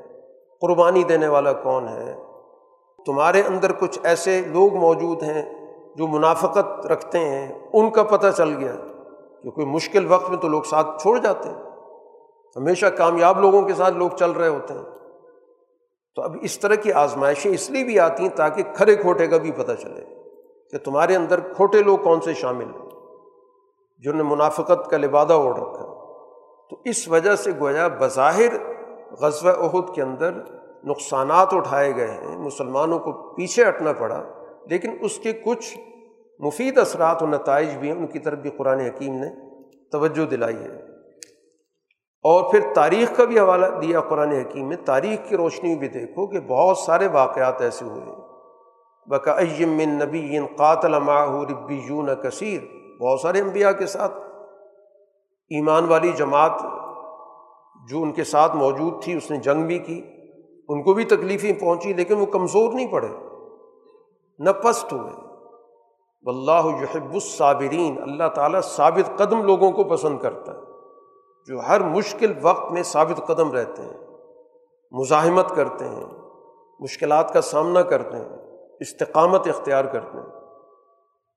قربانی 0.60 1.02
دینے 1.02 1.28
والا 1.28 1.52
کون 1.52 1.88
ہے؟ 1.88 2.14
تمہارے 3.06 3.42
اندر 3.42 3.72
کچھ 3.72 3.98
ایسے 4.02 4.42
لوگ 4.46 4.74
موجود 4.74 5.22
ہیں 5.22 5.76
جو 5.96 6.06
منافقت 6.06 6.86
رکھتے 6.86 7.18
ہیں، 7.18 7.68
ان 7.72 7.90
کا 7.90 8.02
پتہ 8.02 8.26
چل 8.36 8.56
گیا۔ 8.56 8.76
کہ 9.42 9.50
کوئی 9.50 9.66
مشکل 9.66 10.12
وقت 10.12 10.30
میں 10.30 10.38
تو 10.38 10.48
لوگ 10.48 10.62
ساتھ 10.62 11.02
چھوڑ 11.02 11.18
جاتے 11.18 11.48
ہیں۔ 11.48 11.62
ہمیشہ 12.56 12.86
کامیاب 12.86 13.40
لوگوں 13.40 13.62
کے 13.62 13.74
ساتھ 13.74 13.94
لوگ 13.94 14.10
چل 14.18 14.30
رہے 14.30 14.48
ہوتے 14.48 14.74
ہیں۔ 14.74 14.84
تو 16.14 16.22
اب 16.22 16.36
اس 16.42 16.58
طرح 16.58 16.74
کی 16.74 16.92
آزمائشیں 16.92 17.50
اس 17.50 17.70
لیے 17.70 17.84
بھی 17.84 18.00
آتی 18.00 18.22
ہیں 18.22 18.30
تاکہ 18.30 18.62
کھڑے 18.74 18.94
کھوٹے 18.94 19.26
کا 19.26 19.36
بھی 19.36 19.52
پتہ 19.52 19.72
چلے 19.72 20.00
کہ 20.70 20.78
تمہارے 20.78 21.16
اندر 21.16 21.40
کھوٹے 21.40 21.82
لوگ 21.82 21.98
کون 21.98 22.20
سے 22.20 22.34
شامل 22.34 22.64
ہیں، 22.64 22.88
جنہوں 23.98 24.16
نے 24.16 24.22
منافقت 24.22 24.90
کا 24.90 24.96
لبادہ 24.96 25.32
اوڑھ 25.32 25.60
رکھا۔ 25.60 25.92
تو 26.70 26.76
اس 26.84 27.08
وجہ 27.08 27.36
سے 27.36 27.50
گویا 27.60 27.88
بظاہر 27.88 28.72
غزوہ 29.20 29.52
عہد 29.52 29.94
کے 29.94 30.02
اندر 30.02 30.30
نقصانات 30.84 31.54
اٹھائے 31.54 31.96
گئے 31.96 32.10
ہیں، 32.10 32.38
مسلمانوں 32.38 32.98
کو 32.98 33.12
پیچھے 33.34 33.68
ہٹنا 33.68 33.92
پڑا، 33.92 34.22
لیکن 34.70 34.96
اس 35.00 35.18
کے 35.18 35.32
کچھ 35.32 35.78
مفید 36.38 36.78
اثرات 36.78 37.22
و 37.22 37.26
نتائج 37.26 37.76
بھی 37.76 37.90
ہیں، 37.90 37.96
ان 37.96 38.06
کی 38.06 38.18
طرف 38.18 38.38
بھی 38.38 38.50
قرآن 38.50 38.80
حکیم 38.80 39.14
نے 39.14 39.28
توجہ 39.92 40.26
دلائی 40.26 40.56
ہے۔ 40.56 40.92
اور 42.24 42.50
پھر 42.50 42.60
تاریخ 42.74 43.16
کا 43.16 43.24
بھی 43.24 43.40
حوالہ 43.40 43.66
دیا 43.66 44.00
قرآن 44.00 44.32
حکیم 44.32 44.68
میں 44.68 44.76
تاریخ 44.84 45.28
کی 45.28 45.36
روشنی 45.36 45.76
بھی 45.76 45.88
دیکھو 45.88 46.26
کہ 46.26 46.40
بہت 46.40 46.78
سارے 46.78 47.06
واقعات 47.06 47.60
ایسے 47.60 47.84
ہوئے 47.84 48.00
ہیں۔ 48.00 48.16
بقا 49.06 49.36
من 49.60 49.88
نبی 49.88 50.38
قاتل 50.56 50.98
ماہ 50.98 51.30
ربی 51.50 51.80
یون 51.88 52.08
کثیر 52.22 52.60
بہت 53.02 53.20
سارے 53.20 53.40
انبیاء 53.40 53.72
کے 53.72 53.86
ساتھ 53.86 54.12
ایمان 55.50 55.84
والی 55.84 56.12
جماعت 56.12 56.52
جو 57.88 58.02
ان 58.02 58.12
کے 58.12 58.24
ساتھ 58.24 58.56
موجود 58.56 59.02
تھی، 59.02 59.16
اس 59.16 59.30
نے 59.30 59.36
جنگ 59.36 59.66
بھی 59.66 59.78
کی۔ 59.78 60.21
ان 60.68 60.82
کو 60.82 60.94
بھی 60.94 61.04
تکلیفیں 61.04 61.52
پہنچی 61.60 61.92
لیکن 61.92 62.14
وہ 62.14 62.26
کمزور 62.26 62.72
نہیں 62.72 62.92
پڑے 62.92 63.08
نہ 64.38 64.50
پست 64.50 64.92
ہوئے۔ 64.92 65.12
واللہ 66.24 66.82
یحب 66.82 67.12
الصابرین، 67.12 68.02
اللہ 68.02 68.28
تعالیٰ 68.34 68.60
ثابت 68.60 69.18
قدم 69.18 69.42
لوگوں 69.42 69.70
کو 69.70 69.84
پسند 69.84 70.18
کرتا 70.18 70.52
ہے، 70.52 70.58
جو 71.46 71.60
ہر 71.68 71.80
مشکل 71.80 72.32
وقت 72.42 72.72
میں 72.72 72.82
ثابت 72.82 73.26
قدم 73.26 73.52
رہتے 73.52 73.82
ہیں، 73.82 73.98
مزاحمت 74.92 75.54
کرتے 75.54 75.84
ہیں، 75.84 76.04
مشکلات 76.80 77.32
کا 77.32 77.40
سامنا 77.40 77.82
کرتے 77.82 78.16
ہیں، 78.16 78.58
استقامت 78.80 79.48
اختیار 79.48 79.84
کرتے 79.84 80.18
ہیں۔ 80.18 80.42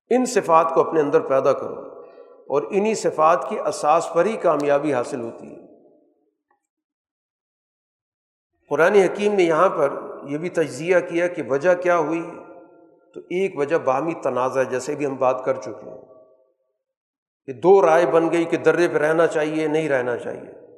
ان 0.10 0.26
صفات 0.26 0.73
کو 0.73 0.81
اپنے 0.81 1.02
اندر 1.02 1.19
پیدا 1.19 1.53
کرو 1.53 1.81
اور 2.49 2.61
انہیں 2.69 2.93
صفات 2.93 3.49
کی 3.49 3.60
اساس 3.60 4.14
پر 4.14 4.26
ہی 4.26 4.38
کامیابی 4.38 4.93
حاصل 4.93 5.22
ہوتی 5.22 5.47
ہے۔ 5.47 5.64
قرآن 8.69 8.93
حکیم 8.93 9.33
نے 9.33 9.43
یہاں 9.43 9.69
پر 9.69 9.93
یہ 10.23 10.37
بھی 10.37 10.49
تجزیہ 10.49 10.95
کیا 11.09 11.27
کہ 11.27 11.43
وجہ 11.49 11.73
کیا 11.73 11.97
ہوئی؟ 11.97 12.31
تو 13.13 13.19
ایک 13.19 13.57
وجہ 13.57 13.75
باہمی 13.75 14.13
تنازع 14.13 14.63
جیسے 14.63 14.95
بھی 14.95 15.05
ہم 15.05 15.15
بات 15.15 15.45
کر 15.45 15.53
چکے 15.53 15.89
ہیں۔ 15.89 16.01
کہ 17.45 17.53
دو 17.53 17.85
رائے 17.85 18.05
بن 18.05 18.31
گئی 18.31 18.45
کہ 18.45 18.57
درے 18.57 18.87
پہ 18.87 18.97
رہنا 18.97 19.27
چاہیے، 19.27 19.67
نہیں 19.67 19.89
رہنا 19.89 20.17
چاہیے۔ 20.17 20.77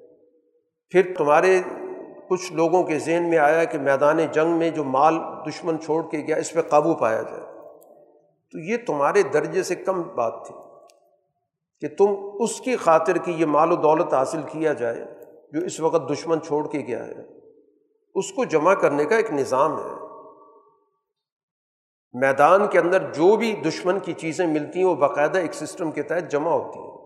پھر 0.90 1.14
تمہارے 1.18 1.62
کچھ 2.30 2.54
لوگوں 2.54 2.84
کے 2.84 3.00
ذہن 3.00 3.30
میں 3.30 3.38
آیا 3.38 3.64
کہ 3.64 3.78
میدان 3.78 4.18
جنگ 4.32 4.52
میں 4.52 4.70
جو 4.70 4.84
مال 4.84 5.18
دشمن 5.50 5.80
چھوڑ 5.80 6.04
کے 6.12 6.18
گیا، 6.28 6.36
اس 6.36 6.54
پہ 6.54 6.62
قابو 6.62 6.94
پایا 6.94 7.22
جائے۔ 7.22 7.44
تو 8.52 8.60
یہ 8.60 8.78
تمہارے 8.88 9.24
درجے 9.24 9.64
سے 9.64 9.76
کم 9.76 10.02
بات 10.02 10.34
تھی 10.48 10.56
کہ 11.80 11.96
تم 11.96 12.06
اس 12.34 12.62
کی 12.62 12.76
خاطر 12.76 13.16
کی 13.16 13.32
یہ 13.32 13.46
مال 13.46 13.72
و 13.72 13.76
دولت 13.76 14.14
حاصل 14.14 14.42
کیا 14.52 14.74
جائے 14.74 15.06
جو 15.52 15.66
اس 15.66 15.80
وقت 15.80 16.12
دشمن 16.12 16.42
چھوڑ 16.42 16.68
کے 16.68 16.80
گیا 16.88 17.08
ہے۔ 17.08 17.37
اس 18.18 18.32
کو 18.32 18.46
جمع 18.46 18.74
کرنے 18.74 19.06
کا 19.06 19.16
ایک 19.16 19.32
نظام 19.32 19.80
ہے۔ 19.80 20.08
میدان 22.14 22.68
کے 22.68 22.80
اندر 22.80 23.14
جو 23.14 23.36
بھی 23.36 23.54
دشمن 23.54 24.00
کی 24.00 24.14
چیزیں 24.14 24.48
ملتی 24.48 24.80
ہیں، 24.80 24.86
وہ 24.86 24.96
باقاعدہ 24.96 25.38
ایک 25.38 25.54
سسٹم 25.54 25.92
کے 25.92 26.02
تحت 26.02 26.32
جمع 26.32 26.52
ہوتی 26.52 26.80
ہیں۔ 26.80 26.98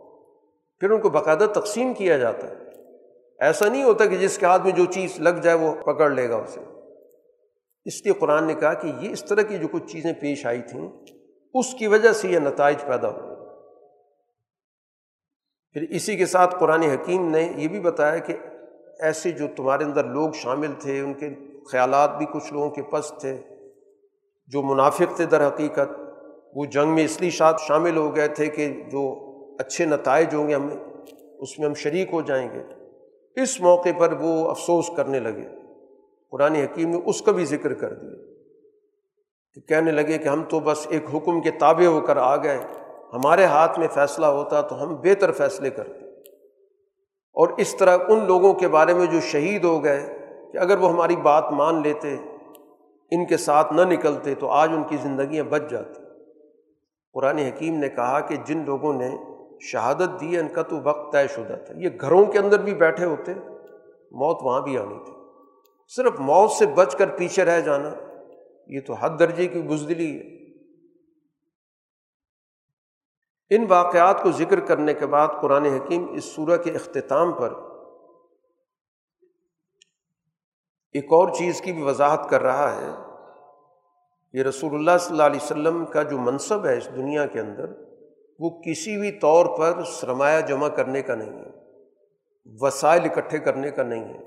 پھر 0.80 0.92
ان 0.92 1.02
کو 1.02 1.10
باقاعدہ 1.10 1.46
تقسیم 1.56 1.94
کیا 1.94 2.18
جاتا 2.18 2.48
ہے۔ 2.48 2.54
ایسا 3.40 3.70
نہیں 3.70 3.84
ہوتا 3.84 4.06
کہ 4.06 4.18
جس 4.18 4.38
کے 4.38 4.46
ہاتھ 4.46 4.62
میں 4.62 4.72
جو 4.72 4.86
چیز 4.86 5.20
لگ 5.20 5.30
جائے، 5.30 5.58
وہ 5.58 5.76
پکڑ 5.76 6.10
لے 6.10 6.30
گا 6.30 6.36
اسے۔ 6.36 6.60
اس 7.86 8.04
لیے 8.04 8.14
قرآن 8.14 8.44
نے 8.44 8.54
کہا 8.54 8.74
کہ 8.74 8.92
یہ 9.00 9.12
اس 9.12 9.26
طرح 9.26 9.42
کی 9.42 9.58
جو 9.58 9.68
کچھ 9.68 9.88
چیزیں 9.88 10.14
پیش 10.14 10.46
آئی 10.46 10.62
تھیں، 10.62 10.92
اس 11.54 11.74
کی 11.74 11.88
وجہ 11.88 12.12
سے 12.12 12.28
یہ 12.28 12.40
نتائج 12.40 12.78
پیدا 12.88 13.10
ہوئے۔ 13.10 13.36
پھر 15.74 15.82
اسی 15.90 16.18
کے 16.18 16.26
ساتھ 16.26 16.56
قرآن 16.60 16.82
حکیم 16.82 17.30
نے 17.30 17.54
یہ 17.56 17.68
بھی 17.68 17.80
بتایا 17.80 18.18
کہ 18.18 18.38
ایسے 19.02 19.32
جو 19.32 19.48
تمہارے 19.56 19.84
اندر 19.84 20.04
لوگ 20.04 20.32
شامل 20.32 20.72
تھے، 20.80 21.00
ان 21.00 21.14
کے 21.14 21.30
خیالات 21.72 22.18
بھی 22.18 22.26
کچھ 22.34 22.54
لوگوں 22.54 22.70
کے 22.70 22.82
پس 22.82 23.14
تھے، 23.20 23.38
جو 24.48 24.62
منافق 24.62 25.16
تھے 25.16 25.26
در 25.26 25.48
حقیقت، 25.48 26.02
وہ 26.56 26.66
جنگ 26.66 26.90
میں 26.90 27.04
اس 27.04 27.22
لیے 27.22 27.30
شاد 27.30 27.54
شامل 27.68 27.98
ہو 27.98 28.16
گئے 28.16 28.28
تھے 28.28 28.48
کہ 28.48 28.84
جو 28.92 29.28
اچھے 29.60 29.86
نتائج 29.86 30.36
ہوں 30.36 30.48
گے، 30.48 30.54
ہمیں 30.54 30.78
اس 31.40 31.60
میں 31.60 31.68
ہم 31.68 31.74
شریک 31.74 32.10
ہو 32.14 32.22
جائیں 32.22 32.50
گے۔ 32.54 32.64
اس 33.42 33.62
موقع 33.62 33.90
پر 34.00 34.12
وہ 34.12 34.50
افسوس 34.50 34.86
کرنے 34.98 35.20
لگے۔ 35.20 35.48
قرآن 36.32 36.56
حکیم 36.56 36.90
نے 36.90 37.00
اس 37.06 37.22
کا 37.22 37.32
بھی 37.32 37.46
ذکر 37.46 37.74
کر 37.74 37.94
دیا 37.94 38.16
کہ 39.54 39.62
کہنے 39.62 39.92
لگے 39.92 40.18
کہ 40.18 40.28
ہم 40.28 40.44
تو 40.44 40.60
بس 40.60 40.88
ایک 40.90 41.04
حکم 41.16 41.42
کے 41.42 41.52
تابع 41.52 41.86
ہو 41.86 42.02
کر 42.02 42.18
آ 42.18 42.36
گئے۔ 42.36 42.58
ہمارے 43.14 43.46
ہاتھ 43.46 43.80
میں 43.80 43.88
فیصلہ 43.88 44.26
ہوتا 44.26 44.62
تو 44.62 44.84
ہم 44.84 44.96
بہتر 44.96 45.32
فیصلے 45.32 45.70
کرتے۔ 45.70 46.11
اور 47.34 47.50
اس 47.58 47.76
طرح 47.76 47.98
ان 48.08 48.28
لوگوں 48.28 48.54
کے 48.54 48.68
بارے 48.68 48.94
میں 48.94 49.06
جو 49.06 49.20
شہید 49.20 49.64
ہو 49.64 49.84
گئے 49.84 50.18
کہ 50.52 50.58
اگر 50.58 50.78
وہ 50.78 50.90
ہماری 50.90 51.16
بات 51.16 51.52
مان 51.52 51.82
لیتے، 51.82 52.18
ان 53.12 53.26
کے 53.26 53.38
ساتھ 53.38 53.74
نہ 53.74 53.82
نکلتے 53.82 54.36
تو 54.36 54.48
آج 54.48 54.70
ان 54.76 54.84
کی 54.84 54.98
زندگیاں 54.98 55.44
بچ 55.44 55.62
جاتی۔ 55.70 56.04
قرآن 57.14 57.38
حکیم 57.38 57.76
نے 57.76 57.90
کہا 57.90 58.20
کہ 58.20 58.36
جن 58.46 58.64
لوگوں 58.66 58.94
نے 58.94 59.10
شہادت 59.62 60.22
دی، 60.22 60.38
ان 60.38 60.48
کا 60.48 60.62
تو 60.62 60.76
وقت 60.84 61.14
طے 61.14 61.28
شدہ 61.28 61.54
تھا۔ 61.54 61.74
یہ 61.78 61.90
گھروں 62.02 62.26
کے 62.26 62.40
اندر 62.40 62.62
بھی 62.62 62.74
بیٹھے 62.74 63.06
ہوتے، 63.06 63.34
موت 64.12 64.38
وہاں 64.42 64.62
بھی 64.62 64.78
آنی 64.78 65.04
تھی۔ 65.06 65.14
صرف 65.96 66.20
موت 66.20 66.52
سے 66.52 66.66
بچ 66.66 66.96
کر 66.96 67.06
پیچھے 67.08 67.46
رہ 67.46 67.60
جانا، 67.60 67.90
یہ 68.68 68.80
تو 68.88 68.94
حد 68.94 69.20
درجے 69.20 69.48
کی 69.48 69.62
بزدلی 69.62 70.20
ہے۔ 70.20 70.41
ان 73.56 73.66
واقعات 73.70 74.24
کو 74.24 74.32
ذکر 74.32 74.60
کرنے 74.60 74.94
کے 74.94 75.06
بعد 75.06 75.28
قرآن 75.42 75.66
حکیم 75.66 76.14
اس 76.14 76.26
سورہ 76.26 76.58
کے 76.58 76.72
اختتام 76.72 77.34
پر 77.34 77.54
ایک 80.94 81.06
اور 81.06 81.30
چیز 81.30 81.62
کی 81.62 81.72
بھی 81.72 81.82
وضاحت 81.82 82.30
کر 82.30 82.42
رہا 82.42 82.76
ہے۔ 82.76 82.92
یہ 84.34 84.44
رسول 84.44 84.74
اللہ 84.74 84.98
صلی 85.00 85.12
اللہ 85.12 85.24
علیہ 85.24 85.44
وسلم 85.44 85.86
کا 85.86 86.04
جو 86.04 86.18
منصب 86.18 86.66
ہے 86.66 86.78
اس 86.78 86.90
دنیا 86.96 87.26
کے 87.26 87.40
اندر، 87.40 87.66
وہ 88.40 88.50
کسی 88.50 88.98
بھی 88.98 89.12
طور 89.12 89.46
پر 89.58 89.84
سرمایہ 89.84 90.42
جمع 90.42 90.68
کرنے 90.68 91.02
کا 91.02 91.16
نہیں 91.16 91.40
ہے، 91.40 91.52
وسائل 92.46 93.02
اکٹھے 93.04 93.40
کرنے 93.40 93.72
کا 93.72 93.84
نہیں 93.84 94.14
ہے۔ 94.14 94.20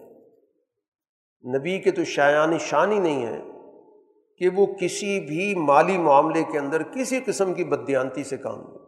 نبی 1.58 1.78
کے 1.78 1.90
تو 1.90 2.04
شایان 2.04 2.58
شان 2.58 2.92
ہی 2.92 2.98
نہیں 2.98 3.26
ہے 3.26 3.42
کہ 4.38 4.48
وہ 4.48 4.66
کسی 4.66 5.20
بھی 5.20 5.54
مالی 5.54 5.98
معاملے 5.98 6.42
کے 6.52 6.58
اندر 6.58 6.82
کسی 6.82 7.20
قسم 7.20 7.54
کی 7.54 7.64
بدیانتی 7.64 8.24
سے 8.24 8.36
کام 8.36 8.60
لے۔ 8.60 8.83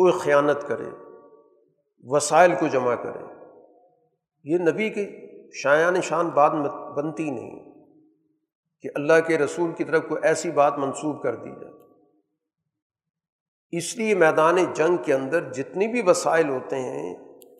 کوئی 0.00 0.12
خیانت 0.20 0.68
کرے، 0.68 0.84
وسائل 2.00 2.52
کو 2.60 2.66
جمع 2.66 2.94
کرے۔ 2.94 3.24
یہ 4.44 4.58
نبی 4.58 4.90
کی 4.90 5.06
شایان 5.52 6.00
شان 6.00 6.28
بات 6.28 6.52
بنتی 6.96 7.30
نہیں 7.30 7.84
کہ 8.82 8.88
اللہ 8.94 9.12
کے 9.26 9.38
رسول 9.38 9.72
کی 9.72 9.84
طرف 9.84 10.08
کوئی 10.08 10.20
ایسی 10.24 10.50
بات 10.50 10.78
منسوخ 10.78 11.22
کر 11.22 11.34
دی 11.34 11.50
جائے۔ 11.50 11.74
اس 13.70 13.96
لیے 13.96 14.14
میدان 14.14 14.56
جنگ 14.74 14.96
کے 14.96 15.14
اندر 15.14 15.52
جتنی 15.52 15.88
بھی 15.88 16.02
وسائل 16.06 16.48
ہوتے 16.48 16.76
ہیں، 16.76 17.16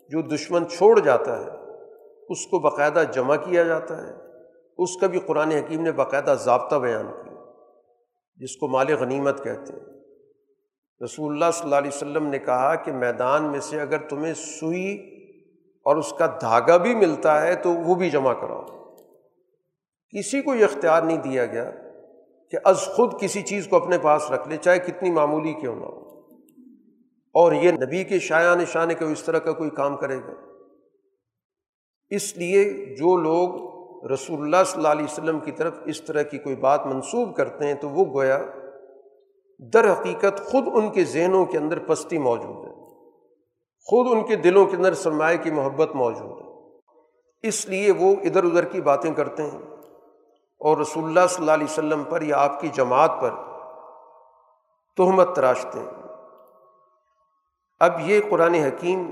جو 0.09 0.21
دشمن 0.21 0.67
چھوڑ 0.67 0.99
جاتا 0.99 1.39
ہے، 1.39 1.49
اس 2.29 2.47
کو 2.47 2.59
باقاعدہ 2.59 3.03
جمع 3.11 3.35
کیا 3.35 3.63
جاتا 3.63 4.07
ہے۔ 4.07 4.13
اس 4.77 4.97
کا 4.97 5.07
بھی 5.07 5.19
قرآن 5.19 5.51
حکیم 5.51 5.81
نے 5.81 5.91
باقاعدہ 5.91 6.35
ضابطہ 6.39 6.75
بیان 6.75 7.07
کیا، 7.07 7.53
جس 8.35 8.57
کو 8.57 8.67
مال 8.67 8.87
غنیمت 8.87 9.43
کہتے 9.43 9.73
ہیں۔ 9.73 9.90
رسول 11.03 11.33
اللہ 11.33 11.51
صلی 11.53 11.63
اللہ 11.63 11.75
علیہ 11.75 11.91
وسلم 11.95 12.27
نے 12.27 12.39
کہا 12.39 12.75
کہ 12.75 12.91
میدان 12.91 13.43
میں 13.43 13.59
سے 13.59 13.81
اگر 13.81 13.97
تمہیں 13.97 14.33
سوئی 14.33 15.17
اور 15.85 15.95
اس 15.95 16.13
کا 16.19 16.25
دھاگا 16.41 16.77
بھی 16.77 16.95
ملتا 16.95 17.41
ہے 17.41 17.55
تو 17.55 17.73
وہ 17.73 17.95
بھی 17.95 18.09
جمع 18.09 18.33
کراؤ۔ 18.33 18.65
کسی 20.17 20.41
کو 20.41 20.55
یہ 20.55 20.63
اختیار 20.63 21.01
نہیں 21.01 21.17
دیا 21.17 21.45
گیا 21.45 21.71
کہ 22.51 22.57
از 22.63 22.77
خود 22.77 23.21
کسی 23.21 23.41
چیز 23.41 23.67
کو 23.67 23.75
اپنے 23.75 23.97
پاس 23.97 24.31
رکھ 24.31 24.47
لے، 24.47 24.57
چاہے 24.57 24.79
کتنی 24.79 25.11
معمولی 25.11 25.53
کیوں 25.53 25.75
نہ 25.75 25.85
ہو۔ 25.85 26.11
اور 27.33 27.51
یہ 27.51 27.71
نبی 27.71 28.03
کے 28.03 28.19
شاع 28.19 28.55
نشانے 28.55 28.93
کا 28.93 29.05
اس 29.05 29.23
طرح 29.23 29.39
کا 29.39 29.51
کوئی 29.51 29.69
کام 29.69 29.97
کرے 29.97 30.17
گا۔ 30.17 30.33
اس 32.09 32.37
لیے 32.37 32.73
جو 32.73 33.17
لوگ 33.17 33.71
رسول 34.11 34.41
اللہ 34.41 34.63
صلی 34.65 34.77
اللہ 34.77 34.87
علیہ 34.87 35.03
وسلم 35.03 35.39
کی 35.39 35.51
طرف 35.51 35.79
اس 35.85 36.01
طرح 36.01 36.21
کی 36.21 36.37
کوئی 36.37 36.55
بات 36.55 36.85
منسوب 36.85 37.35
کرتے 37.35 37.67
ہیں 37.67 37.73
تو 37.73 37.89
وہ 37.89 38.05
گویا 38.05 38.39
در 39.61 39.91
حقیقت 39.91 40.45
خود 40.45 40.63
ان 40.73 40.89
کے 40.89 41.03
ذہنوں 41.03 41.45
کے 41.45 41.57
اندر 41.57 41.79
پستی 41.79 42.17
موجود 42.17 42.65
ہے۔ 42.65 42.71
خود 43.85 44.07
ان 44.11 44.27
کے 44.27 44.35
دلوں 44.35 44.65
کے 44.65 44.75
اندر 44.75 44.93
سرمایہ 44.93 45.37
کی 45.37 45.51
محبت 45.51 45.95
موجود 45.95 46.41
ہے۔ 46.41 46.77
اس 47.47 47.65
لیے 47.65 47.91
وہ 47.91 48.15
ادھر 48.23 48.43
ادھر 48.43 48.65
کی 48.65 48.81
باتیں 48.81 49.13
کرتے 49.13 49.43
ہیں۔ 49.43 49.59
اور 50.59 50.77
رسول 50.77 51.03
اللہ 51.03 51.27
صلی 51.29 51.37
اللہ 51.39 51.51
علیہ 51.51 51.63
وسلم 51.63 52.03
پر 52.03 52.21
یا 52.21 52.37
آپ 52.37 52.61
کی 52.61 52.67
جماعت 52.67 53.11
پر 53.21 53.33
تہمت 54.97 55.35
تراشتے 55.35 55.79
ہیں۔ 55.79 56.03
اب 57.79 57.91
یہ 57.99 58.21
قرآن 58.29 58.53
حکیم 58.53 59.09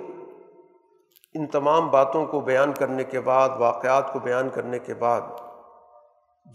ان 1.33 1.47
تمام 1.47 1.89
باتوں 1.89 2.25
کو 2.25 2.39
بیان 2.39 2.71
کرنے 2.73 3.03
کے 3.03 3.19
بعد، 3.19 3.49
واقعات 3.59 4.13
کو 4.13 4.19
بیان 4.19 4.49
کرنے 4.49 4.79
کے 4.79 4.93
بعد 4.93 5.21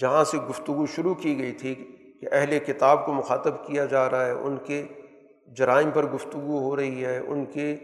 جہاں 0.01 0.25
سے 0.25 0.39
گفتگو 0.39 0.87
شروع 0.87 1.15
کی 1.15 1.39
گئی 1.39 1.53
تھی 1.53 1.97
کہ 2.25 2.35
اہل 2.35 2.59
کتاب 2.59 3.07
کو 3.07 3.13
مخاطب 3.13 3.67
کیا 3.67 3.85
جا 3.85 4.11
رہا 4.11 4.27
ہے، 4.27 4.31
ان 4.31 4.57
کے 4.57 4.87
جرائم 5.57 5.91
پر 5.91 6.07
گفتگو 6.07 6.59
ہو 6.59 6.77
رہی 6.77 7.05
ہے، 7.05 7.19
ان 7.19 7.45
کے 7.45 7.77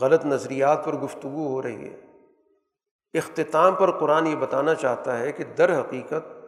غلط 0.00 0.26
نظریات 0.26 0.84
پر 0.84 0.92
گفتگو 0.92 1.46
ہو 1.48 1.62
رہی 1.62 1.88
ہے۔ 1.88 1.96
اختتام 3.14 3.74
پر 3.74 3.90
قرآن 3.90 4.26
یہ 4.26 4.36
بتانا 4.36 4.74
چاہتا 4.74 5.18
ہے 5.18 5.32
کہ 5.32 5.44
در 5.44 5.80
حقیقت 5.80 6.44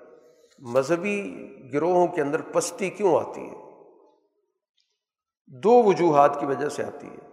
مذہبی 0.59 1.49
گروہوں 1.73 2.07
کے 2.07 2.23
اندر 2.23 2.41
پستی 2.41 2.91
کیوں 2.91 3.21
آتی 3.21 3.41
ہے؟ 3.41 3.55
دو 5.47 5.83
وجوہات 5.83 6.41
کی 6.41 6.47
وجہ 6.47 6.69
سے 6.69 6.85
آتی 6.85 7.07
ہے۔ 7.07 7.29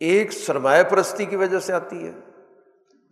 ایک 0.00 0.32
سرمایہ 0.32 0.82
پرستی 0.82 1.24
کی 1.24 1.36
وجہ 1.36 1.58
سے 1.58 1.72
آتی 1.72 2.06
ہے 2.06 2.12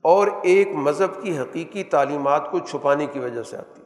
اور 0.02 0.26
ایک 0.42 0.68
مذہب 0.68 1.22
کی 1.22 1.38
حقیقی 1.38 1.84
تعلیمات 1.84 2.50
کو 2.50 2.58
چھپانے 2.58 3.06
کی 3.06 3.18
وجہ 3.18 3.42
سے 3.42 3.56
آتی 3.56 3.82
ہے۔ 3.82 3.85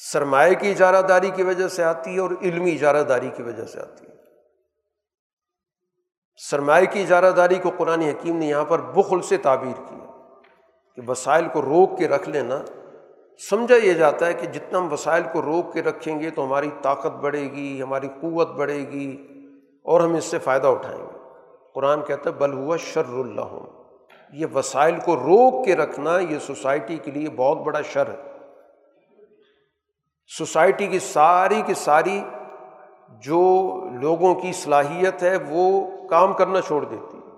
سرمایہ 0.00 0.54
کی 0.54 0.70
اجارہ 0.70 1.02
داری 1.02 1.30
کی 1.30 1.42
وجہ 1.42 1.68
سے 1.68 1.84
آتی 1.84 2.14
ہے 2.14 2.20
اور 2.20 2.30
علمی 2.42 2.72
اجارہ 2.72 3.02
داری 3.02 3.30
کی 3.36 3.42
وجہ 3.42 3.64
سے 3.64 3.80
آتی 3.80 4.06
ہے۔ 4.06 4.12
سرمایہ 6.50 6.84
کی 6.84 7.02
اجارہ 7.02 7.30
داری 7.30 7.54
کو 7.54 7.70
قرآن 7.76 8.00
حکیم 8.00 8.36
نے 8.36 8.46
یہاں 8.46 8.64
پر 8.64 8.78
بخل 8.78 9.22
سے 9.22 9.36
تعبیر 9.36 9.76
کیا 9.76 10.06
کہ 10.94 11.10
وسائل 11.10 11.48
کو 11.52 11.62
روک 11.62 11.98
کے 11.98 12.08
رکھ 12.08 12.28
لینا۔ 12.28 12.62
سمجھا 13.50 13.76
یہ 13.76 13.92
جاتا 13.92 14.26
ہے 14.26 14.34
کہ 14.34 14.46
جتنا 14.46 14.78
ہم 14.78 14.92
وسائل 14.92 15.22
کو 15.32 15.42
روک 15.42 15.72
کے 15.72 15.82
رکھیں 15.82 16.20
گے 16.20 16.30
تو 16.30 16.44
ہماری 16.44 16.70
طاقت 16.82 17.12
بڑھے 17.12 17.52
گی، 17.52 17.82
ہماری 17.82 18.08
قوت 18.08 18.48
بڑھے 18.48 18.78
گی 18.78 19.26
اور 19.82 20.00
ہم 20.00 20.14
اس 20.14 20.24
سے 20.24 20.38
فائدہ 20.38 20.66
اٹھائیں 20.66 21.00
گے۔ 21.00 21.18
قرآن 21.74 22.02
کہتا 22.02 22.30
ہے، 22.30 22.34
بل 22.34 22.52
ہوا 22.52 22.76
شر 22.76 23.04
اللہ۔ 23.08 23.58
یہ 24.32 24.46
وسائل 24.54 24.94
کو 25.04 25.16
روک 25.16 25.66
کے 25.66 25.76
رکھنا 25.76 26.18
یہ 26.18 26.38
سوسائٹی 26.38 26.96
کے 26.96 27.10
لیے 27.10 27.30
بہت 27.30 27.58
بڑا 27.58 27.80
شر 27.82 28.10
ہے۔ 28.10 28.37
سوسائٹی 30.36 30.86
کی 30.86 30.98
ساری 30.98 31.62
کی 31.66 31.74
ساری 31.74 32.24
جو 33.08 33.72
لوگوں 34.00 34.34
کی 34.34 34.52
صلاحیت 34.52 35.22
ہے 35.22 35.36
وہ 35.48 35.86
کام 36.08 36.32
کرنا 36.32 36.60
چھوڑ 36.60 36.84
دیتی 36.84 37.18
ہے۔ 37.18 37.28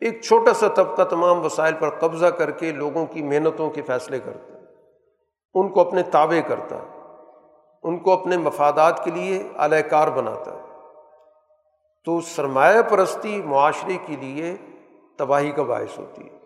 ایک 0.00 0.22
چھوٹا 0.22 0.54
سا 0.54 0.68
طبقہ 0.68 1.02
تمام 1.02 1.44
وسائل 1.44 1.74
پر 1.74 1.90
قبضہ 1.90 2.26
کر 2.26 2.50
کے 2.50 2.72
لوگوں 2.72 3.06
کی 3.06 3.22
محنتوں 3.22 3.70
کے 3.70 3.82
فیصلے 3.82 4.18
کرتا 4.18 4.52
ہے۔ 4.52 4.64
ان 5.54 5.68
کو 5.68 5.80
اپنے 5.80 6.02
تابع 6.02 6.48
کرتا 6.48 6.76
ہے۔ 6.76 7.00
ان 7.82 7.98
کو 7.98 8.12
اپنے 8.12 8.36
مفادات 8.36 9.04
کے 9.04 9.10
لیے 9.10 9.48
اعلی 9.56 9.82
کار 9.82 10.08
بناتا 10.08 10.52
ہے۔ 10.52 10.60
تو 12.04 12.20
سرمایہ 12.20 12.82
پرستی 12.82 13.42
معاشرے 13.42 13.98
کے 14.06 14.16
لیے 14.16 14.56
تباہی 15.16 15.50
کا 15.50 15.62
باعث 15.62 15.98
ہوتی 15.98 16.30
ہے۔ 16.30 16.38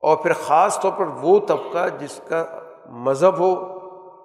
اور 0.00 0.16
پھر 0.16 0.32
خاص 0.32 0.80
طور 0.80 0.92
پر 0.92 1.06
وہ 1.06 1.40
طبقہ 1.46 1.88
جس 1.98 2.20
کا 2.28 2.44
مذہب 2.88 3.38
ہو 3.38 3.71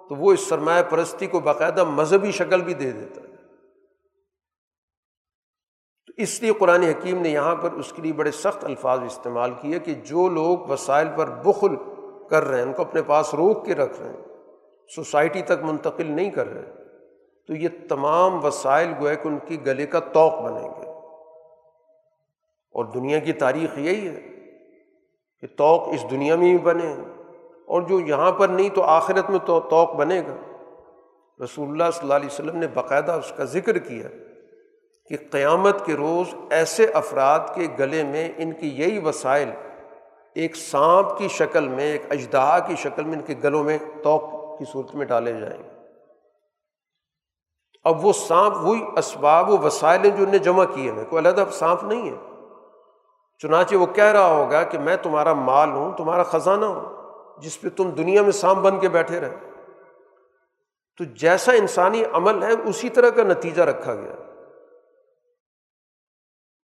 تو 0.08 0.14
وہ 0.14 0.32
اس 0.32 0.48
سرمایہ 0.48 0.82
پرستی 0.82 1.26
کو 1.26 1.40
باقاعدہ 1.40 1.84
مذہبی 1.84 2.30
شکل 2.30 2.60
بھی 2.60 2.74
دے 2.74 2.90
دیتا 2.90 3.20
ہے۔ 3.20 3.28
تو 6.06 6.12
اس 6.16 6.42
لیے 6.42 6.52
قرآن 6.58 6.82
حکیم 6.82 7.22
نے 7.22 7.28
یہاں 7.28 7.56
پر 7.56 7.72
اس 7.72 7.92
کے 7.92 8.02
لیے 8.02 8.12
بڑے 8.12 8.30
سخت 8.30 8.64
الفاظ 8.64 9.00
استعمال 9.00 9.50
کیے 9.60 9.78
کہ 9.78 9.94
جو 9.94 10.28
لوگ 10.28 10.58
وسائل 10.58 11.08
پر 11.16 11.28
بخل 11.28 11.76
کر 12.30 12.44
رہے 12.44 12.56
ہیں، 12.56 12.64
ان 12.64 12.72
کو 12.72 12.82
اپنے 12.82 13.02
پاس 13.02 13.34
روک 13.34 13.66
کے 13.66 13.74
رکھ 13.74 14.00
رہے 14.00 14.08
ہیں، 14.08 14.24
سوسائٹی 14.94 15.42
تک 15.42 15.62
منتقل 15.62 16.06
نہیں 16.06 16.30
کر 16.30 16.48
رہے 16.48 16.72
تو 17.46 17.54
یہ 17.54 17.68
تمام 17.88 18.44
وسائل 18.44 18.92
گوئے 19.00 19.16
کہ 19.16 19.28
ان 19.28 19.38
کی 19.46 19.66
گلے 19.66 19.86
کا 19.86 20.00
توق 20.00 20.34
بنیں 20.34 20.68
گے۔ 20.68 20.90
اور 22.72 22.84
دنیا 22.84 23.18
کی 23.18 23.32
تاریخ 23.32 23.78
یہی 23.78 24.08
ہے 24.08 24.20
کہ 25.40 25.46
توق 25.56 25.88
اس 25.88 26.10
دنیا 26.10 26.36
میں 26.36 26.48
بھی 26.48 26.58
بنے۔ 26.58 26.96
اور 27.68 27.82
جو 27.82 28.00
یہاں 28.00 28.32
پر 28.32 28.48
نہیں 28.48 28.68
تو 28.68 28.82
آخرت 28.82 29.30
میں 29.30 29.38
تو 29.38 29.60
توق 29.60 29.94
بنے 29.94 30.20
گا۔ 30.20 30.36
رسول 31.44 31.68
اللہ 31.68 31.90
صلی 31.92 32.02
اللہ 32.02 32.14
علیہ 32.14 32.26
وسلم 32.26 32.56
نے 32.56 32.66
باقاعدہ 32.66 33.12
اس 33.12 33.32
کا 33.36 33.44
ذکر 33.44 33.78
کیا 33.78 34.08
کہ 35.08 35.16
قیامت 35.30 35.86
کے 35.86 35.94
روز 35.94 36.34
ایسے 36.50 36.86
افراد 36.86 37.40
کے 37.54 37.66
گلے 37.78 38.04
میں 38.04 38.32
ان 38.36 38.52
کی 38.52 38.68
یہی 38.68 38.98
وسائل، 38.98 39.50
ایک 40.34 40.56
سانپ 40.56 41.18
کی 41.18 41.28
شکل 41.28 41.68
میں، 41.68 41.84
ایک 41.84 42.02
اجدہ 42.10 42.58
کی 42.66 42.76
شکل 42.76 43.04
میں 43.04 43.14
ان 43.14 43.20
کے 43.20 43.34
گلوں 43.44 43.64
میں 43.64 43.78
توق 44.02 44.58
کی 44.58 44.64
صورت 44.72 44.94
میں 44.94 45.06
ڈالے 45.06 45.32
جائیں 45.32 45.62
گے۔ 45.62 45.68
اب 47.84 48.06
وہ 48.06 48.12
سانپ، 48.12 48.54
وہی 48.56 48.84
اسباب 48.96 49.50
و 49.50 49.58
وسائل 49.58 50.00
ہیں 50.04 50.16
جو 50.16 50.24
انہیں 50.24 50.38
جمع 50.38 50.64
کیے 50.64 50.92
ہیں۔ 50.92 51.04
کوئی 51.04 51.20
علیحدہ 51.20 51.50
سانپ 51.50 51.84
نہیں 51.84 52.10
ہے۔ 52.10 52.16
چنانچہ 53.38 53.76
وہ 53.76 53.86
کہہ 53.86 54.04
رہا 54.04 54.26
ہوگا 54.26 54.62
کہ 54.62 54.78
میں 54.78 54.96
تمہارا 55.02 55.32
مال 55.32 55.70
ہوں، 55.70 55.92
تمہارا 55.96 56.22
خزانہ 56.22 56.64
ہوں۔ 56.64 56.97
جس 57.40 57.60
پہ 57.60 57.68
تم 57.68 57.90
دنیا 57.90 58.22
میں 58.22 58.32
سانپ 58.32 58.58
بن 58.58 58.80
کے 58.80 58.88
بیٹھے 58.88 59.20
رہے۔ 59.20 59.36
تو 60.96 61.04
جیسا 61.04 61.52
انسانی 61.52 62.04
عمل 62.12 62.42
ہے، 62.42 62.52
اسی 62.64 62.88
طرح 62.88 63.10
کا 63.10 63.22
نتیجہ 63.22 63.62
رکھا 63.62 63.94
گیا۔ 63.94 64.14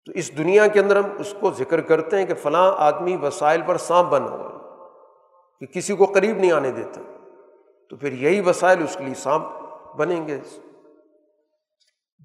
تو 0.05 0.11
اس 0.15 0.37
دنیا 0.37 0.67
کے 0.67 0.79
اندر 0.79 0.95
ہم 0.95 1.09
اس 1.19 1.35
کو 1.39 1.51
ذکر 1.51 1.81
کرتے 1.81 2.17
ہیں 2.17 2.25
کہ 2.25 2.33
فلاں 2.33 2.73
آدمی 2.77 3.15
وسائل 3.15 3.61
پر 3.65 3.77
سانپ 3.77 4.09
بنا 4.09 4.25
ہوا 4.25 4.49
کہ 5.59 5.65
کسی 5.65 5.95
کو 5.95 6.05
قریب 6.05 6.37
نہیں 6.37 6.51
آنے 6.51 6.71
دیتا۔ 6.71 7.01
تو 7.89 7.95
پھر 7.95 8.11
یہی 8.11 8.39
وسائل 8.39 8.83
اس 8.83 8.95
کے 8.99 9.03
لیے 9.03 9.13
سانپ 9.13 9.43
بنیں 9.97 10.27
گے۔ 10.27 10.39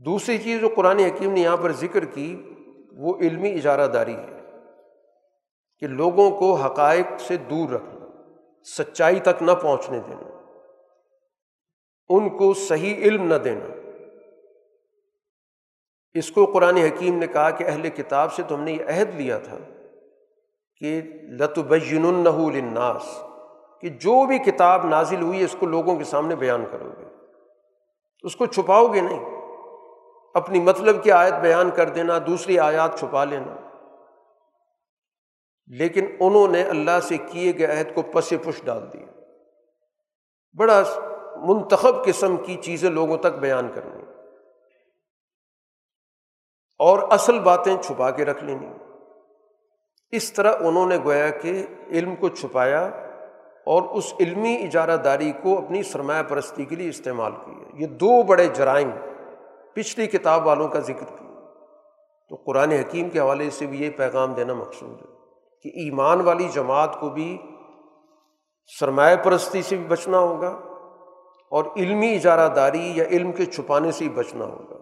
دوسری 0.04 0.38
چیز 0.38 0.60
جو 0.60 0.68
قرآن 0.76 0.98
حکیم 0.98 1.32
نے 1.32 1.40
یہاں 1.40 1.56
پر 1.56 1.72
ذکر 1.72 2.04
کی، 2.04 2.54
وہ 2.92 3.14
علمی 3.20 3.54
اجارہ 3.54 3.86
داری 3.86 4.14
ہے 4.14 4.40
کہ 5.78 5.86
لوگوں 5.86 6.30
کو 6.30 6.54
حقائق 6.54 7.20
سے 7.20 7.36
دور 7.36 7.70
رکھنا۔ 7.70 7.93
سچائی 8.64 9.20
تک 9.20 9.42
نہ 9.42 9.52
پہنچنے 9.52 9.98
دینا، 9.98 10.42
ان 12.08 12.28
کو 12.28 12.54
صحیح 12.54 12.94
علم 12.94 13.26
نہ 13.26 13.34
دینا۔ 13.34 13.64
اس 16.14 16.30
کو 16.30 16.46
قرآن 16.46 16.76
حکیم 16.76 17.18
نے 17.18 17.26
کہا 17.26 17.50
کہ 17.50 17.64
اہل 17.64 17.88
کتاب 17.88 18.32
سے 18.32 18.42
تم 18.48 18.60
نے 18.60 18.72
یہ 18.72 18.84
عہد 18.84 19.14
لیا 19.14 19.38
تھا 19.38 19.58
کہ 20.80 21.02
لت 21.22 21.58
بین 21.58 22.04
الناس 22.06 23.22
کہ 23.80 23.88
جو 23.88 24.26
بھی 24.26 24.38
کتاب 24.38 24.86
نازل 24.86 25.22
ہوئی 25.22 25.38
ہے 25.38 25.44
اس 25.44 25.56
کو 25.58 25.66
لوگوں 25.66 25.96
کے 25.96 26.04
سامنے 26.04 26.36
بیان 26.36 26.64
کرو 26.70 26.90
گے۔ 26.98 27.04
اس 28.22 28.36
کو 28.36 28.46
چھپاؤ 28.46 28.86
گے 28.86 29.00
نہیں، 29.00 29.24
اپنی 30.34 30.60
مطلب 30.60 31.04
کی 31.04 31.12
آیت 31.12 31.34
بیان 31.34 31.70
کر 31.70 31.88
دینا، 31.88 32.18
دوسری 32.26 32.58
آیات 32.58 32.98
چھپا 32.98 33.24
لینا۔ 33.24 33.63
لیکن 35.66 36.06
انہوں 36.20 36.48
نے 36.48 36.62
اللہ 36.62 37.00
سے 37.02 37.16
کیے 37.16 37.52
گئے 37.58 37.66
عہد 37.66 37.94
کو 37.94 38.02
پس 38.02 38.28
پش 38.28 38.62
ڈال 38.64 38.92
دیا۔ 38.92 39.06
بڑا 40.58 40.82
منتخب 41.36 42.04
قسم 42.04 42.36
کی 42.36 42.56
چیزیں 42.56 42.90
لوگوں 42.90 43.16
تک 43.16 43.26
بیان 43.26 43.68
کرنی۔ 43.74 44.02
اور 46.78 46.98
اصل 47.10 47.38
باتیں 47.38 47.76
چھپا 47.82 48.10
کے 48.10 48.24
رکھ 48.24 48.44
لینی۔ 48.44 48.66
اس 50.10 50.32
طرح 50.32 50.54
انہوں 50.60 50.86
نے 50.86 50.98
گویا 51.04 51.30
کہ 51.30 51.66
علم 51.88 52.16
کو 52.16 52.28
چھپایا 52.28 52.86
اور 53.66 53.82
اس 53.82 54.14
علمی 54.20 54.56
اجارہ 54.62 54.96
داری 54.96 55.32
کو 55.42 55.58
اپنی 55.58 55.82
سرمایہ 55.82 56.22
پرستی 56.22 56.64
کے 56.64 56.76
لیے 56.76 56.88
استعمال 56.88 57.32
کیا۔ 57.32 57.82
یہ 57.82 57.86
دو 57.86 58.22
بڑے 58.22 58.46
جرائم 58.46 58.90
پچھلی 59.74 60.06
کتاب 60.06 60.46
والوں 60.46 60.68
کا 60.68 60.78
ذکر 60.78 61.18
کیا۔ 61.18 61.54
تو 62.28 62.34
قرآن 62.34 62.72
حکیم 62.72 63.10
کے 63.10 63.20
حوالے 63.20 63.50
سے 63.50 63.66
بھی 63.66 63.84
یہ 63.84 63.90
پیغام 63.90 64.34
دینا 64.34 64.52
مقصود 64.52 65.02
ہے۔ 65.02 65.13
کہ 65.64 65.68
ایمان 65.68 66.20
والی 66.20 66.48
جماعت 66.48 67.00
کو 67.00 67.08
بھی 67.08 67.42
سرمایہ 68.80 69.16
پرستی 69.16 69.62
سے 69.62 69.76
بھی 69.76 69.84
بچنا 69.84 70.18
ہوگا 70.18 70.48
اور 71.50 71.64
علمی 71.76 72.14
اجارہ 72.14 72.48
داری 72.48 72.92
یا 72.94 73.04
علم 73.04 73.32
کے 73.32 73.46
چھپانے 73.46 73.92
سے 73.92 74.04
ہی 74.04 74.10
بچنا 74.10 74.44
ہوگا۔ 74.44 74.76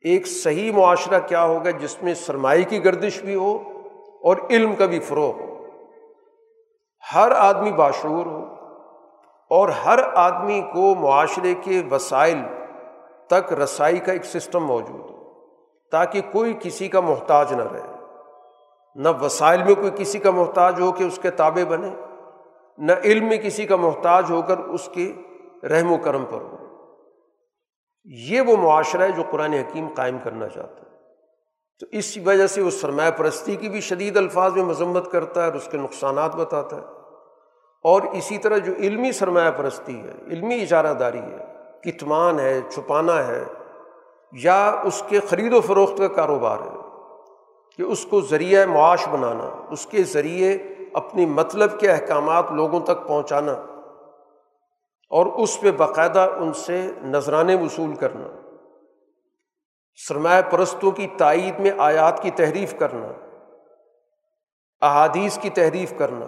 ایک 0.00 0.26
صحیح 0.26 0.72
معاشرہ 0.72 1.18
کیا 1.18 1.44
ہوگا 1.44 1.70
جس 1.70 2.02
میں 2.02 2.14
سرمایہ 2.14 2.64
کی 2.64 2.84
گردش 2.84 3.20
بھی 3.20 3.34
ہو 3.34 3.58
اور 4.22 4.36
علم 4.50 4.74
کا 4.74 4.86
بھی 4.86 4.98
فروغ 4.98 5.40
ہو۔ 5.40 5.66
ہر 7.14 7.30
آدمی 7.30 7.72
باشعور 7.72 8.26
ہو 8.26 8.44
اور 9.50 9.68
ہر 9.68 9.98
آدمی 10.14 10.60
کو 10.60 10.94
معاشرے 10.94 11.54
کے 11.54 11.82
وسائل 11.90 12.38
تک 13.26 13.52
رسائی 13.52 13.98
کا 13.98 14.12
ایک 14.12 14.24
سسٹم 14.24 14.66
موجود 14.66 15.10
ہو 15.10 15.42
تاکہ 15.90 16.20
کوئی 16.32 16.54
کسی 16.60 16.88
کا 16.88 17.00
محتاج 17.00 17.52
نہ 17.52 17.62
رہے۔ 17.62 17.97
نہ 18.94 19.08
وسائل 19.20 19.62
میں 19.62 19.74
کوئی 19.74 19.90
کسی 19.96 20.18
کا 20.18 20.30
محتاج 20.30 20.80
ہو 20.80 20.92
کہ 20.92 21.04
اس 21.04 21.18
کے 21.22 21.30
تابع 21.30 21.64
بنے، 21.68 21.94
نہ 22.78 22.92
علم 23.04 23.28
میں 23.28 23.36
کسی 23.36 23.66
کا 23.66 23.76
محتاج 23.76 24.30
ہو 24.30 24.42
کر 24.42 24.58
اس 24.58 24.88
کے 24.92 25.12
رحم 25.66 25.92
و 25.92 25.98
کرم 25.98 26.24
پر 26.24 26.40
ہو۔ 26.40 26.56
یہ 28.04 28.40
وہ 28.40 28.56
معاشرہ 28.56 29.02
ہے 29.02 29.10
جو 29.10 29.22
قرآن 29.30 29.52
حکیم 29.52 29.88
قائم 29.94 30.18
کرنا 30.24 30.48
چاہتا 30.48 30.82
ہے۔ 30.82 30.96
تو 31.80 31.86
اس 31.92 32.18
وجہ 32.24 32.46
سے 32.46 32.62
وہ 32.62 32.70
سرمایہ 32.70 33.10
پرستی 33.10 33.56
کی 33.56 33.68
بھی 33.68 33.80
شدید 33.80 34.16
الفاظ 34.16 34.52
میں 34.52 34.64
مذمت 34.64 35.10
کرتا 35.10 35.40
ہے 35.40 35.46
اور 35.46 35.54
اس 35.54 35.68
کے 35.70 35.78
نقصانات 35.78 36.36
بتاتا 36.36 36.76
ہے۔ 36.76 36.82
اور 37.82 38.02
اسی 38.02 38.38
طرح 38.38 38.56
جو 38.56 38.72
علمی 38.78 39.12
سرمایہ 39.12 39.50
پرستی 39.50 40.00
ہے، 40.00 40.12
علمی 40.26 40.62
اجارہ 40.62 40.94
داری 40.94 41.20
ہے، 41.20 41.44
کتمان 41.80 42.40
ہے 42.40 42.60
چھپانا 42.68 43.26
ہے، 43.26 43.44
یا 44.32 44.80
اس 44.84 45.02
کے 45.08 45.20
خرید 45.20 45.52
و 45.52 45.60
فروخت 45.60 45.98
کا 45.98 46.08
کاروبار 46.08 46.58
ہے 46.60 46.87
کہ 47.78 47.82
اس 47.82 48.04
کو 48.04 48.20
ذریعہ 48.20 48.66
معاش 48.66 49.08
بنانا، 49.08 49.66
اس 49.70 49.86
کے 49.86 50.02
ذریعے 50.02 50.58
اپنی 50.92 51.26
مطلب 51.26 51.80
کے 51.80 51.90
احکامات 51.90 52.52
لوگوں 52.52 52.80
تک 52.80 53.06
پہنچانا 53.06 53.52
اور 55.10 55.26
اس 55.26 55.60
پہ 55.60 55.70
باقاعدہ 55.70 56.28
ان 56.36 56.52
سے 56.52 56.90
نذرانے 57.02 57.54
وصول 57.54 57.94
کرنا، 57.94 58.26
سرمایہ 60.08 60.42
پرستوں 60.50 60.90
کی 60.90 61.06
تائید 61.06 61.60
میں 61.60 61.70
آیات 61.78 62.22
کی 62.22 62.30
تحریف 62.30 62.74
کرنا، 62.78 63.06
احادیث 64.82 65.38
کی 65.38 65.50
تحریف 65.50 65.92
کرنا، 65.98 66.26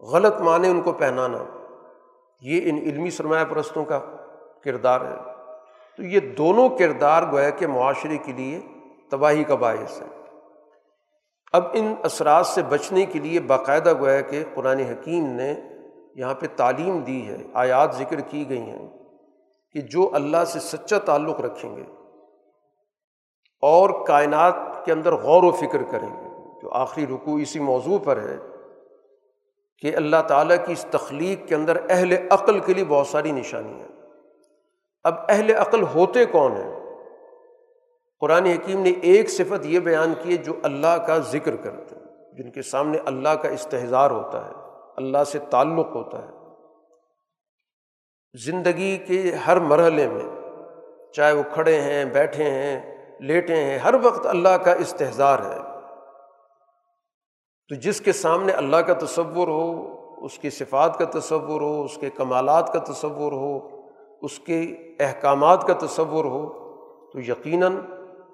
غلط 0.00 0.40
معنی 0.40 0.68
ان 0.68 0.80
کو 0.80 0.92
پہنانا، 0.92 1.44
یہ 2.40 2.70
ان 2.70 2.78
علمی 2.78 3.10
سرمایہ 3.10 3.44
پرستوں 3.44 3.84
کا 3.84 4.00
کردار 4.64 5.00
ہے۔ 5.00 5.16
تو 5.96 6.02
یہ 6.02 6.20
دونوں 6.20 6.68
کردار 6.68 7.22
گویا 7.32 7.50
کے 7.50 7.66
معاشرے 7.66 8.18
کے 8.18 8.32
لیے 8.32 8.60
تباہی 9.10 9.44
کا 9.44 9.54
باعث 9.54 10.02
ہے۔ 10.02 10.21
اب 11.52 11.64
ان 11.72 11.94
اثرات 12.02 12.46
سے 12.46 12.62
بچنے 12.62 13.06
کے 13.06 13.18
لیے 13.18 13.40
باقاعدہ 13.40 14.00
گویا 14.00 14.20
کہ 14.20 14.44
قرآن 14.54 14.78
حکیم 14.78 15.26
نے 15.26 15.54
یہاں 16.14 16.34
پہ 16.34 16.46
تعلیم 16.56 16.98
دی 16.98 17.28
ہے، 17.28 17.36
آیات 17.54 17.94
ذکر 17.94 18.20
کی 18.20 18.48
گئی 18.48 18.60
ہیں 18.60 18.88
کہ 19.70 19.80
جو 19.80 20.10
اللہ 20.14 20.44
سے 20.46 20.60
سچا 20.60 20.98
تعلق 20.98 21.40
رکھیں 21.40 21.76
گے 21.76 21.84
اور 23.60 24.06
کائنات 24.06 24.84
کے 24.84 24.92
اندر 24.92 25.12
غور 25.12 25.42
و 25.42 25.50
فکر 25.50 25.82
کریں 25.82 26.08
گے۔ 26.08 26.28
جو 26.62 26.70
آخری 26.70 27.06
رکو 27.06 27.36
اسی 27.36 27.58
موضوع 27.58 27.98
پر 27.98 28.16
ہے 28.16 28.36
کہ 29.78 29.96
اللہ 29.96 30.22
تعالیٰ 30.28 30.56
کی 30.66 30.72
اس 30.72 30.86
تخلیق 30.90 31.48
کے 31.48 31.54
اندر 31.54 31.80
اہل 31.90 32.14
عقل 32.30 32.60
کے 32.60 32.74
لیے 32.74 32.84
بہت 32.84 33.06
ساری 33.06 33.32
نشانی 33.32 33.72
ہیں۔ 33.72 33.88
اب 35.04 35.14
اہل 35.28 35.56
عقل 35.56 35.82
ہوتے 35.82 36.24
کون 36.24 36.52
ہیں؟ 36.52 36.81
قرآن 38.22 38.46
حکیم 38.46 38.82
نے 38.82 38.90
ایک 38.90 39.30
صفت 39.30 39.66
یہ 39.66 39.80
بیان 39.80 40.14
کی 40.22 40.32
ہے 40.32 40.36
جو 40.36 40.52
اللہ 40.62 40.96
کا 41.06 41.18
ذکر 41.18 41.56
کرتے 41.56 41.94
ہیں، 41.96 42.34
جن 42.38 42.50
کے 42.50 42.62
سامنے 42.62 42.98
اللہ 43.04 43.28
کا 43.28 43.48
استحظار 43.48 44.10
ہوتا 44.10 44.46
ہے، 44.46 44.50
اللہ 44.96 45.24
سے 45.26 45.38
تعلق 45.38 45.86
ہوتا 45.86 46.18
ہے۔ 46.22 46.28
زندگی 48.34 48.96
کے 48.96 49.34
ہر 49.46 49.58
مرحلے 49.60 50.08
میں، 50.08 50.24
چاہے 51.12 51.32
وہ 51.32 51.42
کھڑے 51.54 51.80
ہیں، 51.80 52.04
بیٹھے 52.04 52.44
ہیں، 52.44 52.96
لیٹے 53.20 53.56
ہیں، 53.56 53.78
ہر 53.78 53.94
وقت 54.02 54.26
اللہ 54.26 54.56
کا 54.64 54.72
استحظار 54.72 55.38
ہے۔ 55.38 55.58
تو 57.68 57.74
جس 57.74 58.00
کے 58.00 58.12
سامنے 58.12 58.52
اللہ 58.52 58.76
کا 58.76 58.94
تصور 58.94 59.48
ہو، 59.48 59.96
اس 60.24 60.38
کی 60.38 60.50
صفات 60.50 60.98
کا 60.98 61.18
تصور 61.18 61.60
ہو، 61.60 61.84
اس 61.84 61.96
کے 61.96 62.10
کمالات 62.10 62.72
کا 62.72 62.78
تصور 62.78 63.32
ہو، 63.32 63.80
اس 64.22 64.38
کے 64.38 64.60
احکامات 65.00 65.66
کا 65.66 65.86
تصور 65.86 66.24
ہو، 66.24 66.62
تو 67.12 67.20
یقیناً 67.20 67.76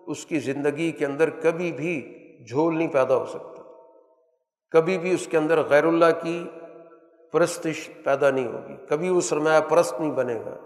اس 0.09 0.27
کی 0.27 0.39
زندگی 0.39 0.93
کے 0.93 1.07
اندر 1.07 1.31
کبھی 1.31 1.73
بھی 1.73 2.15
جھول 2.49 2.79
نہیں 2.79 2.89
پیدا 2.89 3.17
ہو 3.17 3.27
سکتا۔ 3.27 3.63
کبھی 4.71 4.99
بھی 4.99 5.15
اس 5.15 5.27
کے 5.27 5.37
اندر 5.37 5.63
غیر 5.63 5.85
اللہ 5.85 6.05
کی 6.23 6.49
پرستش 7.33 7.91
پیدا 8.05 8.31
نہیں 8.31 8.47
ہوگی۔ 8.47 8.75
کبھی 8.89 9.09
وہ 9.09 9.21
سرمایہ 9.21 9.61
پرست 9.61 10.01
نہیں 10.01 10.11
بنے 10.11 10.35
گا۔ 10.35 10.57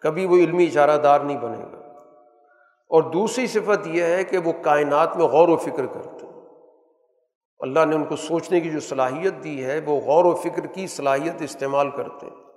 کبھی 0.00 0.26
وہ 0.26 0.36
علمی 0.36 0.64
اجارہ 0.64 0.96
دار 0.96 1.20
نہیں 1.20 1.38
بنے 1.38 1.64
گا۔ 1.72 1.78
اور 2.88 3.02
دوسری 3.02 3.46
صفت 3.46 3.86
یہ 3.86 4.02
ہے 4.02 4.24
کہ 4.24 4.38
وہ 4.38 4.52
کائنات 4.62 5.16
میں 5.16 5.26
غور 5.26 5.48
و 5.48 5.56
فکر 5.56 5.86
کرتے 5.86 6.26
ہیں۔ 6.26 6.32
اللہ 7.58 7.84
نے 7.84 7.96
ان 7.96 8.04
کو 8.04 8.16
سوچنے 8.16 8.60
کی 8.60 8.70
جو 8.70 8.80
صلاحیت 8.80 9.44
دی 9.44 9.64
ہے، 9.64 9.80
وہ 9.86 10.00
غور 10.00 10.24
و 10.24 10.34
فکر 10.34 10.66
کی 10.66 10.86
صلاحیت 10.86 11.42
استعمال 11.42 11.90
کرتے 11.90 12.26
ہیں۔ 12.26 12.49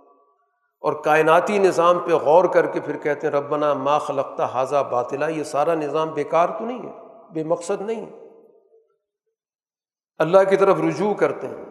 اور 0.83 0.93
کائناتی 0.93 1.57
نظام 1.57 1.99
پہ 1.99 2.11
غور 2.11 2.45
کر 2.45 2.65
کے 2.65 2.79
پھر 2.79 2.97
کہتے 2.97 3.27
ہیں، 3.27 3.33
ربنا 3.33 3.73
ما 3.73 3.97
خلقتا 3.97 4.45
حاضہ 4.45 4.83
باطلا، 4.91 5.27
یہ 5.27 5.43
سارا 5.43 5.73
نظام 5.73 6.09
بیکار 6.09 6.47
تو 6.59 6.65
نہیں 6.65 6.83
ہے، 6.83 6.91
بے 7.33 7.43
مقصد 7.43 7.81
نہیں 7.81 8.05
ہے۔ 8.05 8.11
اللہ 10.17 10.37
کی 10.49 10.55
طرف 10.55 10.77
رجوع 10.87 11.13
کرتے 11.13 11.47
ہیں۔ 11.47 11.65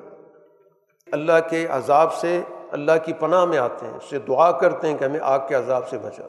اللہ 1.12 1.32
کے 1.50 1.66
عذاب 1.66 2.14
سے، 2.14 2.40
اللہ 2.70 2.92
کی 3.04 3.12
پناہ 3.12 3.44
میں 3.44 3.58
آتے 3.58 3.86
ہیں۔ 3.86 3.96
اس 3.96 4.04
سے 4.04 4.18
دعا 4.18 4.52
کرتے 4.52 4.88
ہیں 4.88 4.98
کہ 4.98 5.04
ہمیں 5.04 5.20
آگ 5.22 5.38
کے 5.48 5.54
عذاب 5.54 5.88
سے 5.88 5.98
بچا۔ 5.98 6.26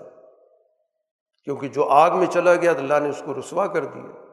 کیونکہ 1.43 1.67
جو 1.67 1.89
آگ 1.89 2.17
میں 2.17 2.27
چلا 2.27 2.55
گیا 2.55 2.73
تو 2.73 2.79
اللہ 2.79 2.99
نے 3.01 3.09
اس 3.09 3.21
کو 3.25 3.33
رسوا 3.39 3.67
کر 3.67 3.85
دیا۔ 3.85 4.25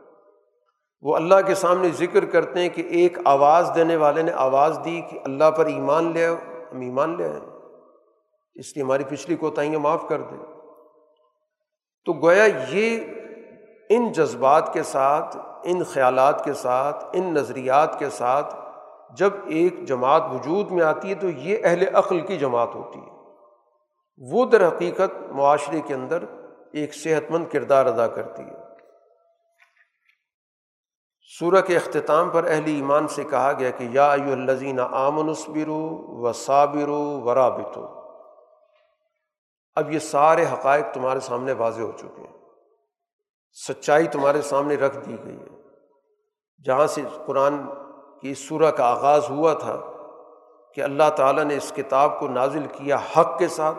وہ 1.03 1.17
اللہ 1.17 1.35
کے 1.47 1.55
سامنے 1.55 1.89
ذکر 1.89 2.25
کرتے 2.25 2.61
ہیں 2.61 2.69
کہ 2.69 2.83
ایک 2.91 3.19
آواز 3.25 3.71
دینے 3.75 3.97
والے 3.97 4.23
نے 4.23 4.33
آواز 4.33 4.79
دی 4.85 5.01
کہ 5.11 5.19
اللہ 5.25 5.51
پر 5.51 5.67
ایمان 5.67 6.13
لے 6.13 6.27
آؤ، 6.27 6.35
ہم 6.73 6.81
ایمان 6.81 7.15
لے 7.19 7.25
آئیں 7.25 7.60
اس 8.61 8.77
لیے 8.77 8.85
ہماری 8.85 9.05
پچھلی 9.09 9.37
کوتاہیاں 9.37 9.79
معاف 9.79 10.09
کر 10.09 10.23
دیں۔ 10.23 10.39
تو 12.05 12.13
گویا 12.13 12.45
یہ 12.69 13.01
ان 13.91 14.13
جذبات 14.13 14.73
کے 14.73 14.83
ساتھ، 14.83 15.37
ان 15.65 15.85
خیالات 15.85 16.45
کے 16.45 16.53
ساتھ، 16.53 17.05
ان 17.13 17.35
نظریات 17.35 17.99
کے 17.99 18.11
ساتھ 18.11 18.55
جب 19.17 19.31
ایک 19.47 19.85
جماعت 19.85 20.23
وجود 20.33 20.71
میں 20.71 20.83
آتی 20.83 21.11
ہے 21.11 21.15
تو 21.15 21.29
یہ 21.29 21.59
اہل 21.65 21.85
عقل 21.95 22.21
کی 22.21 22.39
جماعت 22.39 22.75
ہوتی 22.75 22.99
ہے۔ 22.99 23.11
وہ 24.19 24.45
در 24.45 24.69
حقیقت 24.69 25.31
معاشرے 25.31 25.81
کے 25.87 25.95
اندر 25.95 26.25
ایک 26.73 26.95
صحت 26.95 27.31
مند 27.31 27.47
کردار 27.53 27.87
ادا 27.87 28.07
کرتی 28.07 28.43
ہے۔ 28.43 28.61
سورہ 31.39 31.61
کے 31.61 31.77
اختتام 31.77 32.31
پر 32.31 32.45
اہل 32.45 32.67
ایمان 32.67 33.09
سے 33.09 33.25
کہا 33.25 33.53
گیا 33.59 33.71
کہ 33.71 33.87
یا 33.91 34.13
ایو 34.13 34.33
الزین 34.33 34.81
آمن 34.81 35.29
اسبرو 35.29 35.89
و 36.23 36.33
صابرو 36.33 37.21
و 37.21 37.35
رابطو 37.35 38.00
اب 39.81 39.93
یہ 39.93 39.99
سارے 39.99 40.45
حقائق 40.53 40.95
تمہارے 40.95 41.21
سامنے 41.21 41.53
واضح 41.53 41.81
ہو 41.81 41.93
چکے 41.99 42.23
ہیں۔ 42.23 42.39
سچائی 43.69 44.09
تمہارے 44.09 44.43
سامنے 44.43 44.75
رکھ 44.75 44.99
دی 44.99 45.17
گئی 45.25 45.37
ہے۔ 45.37 45.57
جہاں 46.65 46.87
سے 46.87 47.03
قرآن 47.27 47.57
کی 48.23 48.35
سورہ 48.35 48.71
کا 48.71 48.85
آغاز 48.85 49.31
ہوا 49.31 49.55
تھا 49.55 49.81
کہ 50.75 50.81
اللہ 50.81 51.11
تعالیٰ 51.17 51.45
نے 51.45 51.57
اس 51.57 51.73
کتاب 51.77 52.21
کو 52.21 52.29
نازل 52.29 52.67
کیا 52.73 52.97
حق 52.97 53.39
کے 53.39 53.49
ساتھ، 53.49 53.79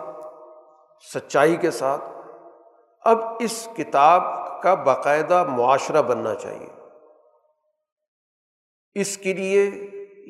سچائی 1.13 1.55
کے 1.55 1.71
ساتھ، 1.71 2.01
اب 3.01 3.17
اس 3.39 3.67
کتاب 3.77 4.23
کا 4.61 4.73
باقاعدہ 4.73 5.43
معاشرہ 5.43 6.01
بننا 6.01 6.35
چاہیے۔ 6.35 6.69
اس 8.93 9.17
کے 9.17 9.33
لیے 9.33 9.67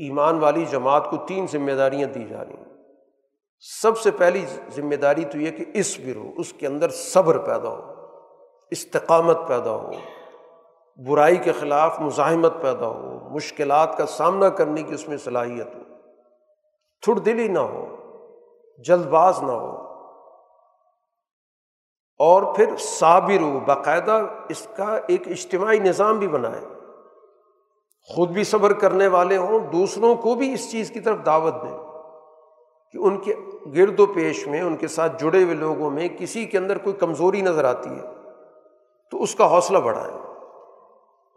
ایمان 0.07 0.39
والی 0.39 0.65
جماعت 0.65 1.10
کو 1.10 1.18
تین 1.18 1.45
ذمہ 1.52 1.72
داریاں 1.72 2.07
دی 2.07 2.23
جا 2.23 2.45
رہی 2.45 2.53
ہیں۔ 2.53 2.70
سب 3.81 3.97
سے 3.97 4.11
پہلی 4.11 4.45
ذمہ 4.75 4.95
داری 4.95 5.25
تو 5.25 5.38
یہ 5.38 5.51
کہ 5.51 5.65
اس 5.73 5.99
برو 5.99 6.23
اس 6.38 6.53
کے 6.53 6.67
اندر 6.67 6.89
صبر 6.89 7.38
پیدا 7.38 7.69
ہو، 7.69 7.93
استقامت 8.71 9.38
پیدا 9.47 9.71
ہو، 9.71 9.91
برائی 11.09 11.38
کے 11.38 11.51
خلاف 11.51 11.99
مزاحمت 11.99 12.53
پیدا 12.61 12.88
ہو، 12.88 13.29
مشکلات 13.29 13.97
کا 13.97 14.05
سامنا 14.05 14.49
کرنے 14.49 14.83
کی 14.83 14.93
اس 14.93 15.07
میں 15.07 15.17
صلاحیت 15.17 15.75
ہو۔ 15.75 15.79
تھڑ 17.01 17.13
دلی 17.13 17.47
نہ 17.47 17.59
ہو، 17.59 17.95
جلد 18.77 19.05
باز 19.05 19.43
نہ 19.43 19.51
ہو۔ 19.51 19.75
اور 22.19 22.55
پھر 22.55 22.77
صابر 22.79 23.41
ہو، 23.41 23.59
باقاعدہ 23.59 24.21
اس 24.49 24.67
کا 24.77 24.99
ایک 25.07 25.27
اجتماعی 25.27 25.79
نظام 25.79 26.19
بھی 26.19 26.27
بنائے۔ 26.27 26.61
خود 28.07 28.29
بھی 28.29 28.43
صبر 28.43 28.73
کرنے 28.73 29.07
والے 29.07 29.38
ہوں، 29.38 29.59
دوسروں 29.59 30.15
کو 30.15 30.35
بھی 30.35 30.53
اس 30.53 30.71
چیز 30.71 30.91
کی 30.91 30.99
طرف 30.99 31.17
دعوت 31.25 31.53
دیں 31.53 31.77
کہ 32.91 32.97
ان 32.97 33.17
کے 33.17 33.33
گرد 33.65 33.99
و 33.99 34.05
پیش 34.05 34.47
میں، 34.47 34.61
ان 34.61 34.75
کے 34.75 34.88
ساتھ 34.88 35.23
جڑے 35.23 35.43
ہوئے 35.43 35.55
لوگوں 35.55 35.91
میں 35.91 36.07
کسی 36.19 36.45
کے 36.45 36.57
اندر 36.57 36.77
کوئی 36.77 36.95
کمزوری 36.95 37.41
نظر 37.41 37.65
آتی 37.65 37.89
ہے، 37.89 38.05
تو 39.09 39.21
اس 39.23 39.35
کا 39.35 39.51
حوصلہ 39.51 39.77
بڑھائیں، 39.77 40.17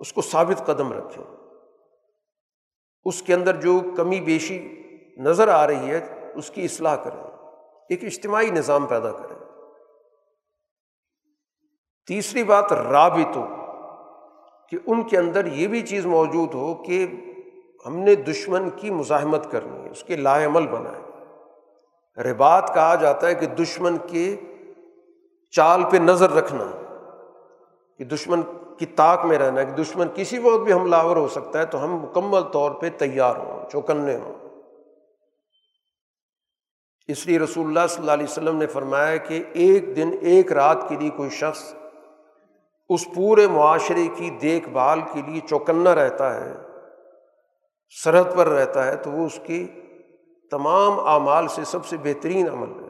اس 0.00 0.12
کو 0.12 0.22
ثابت 0.22 0.66
قدم 0.66 0.92
رکھیں۔ 0.92 1.24
اس 3.04 3.22
کے 3.22 3.34
اندر 3.34 3.56
جو 3.56 3.80
کمی 3.96 4.20
بیشی 4.20 4.82
نظر 5.16 5.48
آ 5.48 5.66
رہی 5.66 5.90
ہے، 5.90 6.30
اس 6.34 6.50
کی 6.50 6.64
اصلاح 6.64 6.96
کریں، 6.96 7.22
ایک 7.88 8.04
اجتماعی 8.04 8.50
نظام 8.50 8.86
پیدا 8.86 9.10
کریں۔ 9.12 9.38
تیسری 12.06 12.44
بات 12.44 12.72
رابط 12.72 13.36
ہو 13.36 13.46
کہ 14.68 14.78
ان 14.86 15.02
کے 15.02 15.18
اندر 15.18 15.46
یہ 15.46 15.66
بھی 15.66 15.82
چیز 15.82 16.06
موجود 16.06 16.54
ہو 16.54 16.74
کہ 16.74 17.06
ہم 17.86 17.96
نے 17.96 18.14
دشمن 18.14 18.70
کی 18.70 18.90
مزاحمت 18.90 19.50
کرنی 19.50 19.84
ہے، 19.84 19.90
اس 19.90 20.04
کے 20.04 20.16
لاہ 20.16 20.46
عمل 20.46 20.66
بنائے 20.66 21.03
ربات 22.18 22.74
کہا 22.74 22.94
جاتا 22.94 23.26
ہے 23.26 23.34
کہ 23.34 23.46
دشمن 23.54 23.96
کے 24.06 24.34
چال 25.54 25.82
پہ 25.90 25.96
نظر 25.96 26.30
رکھنا، 26.30 26.64
کہ 28.00 28.04
دشمن 28.04 28.42
کی 28.78 28.86
طاق 28.86 29.24
میں 29.24 29.38
رہنا، 29.38 29.62
کہ 29.62 29.82
دشمن 29.82 30.08
کسی 30.14 30.38
وقت 30.38 30.62
بھی 30.64 30.72
حملہ 30.72 30.96
آور 30.96 31.16
ہو 31.16 31.28
سکتا 31.28 31.58
ہے 31.58 31.64
تو 31.64 31.82
ہم 31.84 31.96
مکمل 31.96 32.42
طور 32.42 32.70
پہ 32.70 32.88
تیار 32.98 33.36
ہوں، 33.36 33.68
چوکنے 33.70 34.16
ہوں۔ 34.16 34.32
اس 37.08 37.26
لیے 37.26 37.38
رسول 37.38 37.66
اللہ 37.66 37.86
صلی 37.88 38.00
اللہ 38.00 38.12
علیہ 38.12 38.24
وسلم 38.24 38.56
نے 38.56 38.66
فرمایا 38.66 39.16
کہ 39.16 39.42
ایک 39.52 39.94
دن، 39.96 40.10
ایک 40.22 40.52
رات 40.52 40.88
کے 40.88 40.96
لیے 40.96 41.10
کوئی 41.10 41.30
شخص 41.30 41.62
اس 42.90 43.04
پورے 43.14 43.46
معاشرے 43.46 44.06
کی 44.16 44.30
دیکھ 44.42 44.68
بھال 44.68 45.00
کے 45.12 45.22
لیے 45.22 45.40
چوکنا 45.40 45.94
رہتا 45.94 46.34
ہے، 46.34 46.52
سرحد 47.94 48.36
پر 48.36 48.48
رہتا 48.48 48.86
ہے 48.86 48.96
تو 48.96 49.10
وہ 49.10 49.26
اس 49.26 49.38
کی 49.42 49.66
تمام 50.50 51.00
اعمال 51.00 51.48
سے 51.48 51.64
سب 51.64 51.86
سے 51.86 51.96
بہترین 51.96 52.48
عمل 52.48 52.84
ہے۔ 52.84 52.88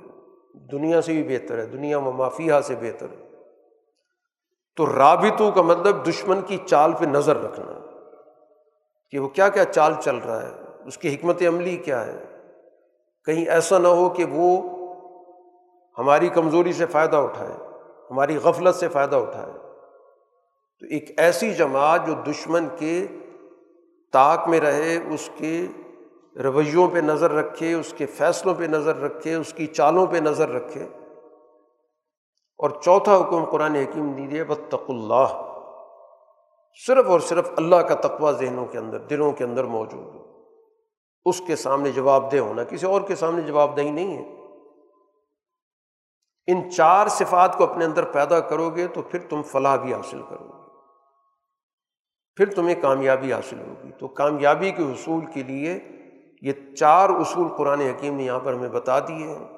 دنیا 0.73 1.03
سے 1.03 1.23
بھی 1.23 1.39
بہتر 1.39 1.59
ہے، 1.59 1.67
دنیا 1.67 1.99
و 1.99 2.13
مافیہ 2.13 2.53
سے 2.65 2.75
بہتر 2.75 3.07
ہے۔ 3.11 3.29
تو 4.77 4.97
رابطوں 4.97 5.53
کا 5.53 5.63
مطلب 5.63 6.09
دشمن 6.09 6.41
کی 6.43 6.59
چال 6.67 6.93
پہ 6.93 7.05
نظر 7.05 7.43
رکھنا۔ 7.43 7.73
کہ 9.11 9.19
وہ 9.19 9.29
کیا 9.29 9.49
کیا 9.49 9.65
چال 9.65 9.95
چل 10.01 10.17
رہا 10.17 10.43
ہے، 10.43 10.53
اس 10.85 10.99
کی 10.99 11.15
حکمت 11.15 11.43
عملی 11.43 11.77
کیا 11.77 12.07
ہے۔ 12.07 12.25
کہیں 13.25 13.49
ایسا 13.49 13.79
نہ 13.79 13.89
ہو 13.89 14.09
کہ 14.09 14.25
وہ 14.31 14.63
ہماری 15.99 16.29
کمزوری 16.29 16.73
سے 16.73 16.87
فائدہ 16.87 17.17
اٹھائے، 17.17 17.53
ہماری 18.11 18.37
غفلت 18.37 18.75
سے 18.75 18.89
فائدہ 18.89 19.17
اٹھائے۔ 19.17 19.53
تو 20.81 20.87
ایک 20.91 21.11
ایسی 21.17 21.55
جماعت 21.55 22.07
جو 22.07 22.15
دشمن 22.27 22.69
کے 22.79 23.07
طاق 24.13 24.49
میں 24.49 24.61
رہے، 24.61 24.99
اس 25.11 25.31
کے 25.39 25.67
رویوں 26.43 26.91
پہ 26.91 26.99
نظر 26.99 27.31
رکھے، 27.31 27.75
اس 27.75 27.95
کے 27.99 28.07
فیصلوں 28.07 28.55
پہ 28.55 28.65
نظر 28.65 28.97
رکھے، 28.97 29.35
اس 29.35 29.53
کی 29.53 29.67
چالوں 29.67 30.07
پہ 30.07 30.17
نظر 30.17 30.49
رکھے۔ 30.49 30.89
اور 32.59 32.71
چوتھا 32.71 33.17
حکم 33.17 33.45
قرآن 33.45 33.75
حکیم 33.75 34.13
دیجیے 34.13 34.45
بتق 34.45 34.91
اللہ 34.91 35.51
صرف 36.87 37.07
اور 37.07 37.21
صرف 37.21 37.51
اللہ 37.57 37.77
کا 37.77 37.95
تقوا 37.95 38.31
ذہنوں 38.31 38.67
کے 38.67 38.79
اندر، 38.79 38.99
دلوں 38.99 39.33
کے 39.33 39.45
اندر 39.45 39.65
موجود 39.65 40.15
ہو۔ 40.15 40.25
اس 41.25 41.43
کے 41.47 41.57
سامنے 41.57 41.93
جواب 41.93 42.33
دہ 42.33 42.37
ہونا 42.37 42.65
کسی 42.65 42.87
اور 42.87 43.01
کے 43.01 43.15
سامنے 43.15 43.43
جواب 43.43 43.77
دہی 43.77 43.91
نہیں 43.91 44.19
ہے۔ 44.19 44.35
ان 46.47 46.71
چار 46.71 47.07
صفات 47.07 47.59
کو 47.59 47.65
اپنے 47.65 47.85
اندر 47.85 48.05
پیدا 48.05 48.41
کرو 48.41 48.71
گے 48.71 48.87
تو 48.87 49.03
پھر 49.03 49.19
تم 49.31 49.43
فلاح 49.43 49.77
بھی 49.77 49.95
حاصل 49.95 50.23
کرو 50.29 50.45
گے۔ 50.45 50.71
پھر 52.37 52.55
تمہیں 52.55 52.83
کامیابی 52.83 53.33
حاصل 53.33 53.61
ہوگی۔ 53.61 53.91
تو 53.99 54.09
کامیابی 54.09 54.71
کے 54.71 54.83
حصول 54.83 55.25
کے 55.35 55.43
لیے 55.43 55.79
یہ 56.45 56.53
چار 56.77 57.09
اصول 57.09 57.49
قرآن 57.49 57.81
حکیم 57.81 58.17
نے 58.17 58.23
یہاں 58.23 58.39
پر 58.39 58.55
ہمیں 58.55 58.69
بتا 58.69 59.01
دیے 59.01 59.27
ہیں۔ 59.27 59.49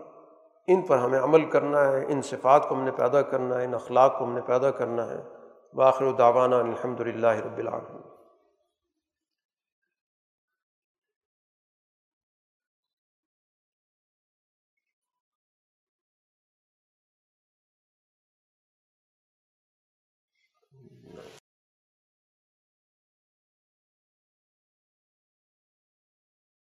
ان 0.66 0.82
پر 0.82 0.98
ہمیں 0.98 1.20
عمل 1.20 1.44
کرنا 1.44 1.90
ہے، 1.90 2.04
ان 2.08 2.22
صفات 2.22 2.68
کو 2.68 2.74
ہم 2.74 2.82
نے 2.82 2.90
پیدا 2.90 3.22
کرنا 3.22 3.60
ہے، 3.60 3.64
ان 3.64 3.74
اخلاق 3.74 4.18
کو 4.18 4.24
ہم 4.24 4.32
نے 4.32 4.40
پیدا 4.40 4.70
کرنا 4.70 5.06
ہے۔ 5.06 5.22
باخر 5.74 6.04
و 6.04 6.12
داوانہ 6.12 6.54
الحمد 6.54 7.00
للہ 7.00 7.26
رب 7.26 7.58
العالمین۔ 7.58 8.05